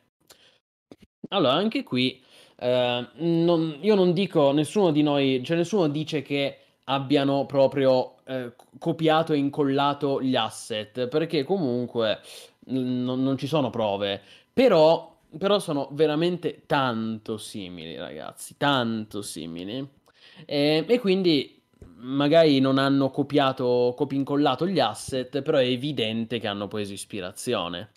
Allora, 1.28 1.52
anche 1.54 1.82
qui 1.82 2.22
eh, 2.56 3.08
non, 3.14 3.78
io 3.80 3.94
non 3.94 4.12
dico, 4.12 4.52
nessuno 4.52 4.90
di 4.92 5.02
noi, 5.02 5.42
cioè 5.44 5.56
nessuno 5.56 5.88
dice 5.88 6.22
che 6.22 6.58
abbiano 6.84 7.46
proprio 7.46 8.16
eh, 8.24 8.52
copiato 8.78 9.32
e 9.32 9.38
incollato 9.38 10.20
gli 10.22 10.36
asset, 10.36 11.06
perché 11.08 11.44
comunque 11.44 12.20
n- 12.66 13.02
non 13.04 13.36
ci 13.38 13.46
sono 13.46 13.70
prove, 13.70 14.20
però, 14.52 15.16
però 15.38 15.58
sono 15.58 15.88
veramente 15.92 16.64
tanto 16.66 17.38
simili, 17.38 17.96
ragazzi, 17.96 18.56
tanto 18.58 19.22
simili. 19.22 20.00
E, 20.46 20.84
e 20.88 20.98
quindi 20.98 21.60
magari 21.96 22.58
non 22.60 22.78
hanno 22.78 23.10
copiato, 23.10 23.94
copia 23.96 24.18
incollato 24.18 24.66
gli 24.66 24.80
asset, 24.80 25.42
però 25.42 25.58
è 25.58 25.64
evidente 25.66 26.38
che 26.38 26.46
hanno 26.48 26.68
preso 26.68 26.92
ispirazione. 26.92 27.92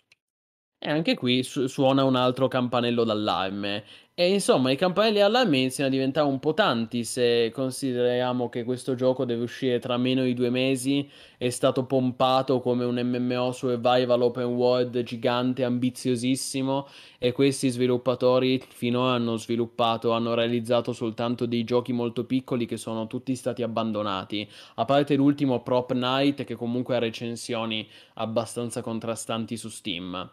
E 0.78 0.90
anche 0.90 1.16
qui 1.16 1.44
su- 1.44 1.68
suona 1.68 2.04
un 2.04 2.16
altro 2.16 2.48
campanello 2.48 3.04
d'allarme. 3.04 3.84
E 4.18 4.32
insomma, 4.32 4.72
i 4.72 4.78
campanelli 4.78 5.18
d'allarme 5.18 5.58
iniziano 5.58 5.90
a 5.90 5.92
diventare 5.92 6.26
un 6.26 6.40
po' 6.40 6.54
tanti 6.54 7.04
se 7.04 7.52
consideriamo 7.54 8.48
che 8.48 8.64
questo 8.64 8.96
gioco 8.96 9.26
deve 9.26 9.44
uscire 9.44 9.78
tra 9.80 9.98
meno 9.98 10.24
di 10.24 10.34
due 10.34 10.50
mesi, 10.50 11.10
è 11.38 11.50
stato 11.50 11.86
pompato 11.86 12.62
come 12.62 12.86
un 12.86 12.96
MMO 12.96 13.52
survival 13.52 14.22
open 14.22 14.46
world 14.46 15.04
gigante, 15.04 15.66
ambiziosissimo, 15.66 16.88
e 17.20 17.34
questi 17.34 17.68
sviluppatori 17.68 18.64
finora 18.70 19.16
hanno 19.16 19.36
sviluppato, 19.36 20.12
hanno 20.12 20.34
realizzato 20.34 20.94
soltanto 20.94 21.46
dei 21.46 21.66
giochi 21.66 21.92
molto 21.92 22.24
piccoli 22.24 22.66
che 22.66 22.78
sono 22.78 23.08
tutti 23.08 23.36
stati 23.36 23.64
abbandonati, 23.64 24.50
a 24.76 24.86
parte 24.86 25.16
l'ultimo 25.16 25.62
Prop 25.62 25.92
Night 25.92 26.46
che 26.46 26.56
comunque 26.56 26.96
ha 26.96 27.00
recensioni 27.00 27.86
abbastanza 28.14 28.82
contrastanti 28.82 29.58
su 29.58 29.68
Steam. 29.68 30.32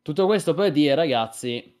Tutto 0.00 0.24
questo 0.24 0.54
per 0.54 0.72
dire, 0.72 0.94
ragazzi, 0.94 1.79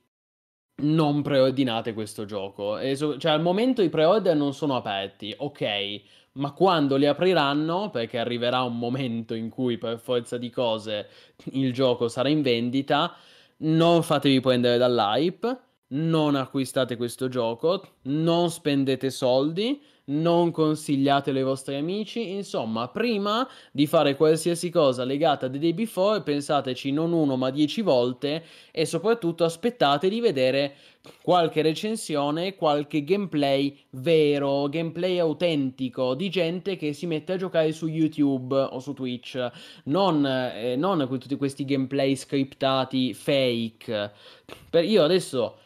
non 0.80 1.22
preordinate 1.22 1.94
questo 1.94 2.24
gioco. 2.24 2.78
So- 2.94 3.16
cioè, 3.18 3.32
al 3.32 3.42
momento 3.42 3.82
i 3.82 3.88
pre-order 3.88 4.36
non 4.36 4.54
sono 4.54 4.76
aperti, 4.76 5.34
ok, 5.36 6.02
ma 6.32 6.52
quando 6.52 6.96
li 6.96 7.06
apriranno, 7.06 7.90
perché 7.90 8.18
arriverà 8.18 8.62
un 8.62 8.78
momento 8.78 9.34
in 9.34 9.48
cui 9.48 9.78
per 9.78 9.98
forza 9.98 10.38
di 10.38 10.50
cose 10.50 11.08
il 11.52 11.72
gioco 11.72 12.08
sarà 12.08 12.28
in 12.28 12.42
vendita, 12.42 13.14
non 13.58 14.02
fatevi 14.02 14.40
prendere 14.40 14.78
dall'hype, 14.78 15.58
non 15.88 16.36
acquistate 16.36 16.96
questo 16.96 17.28
gioco, 17.28 17.96
non 18.02 18.50
spendete 18.50 19.10
soldi, 19.10 19.82
non 20.06 20.50
consigliatelo 20.50 21.38
ai 21.38 21.44
vostri 21.44 21.76
amici, 21.76 22.30
insomma, 22.32 22.88
prima 22.88 23.48
di 23.70 23.86
fare 23.86 24.16
qualsiasi 24.16 24.70
cosa 24.70 25.04
legata 25.04 25.46
a 25.46 25.50
The 25.50 25.58
Day 25.58 25.72
Before, 25.72 26.22
pensateci 26.22 26.90
non 26.90 27.12
uno 27.12 27.36
ma 27.36 27.50
dieci 27.50 27.80
volte 27.80 28.44
e 28.70 28.84
soprattutto 28.86 29.44
aspettate 29.44 30.08
di 30.08 30.20
vedere 30.20 30.74
qualche 31.22 31.62
recensione, 31.62 32.54
qualche 32.56 33.04
gameplay 33.04 33.76
vero, 33.90 34.68
gameplay 34.68 35.18
autentico 35.18 36.14
di 36.14 36.28
gente 36.28 36.76
che 36.76 36.92
si 36.92 37.06
mette 37.06 37.32
a 37.32 37.36
giocare 37.36 37.72
su 37.72 37.86
YouTube 37.86 38.54
o 38.54 38.78
su 38.80 38.92
Twitch, 38.92 39.50
non, 39.84 40.26
eh, 40.26 40.76
non 40.76 41.06
tutti 41.08 41.36
questi 41.36 41.64
gameplay 41.64 42.16
scriptati 42.16 43.14
fake. 43.14 44.12
Per 44.68 44.84
io 44.84 45.02
adesso 45.02 45.56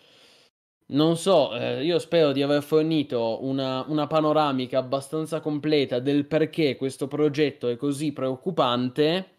non 0.86 1.16
so, 1.16 1.54
eh, 1.56 1.82
io 1.84 1.98
spero 1.98 2.32
di 2.32 2.42
aver 2.42 2.62
fornito 2.62 3.38
una, 3.42 3.84
una, 3.88 4.06
panoramica 4.06 4.78
abbastanza 4.78 5.40
completa 5.40 5.98
del 5.98 6.26
perché 6.26 6.76
questo 6.76 7.08
progetto 7.08 7.68
è 7.68 7.76
così 7.76 8.12
preoccupante. 8.12 9.30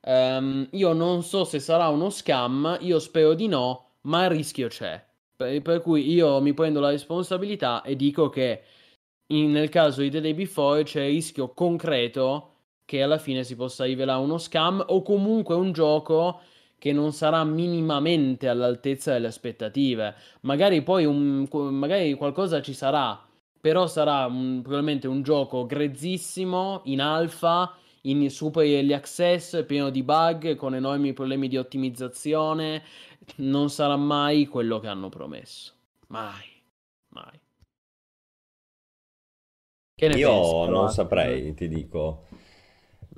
Um, 0.00 0.66
io 0.72 0.92
non 0.94 1.22
so 1.22 1.44
se 1.44 1.58
sarà 1.58 1.88
uno 1.88 2.08
scam, 2.08 2.78
io 2.80 2.98
spero 2.98 3.34
di 3.34 3.48
no, 3.48 3.96
ma 4.02 4.24
il 4.24 4.30
rischio 4.30 4.68
c'è. 4.68 5.04
Per, 5.36 5.60
per 5.62 5.82
cui 5.82 6.10
io 6.10 6.40
mi 6.40 6.54
prendo 6.54 6.80
la 6.80 6.90
responsabilità 6.90 7.82
e 7.82 7.94
dico 7.94 8.30
che 8.30 8.62
in, 9.26 9.50
nel 9.50 9.68
caso 9.68 10.00
di 10.00 10.10
The 10.10 10.20
Day 10.20 10.34
Before 10.34 10.82
c'è 10.84 11.02
il 11.02 11.14
rischio 11.14 11.52
concreto 11.52 12.52
che 12.86 13.02
alla 13.02 13.18
fine 13.18 13.44
si 13.44 13.54
possa 13.54 13.84
rivelare 13.84 14.22
uno 14.22 14.38
scam 14.38 14.82
o 14.88 15.02
comunque 15.02 15.54
un 15.54 15.72
gioco 15.72 16.40
che 16.78 16.92
non 16.92 17.12
sarà 17.12 17.42
minimamente 17.44 18.48
all'altezza 18.48 19.12
delle 19.12 19.26
aspettative. 19.26 20.14
Magari 20.42 20.82
poi 20.82 21.04
un, 21.04 21.46
magari 21.50 22.14
qualcosa 22.14 22.62
ci 22.62 22.72
sarà, 22.72 23.20
però 23.60 23.86
sarà 23.86 24.26
un, 24.26 24.60
probabilmente 24.62 25.08
un 25.08 25.22
gioco 25.22 25.66
grezzissimo 25.66 26.82
in 26.84 27.00
alfa, 27.00 27.74
in 28.02 28.30
super 28.30 28.64
early 28.64 28.92
access, 28.92 29.64
pieno 29.66 29.90
di 29.90 30.02
bug, 30.02 30.54
con 30.54 30.74
enormi 30.74 31.12
problemi 31.12 31.48
di 31.48 31.56
ottimizzazione. 31.56 32.82
Non 33.36 33.68
sarà 33.70 33.96
mai 33.96 34.46
quello 34.46 34.78
che 34.78 34.86
hanno 34.86 35.08
promesso. 35.08 35.72
Mai, 36.06 36.46
mai. 37.08 37.38
Io 40.00 40.06
pensi, 40.08 40.70
non 40.70 40.90
saprei, 40.90 41.54
ti 41.54 41.66
dico. 41.66 42.27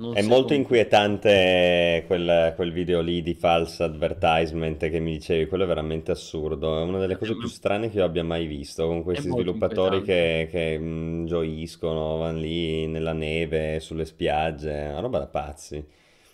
Non 0.00 0.16
È 0.16 0.22
molto 0.22 0.54
compra. 0.54 0.54
inquietante 0.54 2.02
quel, 2.06 2.52
quel 2.56 2.72
video 2.72 3.00
lì 3.00 3.22
di 3.22 3.34
false 3.34 3.84
advertisement 3.84 4.88
che 4.90 4.98
mi 4.98 5.12
dicevi, 5.12 5.46
quello 5.46 5.62
è 5.64 5.66
veramente 5.68 6.10
assurdo, 6.10 6.78
è 6.80 6.82
una 6.82 6.98
delle 6.98 7.16
cose 7.16 7.36
più 7.36 7.46
strane 7.48 7.88
che 7.90 7.98
io 7.98 8.04
abbia 8.04 8.24
mai 8.24 8.46
visto, 8.46 8.86
con 8.88 9.04
questi 9.04 9.30
sviluppatori 9.30 10.02
che, 10.02 10.48
che, 10.50 10.76
mm, 10.80 11.26
gioiscono, 11.26 12.16
vanno 12.18 12.38
lì 12.40 12.86
nella 12.88 13.12
neve, 13.12 13.78
sulle 13.78 14.04
spiagge, 14.04 14.70
una 14.90 14.98
roba 15.00 15.18
da 15.20 15.26
pazzi. 15.28 15.84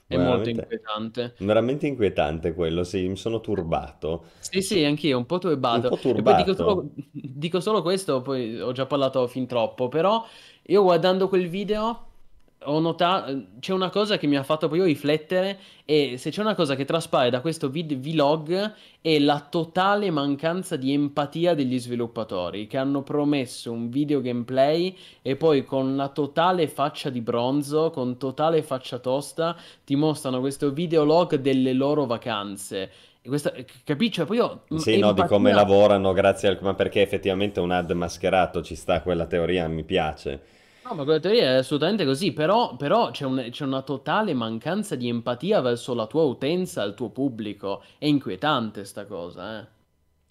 È 0.08 0.16
molto 0.16 0.48
inquietante. 0.50 1.36
veramente 1.38 1.86
inquietante 1.86 2.52
quello, 2.52 2.84
sì, 2.84 3.08
mi 3.08 3.16
sono 3.16 3.40
turbato. 3.40 4.24
Sì, 4.38 4.62
sì, 4.62 4.84
anch'io, 4.84 5.18
un 5.18 5.26
po' 5.26 5.38
Un 5.76 5.82
turbato. 5.82 5.90
po' 5.90 5.96
E 6.12 6.22
poi 6.22 6.34
dico 6.34 6.54
turbato. 6.54 6.54
solo, 6.54 6.92
dico 7.10 7.58
solo 7.60 7.82
questo, 7.82 8.22
poi 8.22 8.60
ho 8.60 8.70
già 8.72 8.86
parlato 8.86 9.26
fin 9.26 9.46
troppo, 9.46 9.88
però 9.88 10.24
io 10.66 10.82
guardando 10.82 11.28
quel 11.28 11.48
video 11.48 12.05
ho 12.66 12.80
notato, 12.80 13.46
c'è 13.60 13.72
una 13.72 13.90
cosa 13.90 14.18
che 14.18 14.26
mi 14.26 14.36
ha 14.36 14.42
fatto 14.42 14.66
proprio 14.66 14.84
riflettere 14.84 15.58
e 15.84 16.16
se 16.18 16.30
c'è 16.30 16.40
una 16.40 16.54
cosa 16.54 16.74
che 16.74 16.84
traspare 16.84 17.30
da 17.30 17.40
questo 17.40 17.68
vid- 17.68 17.96
vlog 17.96 18.74
è 19.00 19.18
la 19.18 19.46
totale 19.48 20.10
mancanza 20.10 20.76
di 20.76 20.92
empatia 20.92 21.54
degli 21.54 21.78
sviluppatori 21.78 22.66
che 22.66 22.76
hanno 22.76 23.02
promesso 23.02 23.70
un 23.70 23.88
video 23.88 24.20
gameplay 24.20 24.96
e 25.22 25.36
poi 25.36 25.64
con 25.64 25.96
la 25.96 26.08
totale 26.08 26.66
faccia 26.66 27.08
di 27.08 27.20
bronzo, 27.20 27.90
con 27.90 28.18
totale 28.18 28.62
faccia 28.62 28.98
tosta, 28.98 29.56
ti 29.84 29.94
mostrano 29.94 30.40
questo 30.40 30.72
videolog 30.72 31.36
delle 31.36 31.72
loro 31.72 32.04
vacanze. 32.04 32.90
Questa, 33.22 33.52
capisci? 33.84 34.12
Cioè, 34.12 34.26
poi 34.26 34.36
io, 34.36 34.62
Sì, 34.76 34.98
no, 34.98 35.12
di 35.12 35.24
come 35.24 35.52
lavorano 35.52 36.12
grazie 36.12 36.48
al... 36.48 36.58
ma 36.60 36.74
perché 36.74 37.02
effettivamente 37.02 37.60
un 37.60 37.72
ad 37.72 37.90
mascherato 37.90 38.62
ci 38.62 38.74
sta, 38.76 39.02
quella 39.02 39.26
teoria 39.26 39.66
mi 39.68 39.84
piace. 39.84 40.54
No, 40.88 40.94
ma 40.94 41.04
quella 41.04 41.20
teoria 41.20 41.50
è 41.50 41.54
assolutamente 41.56 42.06
così, 42.06 42.32
però, 42.32 42.76
però 42.76 43.10
c'è 43.10 43.26
un- 43.26 43.48
c'è 43.50 43.64
una 43.64 43.82
totale 43.82 44.32
mancanza 44.32 44.96
di 44.96 45.06
empatia 45.06 45.60
verso 45.60 45.92
la 45.92 46.06
tua 46.06 46.22
utenza, 46.22 46.82
il 46.82 46.94
tuo 46.94 47.10
pubblico. 47.10 47.82
È 47.98 48.06
inquietante 48.06 48.84
sta 48.86 49.04
cosa, 49.04 49.60
eh. 49.60 49.66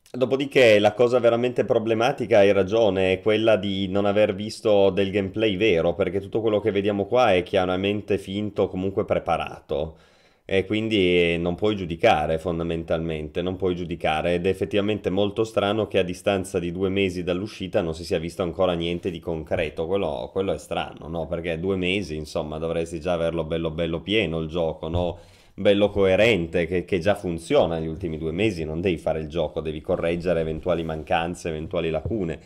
Dopodiché 0.09 0.79
la 0.79 0.93
cosa 0.93 1.19
veramente 1.19 1.63
problematica, 1.65 2.39
hai 2.39 2.51
ragione, 2.53 3.11
è 3.13 3.21
quella 3.21 3.55
di 3.57 3.87
non 3.89 4.05
aver 4.05 4.33
visto 4.33 4.89
del 4.89 5.11
gameplay 5.11 5.57
vero, 5.57 5.93
perché 5.93 6.19
tutto 6.21 6.39
quello 6.41 6.59
che 6.59 6.71
vediamo 6.71 7.05
qua 7.05 7.33
è 7.33 7.43
chiaramente 7.43 8.17
finto, 8.17 8.67
comunque 8.69 9.03
preparato. 9.05 9.97
E 10.47 10.65
quindi 10.65 11.37
non 11.39 11.55
puoi 11.55 11.75
giudicare 11.75 12.37
fondamentalmente, 12.37 13.41
non 13.41 13.55
puoi 13.55 13.75
giudicare. 13.75 14.35
Ed 14.35 14.45
è 14.45 14.49
effettivamente 14.49 15.09
molto 15.09 15.43
strano 15.43 15.87
che 15.87 15.97
a 15.99 16.03
distanza 16.03 16.59
di 16.59 16.71
due 16.71 16.89
mesi 16.89 17.23
dall'uscita 17.23 17.81
non 17.81 17.95
si 17.95 18.05
sia 18.05 18.19
visto 18.19 18.43
ancora 18.43 18.73
niente 18.73 19.09
di 19.09 19.19
concreto. 19.19 19.87
Quello, 19.87 20.29
quello 20.31 20.53
è 20.53 20.57
strano, 20.59 21.07
no? 21.07 21.25
Perché 21.27 21.59
due 21.59 21.75
mesi, 21.77 22.15
insomma, 22.15 22.59
dovresti 22.59 22.99
già 22.99 23.13
averlo 23.13 23.43
bello 23.43 23.71
bello 23.71 24.01
pieno 24.01 24.39
il 24.39 24.47
gioco, 24.47 24.87
no? 24.87 25.17
bello 25.57 25.89
coerente, 25.89 26.65
che, 26.67 26.83
che 26.83 26.99
già 26.99 27.15
funziona 27.15 27.77
negli 27.79 27.87
ultimi 27.87 28.17
due 28.17 28.31
mesi, 28.33 28.65
non 28.65 28.81
devi 28.81 28.97
fare 28.97 29.21
il 29.21 29.29
gioco, 29.29 29.61
devi 29.61 29.79
correggere 29.81 30.41
eventuali 30.41 30.83
mancanze, 30.83 31.49
eventuali 31.49 31.89
lacune. 31.89 32.39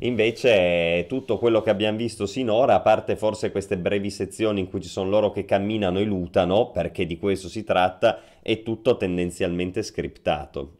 Invece 0.00 1.06
tutto 1.08 1.38
quello 1.38 1.62
che 1.62 1.70
abbiamo 1.70 1.96
visto 1.96 2.26
sinora, 2.26 2.74
a 2.74 2.80
parte 2.80 3.16
forse 3.16 3.50
queste 3.50 3.78
brevi 3.78 4.10
sezioni 4.10 4.60
in 4.60 4.68
cui 4.68 4.82
ci 4.82 4.88
sono 4.88 5.08
loro 5.08 5.30
che 5.30 5.44
camminano 5.44 5.98
e 5.98 6.04
lutano, 6.04 6.70
perché 6.70 7.06
di 7.06 7.18
questo 7.18 7.48
si 7.48 7.64
tratta, 7.64 8.20
è 8.42 8.62
tutto 8.62 8.96
tendenzialmente 8.96 9.82
scriptato. 9.82 10.78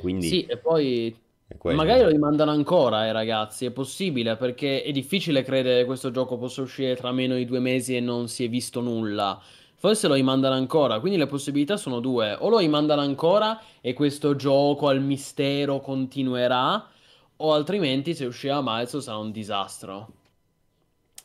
Quindi 0.00 0.26
Sì, 0.26 0.46
e 0.46 0.56
poi 0.56 1.14
magari 1.74 2.02
lo 2.02 2.08
rimandano 2.08 2.50
ancora 2.50 2.98
ai 2.98 3.12
ragazzi, 3.12 3.66
è 3.66 3.70
possibile, 3.70 4.36
perché 4.36 4.82
è 4.82 4.90
difficile 4.90 5.42
credere 5.42 5.80
che 5.80 5.84
questo 5.84 6.10
gioco 6.10 6.36
possa 6.36 6.62
uscire 6.62 6.96
tra 6.96 7.12
meno 7.12 7.34
di 7.36 7.44
due 7.44 7.60
mesi 7.60 7.94
e 7.96 8.00
non 8.00 8.28
si 8.28 8.44
è 8.44 8.48
visto 8.48 8.80
nulla. 8.80 9.40
Forse 9.76 10.08
lo 10.08 10.14
rimandano 10.14 10.54
ancora, 10.54 10.98
quindi 10.98 11.18
le 11.18 11.26
possibilità 11.26 11.76
sono 11.76 12.00
due. 12.00 12.34
O 12.40 12.48
lo 12.48 12.58
rimandano 12.58 13.02
ancora 13.02 13.60
e 13.82 13.92
questo 13.92 14.34
gioco 14.34 14.88
al 14.88 15.02
mistero 15.02 15.80
continuerà, 15.80 16.88
o 17.36 17.52
altrimenti 17.52 18.12
se 18.14 18.24
uscirà 18.26 18.56
a 18.56 18.60
marzo 18.60 19.00
sarà 19.00 19.18
un 19.18 19.30
disastro. 19.30 20.12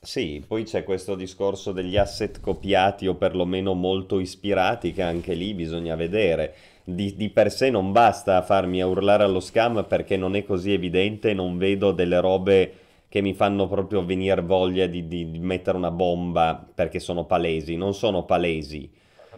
Sì, 0.02 0.44
poi 0.45 0.64
c'è 0.64 0.84
questo 0.84 1.15
discorso 1.15 1.72
degli 1.72 1.95
asset 1.98 2.40
copiati 2.41 3.07
o 3.07 3.15
perlomeno 3.15 3.73
molto 3.73 4.19
ispirati 4.19 4.91
che 4.94 5.02
anche 5.02 5.34
lì 5.34 5.53
bisogna 5.53 5.95
vedere. 5.95 6.53
Di, 6.84 7.15
di 7.15 7.30
per 7.30 7.52
sé 7.52 7.69
non 7.69 7.91
basta 7.91 8.41
farmi 8.41 8.81
urlare 8.81 9.23
allo 9.23 9.40
scam 9.41 9.86
perché 9.88 10.15
non 10.18 10.36
è 10.36 10.44
così 10.44 10.72
evidente, 10.73 11.34
non 11.34 11.57
vedo 11.57 11.91
delle 11.91 12.19
robe 12.22 12.73
che 13.10 13.22
mi 13.22 13.34
fanno 13.34 13.68
proprio 13.68 14.03
venire 14.06 14.41
voglia 14.41 14.86
di, 14.88 15.07
di- 15.07 15.31
di 15.31 15.40
mettere 15.40 15.77
una 15.77 15.91
bomba 15.91 16.56
perché 16.73 16.99
sono 16.99 17.26
palesi, 17.26 17.76
non 17.76 17.94
sono 17.94 18.23
palesi. 18.23 18.90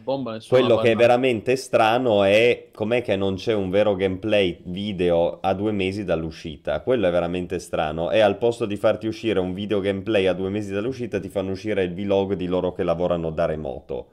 Bomba 0.01 0.37
Quello 0.47 0.77
che 0.77 0.91
è 0.91 0.95
veramente 0.95 1.55
strano 1.55 2.23
è 2.23 2.69
com'è 2.73 3.01
che 3.01 3.15
non 3.15 3.35
c'è 3.35 3.53
un 3.53 3.69
vero 3.69 3.95
gameplay 3.95 4.59
video 4.65 5.39
a 5.41 5.53
due 5.53 5.71
mesi 5.71 6.03
dall'uscita. 6.03 6.81
Quello 6.81 7.07
è 7.07 7.11
veramente 7.11 7.59
strano. 7.59 8.11
E 8.11 8.19
al 8.19 8.37
posto 8.37 8.65
di 8.65 8.75
farti 8.75 9.07
uscire 9.07 9.39
un 9.39 9.53
video 9.53 9.79
gameplay 9.79 10.25
a 10.25 10.33
due 10.33 10.49
mesi 10.49 10.73
dall'uscita, 10.73 11.19
ti 11.19 11.29
fanno 11.29 11.51
uscire 11.51 11.83
il 11.83 11.93
vlog 11.93 12.33
di 12.33 12.47
loro 12.47 12.73
che 12.73 12.83
lavorano 12.83 13.31
da 13.31 13.45
remoto. 13.45 14.07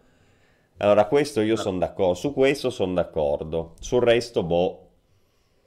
Allora, 0.79 1.07
questo 1.07 1.41
io 1.41 1.57
sono 1.57 1.79
d'accordo. 1.79 2.15
Su 2.15 2.33
questo 2.33 2.71
sono 2.71 2.93
d'accordo. 2.93 3.75
Sul 3.81 4.03
resto, 4.03 4.43
boh. 4.43 4.89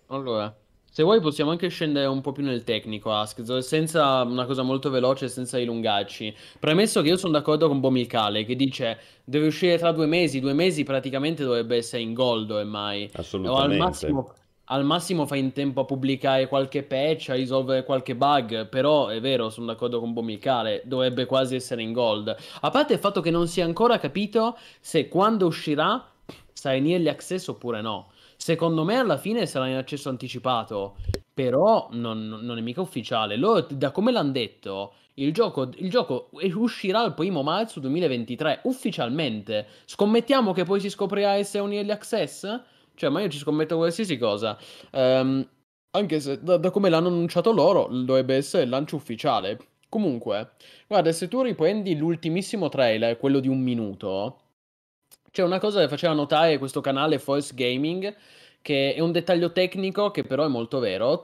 Allora, 0.08 0.54
se 0.94 1.04
vuoi 1.04 1.22
possiamo 1.22 1.52
anche 1.52 1.70
scendere 1.70 2.06
un 2.06 2.20
po' 2.20 2.34
più 2.34 2.44
nel 2.44 2.66
tecnico, 2.66 3.14
Ask, 3.14 3.64
senza 3.64 4.24
una 4.24 4.44
cosa 4.44 4.62
molto 4.62 4.90
veloce, 4.90 5.30
senza 5.30 5.58
dilungarci. 5.58 6.36
Premesso 6.60 7.02
che 7.02 7.08
io 7.08 7.16
sono 7.16 7.32
d'accordo 7.32 7.70
con 7.70 7.80
Bomilcale, 7.80 8.44
che 8.44 8.58
dice 8.58 9.00
deve 9.24 9.48
uscire 9.48 9.78
tra 9.78 9.94
due 9.94 10.06
mesi, 10.06 10.42
due 10.42 10.52
mesi 10.52 10.84
praticamente 10.84 11.46
dovrebbe 11.46 11.78
essere 11.78 12.02
in 12.02 12.14
gold 12.14 12.52
ormai. 12.52 13.04
O 13.04 13.06
al 13.06 13.20
Assolutamente. 13.22 13.78
massimo, 13.78 14.34
al 14.66 14.84
massimo 14.84 15.26
fai 15.26 15.40
in 15.40 15.54
tempo 15.54 15.80
a 15.80 15.86
pubblicare 15.86 16.50
qualche 16.50 16.84
patch, 16.84 17.30
a 17.30 17.36
risolvere 17.36 17.86
qualche 17.86 18.14
bug, 18.14 18.68
però 18.68 19.08
è 19.08 19.22
vero, 19.22 19.50
sono 19.50 19.68
d'accordo 19.68 20.02
con 20.02 20.12
Bomilcale, 20.12 20.82
dovrebbe 20.84 21.26
quasi 21.26 21.56
essere 21.56 21.84
in 21.84 21.94
gold. 21.94 22.36
A 22.60 22.70
parte 22.70 22.92
il 22.92 23.00
fatto 23.00 23.22
che 23.22 23.32
non 23.32 23.48
si 23.48 23.62
è 23.62 23.64
ancora 23.64 23.98
capito 23.98 24.58
se 24.82 25.08
quando 25.08 25.46
uscirà 25.46 26.06
sarà 26.52 26.76
in 26.76 26.90
early 26.90 27.08
access 27.08 27.48
oppure 27.48 27.80
no. 27.80 28.12
Secondo 28.44 28.84
me 28.84 28.96
alla 28.96 29.20
fine 29.20 29.46
sarà 29.46 29.68
in 29.68 29.76
accesso 29.76 30.10
anticipato, 30.10 30.96
però 31.32 31.90
non, 31.92 32.28
non 32.42 32.58
è 32.58 32.62
mica 32.62 32.82
ufficiale. 32.82 33.36
Loro, 33.36 33.68
da 33.70 33.92
come 33.92 34.12
l'hanno 34.12 34.32
detto, 34.32 34.94
il 35.14 35.32
gioco, 35.32 35.70
il 35.76 35.92
gioco 35.92 36.32
uscirà 36.32 37.06
il 37.06 37.14
primo 37.14 37.44
marzo 37.44 37.80
2023, 37.80 38.62
ufficialmente. 38.64 39.68
Scommettiamo 39.86 40.54
che 40.54 40.64
poi 40.64 40.80
si 40.80 40.90
scoprirà 40.90 41.34
essere 41.34 41.62
un 41.62 41.72
early 41.72 41.92
access? 41.92 42.62
Cioè, 42.96 43.12
ma 43.12 43.22
io 43.22 43.30
ci 43.30 43.38
scommetto 43.38 43.78
qualsiasi 43.78 44.18
cosa. 44.18 44.58
Ehm, 44.90 45.48
anche 45.92 46.20
se 46.20 46.42
da, 46.42 46.58
da 46.58 46.72
come 46.72 46.90
l'hanno 46.90 47.10
annunciato 47.10 47.52
loro, 47.52 47.90
dovrebbe 47.92 48.36
essere 48.36 48.64
il 48.64 48.70
lancio 48.70 48.96
ufficiale. 48.96 49.60
Comunque, 49.88 50.54
guarda, 50.88 51.12
se 51.12 51.28
tu 51.28 51.44
riprendi 51.44 51.96
l'ultimissimo 51.96 52.70
trailer, 52.70 53.18
quello 53.18 53.40
di 53.40 53.50
un 53.50 53.60
minuto, 53.60 54.40
c'è 55.32 55.44
una 55.44 55.60
cosa 55.60 55.80
che 55.80 55.88
faceva 55.88 56.14
notare 56.14 56.58
questo 56.58 56.82
canale 56.82 57.20
Force 57.20 57.54
Gaming, 57.56 58.16
che 58.62 58.94
è 58.94 59.00
un 59.00 59.12
dettaglio 59.12 59.52
tecnico 59.52 60.12
che 60.12 60.24
però 60.24 60.46
è 60.46 60.48
molto 60.48 60.80
vero. 60.80 61.22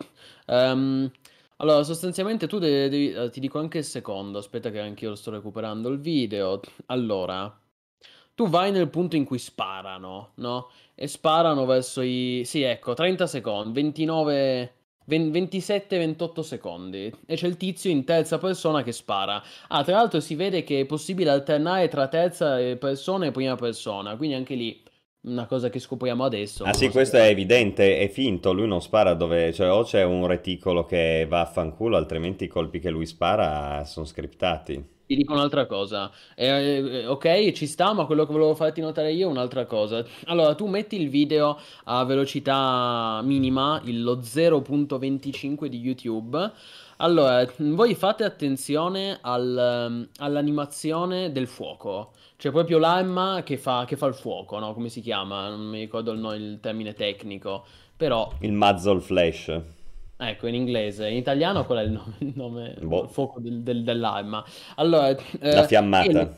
Ehm, 0.48 1.12
allora, 1.58 1.84
sostanzialmente 1.84 2.48
tu 2.48 2.60
devi, 2.60 2.90
devi- 3.14 3.30
ti 3.32 3.40
dico 3.40 3.60
anche 3.60 3.80
il 3.80 3.84
secondo, 3.84 4.38
aspetta 4.40 4.70
che 4.72 4.80
anch'io 4.80 5.16
sto 5.16 5.32
recuperando 5.32 5.90
il 5.90 6.00
video. 6.00 6.60
Allora, 6.88 7.54
tu 8.36 8.48
vai 8.48 8.72
nel 8.72 8.90
punto 8.90 9.16
in 9.16 9.26
cui 9.26 9.40
sparano, 9.40 10.32
no? 10.36 10.70
E 10.96 11.08
sparano 11.08 11.66
verso 11.66 12.02
i... 12.02 12.44
Sì, 12.46 12.62
ecco, 12.62 12.94
30 12.94 13.28
secondi, 13.28 13.74
29... 13.74 14.76
27-28 15.10 16.40
secondi 16.42 17.14
e 17.26 17.36
c'è 17.36 17.48
il 17.48 17.58
tizio 17.58 17.90
in 17.90 18.04
terza 18.04 18.38
persona 18.38 18.84
che 18.84 18.92
spara. 18.92 19.42
Ah, 19.70 19.84
tra 19.84 19.96
l'altro 19.96 20.20
si 20.20 20.36
vede 20.36 20.64
che 20.64 20.82
è 20.82 20.86
possibile 20.86 21.30
alternare 21.30 21.88
tra 21.88 22.08
terza 22.08 22.58
persona 22.78 23.26
e 23.26 23.32
prima 23.32 23.56
persona, 23.56 24.16
quindi 24.18 24.36
anche 24.36 24.56
lì 24.56 24.84
una 25.22 25.46
cosa 25.46 25.70
che 25.70 25.80
scopriamo 25.80 26.24
adesso. 26.24 26.64
Ah 26.64 26.74
sì, 26.74 26.90
questo 26.90 27.18
sappiamo. 27.18 27.26
è 27.26 27.32
evidente, 27.32 28.00
è 28.00 28.08
finto, 28.10 28.54
lui 28.54 28.68
non 28.68 28.82
spara 28.82 29.14
dove, 29.14 29.54
cioè 29.54 29.72
o 29.72 29.84
c'è 29.84 30.04
un 30.04 30.26
reticolo 30.28 30.86
che 30.86 31.26
va 31.28 31.42
a 31.42 31.46
fanculo, 31.46 31.98
altrimenti 31.98 32.46
i 32.46 32.48
colpi 32.48 32.80
che 32.80 32.90
lui 32.90 33.06
spara 33.06 33.84
sono 33.86 34.06
scriptati. 34.06 34.96
Ti 35.08 35.16
dico 35.16 35.32
un'altra 35.32 35.66
cosa. 35.66 36.12
Eh, 36.36 36.46
eh, 36.48 37.08
ok, 37.08 37.54
ci 37.54 37.66
sta, 37.66 37.94
ma 37.94 38.06
quello 38.06 38.26
che 38.26 38.34
volevo 38.34 38.54
farti 38.56 38.82
notare 38.82 39.14
io 39.14 39.30
è 39.30 39.32
un'altra 39.32 39.66
cosa. 39.66 40.04
Allora, 40.26 40.54
tu 40.54 40.66
metti 40.66 41.02
il 41.02 41.08
video 41.10 41.58
a 41.86 42.04
velocità 42.04 43.22
minima, 43.24 43.82
lo 43.86 44.18
0.25 44.18 45.68
di 45.68 45.80
YouTube. 45.80 46.52
Allora, 46.98 47.48
voi 47.58 47.96
fate 47.96 48.26
attenzione 48.26 49.20
al, 49.22 49.58
ehm, 49.58 50.10
all'animazione 50.18 51.32
del 51.32 51.48
fuoco. 51.48 52.12
C'è 52.36 52.52
proprio 52.52 52.78
l'arma 52.78 53.44
che 53.46 53.58
fa, 53.58 53.86
che 53.88 53.96
fa 53.96 54.08
il 54.08 54.14
fuoco, 54.14 54.60
no? 54.60 54.74
Come 54.74 54.90
si 54.90 55.00
chiama? 55.00 55.48
Non 55.50 55.68
mi 55.68 55.80
ricordo 55.80 56.12
il, 56.12 56.20
no- 56.20 56.34
il 56.34 56.60
termine 56.60 56.94
tecnico. 56.94 57.66
Però, 57.96 58.30
Il 58.42 58.52
muzzle 58.52 59.00
flash. 59.00 59.77
Ecco, 60.18 60.48
in 60.48 60.56
inglese. 60.56 61.08
In 61.10 61.16
italiano 61.18 61.66
qual 61.66 61.80
è 61.80 61.84
il 61.84 61.92
nome, 61.92 62.16
il 62.20 62.34
nome- 62.36 62.76
Boh. 62.82 63.04
il 63.04 63.10
fuoco 63.10 63.40
del- 63.40 63.62
del- 63.62 63.84
dell'arma? 63.84 64.44
Allora, 64.76 65.16
La 65.40 65.64
eh, 65.64 65.68
fiammata. 65.68 66.10
tieni- 66.10 66.30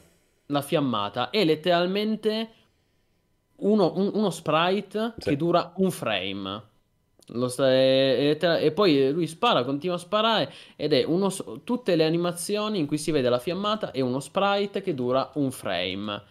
la 0.47 0.61
fiammata 0.61 1.29
è 1.29 1.43
letteralmente 1.45 2.49
uno, 3.57 3.93
un- 3.95 4.11
uno 4.13 4.29
sprite 4.29 5.13
Sì. 5.17 5.29
che 5.29 5.35
dura 5.35 5.73
un 5.77 5.91
frame. 5.91 6.63
Lo 7.33 7.47
sta- 7.47 7.71
e, 7.71 8.37
e- 8.41 8.65
e 8.65 8.71
poi 8.71 9.11
lui 9.11 9.27
spara, 9.27 9.63
continua 9.63 9.95
a 9.95 9.99
sparare 9.99 10.51
ed 10.75 10.93
è 10.93 11.03
uno, 11.03 11.29
tutte 11.63 11.95
le 11.95 12.03
animazioni 12.03 12.79
in 12.79 12.87
cui 12.87 12.97
si 12.97 13.11
vede 13.11 13.29
la 13.29 13.37
fiammata 13.37 13.91
è 13.91 14.01
uno 14.01 14.19
sprite 14.19 14.81
che 14.81 14.95
dura 14.95 15.29
un 15.35 15.51
frame. 15.51 16.23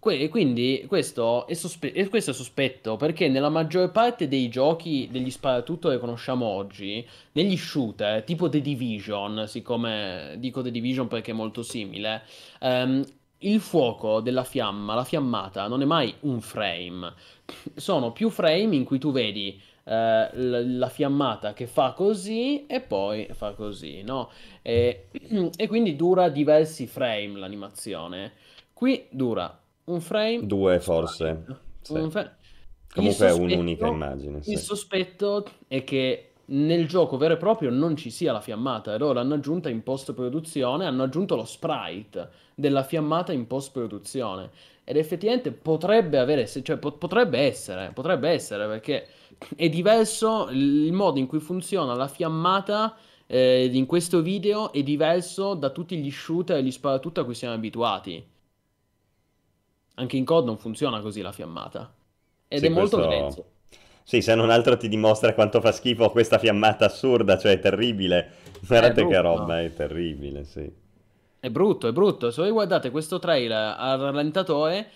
Que- 0.00 0.30
quindi 0.30 0.84
questo 0.88 1.46
è, 1.46 1.52
sospe- 1.52 2.08
questo 2.08 2.30
è 2.30 2.34
sospetto 2.34 2.96
perché 2.96 3.28
nella 3.28 3.50
maggior 3.50 3.90
parte 3.92 4.28
dei 4.28 4.48
giochi 4.48 5.08
degli 5.10 5.30
sparatutto 5.30 5.90
che 5.90 5.98
conosciamo 5.98 6.46
oggi, 6.46 7.06
negli 7.32 7.54
shooter 7.56 8.22
tipo 8.24 8.48
The 8.48 8.62
Division, 8.62 9.44
siccome 9.46 10.36
dico 10.38 10.62
The 10.62 10.70
Division 10.70 11.06
perché 11.06 11.32
è 11.32 11.34
molto 11.34 11.62
simile, 11.62 12.22
ehm, 12.60 13.04
il 13.40 13.60
fuoco 13.60 14.20
della 14.20 14.44
fiamma, 14.44 14.94
la 14.94 15.04
fiammata, 15.04 15.68
non 15.68 15.82
è 15.82 15.84
mai 15.84 16.14
un 16.20 16.40
frame. 16.40 17.12
Sono 17.74 18.12
più 18.12 18.30
frame 18.30 18.74
in 18.76 18.84
cui 18.84 18.98
tu 18.98 19.12
vedi 19.12 19.60
eh, 19.84 20.30
la 20.32 20.88
fiammata 20.88 21.52
che 21.52 21.66
fa 21.66 21.92
così 21.92 22.66
e 22.66 22.80
poi 22.80 23.28
fa 23.32 23.52
così, 23.52 24.02
no? 24.02 24.30
E, 24.62 25.08
e 25.56 25.68
quindi 25.68 25.94
dura 25.94 26.30
diversi 26.30 26.86
frame 26.86 27.38
l'animazione. 27.38 28.32
Qui 28.72 29.06
dura 29.10 29.59
un 29.92 30.00
frame, 30.00 30.46
Due 30.46 30.80
forse. 30.80 31.44
Sì. 31.82 31.92
un 31.94 32.10
fra- 32.10 32.36
Comunque 32.92 33.26
è 33.26 33.28
sospetto- 33.30 33.52
un'unica 33.52 33.86
immagine, 33.86 34.42
sì. 34.42 34.52
Il 34.52 34.58
sospetto 34.58 35.44
è 35.68 35.84
che 35.84 36.24
nel 36.46 36.88
gioco 36.88 37.16
vero 37.16 37.34
e 37.34 37.36
proprio 37.36 37.70
non 37.70 37.94
ci 37.96 38.10
sia 38.10 38.32
la 38.32 38.40
fiammata, 38.40 38.92
e 38.94 38.98
loro 38.98 39.12
l'hanno 39.12 39.34
aggiunta 39.34 39.68
in 39.68 39.82
post-produzione, 39.82 40.84
hanno 40.86 41.04
aggiunto 41.04 41.36
lo 41.36 41.44
sprite 41.44 42.28
della 42.54 42.82
fiammata 42.82 43.32
in 43.32 43.46
post-produzione. 43.46 44.50
Ed 44.82 44.96
effettivamente 44.96 45.52
potrebbe 45.52 46.18
avere, 46.18 46.48
cioè 46.48 46.76
po- 46.78 46.92
potrebbe 46.92 47.38
essere, 47.38 47.92
potrebbe 47.94 48.28
essere 48.30 48.66
perché 48.66 49.06
è 49.54 49.68
diverso 49.68 50.48
il 50.50 50.92
modo 50.92 51.20
in 51.20 51.28
cui 51.28 51.38
funziona 51.38 51.94
la 51.94 52.08
fiammata 52.08 52.96
eh, 53.28 53.70
in 53.72 53.86
questo 53.86 54.20
video 54.20 54.72
è 54.72 54.82
diverso 54.82 55.54
da 55.54 55.70
tutti 55.70 55.96
gli 55.98 56.10
shooter 56.10 56.56
e 56.56 56.62
gli 56.64 56.72
sparatutto 56.72 57.20
a 57.20 57.24
cui 57.24 57.34
siamo 57.36 57.54
abituati. 57.54 58.26
Anche 60.00 60.16
in 60.16 60.24
COD 60.24 60.46
non 60.46 60.56
funziona 60.58 61.00
così 61.00 61.20
la 61.20 61.32
fiammata. 61.32 61.92
Ed 62.48 62.60
Sì, 62.60 62.66
è 62.66 62.68
molto 62.70 62.96
questo- 62.96 63.16
grezzo. 63.20 63.44
Sì, 64.02 64.22
se 64.22 64.34
non 64.34 64.50
altro 64.50 64.76
ti 64.76 64.88
dimostra 64.88 65.34
quanto 65.34 65.60
fa 65.60 65.70
schifo 65.72 66.10
questa 66.10 66.38
fiammata 66.38 66.86
assurda, 66.86 67.38
cioè 67.38 67.52
è 67.52 67.58
terribile. 67.60 68.30
Guardate 68.66 69.06
che 69.06 69.20
roba, 69.20 69.60
è 69.60 69.72
terribile, 69.72 70.44
sì. 70.44 70.68
È 71.38 71.48
brutto, 71.50 71.86
è 71.86 71.92
brutto. 71.92 72.30
Se 72.30 72.40
voi 72.42 72.50
guardate 72.50 72.90
questo 72.90 73.18
trailer 73.18 73.74
al 73.78 74.00
rallentatore, 74.00 74.88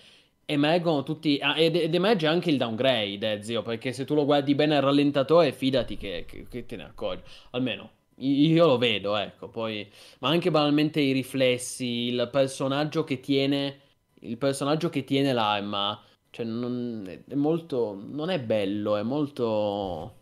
emergono 0.45 1.03
tutti. 1.03 1.39
ah, 1.41 1.57
ed, 1.57 1.75
ed 1.75 1.93
emerge 1.95 2.27
anche 2.27 2.49
il 2.49 2.57
downgrade, 2.57 3.33
eh, 3.33 3.43
zio. 3.43 3.61
Perché 3.61 3.93
se 3.93 4.03
tu 4.05 4.15
lo 4.15 4.25
guardi 4.25 4.53
bene 4.53 4.75
al 4.75 4.81
rallentatore, 4.83 5.53
fidati 5.53 5.95
che, 5.97 6.25
che- 6.27 6.47
che 6.49 6.65
te 6.65 6.75
ne 6.75 6.83
accorgi. 6.83 7.21
Almeno 7.51 7.89
io 8.17 8.65
lo 8.65 8.77
vedo, 8.77 9.15
ecco. 9.15 9.47
Poi, 9.49 9.89
ma 10.19 10.29
anche 10.29 10.51
banalmente 10.51 10.99
i 10.99 11.13
riflessi, 11.13 12.07
il 12.07 12.27
personaggio 12.31 13.03
che 13.05 13.19
tiene. 13.21 13.79
Il 14.27 14.37
personaggio 14.37 14.89
che 14.89 15.03
tiene 15.03 15.33
l'arma. 15.33 15.99
Cioè, 16.29 16.45
non, 16.45 17.03
è, 17.27 17.35
molto. 17.35 17.97
Non 18.09 18.29
è 18.29 18.39
bello, 18.41 18.97
è 18.97 19.03
molto. 19.03 20.13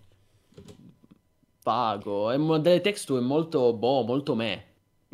Vago. 1.64 2.32
È 2.32 2.38
mo- 2.38 2.60
delle 2.60 2.82
texture 2.82 3.22
molto. 3.22 3.74
Boh, 3.74 4.04
molto 4.04 4.36
me. 4.36 4.66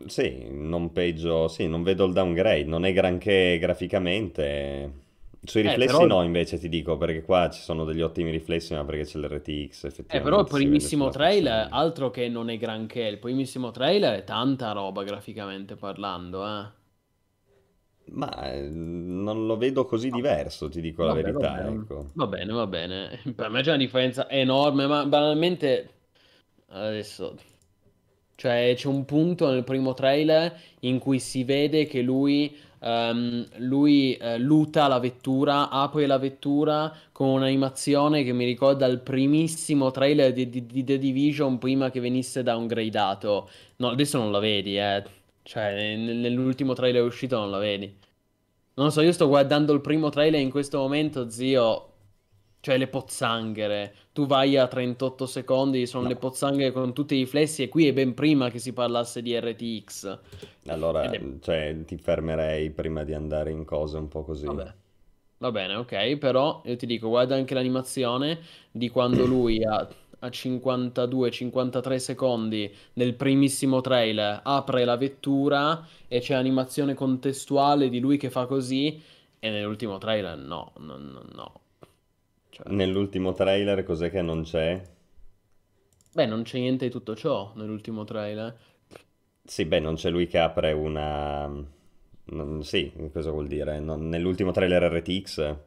Sì, 0.06 0.48
non 0.49 0.91
peggio, 0.94 1.48
sì, 1.49 1.68
non 1.68 1.84
vedo 1.84 2.06
il 2.06 2.14
downgrade, 2.14 2.64
non 2.64 2.86
è 2.86 2.94
granché 2.94 3.57
graficamente. 3.60 5.07
Sui 5.44 5.61
Eh, 5.61 5.64
riflessi 5.68 5.94
però- 5.98 6.06
no, 6.06 6.24
invece 6.24 6.57
ti 6.57 6.70
dico, 6.70 6.98
perché 6.98 7.22
qua 7.22 7.49
ci 7.49 7.61
sono 7.61 7.84
degli 7.86 8.02
ottimi 8.02 8.32
riflessi, 8.32 8.74
ma 8.74 8.84
perché 8.86 9.03
c'è 9.03 9.18
l'RTX, 9.20 9.84
Eh, 9.84 9.88
effettivamente. 9.88 10.22
però 10.22 10.40
il 10.41 10.48
primissimo 10.48 11.10
trailer, 11.10 11.68
altro 11.72 12.10
che 12.11 12.28
non 12.30 12.49
è 12.49 12.57
granché, 12.57 13.02
il 13.03 13.20
primissimo 13.20 13.72
trailer 13.72 14.20
è 14.20 14.24
tanta 14.24 14.72
roba 14.72 15.03
graficamente 15.03 15.76
parlando, 15.76 16.45
eh. 16.45 16.78
Ma 18.11 18.52
eh, 18.52 18.68
non 18.69 19.45
lo 19.45 19.56
vedo 19.57 19.86
così 19.86 20.11
diverso, 20.11 20.69
ti 20.69 20.81
dico 20.81 21.03
la 21.03 21.11
Vabbè, 21.11 21.14
verità, 21.14 21.65
vabbè, 21.65 21.72
ecco. 21.72 22.14
va 22.14 22.27
bene, 22.27 22.52
va 22.53 22.68
bene. 22.68 23.22
Per 23.36 23.49
me 23.49 23.61
c'è 23.61 23.69
una 23.69 23.77
differenza 23.77 24.30
enorme, 24.30 24.86
ma 24.88 25.06
banalmente 25.06 25.94
adesso 26.68 27.36
cioè 28.36 28.73
c'è 28.76 28.88
un 28.88 29.06
punto 29.06 29.49
nel 29.52 29.64
primo 29.64 29.94
trailer 29.94 30.57
in 30.81 30.99
cui 30.99 31.19
si 31.19 31.44
vede 31.44 31.86
che 31.88 32.02
lui 32.02 32.56
ehm, 32.80 33.45
lui 33.57 34.15
eh, 34.15 34.38
luta 34.38 34.88
la 34.88 34.99
vettura, 34.99 35.69
apre 35.69 36.06
la 36.07 36.18
vettura 36.18 36.94
con 37.11 37.30
un'animazione 37.30 38.23
che 38.23 38.31
mi 38.34 38.45
ricorda 38.45 38.86
il 38.86 38.99
primissimo 39.02 39.91
trailer 39.91 40.31
di, 40.34 40.49
di- 40.49 40.65
di 40.65 40.84
The 40.86 40.98
Division 40.98 41.57
prima 41.57 41.90
che 41.91 41.99
venisse 41.99 42.44
downgradato. 42.44 43.49
No, 43.77 43.90
adesso 43.90 44.18
non 44.18 44.31
la 44.31 44.40
vedi, 44.40 44.77
eh. 44.77 45.03
Cioè, 45.49 45.95
nel- 45.95 46.17
nell'ultimo 46.17 46.73
trailer 46.73 47.01
uscito 47.03 47.35
non 47.39 47.49
la 47.49 47.57
vedi. 47.57 47.88
Non 48.76 48.85
lo 48.85 48.91
so, 48.91 49.01
io 49.01 49.11
sto 49.11 49.27
guardando 49.27 49.73
il 49.73 49.81
primo 49.81 50.09
trailer 50.09 50.39
in 50.39 50.51
questo 50.51 50.77
momento, 50.77 51.27
zio. 51.31 51.85
Cioè, 52.59 52.77
le 52.77 52.88
pozzanghere. 52.88 53.95
Tu 54.13 54.27
vai 54.27 54.57
a 54.57 54.67
38 54.67 55.26
secondi, 55.26 55.88
sono 55.88 56.03
No. 56.03 56.09
le 56.09 56.17
pozzanghere 56.17 56.71
con 56.71 56.93
tutti 56.93 57.15
i 57.15 57.19
riflessi, 57.19 57.63
e 57.63 57.69
qui 57.69 57.88
è 57.88 57.93
ben 57.93 58.13
prima 58.13 58.51
che 58.51 58.59
si 58.59 58.73
parlasse 58.73 59.23
di 59.23 59.34
RTX. 59.39 60.19
Allora, 60.67 61.09
è- 61.09 61.19
cioè, 61.39 61.76
ti 61.85 61.97
fermerei 61.97 62.69
prima 62.69 63.03
di 63.03 63.13
andare 63.13 63.49
in 63.51 63.65
cose 63.65 63.97
un 63.97 64.07
po' 64.07 64.23
così. 64.23 64.45
Vabbè. 64.45 64.73
Va 65.38 65.51
bene, 65.51 65.76
ok, 65.76 66.17
però 66.17 66.61
io 66.65 66.76
ti 66.76 66.85
dico, 66.85 67.07
guarda 67.07 67.35
anche 67.35 67.53
l'animazione 67.53 68.39
di 68.71 68.89
quando 68.89 69.26
lui 69.26 69.63
a, 69.63 69.88
a 70.19 70.29
52-53 70.29 71.99
secondi 71.99 72.73
nel 72.93 73.13
primissimo 73.15 73.81
trailer 73.81 74.41
apre 74.43 74.85
la 74.85 74.97
vettura 74.97 75.85
e 76.07 76.19
c'è 76.19 76.33
animazione 76.35 76.93
contestuale 76.93 77.89
di 77.89 77.99
lui 77.99 78.17
che 78.17 78.29
fa 78.29 78.45
così 78.45 79.01
e 79.39 79.49
nell'ultimo 79.49 79.97
trailer 79.97 80.37
no, 80.37 80.73
no, 80.77 80.97
no, 80.97 81.23
no. 81.33 81.53
Cioè, 82.49 82.67
Nell'ultimo 82.69 83.33
trailer 83.33 83.83
cos'è 83.83 84.09
che 84.09 84.21
non 84.21 84.43
c'è? 84.43 84.81
beh, 86.13 86.27
non 86.27 86.43
c'è 86.43 86.59
niente 86.59 86.85
di 86.85 86.91
tutto 86.91 87.15
ciò 87.15 87.51
nell'ultimo 87.55 88.03
trailer. 88.03 88.55
Sì, 89.43 89.65
beh, 89.65 89.79
non 89.81 89.95
c'è 89.95 90.09
lui 90.09 90.27
che 90.27 90.37
apre 90.39 90.71
una... 90.71 91.47
non- 92.25 92.63
Sì, 92.63 92.91
cosa 93.11 93.31
vuol 93.31 93.47
dire? 93.47 93.79
Non- 93.79 94.07
Nell'ultimo 94.07 94.51
trailer 94.51 94.83
RTX? 94.83 95.57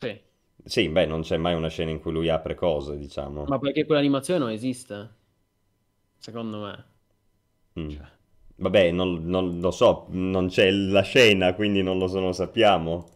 Sì, 0.00 0.20
Sì, 0.64 0.88
beh, 0.88 1.06
non 1.06 1.22
c'è 1.22 1.36
mai 1.36 1.54
una 1.54 1.66
scena 1.68 1.90
in 1.90 1.98
cui 2.00 2.12
lui 2.12 2.28
apre 2.28 2.54
cose, 2.54 2.96
diciamo. 2.96 3.48
ma 3.48 3.58
perché 3.58 3.84
quell'animazione 3.84 4.38
non 4.38 4.50
esiste? 4.50 5.16
Secondo 6.18 6.60
me. 6.60 6.84
Mm. 7.78 7.96
Cioè, 7.96 8.06
Vabbè, 8.56 8.90
non, 8.90 9.24
non 9.24 9.60
lo 9.60 9.70
so, 9.70 10.06
non 10.10 10.48
c'è 10.48 10.70
la 10.70 11.02
scena, 11.02 11.54
quindi 11.54 11.82
non 11.82 11.98
lo, 11.98 12.08
so- 12.08 12.16
non 12.18 12.26
lo 12.28 12.32
sappiamo. 12.32 13.08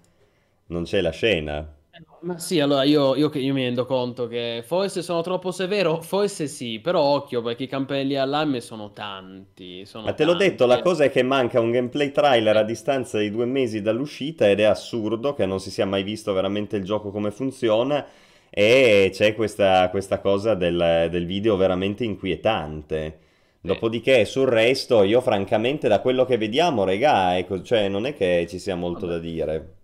Non 0.67 0.85
c'è 0.85 1.01
la 1.01 1.11
scena. 1.11 1.77
Ma 2.21 2.39
sì, 2.39 2.59
allora 2.61 2.85
io, 2.85 3.15
io 3.17 3.31
io 3.35 3.53
mi 3.53 3.65
rendo 3.65 3.85
conto 3.85 4.27
che 4.27 4.63
forse 4.65 5.03
sono 5.03 5.21
troppo 5.23 5.51
severo, 5.53 6.01
forse 6.01 6.47
sì, 6.49 6.81
però 6.81 7.01
occhio 7.01 7.43
perché 7.43 7.65
i 7.65 7.67
campanelli 7.69 8.17
allarme 8.17 8.61
sono 8.61 8.93
tanti, 8.93 9.85
sono 9.85 10.05
Ma 10.05 10.15
te 10.15 10.25
l'ho 10.25 10.35
detto, 10.35 10.67
la 10.67 10.79
tanti. 10.79 10.81
cosa 10.81 11.05
è 11.05 11.11
che 11.11 11.23
manca 11.23 11.61
un 11.61 11.71
gameplay 11.71 12.11
trailer 12.11 12.57
a 12.57 12.63
distanza 12.65 13.19
di 13.19 13.31
due 13.31 13.45
mesi 13.47 13.83
dall'uscita 13.83 14.49
ed 14.51 14.59
è 14.61 14.65
assurdo 14.65 15.33
che 15.35 15.47
non 15.47 15.61
si 15.61 15.71
sia 15.71 15.87
mai 15.87 16.03
visto 16.03 16.33
veramente 16.33 16.77
il 16.77 16.85
gioco 16.85 17.11
come 17.13 17.31
funziona 17.31 18.05
e 18.51 19.11
c'è 19.13 19.35
questa, 19.37 19.89
questa 19.91 20.21
cosa 20.21 20.55
del, 20.55 21.07
del 21.11 21.25
video 21.27 21.57
veramente 21.57 22.03
inquietante. 22.05 23.19
Dopodiché 23.61 24.25
sul 24.25 24.47
resto 24.49 25.05
io 25.05 25.21
francamente 25.21 25.87
da 25.89 26.01
quello 26.01 26.25
che 26.25 26.37
vediamo, 26.37 26.83
regà, 26.85 27.39
ecco, 27.39 27.63
cioè, 27.63 27.89
non 27.89 28.05
è 28.07 28.15
che 28.15 28.45
ci 28.49 28.59
sia 28.59 28.75
molto 28.75 29.07
Vabbè. 29.07 29.07
da 29.07 29.19
dire. 29.21 29.75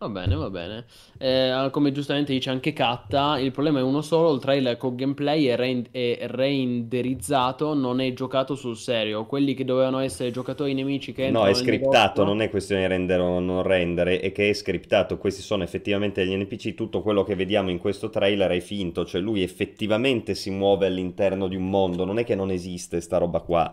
Va 0.00 0.08
bene, 0.08 0.34
va 0.34 0.48
bene. 0.50 0.86
Eh, 1.18 1.68
come 1.70 1.92
giustamente 1.92 2.32
dice 2.32 2.48
anche 2.50 2.72
Katta, 2.72 3.38
il 3.38 3.50
problema 3.50 3.80
è 3.80 3.82
uno 3.82 4.00
solo, 4.00 4.32
il 4.32 4.40
trailer 4.40 4.76
con 4.78 4.96
gameplay 4.96 5.44
è, 5.44 5.56
ren- 5.56 5.86
è 5.90 6.26
renderizzato, 6.26 7.74
non 7.74 8.00
è 8.00 8.12
giocato 8.14 8.54
sul 8.54 8.76
serio. 8.78 9.26
Quelli 9.26 9.52
che 9.54 9.64
dovevano 9.64 9.98
essere 9.98 10.30
giocatori 10.30 10.72
nemici 10.72 11.12
che 11.12 11.28
No, 11.28 11.46
è 11.46 11.54
scriptato, 11.54 12.22
negozio... 12.22 12.24
non 12.24 12.40
è 12.40 12.50
questione 12.50 12.82
di 12.82 12.88
rendere 12.88 13.22
o 13.22 13.38
non 13.40 13.62
rendere, 13.62 14.20
è 14.20 14.32
che 14.32 14.48
è 14.50 14.52
scriptato. 14.52 15.16
Questi 15.18 15.42
sono 15.42 15.62
effettivamente 15.62 16.26
gli 16.26 16.34
NPC. 16.34 16.74
Tutto 16.74 17.02
quello 17.02 17.22
che 17.22 17.36
vediamo 17.36 17.70
in 17.70 17.78
questo 17.78 18.10
trailer 18.10 18.50
è 18.50 18.60
finto, 18.60 19.04
cioè 19.04 19.20
lui 19.20 19.42
effettivamente 19.42 20.34
si 20.34 20.50
muove 20.50 20.86
all'interno 20.86 21.46
di 21.46 21.56
un 21.56 21.68
mondo, 21.70 22.04
non 22.04 22.18
è 22.18 22.24
che 22.24 22.34
non 22.34 22.50
esiste 22.50 23.00
sta 23.00 23.18
roba 23.18 23.40
qua. 23.40 23.72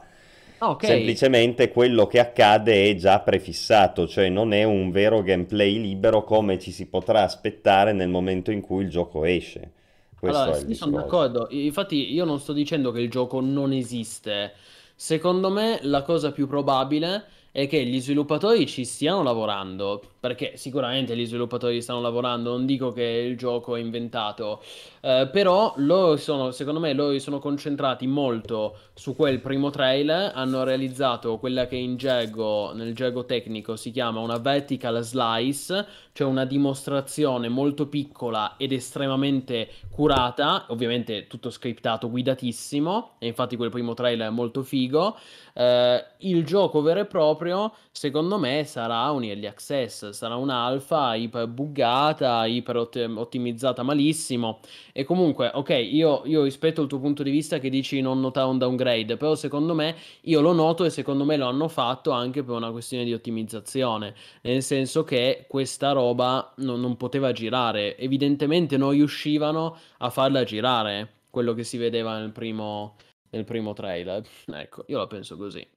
Ah, 0.59 0.71
ok. 0.71 0.85
Semplicemente 0.85 1.69
quello 1.69 2.07
che 2.07 2.19
accade 2.19 2.89
è 2.89 2.95
già 2.95 3.19
prefissato, 3.19 4.07
cioè 4.07 4.29
non 4.29 4.53
è 4.53 4.63
un 4.63 4.89
vero 4.91 5.21
gameplay 5.21 5.79
libero 5.79 6.23
come 6.23 6.57
ci 6.59 6.71
si 6.71 6.87
potrà 6.87 7.23
aspettare 7.23 7.93
nel 7.93 8.09
momento 8.09 8.51
in 8.51 8.61
cui 8.61 8.83
il 8.83 8.89
gioco 8.89 9.23
esce. 9.25 9.71
Questo 10.19 10.41
Allora, 10.41 10.57
sì, 10.57 10.73
sono 10.73 10.97
d'accordo. 10.97 11.47
Infatti, 11.51 12.11
io 12.11 12.25
non 12.25 12.39
sto 12.39 12.53
dicendo 12.53 12.91
che 12.91 13.01
il 13.01 13.09
gioco 13.09 13.39
non 13.39 13.71
esiste. 13.71 14.53
Secondo 14.95 15.51
me, 15.51 15.77
la 15.83 16.01
cosa 16.01 16.31
più 16.31 16.47
probabile 16.47 17.25
è 17.51 17.67
che 17.67 17.83
gli 17.85 17.99
sviluppatori 17.99 18.65
ci 18.65 18.83
stiano 18.83 19.21
lavorando, 19.21 20.01
perché 20.27 20.57
sicuramente 20.57 21.15
gli 21.15 21.25
sviluppatori 21.25 21.81
stanno 21.81 22.01
lavorando, 22.01 22.51
non 22.51 22.65
dico 22.65 22.91
che 22.91 23.01
il 23.01 23.37
gioco 23.37 23.77
è 23.77 23.79
inventato, 23.79 24.61
eh, 24.99 25.29
però 25.31 25.73
sono, 26.17 26.51
secondo 26.51 26.81
me, 26.81 26.91
loro 26.91 27.17
sono 27.19 27.39
concentrati 27.39 28.05
molto 28.07 28.77
su 28.93 29.15
quel 29.15 29.39
primo 29.39 29.69
trailer, 29.69 30.33
hanno 30.35 30.65
realizzato 30.65 31.37
quella 31.37 31.65
che 31.65 31.77
in 31.77 31.95
gergo, 31.95 32.73
nel 32.73 32.93
gergo 32.93 33.23
tecnico 33.23 33.77
si 33.77 33.91
chiama 33.91 34.19
una 34.19 34.37
vertical 34.37 35.01
slice, 35.01 35.85
cioè 36.11 36.27
una 36.27 36.45
dimostrazione 36.45 37.47
molto 37.47 37.87
piccola 37.87 38.55
ed 38.57 38.73
estremamente 38.73 39.69
curata, 39.89 40.65
ovviamente 40.69 41.27
tutto 41.27 41.49
scriptato, 41.49 42.09
guidatissimo, 42.09 43.11
e 43.19 43.27
infatti 43.27 43.55
quel 43.55 43.69
primo 43.69 43.93
trailer 43.93 44.27
è 44.27 44.31
molto 44.31 44.61
figo. 44.63 45.15
Eh, 45.53 46.05
il 46.19 46.43
gioco 46.43 46.81
vero 46.81 46.99
e 47.01 47.05
proprio, 47.05 47.71
secondo 47.91 48.37
me, 48.37 48.63
sarà 48.65 49.09
un 49.11 49.23
early 49.23 49.45
access, 49.45 50.09
sarà 50.17 50.35
un'alfa 50.35 51.13
iper 51.15 51.47
buggata, 51.47 52.45
iper 52.45 52.75
ottimizzata 52.77 53.83
malissimo. 53.83 54.59
E 54.91 55.03
comunque, 55.03 55.51
ok, 55.53 55.69
io, 55.69 56.23
io 56.25 56.43
rispetto 56.43 56.81
il 56.81 56.87
tuo 56.87 56.99
punto 56.99 57.21
di 57.21 57.29
vista 57.29 57.59
che 57.59 57.69
dici 57.69 58.01
non 58.01 58.19
notare 58.19 58.49
un 58.49 58.57
downgrade, 58.57 59.15
però 59.15 59.35
secondo 59.35 59.75
me 59.75 59.95
io 60.21 60.41
lo 60.41 60.53
noto 60.53 60.83
e 60.85 60.89
secondo 60.89 61.23
me 61.23 61.37
lo 61.37 61.47
hanno 61.47 61.67
fatto 61.67 62.11
anche 62.11 62.43
per 62.43 62.55
una 62.55 62.71
questione 62.71 63.03
di 63.05 63.13
ottimizzazione, 63.13 64.15
nel 64.41 64.63
senso 64.63 65.03
che 65.03 65.45
questa 65.47 65.91
roba 65.91 66.53
non, 66.57 66.81
non 66.81 66.97
poteva 66.97 67.31
girare, 67.31 67.97
evidentemente 67.97 68.77
non 68.77 68.91
riuscivano 68.91 69.77
a 69.99 70.09
farla 70.09 70.43
girare, 70.43 71.13
quello 71.29 71.53
che 71.53 71.63
si 71.63 71.77
vedeva 71.77 72.17
nel 72.17 72.31
primo 72.31 72.95
nel 73.29 73.43
primo 73.45 73.73
trailer. 73.73 74.23
Ecco, 74.45 74.85
io 74.87 74.97
la 74.97 75.07
penso 75.07 75.37
così. 75.37 75.76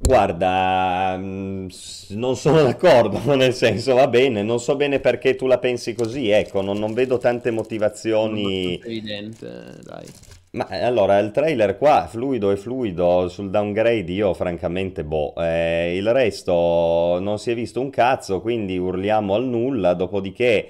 Guarda, 0.00 1.16
mm, 1.18 1.68
non 2.10 2.36
sono 2.36 2.62
d'accordo, 2.62 3.20
nel 3.34 3.52
senso 3.52 3.94
va 3.94 4.06
bene, 4.06 4.42
non 4.42 4.60
so 4.60 4.76
bene 4.76 5.00
perché 5.00 5.34
tu 5.34 5.46
la 5.46 5.58
pensi 5.58 5.92
così, 5.94 6.30
ecco, 6.30 6.62
non, 6.62 6.78
non 6.78 6.94
vedo 6.94 7.18
tante 7.18 7.50
motivazioni. 7.50 8.80
Evidente, 8.82 9.76
dai. 9.82 10.06
Ma 10.50 10.66
allora, 10.66 11.18
il 11.18 11.30
trailer 11.30 11.76
qua, 11.76 12.06
fluido 12.08 12.50
e 12.50 12.56
fluido, 12.56 13.28
sul 13.28 13.50
downgrade 13.50 14.10
io 14.10 14.32
francamente 14.32 15.04
boh, 15.04 15.34
eh, 15.36 15.94
il 15.96 16.10
resto 16.12 17.18
non 17.20 17.38
si 17.38 17.50
è 17.50 17.54
visto 17.54 17.80
un 17.80 17.90
cazzo, 17.90 18.40
quindi 18.40 18.78
urliamo 18.78 19.34
al 19.34 19.44
nulla, 19.44 19.92
dopodiché 19.92 20.68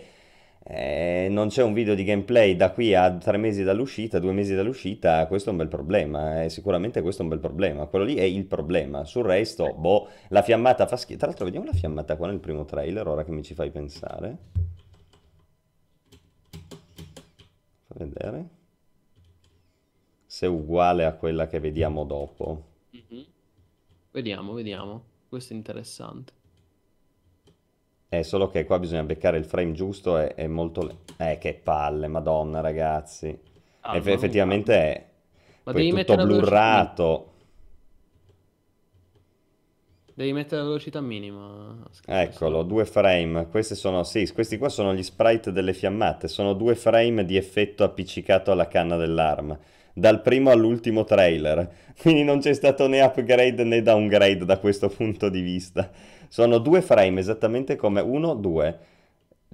eh, 0.70 1.28
non 1.30 1.48
c'è 1.48 1.62
un 1.62 1.72
video 1.72 1.94
di 1.94 2.04
gameplay 2.04 2.54
da 2.54 2.72
qui 2.72 2.94
a 2.94 3.16
tre 3.16 3.38
mesi 3.38 3.62
dall'uscita, 3.62 4.18
due 4.18 4.32
mesi 4.32 4.54
dall'uscita, 4.54 5.26
questo 5.26 5.48
è 5.48 5.52
un 5.52 5.58
bel 5.58 5.68
problema, 5.68 6.42
eh, 6.42 6.50
sicuramente 6.50 7.00
questo 7.00 7.22
è 7.22 7.24
un 7.24 7.30
bel 7.30 7.38
problema, 7.38 7.86
quello 7.86 8.04
lì 8.04 8.16
è 8.16 8.22
il 8.22 8.44
problema, 8.44 9.04
sul 9.04 9.24
resto, 9.24 9.72
boh, 9.72 10.08
la 10.28 10.42
fiammata 10.42 10.86
fa 10.86 10.98
schifo, 10.98 11.16
tra 11.16 11.28
l'altro 11.28 11.46
vediamo 11.46 11.64
la 11.64 11.72
fiammata 11.72 12.16
qua 12.16 12.26
nel 12.26 12.38
primo 12.38 12.66
trailer, 12.66 13.08
ora 13.08 13.24
che 13.24 13.30
mi 13.30 13.42
ci 13.42 13.54
fai 13.54 13.70
pensare, 13.70 14.36
fa 17.86 17.94
vedere, 17.96 18.48
se 20.26 20.44
è 20.44 20.50
uguale 20.50 21.06
a 21.06 21.14
quella 21.14 21.46
che 21.46 21.60
vediamo 21.60 22.04
dopo. 22.04 22.64
Mm-hmm. 22.94 23.24
Vediamo, 24.10 24.52
vediamo, 24.52 25.02
questo 25.30 25.54
è 25.54 25.56
interessante. 25.56 26.37
È 28.08 28.22
solo 28.22 28.48
che 28.48 28.64
qua 28.64 28.78
bisogna 28.78 29.02
beccare 29.02 29.36
il 29.36 29.44
frame 29.44 29.72
giusto 29.72 30.18
e 30.18 30.34
è 30.34 30.46
molto... 30.46 31.00
Eh, 31.18 31.36
che 31.38 31.54
palle, 31.54 32.08
madonna, 32.08 32.60
ragazzi. 32.60 33.38
Ah, 33.80 33.96
Eff- 33.96 34.06
effettivamente 34.06 34.74
è... 34.74 35.06
Ma 35.64 35.72
devi 35.72 35.90
tutto 35.90 36.16
blurrato. 36.16 37.32
Devi 40.18 40.32
mettere 40.32 40.62
la 40.62 40.66
velocità 40.66 41.00
minima. 41.00 41.76
Eccolo, 42.06 42.64
due 42.64 42.86
frame. 42.86 43.46
Questi 43.46 43.76
sono, 43.76 44.02
sì, 44.02 44.26
questi 44.32 44.58
qua 44.58 44.68
sono 44.68 44.92
gli 44.92 45.02
sprite 45.04 45.52
delle 45.52 45.74
fiammate. 45.74 46.26
Sono 46.26 46.54
due 46.54 46.74
frame 46.74 47.24
di 47.24 47.36
effetto 47.36 47.84
appiccicato 47.84 48.50
alla 48.50 48.66
canna 48.66 48.96
dell'arma. 48.96 49.56
Dal 49.92 50.20
primo 50.22 50.50
all'ultimo 50.50 51.04
trailer. 51.04 51.70
Quindi 52.00 52.24
non 52.24 52.40
c'è 52.40 52.52
stato 52.52 52.88
né 52.88 53.00
upgrade 53.00 53.62
né 53.62 53.80
downgrade 53.80 54.44
da 54.44 54.58
questo 54.58 54.88
punto 54.88 55.28
di 55.28 55.40
vista. 55.40 55.88
Sono 56.28 56.58
due 56.58 56.82
frame 56.82 57.20
esattamente 57.20 57.76
come 57.76 58.00
uno, 58.00 58.34
due. 58.34 58.78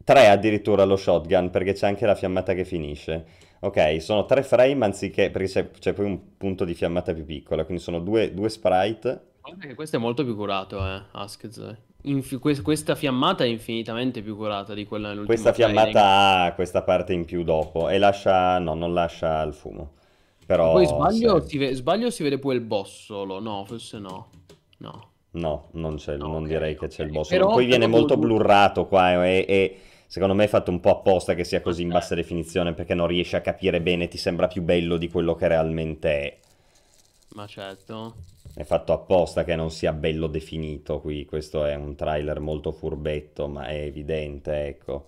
Tre 0.03 0.29
addirittura 0.29 0.85
lo 0.85 0.97
shotgun 0.97 1.51
perché 1.51 1.73
c'è 1.73 1.87
anche 1.87 2.05
la 2.05 2.15
fiammata 2.15 2.53
che 2.53 2.65
finisce. 2.65 3.25
Ok, 3.61 4.03
sono 4.03 4.27
tre 4.27 4.43
frame 4.43 4.85
anziché... 4.85 5.31
perché 5.31 5.49
c'è, 5.49 5.71
c'è 5.71 5.93
poi 5.95 6.05
un 6.05 6.37
punto 6.37 6.65
di 6.65 6.75
fiammata 6.75 7.15
più 7.15 7.25
piccola, 7.25 7.65
quindi 7.65 7.83
sono 7.83 8.01
due, 8.01 8.35
due 8.35 8.51
sprite. 8.51 9.29
Guarda 9.41 9.67
che 9.67 9.75
questo 9.75 9.97
è 9.97 9.99
molto 9.99 10.25
più 10.25 10.37
curato, 10.37 10.85
eh, 10.85 11.03
Askez. 11.13 11.77
Infi- 12.03 12.39
questa 12.39 12.95
fiammata 12.95 13.45
è 13.45 13.47
infinitamente 13.47 14.21
più 14.21 14.37
curata 14.37 14.75
di 14.75 14.85
quella 14.85 15.09
nell'ultimo 15.09 15.35
Questa 15.35 15.55
fiammata 15.55 16.43
ha 16.43 16.53
questa 16.53 16.83
parte 16.83 17.15
in 17.15 17.25
più 17.25 17.45
dopo 17.45 17.89
e 17.89 17.97
lascia... 17.97 18.59
no, 18.59 18.75
non 18.75 18.93
lascia 18.93 19.41
il 19.43 19.55
fumo. 19.55 19.93
Però... 20.45 20.73
Poi 20.73 20.87
sbaglio, 20.87 21.41
se... 21.41 21.49
si 21.49 21.59
ve- 21.59 21.75
sbaglio 21.75 22.11
si 22.11 22.23
vede 22.23 22.39
poi 22.39 22.57
il 22.57 22.61
boss 22.61 23.05
solo, 23.05 23.41
no, 23.41 23.65
forse 23.65 23.99
no. 23.99 24.29
No. 24.79 25.13
No, 25.35 25.69
non, 25.73 25.97
c'è, 25.97 26.17
no, 26.17 26.27
non 26.27 26.43
okay, 26.43 26.49
direi 26.49 26.79
che 26.79 26.89
c'è 26.89 27.03
il 27.03 27.11
boss. 27.11 27.29
Però, 27.29 27.49
Poi 27.49 27.67
viene 27.67 27.87
molto 27.87 28.17
blurrato 28.17 28.87
qua 28.87 29.25
e, 29.25 29.45
e, 29.49 29.79
secondo 30.07 30.35
me 30.35 30.45
è 30.45 30.49
fatto 30.49 30.71
un 30.71 30.81
po' 30.81 30.91
apposta 30.91 31.35
che 31.35 31.45
sia 31.45 31.61
così 31.61 31.83
in 31.83 31.89
bassa 31.89 32.15
definizione 32.15 32.73
perché 32.73 32.95
non 32.95 33.09
riesci 33.09 33.35
a 33.35 33.41
capire 33.41 33.81
bene, 33.81 34.07
ti 34.09 34.19
sembra 34.19 34.47
più 34.47 34.63
bello 34.63 34.97
di 34.97 35.09
quello 35.09 35.35
che 35.35 35.49
realmente 35.49 36.09
è. 36.11 36.37
Ma 37.31 37.47
certo. 37.47 38.15
È 38.55 38.63
fatto 38.63 38.93
apposta 38.93 39.43
che 39.43 39.57
non 39.57 39.73
sia 39.73 39.93
bello 39.93 40.29
definito 40.29 41.01
qui, 41.01 41.25
questo 41.25 41.65
è 41.65 41.75
un 41.75 41.97
trailer 41.97 42.39
molto 42.39 42.71
furbetto, 42.71 43.49
ma 43.49 43.67
è 43.67 43.81
evidente, 43.81 44.67
ecco. 44.67 45.07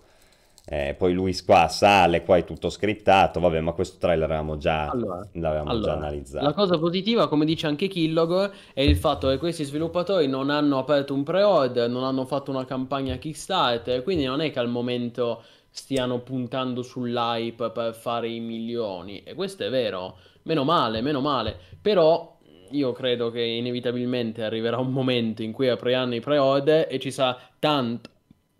Eh, 0.69 0.95
poi 0.97 1.13
lui 1.13 1.33
qua 1.45 1.69
sale, 1.69 2.23
qua 2.23 2.35
è 2.35 2.43
tutto 2.43 2.69
scriptato, 2.69 3.39
vabbè, 3.39 3.61
ma 3.61 3.71
questo 3.71 3.99
trailer 3.99 4.27
l'avevamo 4.27 4.57
già, 4.57 4.89
allora, 4.89 5.25
l'avevamo 5.31 5.69
allora, 5.69 5.93
già 5.93 5.97
analizzato. 5.97 6.43
La 6.43 6.53
cosa 6.53 6.77
positiva, 6.77 7.29
come 7.29 7.45
dice 7.45 7.67
anche 7.67 7.87
Killog, 7.87 8.51
è 8.73 8.81
il 8.81 8.97
fatto 8.97 9.29
che 9.29 9.37
questi 9.37 9.63
sviluppatori 9.63 10.27
non 10.27 10.49
hanno 10.49 10.77
aperto 10.77 11.13
un 11.13 11.23
pre-order, 11.23 11.89
non 11.89 12.03
hanno 12.03 12.25
fatto 12.25 12.51
una 12.51 12.65
campagna 12.65 13.15
Kickstarter, 13.15 14.03
quindi 14.03 14.25
non 14.25 14.41
è 14.41 14.51
che 14.51 14.59
al 14.59 14.67
momento 14.67 15.41
stiano 15.69 16.19
puntando 16.19 16.81
sull'hype 16.81 17.69
per 17.69 17.95
fare 17.95 18.27
i 18.27 18.41
milioni. 18.41 19.23
E 19.23 19.35
questo 19.35 19.63
è 19.63 19.69
vero, 19.69 20.17
meno 20.43 20.65
male, 20.65 20.99
meno 20.99 21.21
male. 21.21 21.57
Però 21.81 22.37
io 22.71 22.91
credo 22.91 23.31
che 23.31 23.41
inevitabilmente 23.41 24.43
arriverà 24.43 24.79
un 24.79 24.91
momento 24.91 25.43
in 25.43 25.53
cui 25.53 25.69
apriranno 25.69 26.15
i 26.15 26.19
pre-order 26.19 26.87
e 26.89 26.99
ci 26.99 27.09
sarà 27.09 27.39
tanto 27.57 28.09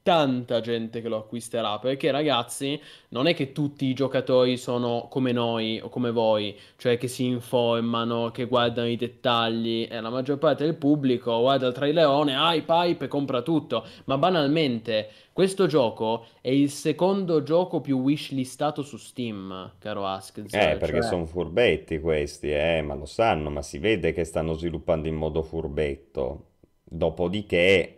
tanta 0.07 0.61
gente 0.61 1.01
che 1.01 1.09
lo 1.09 1.17
acquisterà 1.17 1.79
perché 1.79 2.11
ragazzi 2.11 2.79
non 3.09 3.27
è 3.27 3.33
che 3.33 3.51
tutti 3.51 3.87
i 3.87 3.93
giocatori 3.93 4.55
sono 4.55 5.09
come 5.09 5.33
noi 5.33 5.81
o 5.81 5.89
come 5.89 6.11
voi 6.11 6.57
cioè 6.77 6.97
che 6.97 7.09
si 7.09 7.25
informano 7.25 8.31
che 8.31 8.45
guardano 8.45 8.87
i 8.87 8.95
dettagli 8.95 9.85
e 9.91 9.99
la 9.99 10.09
maggior 10.09 10.37
parte 10.37 10.63
del 10.63 10.75
pubblico 10.75 11.41
guarda 11.41 11.67
il 11.67 11.73
trailerone 11.73 12.33
hype 12.33 12.71
hype 12.71 13.03
e 13.03 13.07
compra 13.09 13.41
tutto. 13.41 13.85
Ma 14.05 14.17
banalmente 14.17 15.09
questo 15.33 15.67
gioco 15.67 16.27
è 16.39 16.51
il 16.51 16.69
secondo 16.69 17.43
gioco 17.43 17.81
più 17.81 17.99
wishlistato 17.99 18.83
su 18.83 18.95
Steam 18.95 19.73
caro 19.77 20.05
Ask 20.05 20.37
eh 20.37 20.47
cioè... 20.47 20.77
perché 20.77 21.01
sono 21.01 21.25
furbetti 21.25 21.99
questi 21.99 22.49
eh 22.51 22.81
ma 22.81 22.93
lo 22.93 23.05
sanno 23.05 23.49
ma 23.49 23.61
si 23.61 23.77
vede 23.77 24.13
che 24.13 24.23
stanno 24.23 24.53
sviluppando 24.53 25.09
in 25.09 25.15
modo 25.15 25.41
furbetto. 25.41 26.45
Dopodiché 26.89 27.96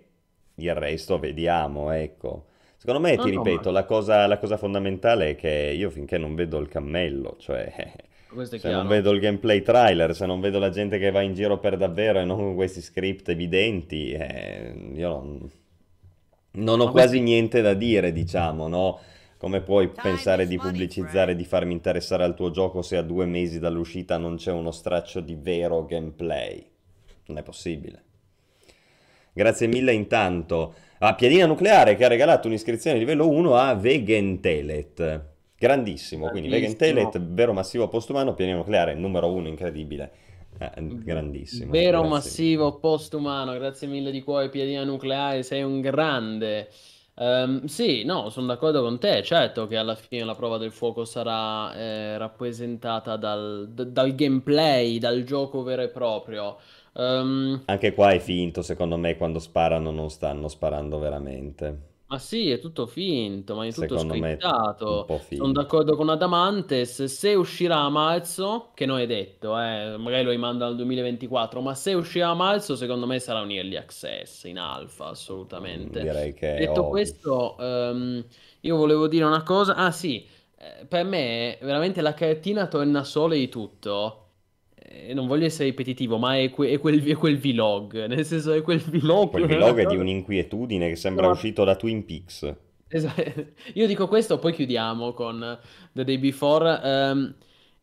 il 0.65 0.75
resto 0.75 1.19
vediamo, 1.19 1.91
ecco. 1.91 2.45
Secondo 2.77 3.01
me, 3.01 3.15
no, 3.15 3.23
ti 3.23 3.29
ripeto, 3.29 3.65
no, 3.65 3.71
ma... 3.71 3.79
la, 3.79 3.85
cosa, 3.85 4.25
la, 4.25 4.37
cosa, 4.37 4.55
fondamentale 4.55 5.31
è 5.31 5.35
che 5.35 5.73
io 5.75 5.89
finché 5.89 6.17
non 6.17 6.33
vedo 6.33 6.59
il 6.59 6.69
cammello, 6.69 7.35
cioè 7.37 7.71
se 8.47 8.71
non 8.71 8.87
vedo 8.87 9.11
il 9.11 9.19
gameplay 9.19 9.61
trailer, 9.61 10.15
se 10.15 10.25
non 10.25 10.39
vedo 10.39 10.59
la 10.59 10.69
gente 10.69 10.99
che 10.99 11.09
va 11.11 11.21
in 11.21 11.33
giro 11.33 11.57
per 11.57 11.77
davvero 11.77 12.19
e 12.19 12.25
non 12.25 12.37
con 12.37 12.55
questi 12.55 12.81
script 12.81 13.27
evidenti, 13.29 14.11
eh, 14.11 14.73
io 14.93 15.09
non, 15.09 15.51
non 16.51 16.79
ho 16.79 16.85
ma 16.85 16.91
quasi 16.91 17.17
questi... 17.17 17.23
niente 17.25 17.61
da 17.61 17.73
dire, 17.73 18.11
diciamo, 18.11 18.67
no? 18.67 18.99
Come 19.37 19.61
puoi 19.61 19.89
Time 19.89 20.01
pensare 20.01 20.47
di 20.47 20.57
pubblicizzare, 20.57 21.35
di 21.35 21.45
farmi 21.45 21.73
interessare 21.73 22.23
al 22.23 22.35
tuo 22.35 22.51
gioco 22.51 22.81
se 22.81 22.97
a 22.97 23.01
due 23.01 23.25
mesi 23.25 23.57
dall'uscita 23.57 24.17
non 24.17 24.35
c'è 24.35 24.51
uno 24.51 24.71
straccio 24.71 25.21
di 25.21 25.35
vero 25.35 25.85
gameplay? 25.85 26.65
Non 27.27 27.37
è 27.37 27.43
possibile. 27.43 28.03
Grazie 29.39 29.67
mille 29.67 29.93
intanto 29.93 30.73
a 30.97 31.15
Piadina 31.15 31.45
Nucleare 31.45 31.95
che 31.95 32.03
ha 32.03 32.09
regalato 32.09 32.47
un'iscrizione 32.47 32.99
livello 32.99 33.29
1 33.29 33.55
a 33.55 33.73
Vegentelet. 33.73 35.27
Grandissimo, 35.57 36.27
quindi 36.27 36.49
Vegentelet, 36.49 37.17
vero 37.21 37.53
massivo 37.53 37.87
postumano, 37.87 38.33
Piadina 38.33 38.57
Nucleare 38.57 38.95
numero 38.95 39.31
1, 39.31 39.47
incredibile. 39.47 40.11
Eh, 40.59 40.69
grandissimo. 40.77 41.71
Vero 41.71 41.99
grazie. 42.01 42.09
massivo 42.09 42.79
postumano, 42.79 43.53
grazie 43.53 43.87
mille 43.87 44.11
di 44.11 44.21
cuore 44.23 44.49
Piadina 44.49 44.83
Nucleare, 44.83 45.41
sei 45.43 45.63
un 45.63 45.79
grande. 45.79 46.67
Um, 47.15 47.65
sì, 47.65 48.03
no, 48.03 48.29
sono 48.29 48.47
d'accordo 48.47 48.81
con 48.81 48.99
te. 48.99 49.23
Certo 49.23 49.67
che 49.67 49.77
alla 49.77 49.95
fine 49.95 50.25
la 50.25 50.35
prova 50.35 50.57
del 50.57 50.73
fuoco 50.73 51.05
sarà 51.05 51.73
eh, 51.75 52.17
rappresentata 52.17 53.15
dal, 53.15 53.69
d- 53.69 53.85
dal, 53.85 54.15
gameplay, 54.15 54.99
dal 54.99 55.23
gioco 55.23 55.63
vero 55.63 55.81
e 55.81 55.89
proprio. 55.89 56.57
Ehm, 56.93 57.61
Anche 57.69 57.93
qua 57.93 58.11
è 58.11 58.19
finto, 58.19 58.61
secondo 58.61 58.97
me, 58.97 59.15
quando 59.15 59.39
sparano 59.39 59.91
non 59.91 60.09
stanno 60.09 60.49
sparando 60.49 60.99
veramente. 60.99 61.87
ma 62.07 62.17
sì, 62.17 62.49
è 62.49 62.57
tutto 62.59 62.87
finto, 62.87 63.53
ma 63.55 63.67
è 63.67 63.71
tutto 63.73 63.97
Secondo 63.97 64.13
è 64.27 64.39
scriptato. 64.79 65.07
po' 65.07 65.19
Sono 65.29 65.51
d'accordo 65.51 65.95
con 65.95 66.09
Adamantes, 66.09 67.03
se 67.03 67.35
uscirà 67.35 67.81
a 67.81 67.89
marzo, 67.89 68.71
che 68.73 68.87
non 68.87 68.97
è 68.99 69.05
detto, 69.05 69.57
eh, 69.59 69.95
magari 69.97 70.23
lo 70.23 70.31
rimandano 70.31 70.71
al 70.71 70.75
2024, 70.75 71.61
ma 71.61 71.75
se 71.75 71.93
uscirà 71.93 72.29
a 72.29 72.33
marzo, 72.33 72.75
secondo 72.75 73.05
me 73.05 73.19
sarà 73.19 73.41
un 73.41 73.51
early 73.51 73.75
access 73.75 74.45
in 74.45 74.57
alfa, 74.57 75.05
assolutamente. 75.09 76.07
Direi 76.07 76.33
che 76.33 76.61
è 76.63 76.67
Detto 76.67 76.87
ovvio. 76.87 77.15
questo, 77.17 77.55
ehm, 77.59 78.25
io 78.61 78.75
volevo 78.75 79.07
dire 79.07 79.25
una 79.25 79.43
cosa. 79.43 79.75
Ah, 79.75 79.91
sì, 79.91 80.25
eh, 80.57 80.85
per 80.87 81.03
me 81.05 81.59
veramente 81.61 82.01
la 82.01 82.13
cartina 82.15 82.67
tornasole 82.67 83.37
di 83.37 83.49
tutto. 83.49 84.28
Eh, 84.91 85.13
non 85.13 85.27
voglio 85.27 85.45
essere 85.45 85.65
ripetitivo, 85.69 86.17
ma 86.17 86.37
è, 86.37 86.49
que- 86.49 86.69
è 86.69 86.79
quel, 86.79 87.03
è 87.03 87.15
quel 87.15 87.37
vlog. 87.37 88.05
Nel 88.07 88.25
senso, 88.25 88.51
è 88.53 88.61
quel 88.61 88.79
vlog. 88.79 89.29
Quel 89.29 89.45
vlog 89.45 89.79
è 89.79 89.85
di 89.85 89.95
un'inquietudine 89.97 90.89
che 90.89 90.95
sembra 90.95 91.27
No. 91.27 91.31
uscito 91.33 91.63
da 91.63 91.75
Twin 91.75 92.05
Peaks. 92.05 92.55
Esatto. 92.87 93.45
Io 93.75 93.85
dico 93.87 94.07
questo, 94.07 94.39
poi 94.39 94.53
chiudiamo 94.53 95.13
con 95.13 95.59
The 95.91 96.03
Day 96.03 96.17
Before. 96.17 97.35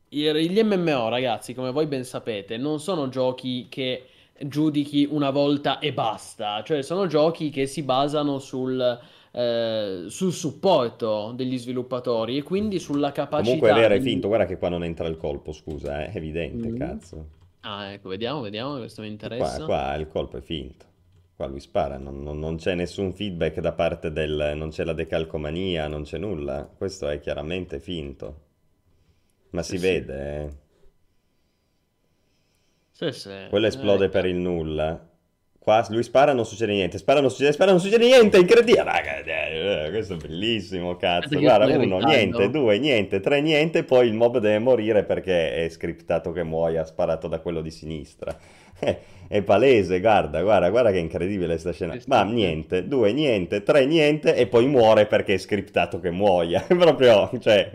I- 0.08 0.50
gli 0.50 0.62
MMO, 0.62 1.08
ragazzi, 1.08 1.54
come 1.54 1.70
voi 1.72 1.86
ben 1.86 2.04
sapete, 2.04 2.56
non 2.56 2.78
sono 2.80 3.08
giochi 3.08 3.66
che 3.68 4.06
giudichi 4.38 5.06
una 5.10 5.30
volta 5.30 5.78
e 5.78 5.92
basta. 5.92 6.62
Cioè, 6.64 6.82
sono 6.82 7.06
giochi 7.06 7.50
che 7.50 7.66
si 7.66 7.82
basano 7.82 8.38
sul, 8.38 8.98
eh, 9.36 10.04
sul 10.08 10.32
supporto 10.32 11.32
degli 11.32 11.58
sviluppatori 11.58 12.36
e 12.38 12.42
quindi 12.42 12.78
sulla 12.78 13.12
capacità. 13.12 13.42
Comunque 13.42 13.72
vero, 13.72 13.94
è 13.94 14.00
finto. 14.00 14.28
Guarda 14.28 14.46
che 14.46 14.58
qua 14.58 14.68
non 14.68 14.82
entra 14.84 15.06
il 15.06 15.16
colpo, 15.16 15.52
scusa, 15.52 16.02
eh, 16.04 16.10
è 16.12 16.16
evidente, 16.16 16.70
Mm. 16.70 16.74
cazzo. 16.74 17.28
Ah, 17.60 17.92
ecco, 17.92 18.08
vediamo, 18.08 18.40
vediamo, 18.40 18.78
questo 18.78 19.02
mi 19.02 19.08
Qua, 19.34 19.48
interessa. 19.48 19.64
qua 19.64 19.94
il 19.96 20.08
colpo 20.08 20.36
è 20.38 20.40
finto. 20.40 20.84
Qua 21.36 21.46
lui 21.46 21.60
spara, 21.60 21.98
non, 21.98 22.22
non- 22.22 22.38
non 22.38 22.56
c'è 22.56 22.74
nessun 22.74 23.12
feedback 23.12 23.60
da 23.60 23.72
parte 23.72 24.10
del... 24.12 24.54
non 24.56 24.70
c'è 24.70 24.84
la 24.84 24.92
decalcomania, 24.94 25.86
non 25.88 26.02
c'è 26.04 26.18
nulla. 26.18 26.64
Questo 26.76 27.08
è 27.08 27.18
chiaramente 27.20 27.78
finto. 27.80 28.44
Ma 29.50 29.62
si 29.62 29.76
sì. 29.76 29.78
vede, 29.78 30.44
eh. 30.44 30.56
Sì, 32.92 33.12
sì. 33.12 33.30
Quello 33.48 33.66
esplode 33.66 34.04
Eh, 34.04 34.08
per 34.08 34.24
il 34.26 34.36
nulla. 34.36 35.04
Qua 35.66 35.84
lui 35.88 36.04
spara 36.04 36.32
non 36.32 36.46
succede 36.46 36.74
niente, 36.74 36.96
spara 36.96 37.20
non 37.20 37.28
succede, 37.28 37.50
spara 37.50 37.72
non 37.72 37.80
succede 37.80 38.06
niente, 38.06 38.38
incredibile, 38.38 38.84
raga, 38.84 39.18
eh, 39.24 39.90
questo 39.90 40.14
è 40.14 40.16
bellissimo, 40.16 40.94
cazzo. 40.94 41.36
Guarda, 41.40 41.76
uno, 41.76 41.98
niente, 41.98 42.50
due, 42.50 42.78
niente, 42.78 43.18
tre, 43.18 43.40
niente, 43.40 43.82
poi 43.82 44.06
il 44.06 44.14
mob 44.14 44.38
deve 44.38 44.60
morire 44.60 45.02
perché 45.02 45.64
è 45.64 45.68
scriptato 45.68 46.30
che 46.30 46.44
muoia 46.44 46.84
sparato 46.84 47.26
da 47.26 47.40
quello 47.40 47.62
di 47.62 47.72
sinistra. 47.72 48.38
Eh, 48.78 48.98
È 49.26 49.42
palese, 49.42 49.98
guarda, 49.98 50.40
guarda, 50.40 50.70
guarda 50.70 50.92
che 50.92 50.98
incredibile 50.98 51.58
sta 51.58 51.72
scena. 51.72 51.98
Ma 52.06 52.22
niente, 52.22 52.86
due, 52.86 53.12
niente, 53.12 53.64
tre, 53.64 53.84
niente, 53.86 54.36
e 54.36 54.46
poi 54.46 54.68
muore 54.68 55.06
perché 55.06 55.34
è 55.34 55.38
scriptato 55.38 55.98
che 55.98 56.12
muoia. 56.12 56.64
È 56.64 56.76
proprio, 56.78 57.28
cioè, 57.40 57.72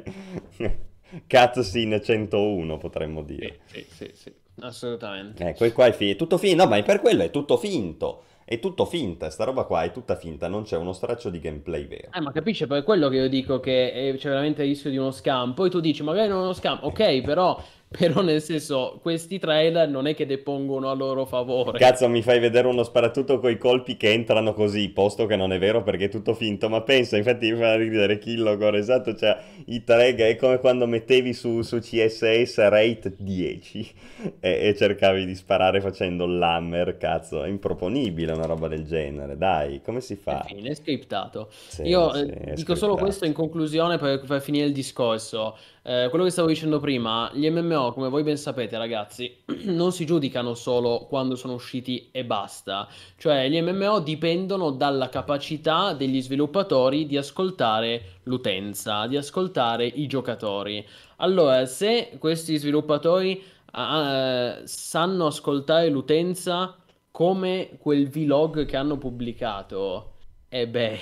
cutscene 1.27 2.01
101 2.01 2.77
potremmo 2.77 3.21
dire. 3.21 3.57
Sì, 3.65 3.85
sì, 3.89 4.11
sì, 4.13 4.33
assolutamente. 4.59 5.43
Ecco, 5.47 5.65
e 5.65 5.71
qua 5.71 5.85
è, 5.87 5.91
fi- 5.91 6.11
è 6.11 6.15
tutto 6.15 6.37
finto. 6.37 6.63
No, 6.63 6.69
ma 6.69 6.77
è 6.77 6.83
per 6.83 6.99
quello 7.01 7.23
è 7.23 7.29
tutto 7.31 7.57
finto. 7.57 8.23
È 8.43 8.59
tutto 8.59 8.85
finta. 8.85 9.29
Sta 9.29 9.45
roba 9.45 9.63
qua 9.63 9.83
è 9.83 9.91
tutta 9.91 10.15
finta. 10.15 10.47
Non 10.47 10.63
c'è 10.63 10.77
uno 10.77 10.91
straccio 10.93 11.29
di 11.29 11.39
gameplay 11.39 11.85
vero. 11.87 12.09
Eh, 12.13 12.19
ma 12.21 12.31
capisce 12.31 12.67
per 12.67 12.83
quello 12.83 13.07
che 13.07 13.15
io 13.17 13.29
dico 13.29 13.59
che 13.59 13.91
è- 13.93 14.15
c'è 14.17 14.29
veramente 14.29 14.63
il 14.63 14.69
rischio 14.69 14.89
di 14.89 14.97
uno 14.97 15.11
scam. 15.11 15.53
Poi 15.53 15.69
tu 15.69 15.79
dici, 15.79 16.03
magari 16.03 16.27
non 16.27 16.39
è 16.39 16.43
uno 16.43 16.53
scam. 16.53 16.79
Ok, 16.81 17.21
però, 17.21 17.61
però 17.91 18.21
nel 18.21 18.41
senso, 18.41 18.99
questi 19.01 19.37
trailer 19.39 19.89
non 19.89 20.07
è 20.07 20.15
che 20.15 20.25
depongono 20.25 20.89
a 20.89 20.93
loro 20.93 21.25
favore. 21.25 21.77
Cazzo, 21.77 22.07
mi 22.07 22.21
fai 22.21 22.39
vedere 22.39 22.67
uno 22.67 22.83
sparatutto 22.83 23.39
coi 23.39 23.57
colpi 23.57 23.97
che 23.97 24.11
entrano 24.11 24.53
così, 24.53 24.89
posto 24.89 25.25
che 25.25 25.35
non 25.35 25.51
è 25.51 25.57
vero 25.59 25.83
perché 25.83 26.05
è 26.05 26.09
tutto 26.09 26.33
finto. 26.35 26.69
Ma 26.69 26.81
pensa, 26.81 27.17
infatti 27.17 27.51
mi 27.51 27.57
fa 27.57 27.75
ridere 27.75 28.19
Killogor, 28.19 28.75
esatto, 28.75 29.15
cioè 29.15 29.37
i 29.65 29.83
tag 29.83 30.21
è 30.21 30.35
come 30.35 30.59
quando 30.59 30.85
mettevi 30.85 31.33
su, 31.33 31.61
su 31.63 31.79
CSS 31.79 32.57
rate 32.69 33.15
10 33.17 33.91
e, 34.39 34.67
e 34.67 34.75
cercavi 34.75 35.25
di 35.25 35.35
sparare 35.35 35.81
facendo 35.81 36.25
l'hammer, 36.27 36.97
cazzo, 36.97 37.43
è 37.43 37.47
improponibile 37.49 38.31
una 38.33 38.45
roba 38.45 38.67
del 38.67 38.85
genere. 38.85 39.37
Dai, 39.37 39.81
come 39.81 39.99
si 40.01 40.15
fa? 40.15 40.47
Fine, 40.47 40.69
è 40.69 40.75
scriptato. 40.75 41.49
Sì, 41.67 41.83
Io 41.83 42.11
sì, 42.11 42.25
eh, 42.25 42.53
è 42.53 42.53
dico 42.53 42.75
solo 42.75 42.95
scriptato. 42.95 42.97
questo 42.97 43.25
in 43.25 43.33
conclusione 43.33 43.97
per, 43.97 44.21
per 44.25 44.41
finire 44.41 44.65
il 44.65 44.73
discorso. 44.73 45.57
Eh, 45.83 46.07
quello 46.09 46.25
che 46.25 46.29
stavo 46.29 46.47
dicendo 46.47 46.79
prima, 46.79 47.31
gli 47.33 47.49
MMO, 47.49 47.91
come 47.93 48.09
voi 48.09 48.21
ben 48.21 48.37
sapete, 48.37 48.77
ragazzi, 48.77 49.37
non 49.65 49.91
si 49.91 50.05
giudicano 50.05 50.53
solo 50.53 51.07
quando 51.09 51.35
sono 51.35 51.53
usciti 51.53 52.09
e 52.11 52.23
basta. 52.23 52.87
Cioè, 53.17 53.49
gli 53.49 53.59
MMO 53.59 53.99
dipendono 53.99 54.69
dalla 54.69 55.09
capacità 55.09 55.93
degli 55.93 56.21
sviluppatori 56.21 57.07
di 57.07 57.17
ascoltare 57.17 58.19
l'utenza, 58.23 59.07
di 59.07 59.17
ascoltare 59.17 59.85
i 59.85 60.05
giocatori. 60.05 60.85
Allora, 61.17 61.65
se 61.65 62.11
questi 62.19 62.57
sviluppatori 62.57 63.43
ah, 63.71 64.59
eh, 64.59 64.67
sanno 64.67 65.25
ascoltare 65.25 65.89
l'utenza 65.89 66.75
come 67.09 67.77
quel 67.79 68.07
vlog 68.07 68.65
che 68.65 68.77
hanno 68.77 68.97
pubblicato, 68.97 70.13
e 70.47 70.67
beh, 70.67 70.99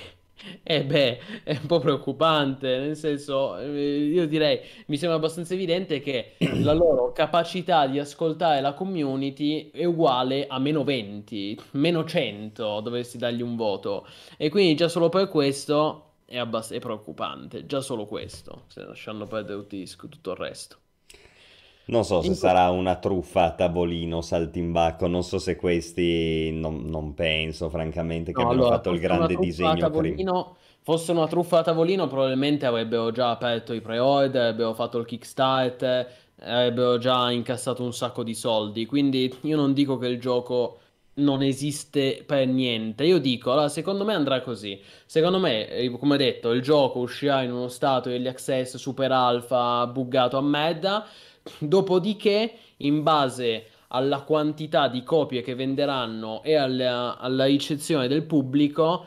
e 0.63 0.83
beh, 0.85 1.19
è 1.43 1.57
un 1.61 1.65
po' 1.65 1.79
preoccupante, 1.79 2.77
nel 2.79 2.95
senso, 2.95 3.57
eh, 3.57 3.97
io 3.97 4.27
direi, 4.27 4.59
mi 4.87 4.97
sembra 4.97 5.17
abbastanza 5.17 5.53
evidente 5.53 5.99
che 5.99 6.35
la 6.61 6.73
loro 6.73 7.11
capacità 7.11 7.87
di 7.87 7.99
ascoltare 7.99 8.61
la 8.61 8.73
community 8.73 9.69
è 9.71 9.85
uguale 9.85 10.47
a 10.47 10.59
meno 10.59 10.83
20, 10.83 11.59
meno 11.71 12.03
100 12.05 12.79
dovresti 12.81 13.17
dargli 13.17 13.41
un 13.41 13.55
voto. 13.55 14.07
E 14.37 14.49
quindi 14.49 14.75
già 14.75 14.87
solo 14.87 15.09
per 15.09 15.27
questo 15.29 16.13
è, 16.25 16.37
abbast- 16.37 16.73
è 16.73 16.79
preoccupante, 16.79 17.65
già 17.65 17.81
solo 17.81 18.05
questo, 18.05 18.63
se 18.67 18.83
lasciando 18.83 19.25
perdere 19.25 19.65
tutto 19.67 20.31
il 20.31 20.37
resto. 20.37 20.77
Non 21.89 22.03
so 22.03 22.21
se 22.21 22.35
sarà 22.35 22.69
una 22.69 22.97
truffa 22.97 23.45
a 23.45 23.51
tavolino, 23.51 24.21
saltimbacco, 24.21 25.07
non 25.07 25.23
so 25.23 25.39
se 25.39 25.55
questi, 25.55 26.51
non, 26.51 26.85
non 26.85 27.15
penso 27.15 27.69
francamente 27.69 28.31
che 28.31 28.41
No, 28.41 28.49
abbiano 28.49 28.63
allora, 28.65 28.75
fatto 28.75 28.91
il 28.91 28.99
grande 28.99 29.35
disegno 29.35 29.75
tavolino, 29.75 30.55
fosse 30.81 31.11
una 31.11 31.27
truffa 31.27 31.59
a 31.59 31.63
tavolino, 31.63 32.07
probabilmente 32.07 32.67
avrebbero 32.67 33.11
già 33.11 33.31
aperto 33.31 33.73
i 33.73 33.81
pre-order, 33.81 34.41
avrebbero 34.41 34.73
fatto 34.75 34.99
il 34.99 35.05
Kickstarter, 35.05 36.07
avrebbero 36.41 36.99
già 36.99 37.31
incassato 37.31 37.83
un 37.83 37.93
sacco 37.93 38.21
di 38.23 38.35
soldi. 38.35 38.85
Quindi 38.85 39.35
io 39.41 39.55
non 39.55 39.73
dico 39.73 39.97
che 39.97 40.07
il 40.07 40.19
gioco 40.19 40.77
non 41.19 41.43
esiste 41.43 42.23
per 42.25 42.47
niente. 42.47 43.03
Io 43.03 43.19
dico, 43.19 43.51
allora, 43.51 43.69
secondo 43.69 44.03
me 44.05 44.13
andrà 44.13 44.41
così. 44.41 44.79
Secondo 45.05 45.39
me, 45.39 45.69
eh, 45.69 45.89
come 45.91 46.17
detto, 46.17 46.51
il 46.51 46.61
gioco 46.61 46.99
uscirà 46.99 47.43
in 47.43 47.51
uno 47.51 47.67
stato 47.67 48.09
degli 48.09 48.27
access 48.27 48.75
super 48.77 49.11
alfa 49.11 49.85
buggato 49.87 50.37
a 50.37 50.41
merda. 50.41 51.05
Dopodiché, 51.59 52.53
in 52.77 53.03
base 53.03 53.65
alla 53.89 54.21
quantità 54.21 54.87
di 54.87 55.03
copie 55.03 55.41
che 55.41 55.55
venderanno 55.55 56.43
e 56.43 56.55
alla, 56.55 57.17
alla 57.17 57.45
ricezione 57.45 58.07
del 58.07 58.23
pubblico, 58.23 59.05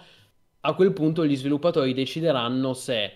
a 0.61 0.75
quel 0.75 0.93
punto 0.93 1.27
gli 1.27 1.37
sviluppatori 1.37 1.93
decideranno 1.93 2.73
se 2.75 3.13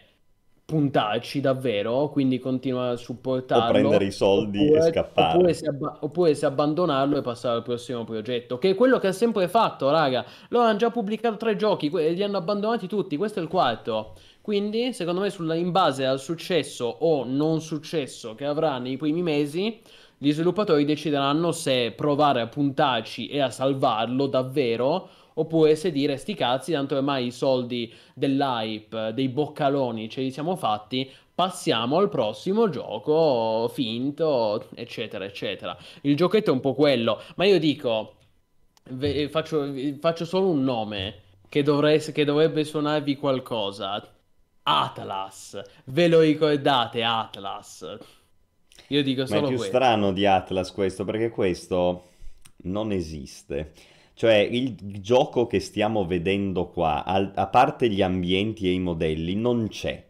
puntarci 0.67 1.41
davvero, 1.41 2.09
quindi 2.11 2.41
continuare 2.41 2.95
a 2.95 2.97
supportarlo, 2.97 3.67
O 3.69 3.71
prendere 3.71 4.07
i 4.07 4.11
soldi 4.11 4.65
e 4.65 4.71
oppure, 4.71 4.91
scappare. 4.91 5.37
oppure 5.37 5.55
se, 5.55 5.67
abba- 5.69 5.97
oppure 6.01 6.35
se 6.35 6.45
abbandonarlo 6.45 7.17
e 7.19 7.23
passare 7.23 7.57
al 7.59 7.63
prossimo 7.63 8.03
progetto, 8.03 8.59
che 8.59 8.71
è 8.71 8.75
quello 8.75 8.99
che 8.99 9.07
ha 9.07 9.13
sempre 9.13 9.47
fatto, 9.47 9.89
raga. 9.91 10.25
Loro 10.49 10.67
hanno 10.67 10.77
già 10.77 10.91
pubblicato 10.91 11.37
tre 11.37 11.55
giochi, 11.55 11.89
que- 11.89 12.11
li 12.11 12.23
hanno 12.23 12.39
abbandonati 12.39 12.89
tutti, 12.89 13.17
questo 13.17 13.39
è 13.39 13.43
il 13.43 13.49
quarto. 13.49 14.15
Quindi, 14.41 14.93
secondo 14.93 15.21
me, 15.21 15.31
sulla- 15.31 15.55
in 15.55 15.71
base 15.71 16.05
al 16.05 16.19
successo 16.19 16.85
o 16.85 17.25
non 17.25 17.61
successo 17.61 18.35
che 18.35 18.45
avrà 18.45 18.79
nei 18.79 18.97
primi 18.97 19.23
mesi, 19.23 19.81
gli 20.19 20.33
sviluppatori 20.33 20.85
decideranno 20.85 21.53
se 21.53 21.93
provare 21.95 22.41
a 22.41 22.47
puntarci 22.49 23.29
e 23.29 23.41
a 23.41 23.51
salvarlo 23.51 24.27
davvero, 24.27 25.09
oppure 25.39 25.77
se 25.77 25.91
dire 25.91 26.17
sti 26.17 26.35
cazzi, 26.35 26.73
tanto 26.73 26.97
ormai 26.97 27.27
i 27.27 27.31
soldi 27.31 27.93
dell'hype, 28.15 29.13
dei 29.15 29.29
boccaloni 29.29 30.09
ce 30.09 30.23
li 30.23 30.31
siamo 30.31 30.57
fatti, 30.57 31.11
passiamo 31.35 31.99
al 31.99 32.09
prossimo 32.09 32.69
gioco 32.71 33.69
finto, 33.73 34.69
eccetera, 34.75 35.25
eccetera. 35.25 35.77
Il 36.03 36.17
giochetto 36.17 36.51
è 36.51 36.53
un 36.55 36.61
po' 36.61 36.75
quello, 36.75 37.21
ma 37.37 37.45
io 37.45 37.59
dico, 37.59 38.15
ve- 38.91 39.29
faccio, 39.29 39.73
faccio 40.01 40.25
solo 40.25 40.49
un 40.49 40.63
nome 40.65 41.23
che, 41.49 41.63
dovrei- 41.63 42.01
che 42.01 42.25
dovrebbe 42.25 42.65
suonarvi 42.65 43.17
qualcosa. 43.17 44.03
Atlas, 44.69 45.61
ve 45.87 46.09
lo 46.09 46.21
ricordate 46.21 47.03
Atlas? 47.03 47.99
Io 48.89 49.03
dico 49.03 49.25
Ma 49.27 49.37
è 49.39 49.41
solo 49.41 49.47
più 49.47 49.57
questo. 49.57 49.77
strano 49.77 50.13
di 50.13 50.27
Atlas 50.27 50.73
questo, 50.73 51.05
perché 51.05 51.31
questo 51.31 52.11
non 52.65 52.93
esiste. 52.93 53.73
Cioè, 54.17 54.35
il 54.35 54.75
gioco 55.03 55.47
che 55.47 55.61
stiamo 55.61 56.07
vedendo 56.07 56.69
qua, 56.71 57.05
al- 57.05 57.33
a 57.35 57.47
parte 57.49 57.91
gli 57.91 58.01
ambienti 58.01 58.67
e 58.67 58.73
i 58.73 58.79
modelli, 58.79 59.35
non 59.35 59.69
c'è. 59.69 60.03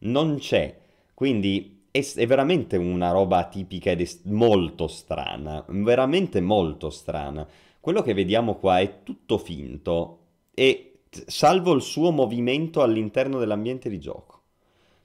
Non 0.00 0.38
c'è. 0.38 0.76
Quindi 1.14 1.84
è, 1.92 2.04
è 2.16 2.26
veramente 2.26 2.76
una 2.76 3.12
roba 3.12 3.38
atipica 3.38 3.90
ed 3.92 4.00
è 4.00 4.08
molto 4.24 4.88
strana, 4.88 5.64
veramente 5.68 6.40
molto 6.40 6.90
strana. 6.90 7.46
Quello 7.80 8.02
che 8.02 8.12
vediamo 8.14 8.56
qua 8.56 8.80
è 8.80 9.02
tutto 9.04 9.38
finto 9.38 10.18
e 10.52 11.02
salvo 11.08 11.74
il 11.74 11.82
suo 11.82 12.10
movimento 12.10 12.82
all'interno 12.82 13.38
dell'ambiente 13.38 13.88
di 13.88 14.00
gioco. 14.00 14.40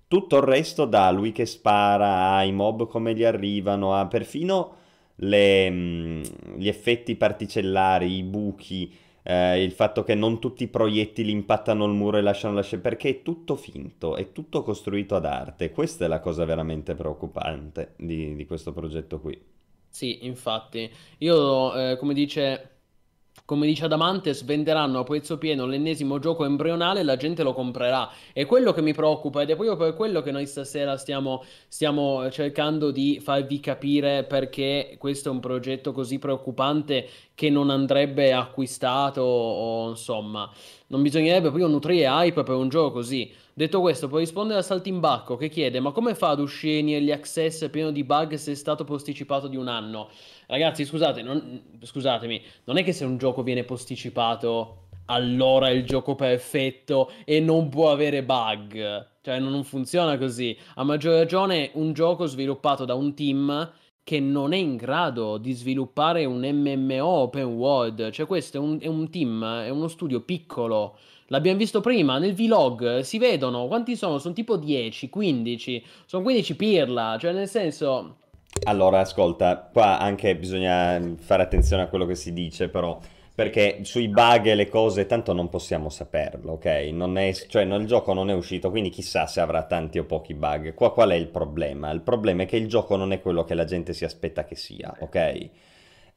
Tutto 0.07 0.37
il 0.37 0.43
resto, 0.43 0.85
da 0.85 1.11
lui 1.11 1.31
che 1.31 1.45
spara, 1.45 2.31
ai 2.35 2.51
mob 2.51 2.87
come 2.87 3.13
gli 3.13 3.23
arrivano, 3.23 3.93
a 3.93 4.07
perfino 4.07 4.76
le, 5.17 5.69
mm, 5.69 6.21
gli 6.57 6.67
effetti 6.67 7.15
particellari, 7.15 8.17
i 8.17 8.23
buchi, 8.23 8.93
eh, 9.23 9.63
il 9.63 9.71
fatto 9.71 10.03
che 10.03 10.15
non 10.15 10.39
tutti 10.39 10.63
i 10.63 10.67
proiettili 10.67 11.31
impattano 11.31 11.85
il 11.85 11.93
muro 11.93 12.17
e 12.17 12.21
lasciano 12.21 12.53
la 12.55 12.63
scena, 12.63 12.81
perché 12.81 13.09
è 13.09 13.21
tutto 13.23 13.55
finto, 13.55 14.15
è 14.15 14.31
tutto 14.31 14.63
costruito 14.63 15.15
ad 15.15 15.25
arte. 15.25 15.71
Questa 15.71 16.05
è 16.05 16.07
la 16.07 16.19
cosa 16.19 16.45
veramente 16.45 16.95
preoccupante 16.95 17.93
di, 17.97 18.35
di 18.35 18.45
questo 18.45 18.73
progetto 18.73 19.19
qui. 19.19 19.39
Sì, 19.89 20.25
infatti, 20.25 20.89
io 21.19 21.73
eh, 21.75 21.97
come 21.97 22.13
dice 22.13 22.76
come 23.47 23.65
dice 23.65 23.85
Adamantes, 23.85 24.43
venderanno 24.43 24.99
a 24.99 25.03
prezzo 25.05 25.37
pieno 25.37 25.65
l'ennesimo 25.65 26.19
gioco 26.19 26.43
embrionale 26.43 26.99
e 26.99 27.03
la 27.03 27.15
gente 27.15 27.43
lo 27.43 27.53
comprerà. 27.53 28.11
È 28.33 28.45
quello 28.45 28.73
che 28.73 28.81
mi 28.81 28.93
preoccupa 28.93 29.41
ed 29.41 29.49
è 29.49 29.55
proprio 29.55 29.77
per 29.77 29.93
quello 29.93 30.21
che 30.21 30.31
noi 30.31 30.45
stasera 30.45 30.97
stiamo, 30.97 31.45
stiamo 31.69 32.29
cercando 32.29 32.91
di 32.91 33.21
farvi 33.23 33.61
capire 33.61 34.25
perché 34.25 34.97
questo 34.99 35.29
è 35.29 35.31
un 35.31 35.39
progetto 35.39 35.93
così 35.93 36.19
preoccupante 36.19 37.07
che 37.33 37.49
non 37.49 37.69
andrebbe 37.69 38.33
acquistato 38.33 39.21
o 39.21 39.91
insomma, 39.91 40.51
non 40.87 41.01
bisognerebbe 41.01 41.47
proprio 41.47 41.67
nutrire 41.67 42.05
hype 42.05 42.43
per 42.43 42.55
un 42.55 42.67
gioco 42.67 42.91
così. 42.91 43.31
Detto 43.57 43.81
questo, 43.81 44.07
puoi 44.07 44.19
rispondere 44.19 44.59
a 44.59 44.61
Saltimbacco 44.61 45.35
che 45.35 45.49
chiede: 45.49 45.79
Ma 45.79 45.89
come 45.89 46.13
fa 46.13 46.29
ad 46.29 46.39
uscire 46.39 46.77
in 46.77 46.89
early 46.89 47.09
access 47.09 47.67
pieno 47.71 47.89
di 47.89 48.03
bug 48.03 48.35
se 48.35 48.51
è 48.51 48.53
stato 48.53 48.83
posticipato 48.83 49.47
di 49.47 49.55
un 49.55 49.67
anno? 49.67 50.09
Ragazzi, 50.45 50.85
scusate, 50.85 51.23
non, 51.23 51.63
scusatemi, 51.81 52.39
non 52.65 52.77
è 52.77 52.83
che 52.83 52.93
se 52.93 53.03
un 53.03 53.17
gioco 53.17 53.41
viene 53.41 53.63
posticipato 53.63 54.89
allora 55.05 55.69
è 55.69 55.71
il 55.71 55.85
gioco 55.85 56.13
perfetto 56.13 57.09
e 57.25 57.39
non 57.39 57.69
può 57.69 57.91
avere 57.91 58.23
bug. 58.23 59.07
Cioè, 59.23 59.39
non 59.39 59.63
funziona 59.63 60.19
così. 60.19 60.55
A 60.75 60.83
maggior 60.83 61.15
ragione, 61.15 61.71
un 61.73 61.93
gioco 61.93 62.27
sviluppato 62.27 62.85
da 62.85 62.93
un 62.93 63.15
team 63.15 63.71
che 64.03 64.19
non 64.19 64.53
è 64.53 64.57
in 64.57 64.75
grado 64.75 65.39
di 65.39 65.53
sviluppare 65.53 66.25
un 66.25 66.47
MMO 66.47 67.07
open 67.07 67.45
world. 67.45 68.11
Cioè, 68.11 68.27
questo 68.27 68.57
è 68.57 68.59
un, 68.59 68.77
è 68.79 68.85
un 68.85 69.09
team, 69.09 69.43
è 69.63 69.69
uno 69.69 69.87
studio 69.87 70.21
piccolo 70.21 70.95
L'abbiamo 71.29 71.57
visto 71.57 71.81
prima 71.81 72.19
nel 72.19 72.33
vlog, 72.33 72.99
si 72.99 73.17
vedono 73.17 73.67
quanti 73.67 73.97
sono? 73.97 74.17
Sono 74.17 74.33
tipo 74.33 74.55
10, 74.55 75.09
15, 75.09 75.83
sono 76.05 76.23
15 76.23 76.55
pirla, 76.55 77.17
cioè 77.19 77.33
nel 77.33 77.49
senso... 77.49 78.15
Allora, 78.63 79.01
ascolta, 79.01 79.69
qua 79.71 79.99
anche 79.99 80.35
bisogna 80.37 80.99
fare 81.19 81.43
attenzione 81.43 81.83
a 81.83 81.87
quello 81.87 82.05
che 82.05 82.15
si 82.15 82.31
dice, 82.31 82.69
però, 82.69 82.97
perché 83.35 83.79
sui 83.83 84.07
bug 84.07 84.45
e 84.47 84.55
le 84.55 84.69
cose 84.69 85.05
tanto 85.05 85.33
non 85.33 85.49
possiamo 85.49 85.89
saperlo, 85.89 86.53
ok? 86.53 86.65
Non 86.93 87.17
è, 87.17 87.33
cioè, 87.33 87.63
il 87.63 87.85
gioco 87.85 88.13
non 88.13 88.29
è 88.29 88.33
uscito, 88.33 88.69
quindi 88.69 88.89
chissà 88.89 89.27
se 89.27 89.41
avrà 89.41 89.63
tanti 89.63 89.99
o 89.99 90.05
pochi 90.05 90.33
bug. 90.33 90.73
Qua 90.73 90.93
qual 90.93 91.09
è 91.09 91.15
il 91.15 91.27
problema? 91.27 91.91
Il 91.91 92.01
problema 92.01 92.43
è 92.43 92.45
che 92.45 92.55
il 92.55 92.67
gioco 92.67 92.95
non 92.95 93.11
è 93.11 93.21
quello 93.21 93.43
che 93.43 93.53
la 93.53 93.65
gente 93.65 93.93
si 93.93 94.05
aspetta 94.05 94.45
che 94.45 94.55
sia, 94.55 94.95
ok? 94.99 95.49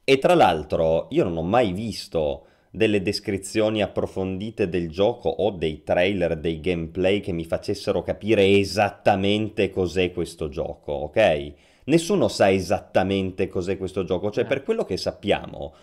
E 0.03 0.17
tra 0.17 0.33
l'altro, 0.35 1.07
io 1.11 1.25
non 1.25 1.37
ho 1.37 1.43
mai 1.43 1.73
visto 1.73 2.45
delle 2.71 3.01
descrizioni 3.01 3.81
approfondite 3.81 4.69
del 4.69 4.89
gioco 4.89 5.27
o 5.27 5.51
dei 5.51 5.83
trailer, 5.83 6.37
dei 6.37 6.61
gameplay 6.61 7.19
che 7.19 7.33
mi 7.33 7.43
facessero 7.43 8.01
capire 8.01 8.47
esattamente 8.47 9.69
cos'è 9.69 10.13
questo 10.13 10.47
gioco, 10.47 10.93
ok? 10.93 11.53
Nessuno 11.83 12.29
sa 12.29 12.49
esattamente 12.49 13.49
cos'è 13.49 13.77
questo 13.77 14.05
gioco, 14.05 14.31
cioè 14.31 14.45
per 14.45 14.63
quello 14.63 14.85
che 14.85 14.95
sappiamo 14.95 15.73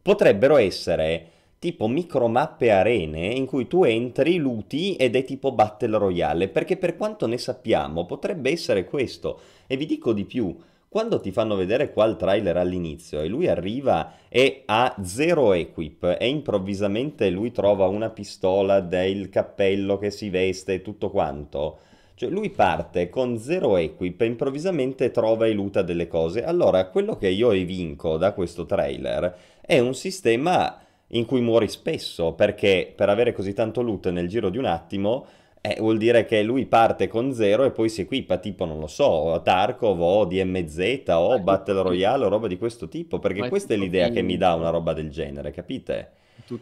potrebbero 0.00 0.56
essere 0.56 1.32
tipo 1.58 1.88
micromappe 1.88 2.70
arene 2.70 3.26
in 3.26 3.44
cui 3.44 3.66
tu 3.66 3.84
entri, 3.84 4.36
luti 4.36 4.94
ed 4.94 5.16
è 5.16 5.24
tipo 5.24 5.52
Battle 5.52 5.98
Royale, 5.98 6.48
perché 6.48 6.78
per 6.78 6.96
quanto 6.96 7.26
ne 7.26 7.36
sappiamo 7.36 8.06
potrebbe 8.06 8.50
essere 8.50 8.84
questo. 8.84 9.40
E 9.66 9.76
vi 9.76 9.84
dico 9.84 10.12
di 10.14 10.24
più, 10.24 10.56
quando 10.88 11.20
ti 11.20 11.32
fanno 11.32 11.54
vedere 11.54 11.92
qua 11.92 12.06
il 12.06 12.16
trailer 12.16 12.56
all'inizio 12.56 13.20
e 13.20 13.28
lui 13.28 13.46
arriva 13.46 14.14
e 14.28 14.62
ha 14.64 14.96
zero 15.02 15.52
equip 15.52 16.16
e 16.18 16.28
improvvisamente 16.28 17.28
lui 17.28 17.52
trova 17.52 17.86
una 17.86 18.08
pistola 18.08 18.80
del 18.80 19.28
cappello 19.28 19.98
che 19.98 20.10
si 20.10 20.30
veste 20.30 20.74
e 20.74 20.82
tutto 20.82 21.10
quanto, 21.10 21.78
cioè 22.14 22.30
lui 22.30 22.48
parte 22.50 23.10
con 23.10 23.38
zero 23.38 23.76
equip 23.76 24.22
e 24.22 24.26
improvvisamente 24.26 25.10
trova 25.10 25.46
e 25.46 25.52
luta 25.52 25.82
delle 25.82 26.08
cose. 26.08 26.42
Allora, 26.42 26.86
quello 26.86 27.16
che 27.16 27.28
io 27.28 27.50
evinco 27.52 28.16
da 28.16 28.32
questo 28.32 28.64
trailer 28.64 29.36
è 29.60 29.78
un 29.78 29.94
sistema 29.94 30.80
in 31.08 31.24
cui 31.26 31.40
muori 31.40 31.68
spesso, 31.68 32.32
perché 32.32 32.92
per 32.94 33.08
avere 33.08 33.32
così 33.32 33.52
tanto 33.52 33.82
loot 33.82 34.08
nel 34.08 34.28
giro 34.28 34.50
di 34.50 34.58
un 34.58 34.64
attimo 34.64 35.26
eh, 35.60 35.76
vuol 35.80 35.98
dire 35.98 36.24
che 36.24 36.42
lui 36.42 36.66
parte 36.66 37.08
con 37.08 37.32
zero 37.32 37.64
e 37.64 37.70
poi 37.70 37.88
si 37.88 38.02
equipa 38.02 38.38
tipo, 38.38 38.64
non 38.64 38.78
lo 38.78 38.86
so, 38.86 39.40
Tarkov 39.42 40.00
o 40.00 40.24
DMZ 40.24 41.02
o 41.08 41.40
Battle 41.40 41.82
Royale 41.82 42.24
o 42.24 42.28
roba 42.28 42.46
di 42.46 42.56
questo 42.58 42.88
tipo, 42.88 43.18
perché 43.18 43.40
Ma 43.40 43.48
questa 43.48 43.74
è 43.74 43.76
l'idea 43.76 44.04
finito. 44.06 44.20
che 44.20 44.26
mi 44.26 44.36
dà 44.36 44.54
una 44.54 44.70
roba 44.70 44.92
del 44.92 45.10
genere, 45.10 45.50
capite? 45.50 46.12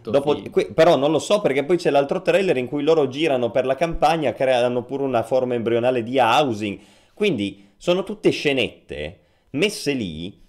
Dopo, 0.03 0.41
que- 0.51 0.73
però 0.73 0.97
non 0.97 1.11
lo 1.11 1.19
so 1.19 1.41
perché 1.41 1.65
poi 1.65 1.77
c'è 1.77 1.91
l'altro 1.91 2.23
trailer 2.23 2.57
in 2.57 2.67
cui 2.67 2.83
loro 2.83 3.09
girano 3.09 3.51
per 3.51 3.67
la 3.67 3.75
campagna, 3.77 4.33
creano 4.33 4.85
pure 4.85 5.03
una 5.03 5.23
forma 5.23 5.55
embrionale 5.55 6.03
di 6.03 6.19
housing, 6.19 6.79
quindi 7.15 7.69
sono 7.77 8.03
tutte 8.03 8.31
scenette 8.31 9.21
messe 9.51 9.93
lì, 9.93 10.41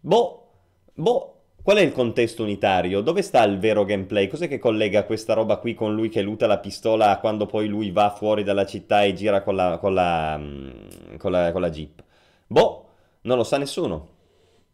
boh, 0.00 0.48
boh, 0.94 1.41
Qual 1.62 1.76
è 1.76 1.80
il 1.80 1.92
contesto 1.92 2.42
unitario? 2.42 3.02
Dove 3.02 3.22
sta 3.22 3.44
il 3.44 3.60
vero 3.60 3.84
gameplay? 3.84 4.26
Cos'è 4.26 4.48
che 4.48 4.58
collega 4.58 5.04
questa 5.04 5.32
roba 5.32 5.58
qui 5.58 5.74
con 5.74 5.94
lui 5.94 6.08
che 6.08 6.20
luta 6.20 6.48
la 6.48 6.58
pistola 6.58 7.18
quando 7.20 7.46
poi 7.46 7.68
lui 7.68 7.92
va 7.92 8.10
fuori 8.10 8.42
dalla 8.42 8.66
città 8.66 9.04
e 9.04 9.14
gira 9.14 9.42
con 9.42 9.54
la, 9.54 9.78
con 9.78 9.94
la, 9.94 10.36
mm, 10.36 11.16
con 11.18 11.30
la, 11.30 11.52
con 11.52 11.60
la 11.60 11.70
jeep? 11.70 12.02
Boh, 12.48 12.88
non 13.22 13.36
lo 13.36 13.44
sa 13.44 13.58
nessuno. 13.58 14.08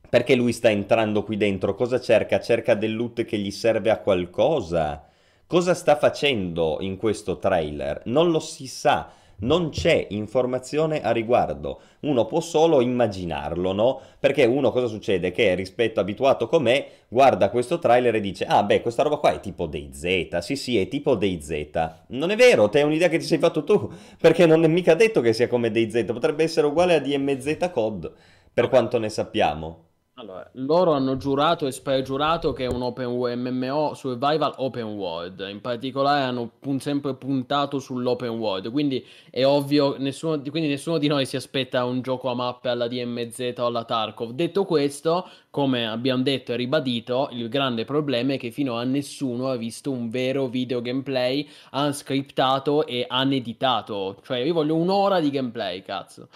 Perché 0.09 0.35
lui 0.35 0.55
sta 0.55 0.70
entrando 0.70 1.24
qui 1.24 1.36
dentro? 1.36 1.74
Cosa 1.74 2.01
cerca? 2.01 2.40
Cerca 2.40 2.73
del 2.73 2.97
loot 2.97 3.23
che 3.27 3.36
gli 3.36 3.51
serve 3.51 3.90
a 3.90 3.98
qualcosa? 3.98 5.05
Cosa 5.47 5.74
sta 5.74 5.94
facendo 5.94 6.78
in 6.81 6.97
questo 6.97 7.36
trailer? 7.36 8.01
Non 8.06 8.31
lo 8.31 8.40
si 8.40 8.66
sa 8.66 9.10
non 9.40 9.70
c'è 9.70 10.06
informazione 10.10 11.01
a 11.02 11.10
riguardo. 11.10 11.81
Uno 12.01 12.27
può 12.27 12.40
solo 12.40 12.81
immaginarlo, 12.81 13.73
no? 13.73 14.01
Perché 14.19 14.44
uno 14.44 14.70
cosa 14.70 14.86
succede? 14.86 15.31
Che 15.31 15.55
rispetto 15.55 16.01
abituato 16.01 16.47
come 16.48 16.86
guarda 17.09 17.51
questo 17.51 17.78
trailer 17.78 18.15
e 18.16 18.20
dice 18.20 18.44
"Ah, 18.47 18.62
beh, 18.65 18.82
questa 18.82 19.02
roba 19.02 19.16
qua 19.16 19.32
è 19.32 19.40
tipo 19.40 19.66
DayZ". 19.66 20.39
Sì, 20.39 20.56
sì, 20.56 20.78
è 20.78 20.89
tipo 20.89 21.15
DayZ. 21.15 21.90
Non 22.09 22.31
è 22.31 22.36
vero, 22.36 22.69
te 22.69 22.81
è 22.81 22.82
un'idea 22.82 23.09
che 23.09 23.19
ti 23.19 23.24
sei 23.24 23.39
fatto 23.39 23.65
tu, 23.65 23.90
perché 24.20 24.47
non 24.47 24.65
è 24.65 24.69
mica 24.69 24.94
detto 24.94 25.20
che 25.20 25.32
sia 25.32 25.48
come 25.48 25.70
DayZ, 25.70 26.05
potrebbe 26.12 26.43
essere 26.44 26.66
uguale 26.66 26.94
a 26.94 27.01
DMZ 27.01 27.70
Code, 27.73 28.10
per 28.52 28.69
quanto 28.69 28.98
ne 28.98 29.09
sappiamo. 29.09 29.88
Allora, 30.18 30.50
loro 30.54 30.94
hanno 30.94 31.16
giurato 31.16 31.64
e 31.64 31.70
spergiurato 31.70 32.52
che 32.52 32.64
è 32.64 32.66
un 32.66 32.82
open 32.82 33.08
MMO 33.08 33.94
survival 33.94 34.52
open 34.56 34.82
world, 34.82 35.46
in 35.48 35.60
particolare 35.60 36.24
hanno 36.24 36.50
pun- 36.58 36.80
sempre 36.80 37.14
puntato 37.14 37.78
sull'open 37.78 38.30
world, 38.30 38.68
quindi 38.72 39.06
è 39.30 39.46
ovvio, 39.46 39.94
nessuno, 39.96 40.40
quindi 40.50 40.68
nessuno 40.68 40.98
di 40.98 41.06
noi 41.06 41.24
si 41.24 41.36
aspetta 41.36 41.84
un 41.84 42.02
gioco 42.02 42.30
a 42.30 42.34
mappe 42.34 42.68
alla 42.68 42.88
DMZ 42.88 43.54
o 43.58 43.66
alla 43.66 43.84
Tarkov. 43.84 44.32
Detto 44.32 44.64
questo, 44.64 45.28
come 45.50 45.86
abbiamo 45.86 46.24
detto 46.24 46.52
e 46.52 46.56
ribadito, 46.56 47.28
il 47.30 47.48
grande 47.48 47.84
problema 47.84 48.32
è 48.32 48.38
che 48.38 48.50
fino 48.50 48.74
a 48.74 48.82
nessuno 48.82 49.50
ha 49.50 49.56
visto 49.56 49.92
un 49.92 50.08
vero 50.08 50.48
video 50.48 50.82
gameplay 50.82 51.48
unscriptato 51.70 52.84
e 52.86 53.06
uneditato, 53.08 54.18
cioè 54.24 54.38
io 54.38 54.52
voglio 54.52 54.74
un'ora 54.74 55.20
di 55.20 55.30
gameplay, 55.30 55.80
cazzo. 55.82 56.28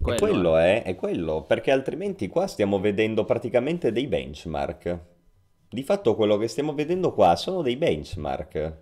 Quello, 0.00 0.16
è 0.16 0.18
quello, 0.18 0.56
è, 0.56 0.82
è 0.82 0.94
quello, 0.94 1.42
perché 1.42 1.70
altrimenti 1.70 2.28
qua 2.28 2.46
stiamo 2.46 2.80
vedendo 2.80 3.24
praticamente 3.24 3.92
dei 3.92 4.06
benchmark. 4.06 4.98
Di 5.68 5.82
fatto 5.82 6.14
quello 6.14 6.36
che 6.38 6.48
stiamo 6.48 6.72
vedendo 6.72 7.12
qua 7.12 7.36
sono 7.36 7.60
dei 7.60 7.76
benchmark. 7.76 8.76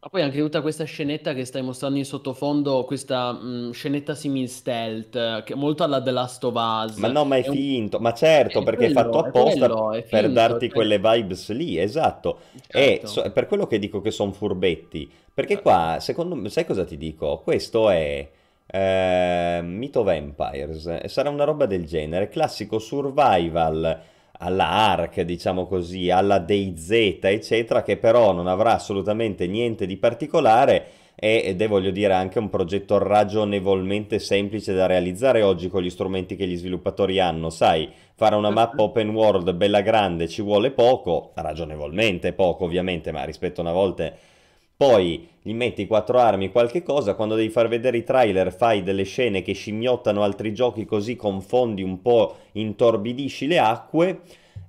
Ma 0.00 0.10
poi 0.10 0.20
anche 0.20 0.38
tutta 0.38 0.60
questa 0.60 0.84
scenetta 0.84 1.32
che 1.32 1.46
stai 1.46 1.62
mostrando 1.62 1.96
in 1.96 2.04
sottofondo, 2.04 2.84
questa 2.84 3.32
mh, 3.32 3.70
scenetta 3.70 4.14
simil 4.14 4.50
stealth, 4.50 5.44
che 5.44 5.54
molto 5.54 5.82
alla 5.82 6.02
The 6.02 6.10
Last 6.10 6.44
of 6.44 6.54
Us. 6.54 6.96
Ma 6.96 7.08
no, 7.08 7.24
ma 7.24 7.36
è, 7.36 7.42
è 7.42 7.50
finto, 7.50 7.96
un... 7.96 8.02
ma 8.02 8.12
certo, 8.12 8.60
è 8.60 8.64
perché 8.64 8.92
quello, 8.92 9.00
è 9.00 9.02
fatto 9.02 9.18
apposta 9.20 9.64
è 9.64 9.68
quello, 9.68 9.92
finto, 9.92 10.08
per 10.10 10.30
darti 10.30 10.66
cioè... 10.66 10.74
quelle 10.74 10.98
vibes 10.98 11.52
lì, 11.52 11.78
esatto. 11.78 12.38
Certo. 12.66 13.06
E 13.06 13.06
so, 13.06 13.22
è 13.22 13.30
per 13.30 13.46
quello 13.46 13.66
che 13.66 13.78
dico 13.78 14.02
che 14.02 14.10
sono 14.10 14.32
furbetti, 14.32 15.10
perché 15.32 15.62
qua, 15.62 15.96
secondo 16.00 16.34
me, 16.34 16.50
sai 16.50 16.66
cosa 16.66 16.84
ti 16.84 16.98
dico? 16.98 17.40
Questo 17.42 17.88
è 17.88 18.28
eh, 18.66 19.60
Myth 19.62 19.96
of 19.96 20.08
Empires, 20.08 21.04
sarà 21.06 21.30
una 21.30 21.44
roba 21.44 21.66
del 21.66 21.84
genere, 21.84 22.28
classico 22.28 22.78
survival 22.78 24.02
alla 24.38 24.68
Ark, 24.68 25.20
diciamo 25.20 25.66
così, 25.66 26.10
alla 26.10 26.38
DayZ, 26.38 26.90
eccetera, 27.22 27.82
che 27.82 27.96
però 27.96 28.32
non 28.32 28.46
avrà 28.46 28.74
assolutamente 28.74 29.46
niente 29.46 29.86
di 29.86 29.96
particolare, 29.96 30.86
ed 31.16 31.62
è, 31.62 31.68
voglio 31.68 31.90
dire, 31.90 32.12
anche 32.12 32.40
un 32.40 32.50
progetto 32.50 32.98
ragionevolmente 32.98 34.18
semplice 34.18 34.74
da 34.74 34.86
realizzare 34.86 35.42
oggi 35.42 35.68
con 35.68 35.80
gli 35.80 35.88
strumenti 35.88 36.34
che 36.34 36.46
gli 36.46 36.56
sviluppatori 36.56 37.20
hanno. 37.20 37.50
Sai, 37.50 37.88
fare 38.14 38.34
una 38.34 38.50
mappa 38.50 38.82
open 38.82 39.10
world 39.10 39.52
bella 39.52 39.80
grande 39.80 40.28
ci 40.28 40.42
vuole 40.42 40.72
poco, 40.72 41.30
ragionevolmente 41.34 42.32
poco 42.32 42.64
ovviamente, 42.64 43.12
ma 43.12 43.22
rispetto 43.22 43.60
a 43.60 43.64
una 43.64 43.72
volta 43.72 44.12
poi 44.76 45.28
gli 45.40 45.52
metti 45.52 45.86
quattro 45.86 46.18
armi, 46.18 46.50
qualche 46.50 46.82
cosa, 46.82 47.14
quando 47.14 47.34
devi 47.34 47.50
far 47.50 47.68
vedere 47.68 47.98
i 47.98 48.04
trailer 48.04 48.52
fai 48.52 48.82
delle 48.82 49.04
scene 49.04 49.42
che 49.42 49.52
scimmiottano 49.52 50.22
altri 50.22 50.54
giochi 50.54 50.84
così 50.84 51.16
confondi 51.16 51.82
un 51.82 52.00
po', 52.00 52.36
intorbidisci 52.52 53.46
le 53.46 53.58
acque 53.58 54.20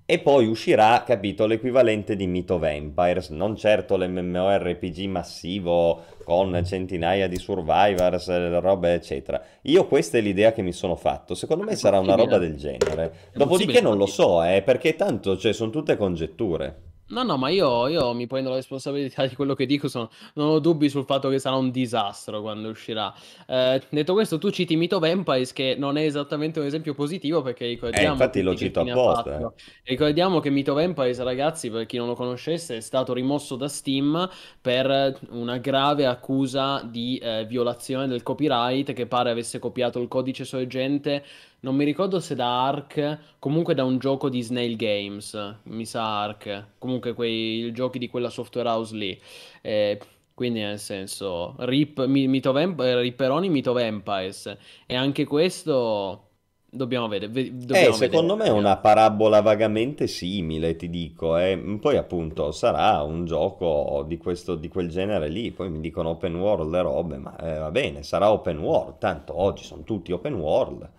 e 0.07 0.19
poi 0.19 0.45
uscirà, 0.45 1.01
capito, 1.03 1.47
l'equivalente 1.47 2.15
di 2.15 2.27
Myth 2.27 2.51
of 2.51 2.61
Empires, 2.61 3.29
non 3.29 3.55
certo 3.55 3.97
l'MMORPG 3.97 5.05
massivo 5.07 6.03
con 6.23 6.61
centinaia 6.63 7.27
di 7.27 7.37
survivors, 7.37 8.59
robe 8.59 8.93
eccetera. 8.93 9.41
Io 9.63 9.87
questa 9.87 10.19
è 10.19 10.21
l'idea 10.21 10.51
che 10.51 10.61
mi 10.61 10.73
sono 10.73 10.95
fatto, 10.95 11.33
secondo 11.33 11.63
me 11.63 11.75
sarà 11.75 11.97
una 11.97 12.13
roba 12.13 12.37
del 12.37 12.55
genere. 12.55 13.31
Dopodiché 13.33 13.81
non 13.81 13.97
lo 13.97 14.05
so, 14.05 14.43
eh, 14.43 14.61
perché 14.61 14.95
tanto 14.95 15.37
cioè, 15.37 15.53
sono 15.53 15.71
tutte 15.71 15.97
congetture. 15.97 16.93
No, 17.07 17.21
no, 17.21 17.37
ma 17.37 17.49
io, 17.49 17.87
io 17.87 18.13
mi 18.13 18.25
prendo 18.25 18.49
la 18.49 18.55
responsabilità 18.55 19.27
di 19.27 19.35
quello 19.35 19.53
che 19.53 19.67
dico, 19.67 19.87
sono- 19.87 20.09
non 20.33 20.47
ho 20.49 20.57
dubbi 20.59 20.89
sul 20.89 21.05
fatto 21.05 21.29
che 21.29 21.37
sarà 21.37 21.55
un 21.55 21.69
disastro 21.69 22.41
quando 22.41 22.67
uscirà. 22.69 23.13
Eh, 23.45 23.79
detto 23.89 24.13
questo, 24.13 24.39
tu 24.39 24.49
citi 24.49 24.75
Myth 24.75 24.93
of 24.93 25.03
Empires, 25.03 25.53
che 25.53 25.75
non 25.77 25.97
è 25.97 26.03
esattamente 26.03 26.59
un 26.59 26.65
esempio 26.65 26.95
positivo, 26.95 27.43
perché 27.43 27.65
Eh, 27.65 27.67
ricordiamo 27.69 28.11
infatti 28.13 28.41
lo 28.41 28.55
cito 28.55 28.79
apposta. 28.79 29.37
eh. 29.39 29.51
Ricordiamo 29.83 30.39
che 30.39 30.49
Myth 30.49 30.69
of 30.69 30.79
Empires, 30.79 31.21
ragazzi, 31.21 31.69
per 31.69 31.85
chi 31.85 31.97
non 31.97 32.07
lo 32.07 32.15
conoscesse, 32.15 32.77
è 32.77 32.79
stato 32.81 33.13
rimosso 33.13 33.55
da 33.55 33.67
Steam 33.67 34.27
per 34.59 35.19
una 35.29 35.57
grave 35.59 36.07
accusa 36.07 36.81
di 36.83 37.17
eh, 37.19 37.45
violazione 37.45 38.07
del 38.07 38.23
copyright, 38.23 38.93
che 38.93 39.05
pare 39.05 39.29
avesse 39.29 39.59
copiato 39.59 39.99
il 40.01 40.07
codice 40.07 40.43
sorgente, 40.43 41.23
non 41.65 41.75
mi 41.75 41.83
ricordo 41.83 42.19
se 42.19 42.35
da 42.35 42.63
Ark, 42.65 43.19
comunque 43.39 43.73
da 43.73 43.83
un 43.83 43.97
gioco 43.97 44.29
di 44.29 44.41
Snail 44.41 44.75
Games, 44.75 45.55
mi 45.63 45.85
sa 45.85 46.21
Ark, 46.21 46.73
comunque 46.77 47.13
quei 47.13 47.71
giochi 47.73 47.97
di 47.99 48.07
quella 48.07 48.29
software 48.29 48.69
house 48.69 48.95
lì. 48.95 49.19
Eh, 49.61 49.99
quindi 50.33 50.59
nel 50.59 50.77
senso, 50.79 51.55
Rip, 51.59 52.05
Mi- 52.05 52.27
Myth 52.27 52.45
of 52.47 52.57
Emp- 52.57 52.79
eh, 52.81 52.99
Ripperoni 53.01 53.49
Myth 53.49 53.67
of 53.67 53.79
Empires. 53.79 54.57
E 54.85 54.95
anche 54.95 55.25
questo 55.25 56.29
dobbiamo 56.69 57.07
vedere. 57.07 57.31
ve- 57.31 57.51
Eh, 57.69 57.91
dobbiamo 57.91 57.97
secondo 57.97 58.35
me 58.35 58.45
vedere, 58.45 58.45
è 58.45 58.49
una 58.49 58.77
parabola 58.77 59.41
vagamente 59.41 60.07
simile, 60.07 60.75
ti 60.77 60.89
dico. 60.89 61.37
eh. 61.37 61.57
Poi 61.79 61.97
appunto 61.97 62.51
sarà 62.51 63.01
un 63.03 63.25
gioco 63.25 64.03
di 64.07 64.17
questo, 64.17 64.55
di 64.55 64.67
quel 64.67 64.89
genere 64.89 65.27
lì. 65.27 65.51
Poi 65.51 65.69
mi 65.69 65.79
dicono 65.81 66.09
open 66.09 66.35
world 66.35 66.73
e 66.73 66.81
robe, 66.81 67.17
ma 67.17 67.35
eh, 67.37 67.59
va 67.59 67.69
bene, 67.71 68.01
sarà 68.03 68.31
open 68.31 68.59
world. 68.59 68.97
Tanto 68.97 69.39
oggi 69.39 69.63
sono 69.63 69.83
tutti 69.83 70.11
open 70.11 70.33
world. 70.35 70.89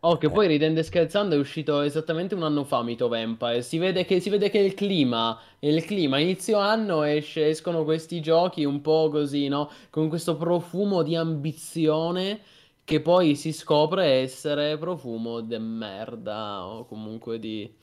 Oh, 0.00 0.18
che 0.18 0.30
Eh, 0.30 0.30
poi 0.30 0.46
ridendo 0.46 0.78
e 0.80 0.82
scherzando 0.82 1.34
è 1.34 1.38
uscito 1.38 1.80
esattamente 1.80 2.34
un 2.34 2.42
anno 2.44 2.64
fa 2.64 2.82
Myth 2.82 3.00
of 3.02 3.12
Empires. 3.12 3.66
Si 3.66 3.78
vede 3.78 4.04
che, 4.04 4.20
si 4.20 4.30
vede 4.30 4.50
che 4.50 4.58
il 4.58 4.74
clima, 4.74 5.38
il 5.60 5.84
clima, 5.84 6.18
inizio 6.18 6.58
anno 6.58 7.02
esce- 7.02 7.48
escono 7.48 7.82
questi 7.84 8.20
giochi 8.20 8.64
un 8.64 8.80
po' 8.82 9.08
così, 9.10 9.48
no? 9.48 9.70
Con 9.90 10.08
questo 10.08 10.36
profumo 10.36 11.02
di 11.02 11.16
ambizione 11.16 12.40
che 12.84 13.00
poi 13.00 13.34
si 13.34 13.52
scopre 13.52 14.04
essere 14.06 14.78
profumo 14.78 15.40
de 15.40 15.58
merda 15.58 16.64
o 16.66 16.84
comunque 16.86 17.38
di, 17.40 17.74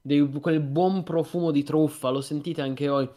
di 0.00 0.20
quel 0.40 0.60
buon 0.60 1.02
profumo 1.02 1.50
di 1.50 1.62
truffa. 1.64 2.10
Lo 2.10 2.20
sentite 2.20 2.62
anche 2.62 2.86
voi? 2.88 3.08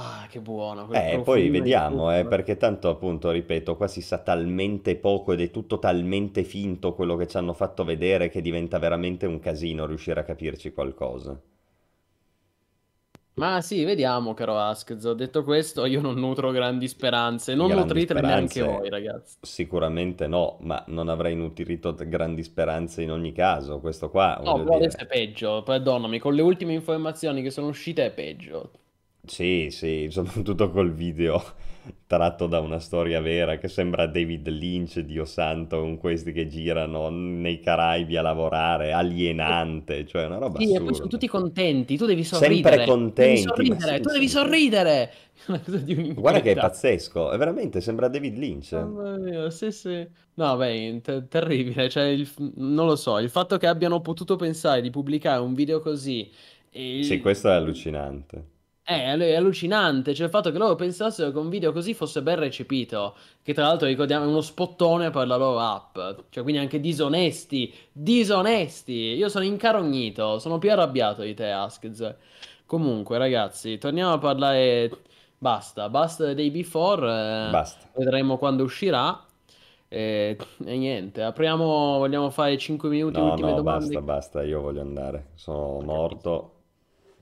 Ah, 0.00 0.26
che 0.30 0.40
buono, 0.40 0.88
Eh, 0.92 1.20
poi 1.24 1.50
vediamo, 1.50 2.16
eh, 2.16 2.24
perché 2.24 2.56
tanto 2.56 2.88
appunto, 2.88 3.30
ripeto, 3.32 3.76
qua 3.76 3.86
si 3.88 4.00
sa 4.00 4.18
talmente 4.18 4.96
poco 4.96 5.32
ed 5.32 5.40
è 5.40 5.50
tutto 5.50 5.78
talmente 5.80 6.44
finto 6.44 6.94
quello 6.94 7.16
che 7.16 7.26
ci 7.26 7.36
hanno 7.36 7.52
fatto 7.52 7.84
vedere 7.84 8.28
che 8.30 8.40
diventa 8.40 8.78
veramente 8.78 9.26
un 9.26 9.40
casino 9.40 9.86
riuscire 9.86 10.20
a 10.20 10.24
capirci 10.24 10.72
qualcosa. 10.72 11.38
Ma 13.36 13.62
sì, 13.62 13.84
vediamo, 13.84 14.34
caro 14.34 14.58
Askz. 14.58 15.12
Detto 15.12 15.42
questo, 15.42 15.86
io 15.86 16.00
non 16.02 16.16
nutro 16.18 16.50
grandi 16.50 16.86
speranze. 16.88 17.54
Non 17.54 17.72
Grandi 17.72 17.74
nutritele 17.74 18.20
neanche 18.20 18.60
speranze 18.60 18.62
voi, 18.62 18.90
ragazzi. 18.90 19.38
sicuramente 19.40 20.26
no, 20.28 20.58
ma 20.60 20.84
non 20.88 21.08
avrei 21.08 21.34
nutrito 21.36 21.94
grandi 21.94 22.42
speranze 22.44 23.02
in 23.02 23.10
ogni 23.10 23.32
caso. 23.32 23.80
Questo 23.80 24.10
qua, 24.10 24.40
No, 24.42 24.64
adesso 24.74 24.96
è 24.98 25.06
peggio. 25.06 25.62
Perdonami, 25.62 26.18
con 26.18 26.34
le 26.34 26.42
ultime 26.42 26.72
informazioni 26.72 27.40
che 27.42 27.50
sono 27.50 27.68
uscite 27.68 28.06
è 28.06 28.10
peggio. 28.12 28.70
Sì, 29.24 29.68
sì, 29.70 30.08
soprattutto 30.10 30.70
col 30.72 30.92
video 30.92 31.42
tratto 32.06 32.46
da 32.46 32.60
una 32.60 32.78
storia 32.80 33.20
vera 33.20 33.56
che 33.58 33.68
sembra 33.68 34.06
David 34.06 34.48
Lynch, 34.48 35.00
Dio 35.00 35.24
santo, 35.24 35.80
con 35.80 35.98
questi 35.98 36.32
che 36.32 36.46
girano 36.48 37.08
nei 37.10 37.60
Caraibi 37.60 38.16
a 38.16 38.22
lavorare, 38.22 38.92
alienante, 38.92 40.06
cioè 40.06 40.24
una 40.26 40.38
roba 40.38 40.60
Sì, 40.60 40.74
e 40.74 40.82
poi 40.82 40.94
sono 40.94 41.08
assurda. 41.08 41.08
tutti 41.08 41.28
contenti. 41.28 41.96
Tu 41.96 42.04
devi 42.06 42.24
Sempre 42.30 42.80
sorridere. 42.80 43.12
Devi 43.16 43.36
contenti, 43.36 43.64
ma 43.64 43.78
sorridere. 43.78 43.80
sì, 43.80 44.00
Tu 44.00 44.10
devi 44.10 44.28
sì. 44.28 44.28
sorridere. 44.28 45.12
Cosa 45.46 45.78
di 45.78 45.94
Guarda 46.12 46.40
che 46.42 46.50
è 46.52 46.58
pazzesco, 46.58 47.30
è 47.32 47.38
veramente, 47.38 47.80
sembra 47.80 48.08
David 48.08 48.36
Lynch. 48.36 48.72
Mamma 48.72 49.16
mia, 49.16 49.48
sì, 49.50 49.70
sì. 49.72 50.06
No, 50.34 50.56
beh, 50.56 51.00
te- 51.02 51.26
terribile. 51.28 51.88
Cioè, 51.88 52.04
il- 52.04 52.30
non 52.56 52.86
lo 52.86 52.96
so. 52.96 53.18
Il 53.18 53.30
fatto 53.30 53.56
che 53.56 53.66
abbiano 53.66 54.00
potuto 54.02 54.36
pensare 54.36 54.82
di 54.82 54.90
pubblicare 54.90 55.40
un 55.40 55.54
video 55.54 55.80
così. 55.80 56.30
e 56.70 57.00
Sì, 57.00 57.18
questo 57.18 57.48
è 57.50 57.54
allucinante. 57.54 58.46
È, 58.90 59.12
è 59.18 59.34
allucinante, 59.34 60.14
cioè 60.14 60.24
il 60.24 60.32
fatto 60.32 60.50
che 60.50 60.56
loro 60.56 60.74
pensassero 60.74 61.30
che 61.30 61.36
un 61.36 61.50
video 61.50 61.72
così 61.72 61.92
fosse 61.92 62.22
ben 62.22 62.38
recepito, 62.38 63.14
che 63.42 63.52
tra 63.52 63.64
l'altro 63.66 63.86
ricordiamo 63.86 64.24
è 64.24 64.28
uno 64.28 64.40
spottone 64.40 65.10
per 65.10 65.26
la 65.26 65.36
loro 65.36 65.58
app, 65.60 65.94
cioè 66.30 66.42
quindi 66.42 66.58
anche 66.62 66.80
disonesti, 66.80 67.70
disonesti, 67.92 68.92
io 68.94 69.28
sono 69.28 69.44
incarognito, 69.44 70.38
sono 70.38 70.56
più 70.58 70.70
arrabbiato 70.72 71.20
di 71.22 71.34
te 71.34 71.50
Askz. 71.50 72.14
Comunque 72.64 73.18
ragazzi, 73.18 73.76
torniamo 73.76 74.14
a 74.14 74.18
parlare, 74.18 74.90
basta, 75.36 75.90
basta 75.90 76.32
Day 76.32 76.50
Before, 76.50 77.50
eh, 77.50 77.50
Basta. 77.50 77.90
vedremo 77.94 78.38
quando 78.38 78.62
uscirà 78.64 79.22
e, 79.86 80.36
e 80.64 80.76
niente, 80.78 81.22
apriamo, 81.22 81.98
vogliamo 81.98 82.30
fare 82.30 82.56
5 82.56 82.88
minuti, 82.88 83.20
No, 83.20 83.20
ultime 83.20 83.52
no, 83.52 83.54
domande. 83.54 83.98
basta, 83.98 84.00
basta, 84.00 84.42
io 84.44 84.60
voglio 84.62 84.80
andare. 84.80 85.30
Sono 85.34 85.80
morto. 85.80 86.54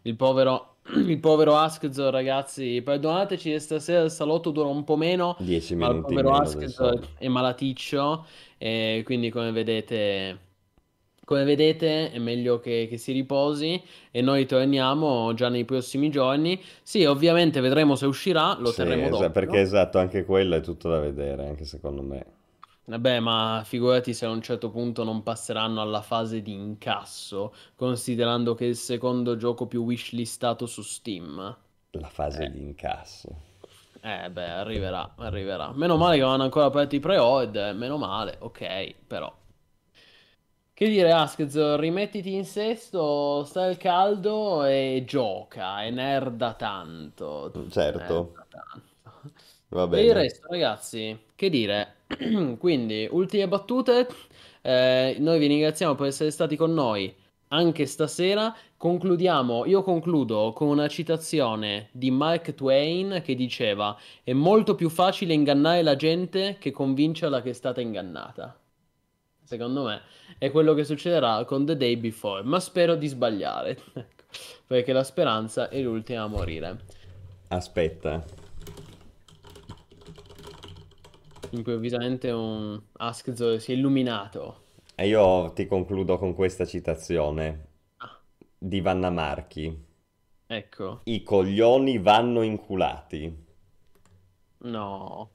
Il 0.02 0.16
povero, 0.16 0.75
il 1.06 1.18
povero 1.20 1.56
Askz, 1.56 1.98
ragazzi, 2.10 2.80
perdonateci, 2.82 3.58
stasera 3.60 4.02
il 4.04 4.10
salotto 4.10 4.50
dura 4.50 4.68
un 4.68 4.84
po' 4.84 4.96
meno, 4.96 5.36
Dieci 5.38 5.74
ma 5.76 5.88
il 5.88 5.96
minuti 5.96 6.00
povero 6.00 6.30
meno 6.30 6.52
del 6.52 6.68
Askz 6.68 6.76
solito. 6.76 7.08
è 7.18 7.28
malaticcio 7.28 8.26
e 8.58 9.02
quindi 9.04 9.30
come 9.30 9.50
vedete, 9.52 10.38
come 11.24 11.44
vedete 11.44 12.10
è 12.12 12.18
meglio 12.18 12.60
che, 12.60 12.86
che 12.88 12.96
si 12.98 13.12
riposi 13.12 13.82
e 14.10 14.20
noi 14.22 14.46
torniamo 14.46 15.34
già 15.34 15.48
nei 15.48 15.64
prossimi 15.64 16.10
giorni. 16.10 16.60
Sì, 16.82 17.04
ovviamente 17.04 17.60
vedremo 17.60 17.94
se 17.96 18.06
uscirà, 18.06 18.56
lo 18.58 18.72
Sì, 18.72 18.82
terremo 18.82 19.06
esa- 19.08 19.30
perché 19.30 19.60
esatto, 19.60 19.98
anche 19.98 20.24
quello 20.24 20.56
è 20.56 20.60
tutto 20.60 20.88
da 20.90 20.98
vedere, 21.00 21.46
anche 21.46 21.64
secondo 21.64 22.02
me. 22.02 22.26
Vabbè, 22.86 23.20
ma 23.20 23.62
figurati 23.64 24.12
se 24.12 24.26
a 24.26 24.30
un 24.30 24.42
certo 24.42 24.70
punto 24.70 25.04
non 25.04 25.22
passeranno 25.22 25.80
alla 25.80 26.02
fase 26.02 26.42
di 26.42 26.52
incasso, 26.52 27.54
considerando 27.76 28.54
che 28.54 28.64
è 28.64 28.68
il 28.68 28.76
secondo 28.76 29.36
gioco 29.36 29.66
più 29.68 29.84
wishlistato 29.84 30.66
su 30.66 30.82
Steam. 30.82 31.56
La 31.98 32.08
fase 32.08 32.44
Eh. 32.44 32.48
di 32.48 32.60
incasso. 32.62 33.42
Eh 34.00 34.30
beh, 34.30 34.48
arriverà, 34.50 35.14
arriverà. 35.18 35.72
Meno 35.74 35.96
male 35.96 36.16
che 36.16 36.22
non 36.22 36.32
hanno 36.32 36.44
ancora 36.44 36.66
aperto 36.66 36.94
i 36.94 37.00
pre-order, 37.00 37.74
meno 37.74 37.96
male, 37.98 38.36
ok, 38.40 38.94
però. 39.06 39.30
Che 40.72 40.88
dire, 40.88 41.10
Askz, 41.10 41.76
rimettiti 41.76 42.34
in 42.34 42.44
sesto, 42.44 43.42
stai 43.44 43.70
al 43.70 43.76
caldo 43.78 44.62
e 44.64 45.02
gioca, 45.06 45.82
e 45.82 45.90
nerda 45.90 46.52
tanto. 46.54 47.50
Certo, 47.68 48.34
Nerda 48.34 48.46
tanto. 48.48 48.85
Va 49.76 49.88
Per 49.92 50.04
il 50.04 50.12
bene. 50.12 50.12
resto, 50.12 50.46
ragazzi, 50.48 51.18
che 51.34 51.48
dire? 51.50 51.96
Quindi, 52.58 53.08
ultime 53.10 53.48
battute. 53.48 54.06
Eh, 54.62 55.16
noi 55.20 55.38
vi 55.38 55.46
ringraziamo 55.46 55.94
per 55.94 56.06
essere 56.08 56.30
stati 56.30 56.56
con 56.56 56.72
noi 56.74 57.14
anche 57.48 57.86
stasera. 57.86 58.54
Concludiamo, 58.76 59.64
io 59.66 59.82
concludo 59.82 60.52
con 60.52 60.68
una 60.68 60.88
citazione 60.88 61.88
di 61.92 62.10
Mark 62.10 62.54
Twain 62.54 63.22
che 63.24 63.34
diceva: 63.34 63.96
È 64.22 64.32
molto 64.32 64.74
più 64.74 64.88
facile 64.88 65.34
ingannare 65.34 65.82
la 65.82 65.96
gente 65.96 66.56
che 66.58 66.70
convincerla 66.70 67.42
che 67.42 67.50
è 67.50 67.52
stata 67.54 67.80
ingannata. 67.80 68.58
Secondo 69.44 69.84
me 69.84 70.02
è 70.38 70.50
quello 70.50 70.74
che 70.74 70.84
succederà 70.84 71.44
con 71.44 71.64
The 71.66 71.76
Day 71.76 71.96
Before, 71.96 72.42
ma 72.42 72.60
spero 72.60 72.96
di 72.96 73.06
sbagliare, 73.06 73.78
perché 74.66 74.92
la 74.92 75.04
speranza 75.04 75.68
è 75.68 75.80
l'ultima 75.80 76.22
a 76.22 76.26
morire. 76.28 76.84
Aspetta, 77.48 78.24
Improvvisamente 81.56 82.30
un 82.30 82.80
Askz 82.98 83.56
si 83.56 83.72
è 83.72 83.74
illuminato. 83.74 84.60
e 84.94 85.06
io 85.08 85.52
ti 85.54 85.66
concludo 85.66 86.18
con 86.18 86.34
questa 86.34 86.66
citazione 86.66 87.68
Ah, 87.98 88.20
di 88.58 88.80
Vanna 88.80 89.10
Marchi. 89.10 89.84
ecco. 90.48 91.00
I 91.04 91.22
coglioni 91.24 91.98
vanno 91.98 92.42
inculati. 92.42 93.44
No, 94.58 95.30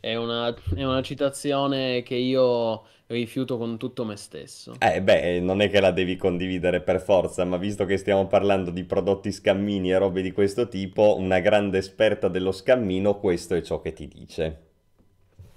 è 0.00 0.14
una, 0.16 0.54
è 0.74 0.84
una 0.84 1.02
citazione 1.02 2.02
che 2.02 2.14
io 2.14 2.86
rifiuto 3.08 3.58
con 3.58 3.76
tutto 3.78 4.04
me 4.06 4.16
stesso. 4.16 4.80
Eh 4.80 5.00
beh, 5.02 5.38
non 5.38 5.60
è 5.60 5.70
che 5.70 5.78
la 5.80 5.92
devi 5.92 6.16
condividere 6.16 6.80
per 6.82 7.00
forza, 7.00 7.44
ma 7.44 7.56
visto 7.58 7.84
che 7.84 7.96
stiamo 7.96 8.26
parlando 8.26 8.72
di 8.72 8.82
prodotti 8.82 9.30
scammini 9.30 9.92
e 9.92 9.98
robe 9.98 10.20
di 10.20 10.32
questo 10.32 10.66
tipo, 10.66 11.16
una 11.16 11.38
grande 11.38 11.78
esperta 11.78 12.26
dello 12.26 12.50
scammino, 12.50 13.20
questo 13.20 13.54
è 13.54 13.62
ciò 13.62 13.80
che 13.80 13.92
ti 13.92 14.08
dice. 14.08 14.67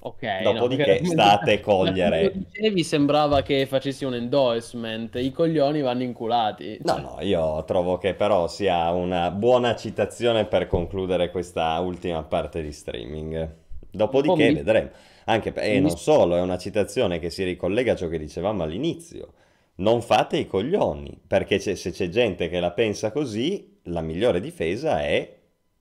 Ok, 0.04 0.42
Dopodiché 0.42 1.00
no, 1.02 1.12
state 1.12 1.54
a 1.54 1.60
cogliere. 1.60 2.32
dicevi 2.34 2.84
sembrava 2.84 3.44
che 3.44 3.68
facessi 3.68 4.04
un 4.04 4.16
endorsement, 4.16 5.16
i 5.16 5.32
coglioni 5.32 5.82
vanno 5.82 6.02
inculati. 6.02 6.80
No, 6.84 6.98
no, 6.98 7.18
io 7.22 7.64
trovo 7.66 7.98
che 8.00 8.16
però 8.16 8.48
sia 8.48 8.90
una 8.92 9.30
buona 9.30 9.76
citazione 9.76 10.46
per 10.46 10.66
concludere 10.66 11.30
questa 11.30 11.80
ultima 11.80 12.24
parte 12.24 12.64
di 12.64 12.72
streaming. 12.72 13.56
Dopodiché 13.92 14.48
mi... 14.48 14.54
vedremo. 14.56 14.90
Anche 15.26 15.54
e 15.54 15.80
non 15.80 15.96
solo, 15.96 16.36
è 16.36 16.42
una 16.42 16.58
citazione 16.58 17.20
che 17.20 17.30
si 17.30 17.44
ricollega 17.44 17.94
a 17.94 17.96
ciò 17.96 18.08
che 18.08 18.18
dicevamo 18.18 18.64
all'inizio. 18.64 19.34
Non 19.76 20.02
fate 20.02 20.38
i 20.38 20.48
coglioni, 20.48 21.20
perché 21.28 21.60
c'è, 21.60 21.76
se 21.76 21.92
c'è 21.92 22.10
gente 22.10 22.50
che 22.50 22.60
la 22.60 22.72
pensa 22.72 23.12
così, 23.12 23.80
la 23.84 24.02
migliore 24.02 24.40
difesa 24.40 25.02
è 25.02 25.38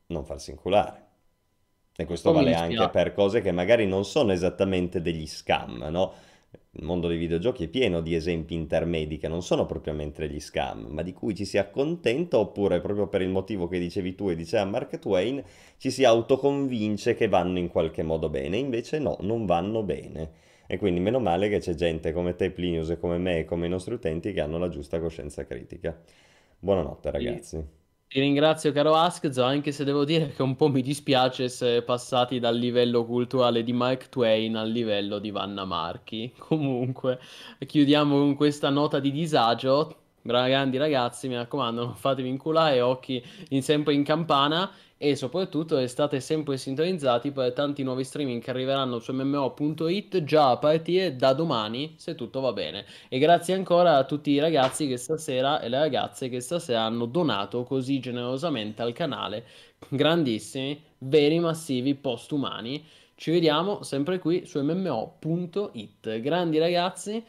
non 0.09 0.25
farsi 0.27 0.51
inculare. 0.51 1.09
E 2.01 2.07
questo 2.07 2.33
vale 2.33 2.55
anche 2.55 2.89
per 2.89 3.13
cose 3.13 3.43
che 3.43 3.53
magari 3.53 3.87
non 3.87 4.07
sono 4.07 4.33
esattamente 4.33 5.03
degli 5.03 5.27
scam, 5.27 5.87
no? 5.91 6.13
Il 6.73 6.85
mondo 6.85 7.09
dei 7.09 7.19
videogiochi 7.19 7.65
è 7.65 7.69
pieno 7.69 8.01
di 8.01 8.15
esempi 8.15 8.55
intermedi 8.55 9.19
che 9.19 9.29
non 9.29 9.43
sono 9.43 9.67
propriamente 9.67 10.27
degli 10.27 10.41
scam, 10.41 10.87
ma 10.89 11.03
di 11.03 11.13
cui 11.13 11.35
ci 11.35 11.45
si 11.45 11.59
accontenta 11.59 12.39
oppure 12.39 12.81
proprio 12.81 13.07
per 13.09 13.21
il 13.21 13.29
motivo 13.29 13.69
che 13.69 13.79
dicevi 13.79 14.15
tu 14.15 14.31
e 14.31 14.37
diceva 14.37 14.65
Mark 14.65 14.99
Twain, 14.99 15.43
ci 15.77 15.91
si 15.91 16.05
autoconvince 16.05 17.15
che 17.15 17.29
vanno 17.29 17.59
in 17.59 17.69
qualche 17.69 18.03
modo 18.03 18.31
bene, 18.31 18.57
invece 18.57 18.99
no, 18.99 19.19
non 19.21 19.45
vanno 19.45 19.83
bene. 19.83 20.31
E 20.67 20.79
quindi 20.79 21.01
meno 21.01 21.19
male 21.19 21.49
che 21.51 21.59
c'è 21.59 21.75
gente 21.75 22.13
come 22.13 22.35
te, 22.35 22.51
Plinius, 22.51 22.91
e 22.91 22.99
come 22.99 23.19
me 23.19 23.41
e 23.41 23.45
come 23.45 23.67
i 23.67 23.69
nostri 23.69 23.93
utenti 23.93 24.33
che 24.33 24.41
hanno 24.41 24.57
la 24.57 24.69
giusta 24.69 25.01
coscienza 25.01 25.45
critica. 25.45 26.01
Buonanotte 26.59 27.11
ragazzi. 27.11 27.80
Ti 28.13 28.19
ringrazio 28.19 28.73
caro 28.73 28.97
Askzo, 28.97 29.45
anche 29.45 29.71
se 29.71 29.85
devo 29.85 30.05
dire 30.05 30.33
che 30.33 30.43
un 30.43 30.57
po' 30.57 30.67
mi 30.67 30.83
dispiace 30.83 31.45
essere 31.45 31.83
passati 31.83 32.41
dal 32.41 32.57
livello 32.57 33.05
culturale 33.05 33.63
di 33.63 33.73
Mark 33.73 34.09
Twain 34.09 34.57
al 34.57 34.69
livello 34.69 35.21
di 35.21 35.31
Vanna 35.31 35.65
Marchi. 35.65 36.33
Comunque, 36.37 37.21
chiudiamo 37.65 38.19
con 38.19 38.35
questa 38.35 38.69
nota 38.69 38.99
di 38.99 39.13
disagio. 39.13 39.95
Grandi 40.23 40.77
ragazzi, 40.77 41.29
mi 41.29 41.37
raccomando, 41.37 41.85
non 41.85 41.95
fatevi 41.95 42.29
inculare, 42.29 42.81
occhi 42.81 43.25
in, 43.51 43.63
sempre 43.63 43.95
in 43.95 44.03
campana 44.03 44.69
e 45.03 45.17
soprattutto 45.17 45.87
state 45.87 46.21
sempre 46.21 46.59
sintonizzati 46.59 47.31
per 47.31 47.55
tanti 47.55 47.83
nuovi 47.83 48.05
streaming 48.05 48.43
che 48.43 48.51
arriveranno 48.51 48.99
su 48.99 49.15
mmo.it 49.15 50.25
già 50.25 50.51
a 50.51 50.59
partire 50.59 51.17
da 51.17 51.33
domani 51.33 51.95
se 51.97 52.15
tutto 52.15 52.41
va 52.41 52.53
bene. 52.53 52.85
E 53.09 53.19
grazie 53.19 53.55
ancora 53.55 53.97
a 53.97 54.05
tutti 54.05 54.31
i 54.31 54.39
ragazzi 54.39 54.87
che 54.87 54.99
stasera 54.99 55.63
e 55.63 55.71
le 55.71 55.79
ragazze 55.79 56.29
che 56.29 56.41
stasera 56.41 56.83
hanno 56.83 57.07
donato 57.07 57.65
così 57.65 57.99
generosamente 57.99 58.83
al 58.83 58.93
canale. 58.93 59.47
Grandissimi 59.89 60.79
veri 60.99 61.39
massivi 61.39 61.95
postumani. 61.95 62.85
Ci 63.15 63.31
vediamo 63.31 63.83
sempre 63.83 64.19
qui 64.19 64.45
su 64.45 64.61
mmo.it 64.63 66.21
grandi 66.21 66.59
ragazzi 66.59 67.25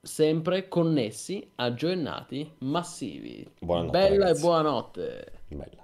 sempre 0.00 0.68
connessi 0.68 1.50
aggiornati 1.56 2.48
massivi. 2.58 3.44
Buonanotte, 3.58 3.98
bella 3.98 4.24
ragazzi. 4.26 4.38
e 4.38 4.44
buonanotte. 4.44 5.32
Bella 5.48 5.79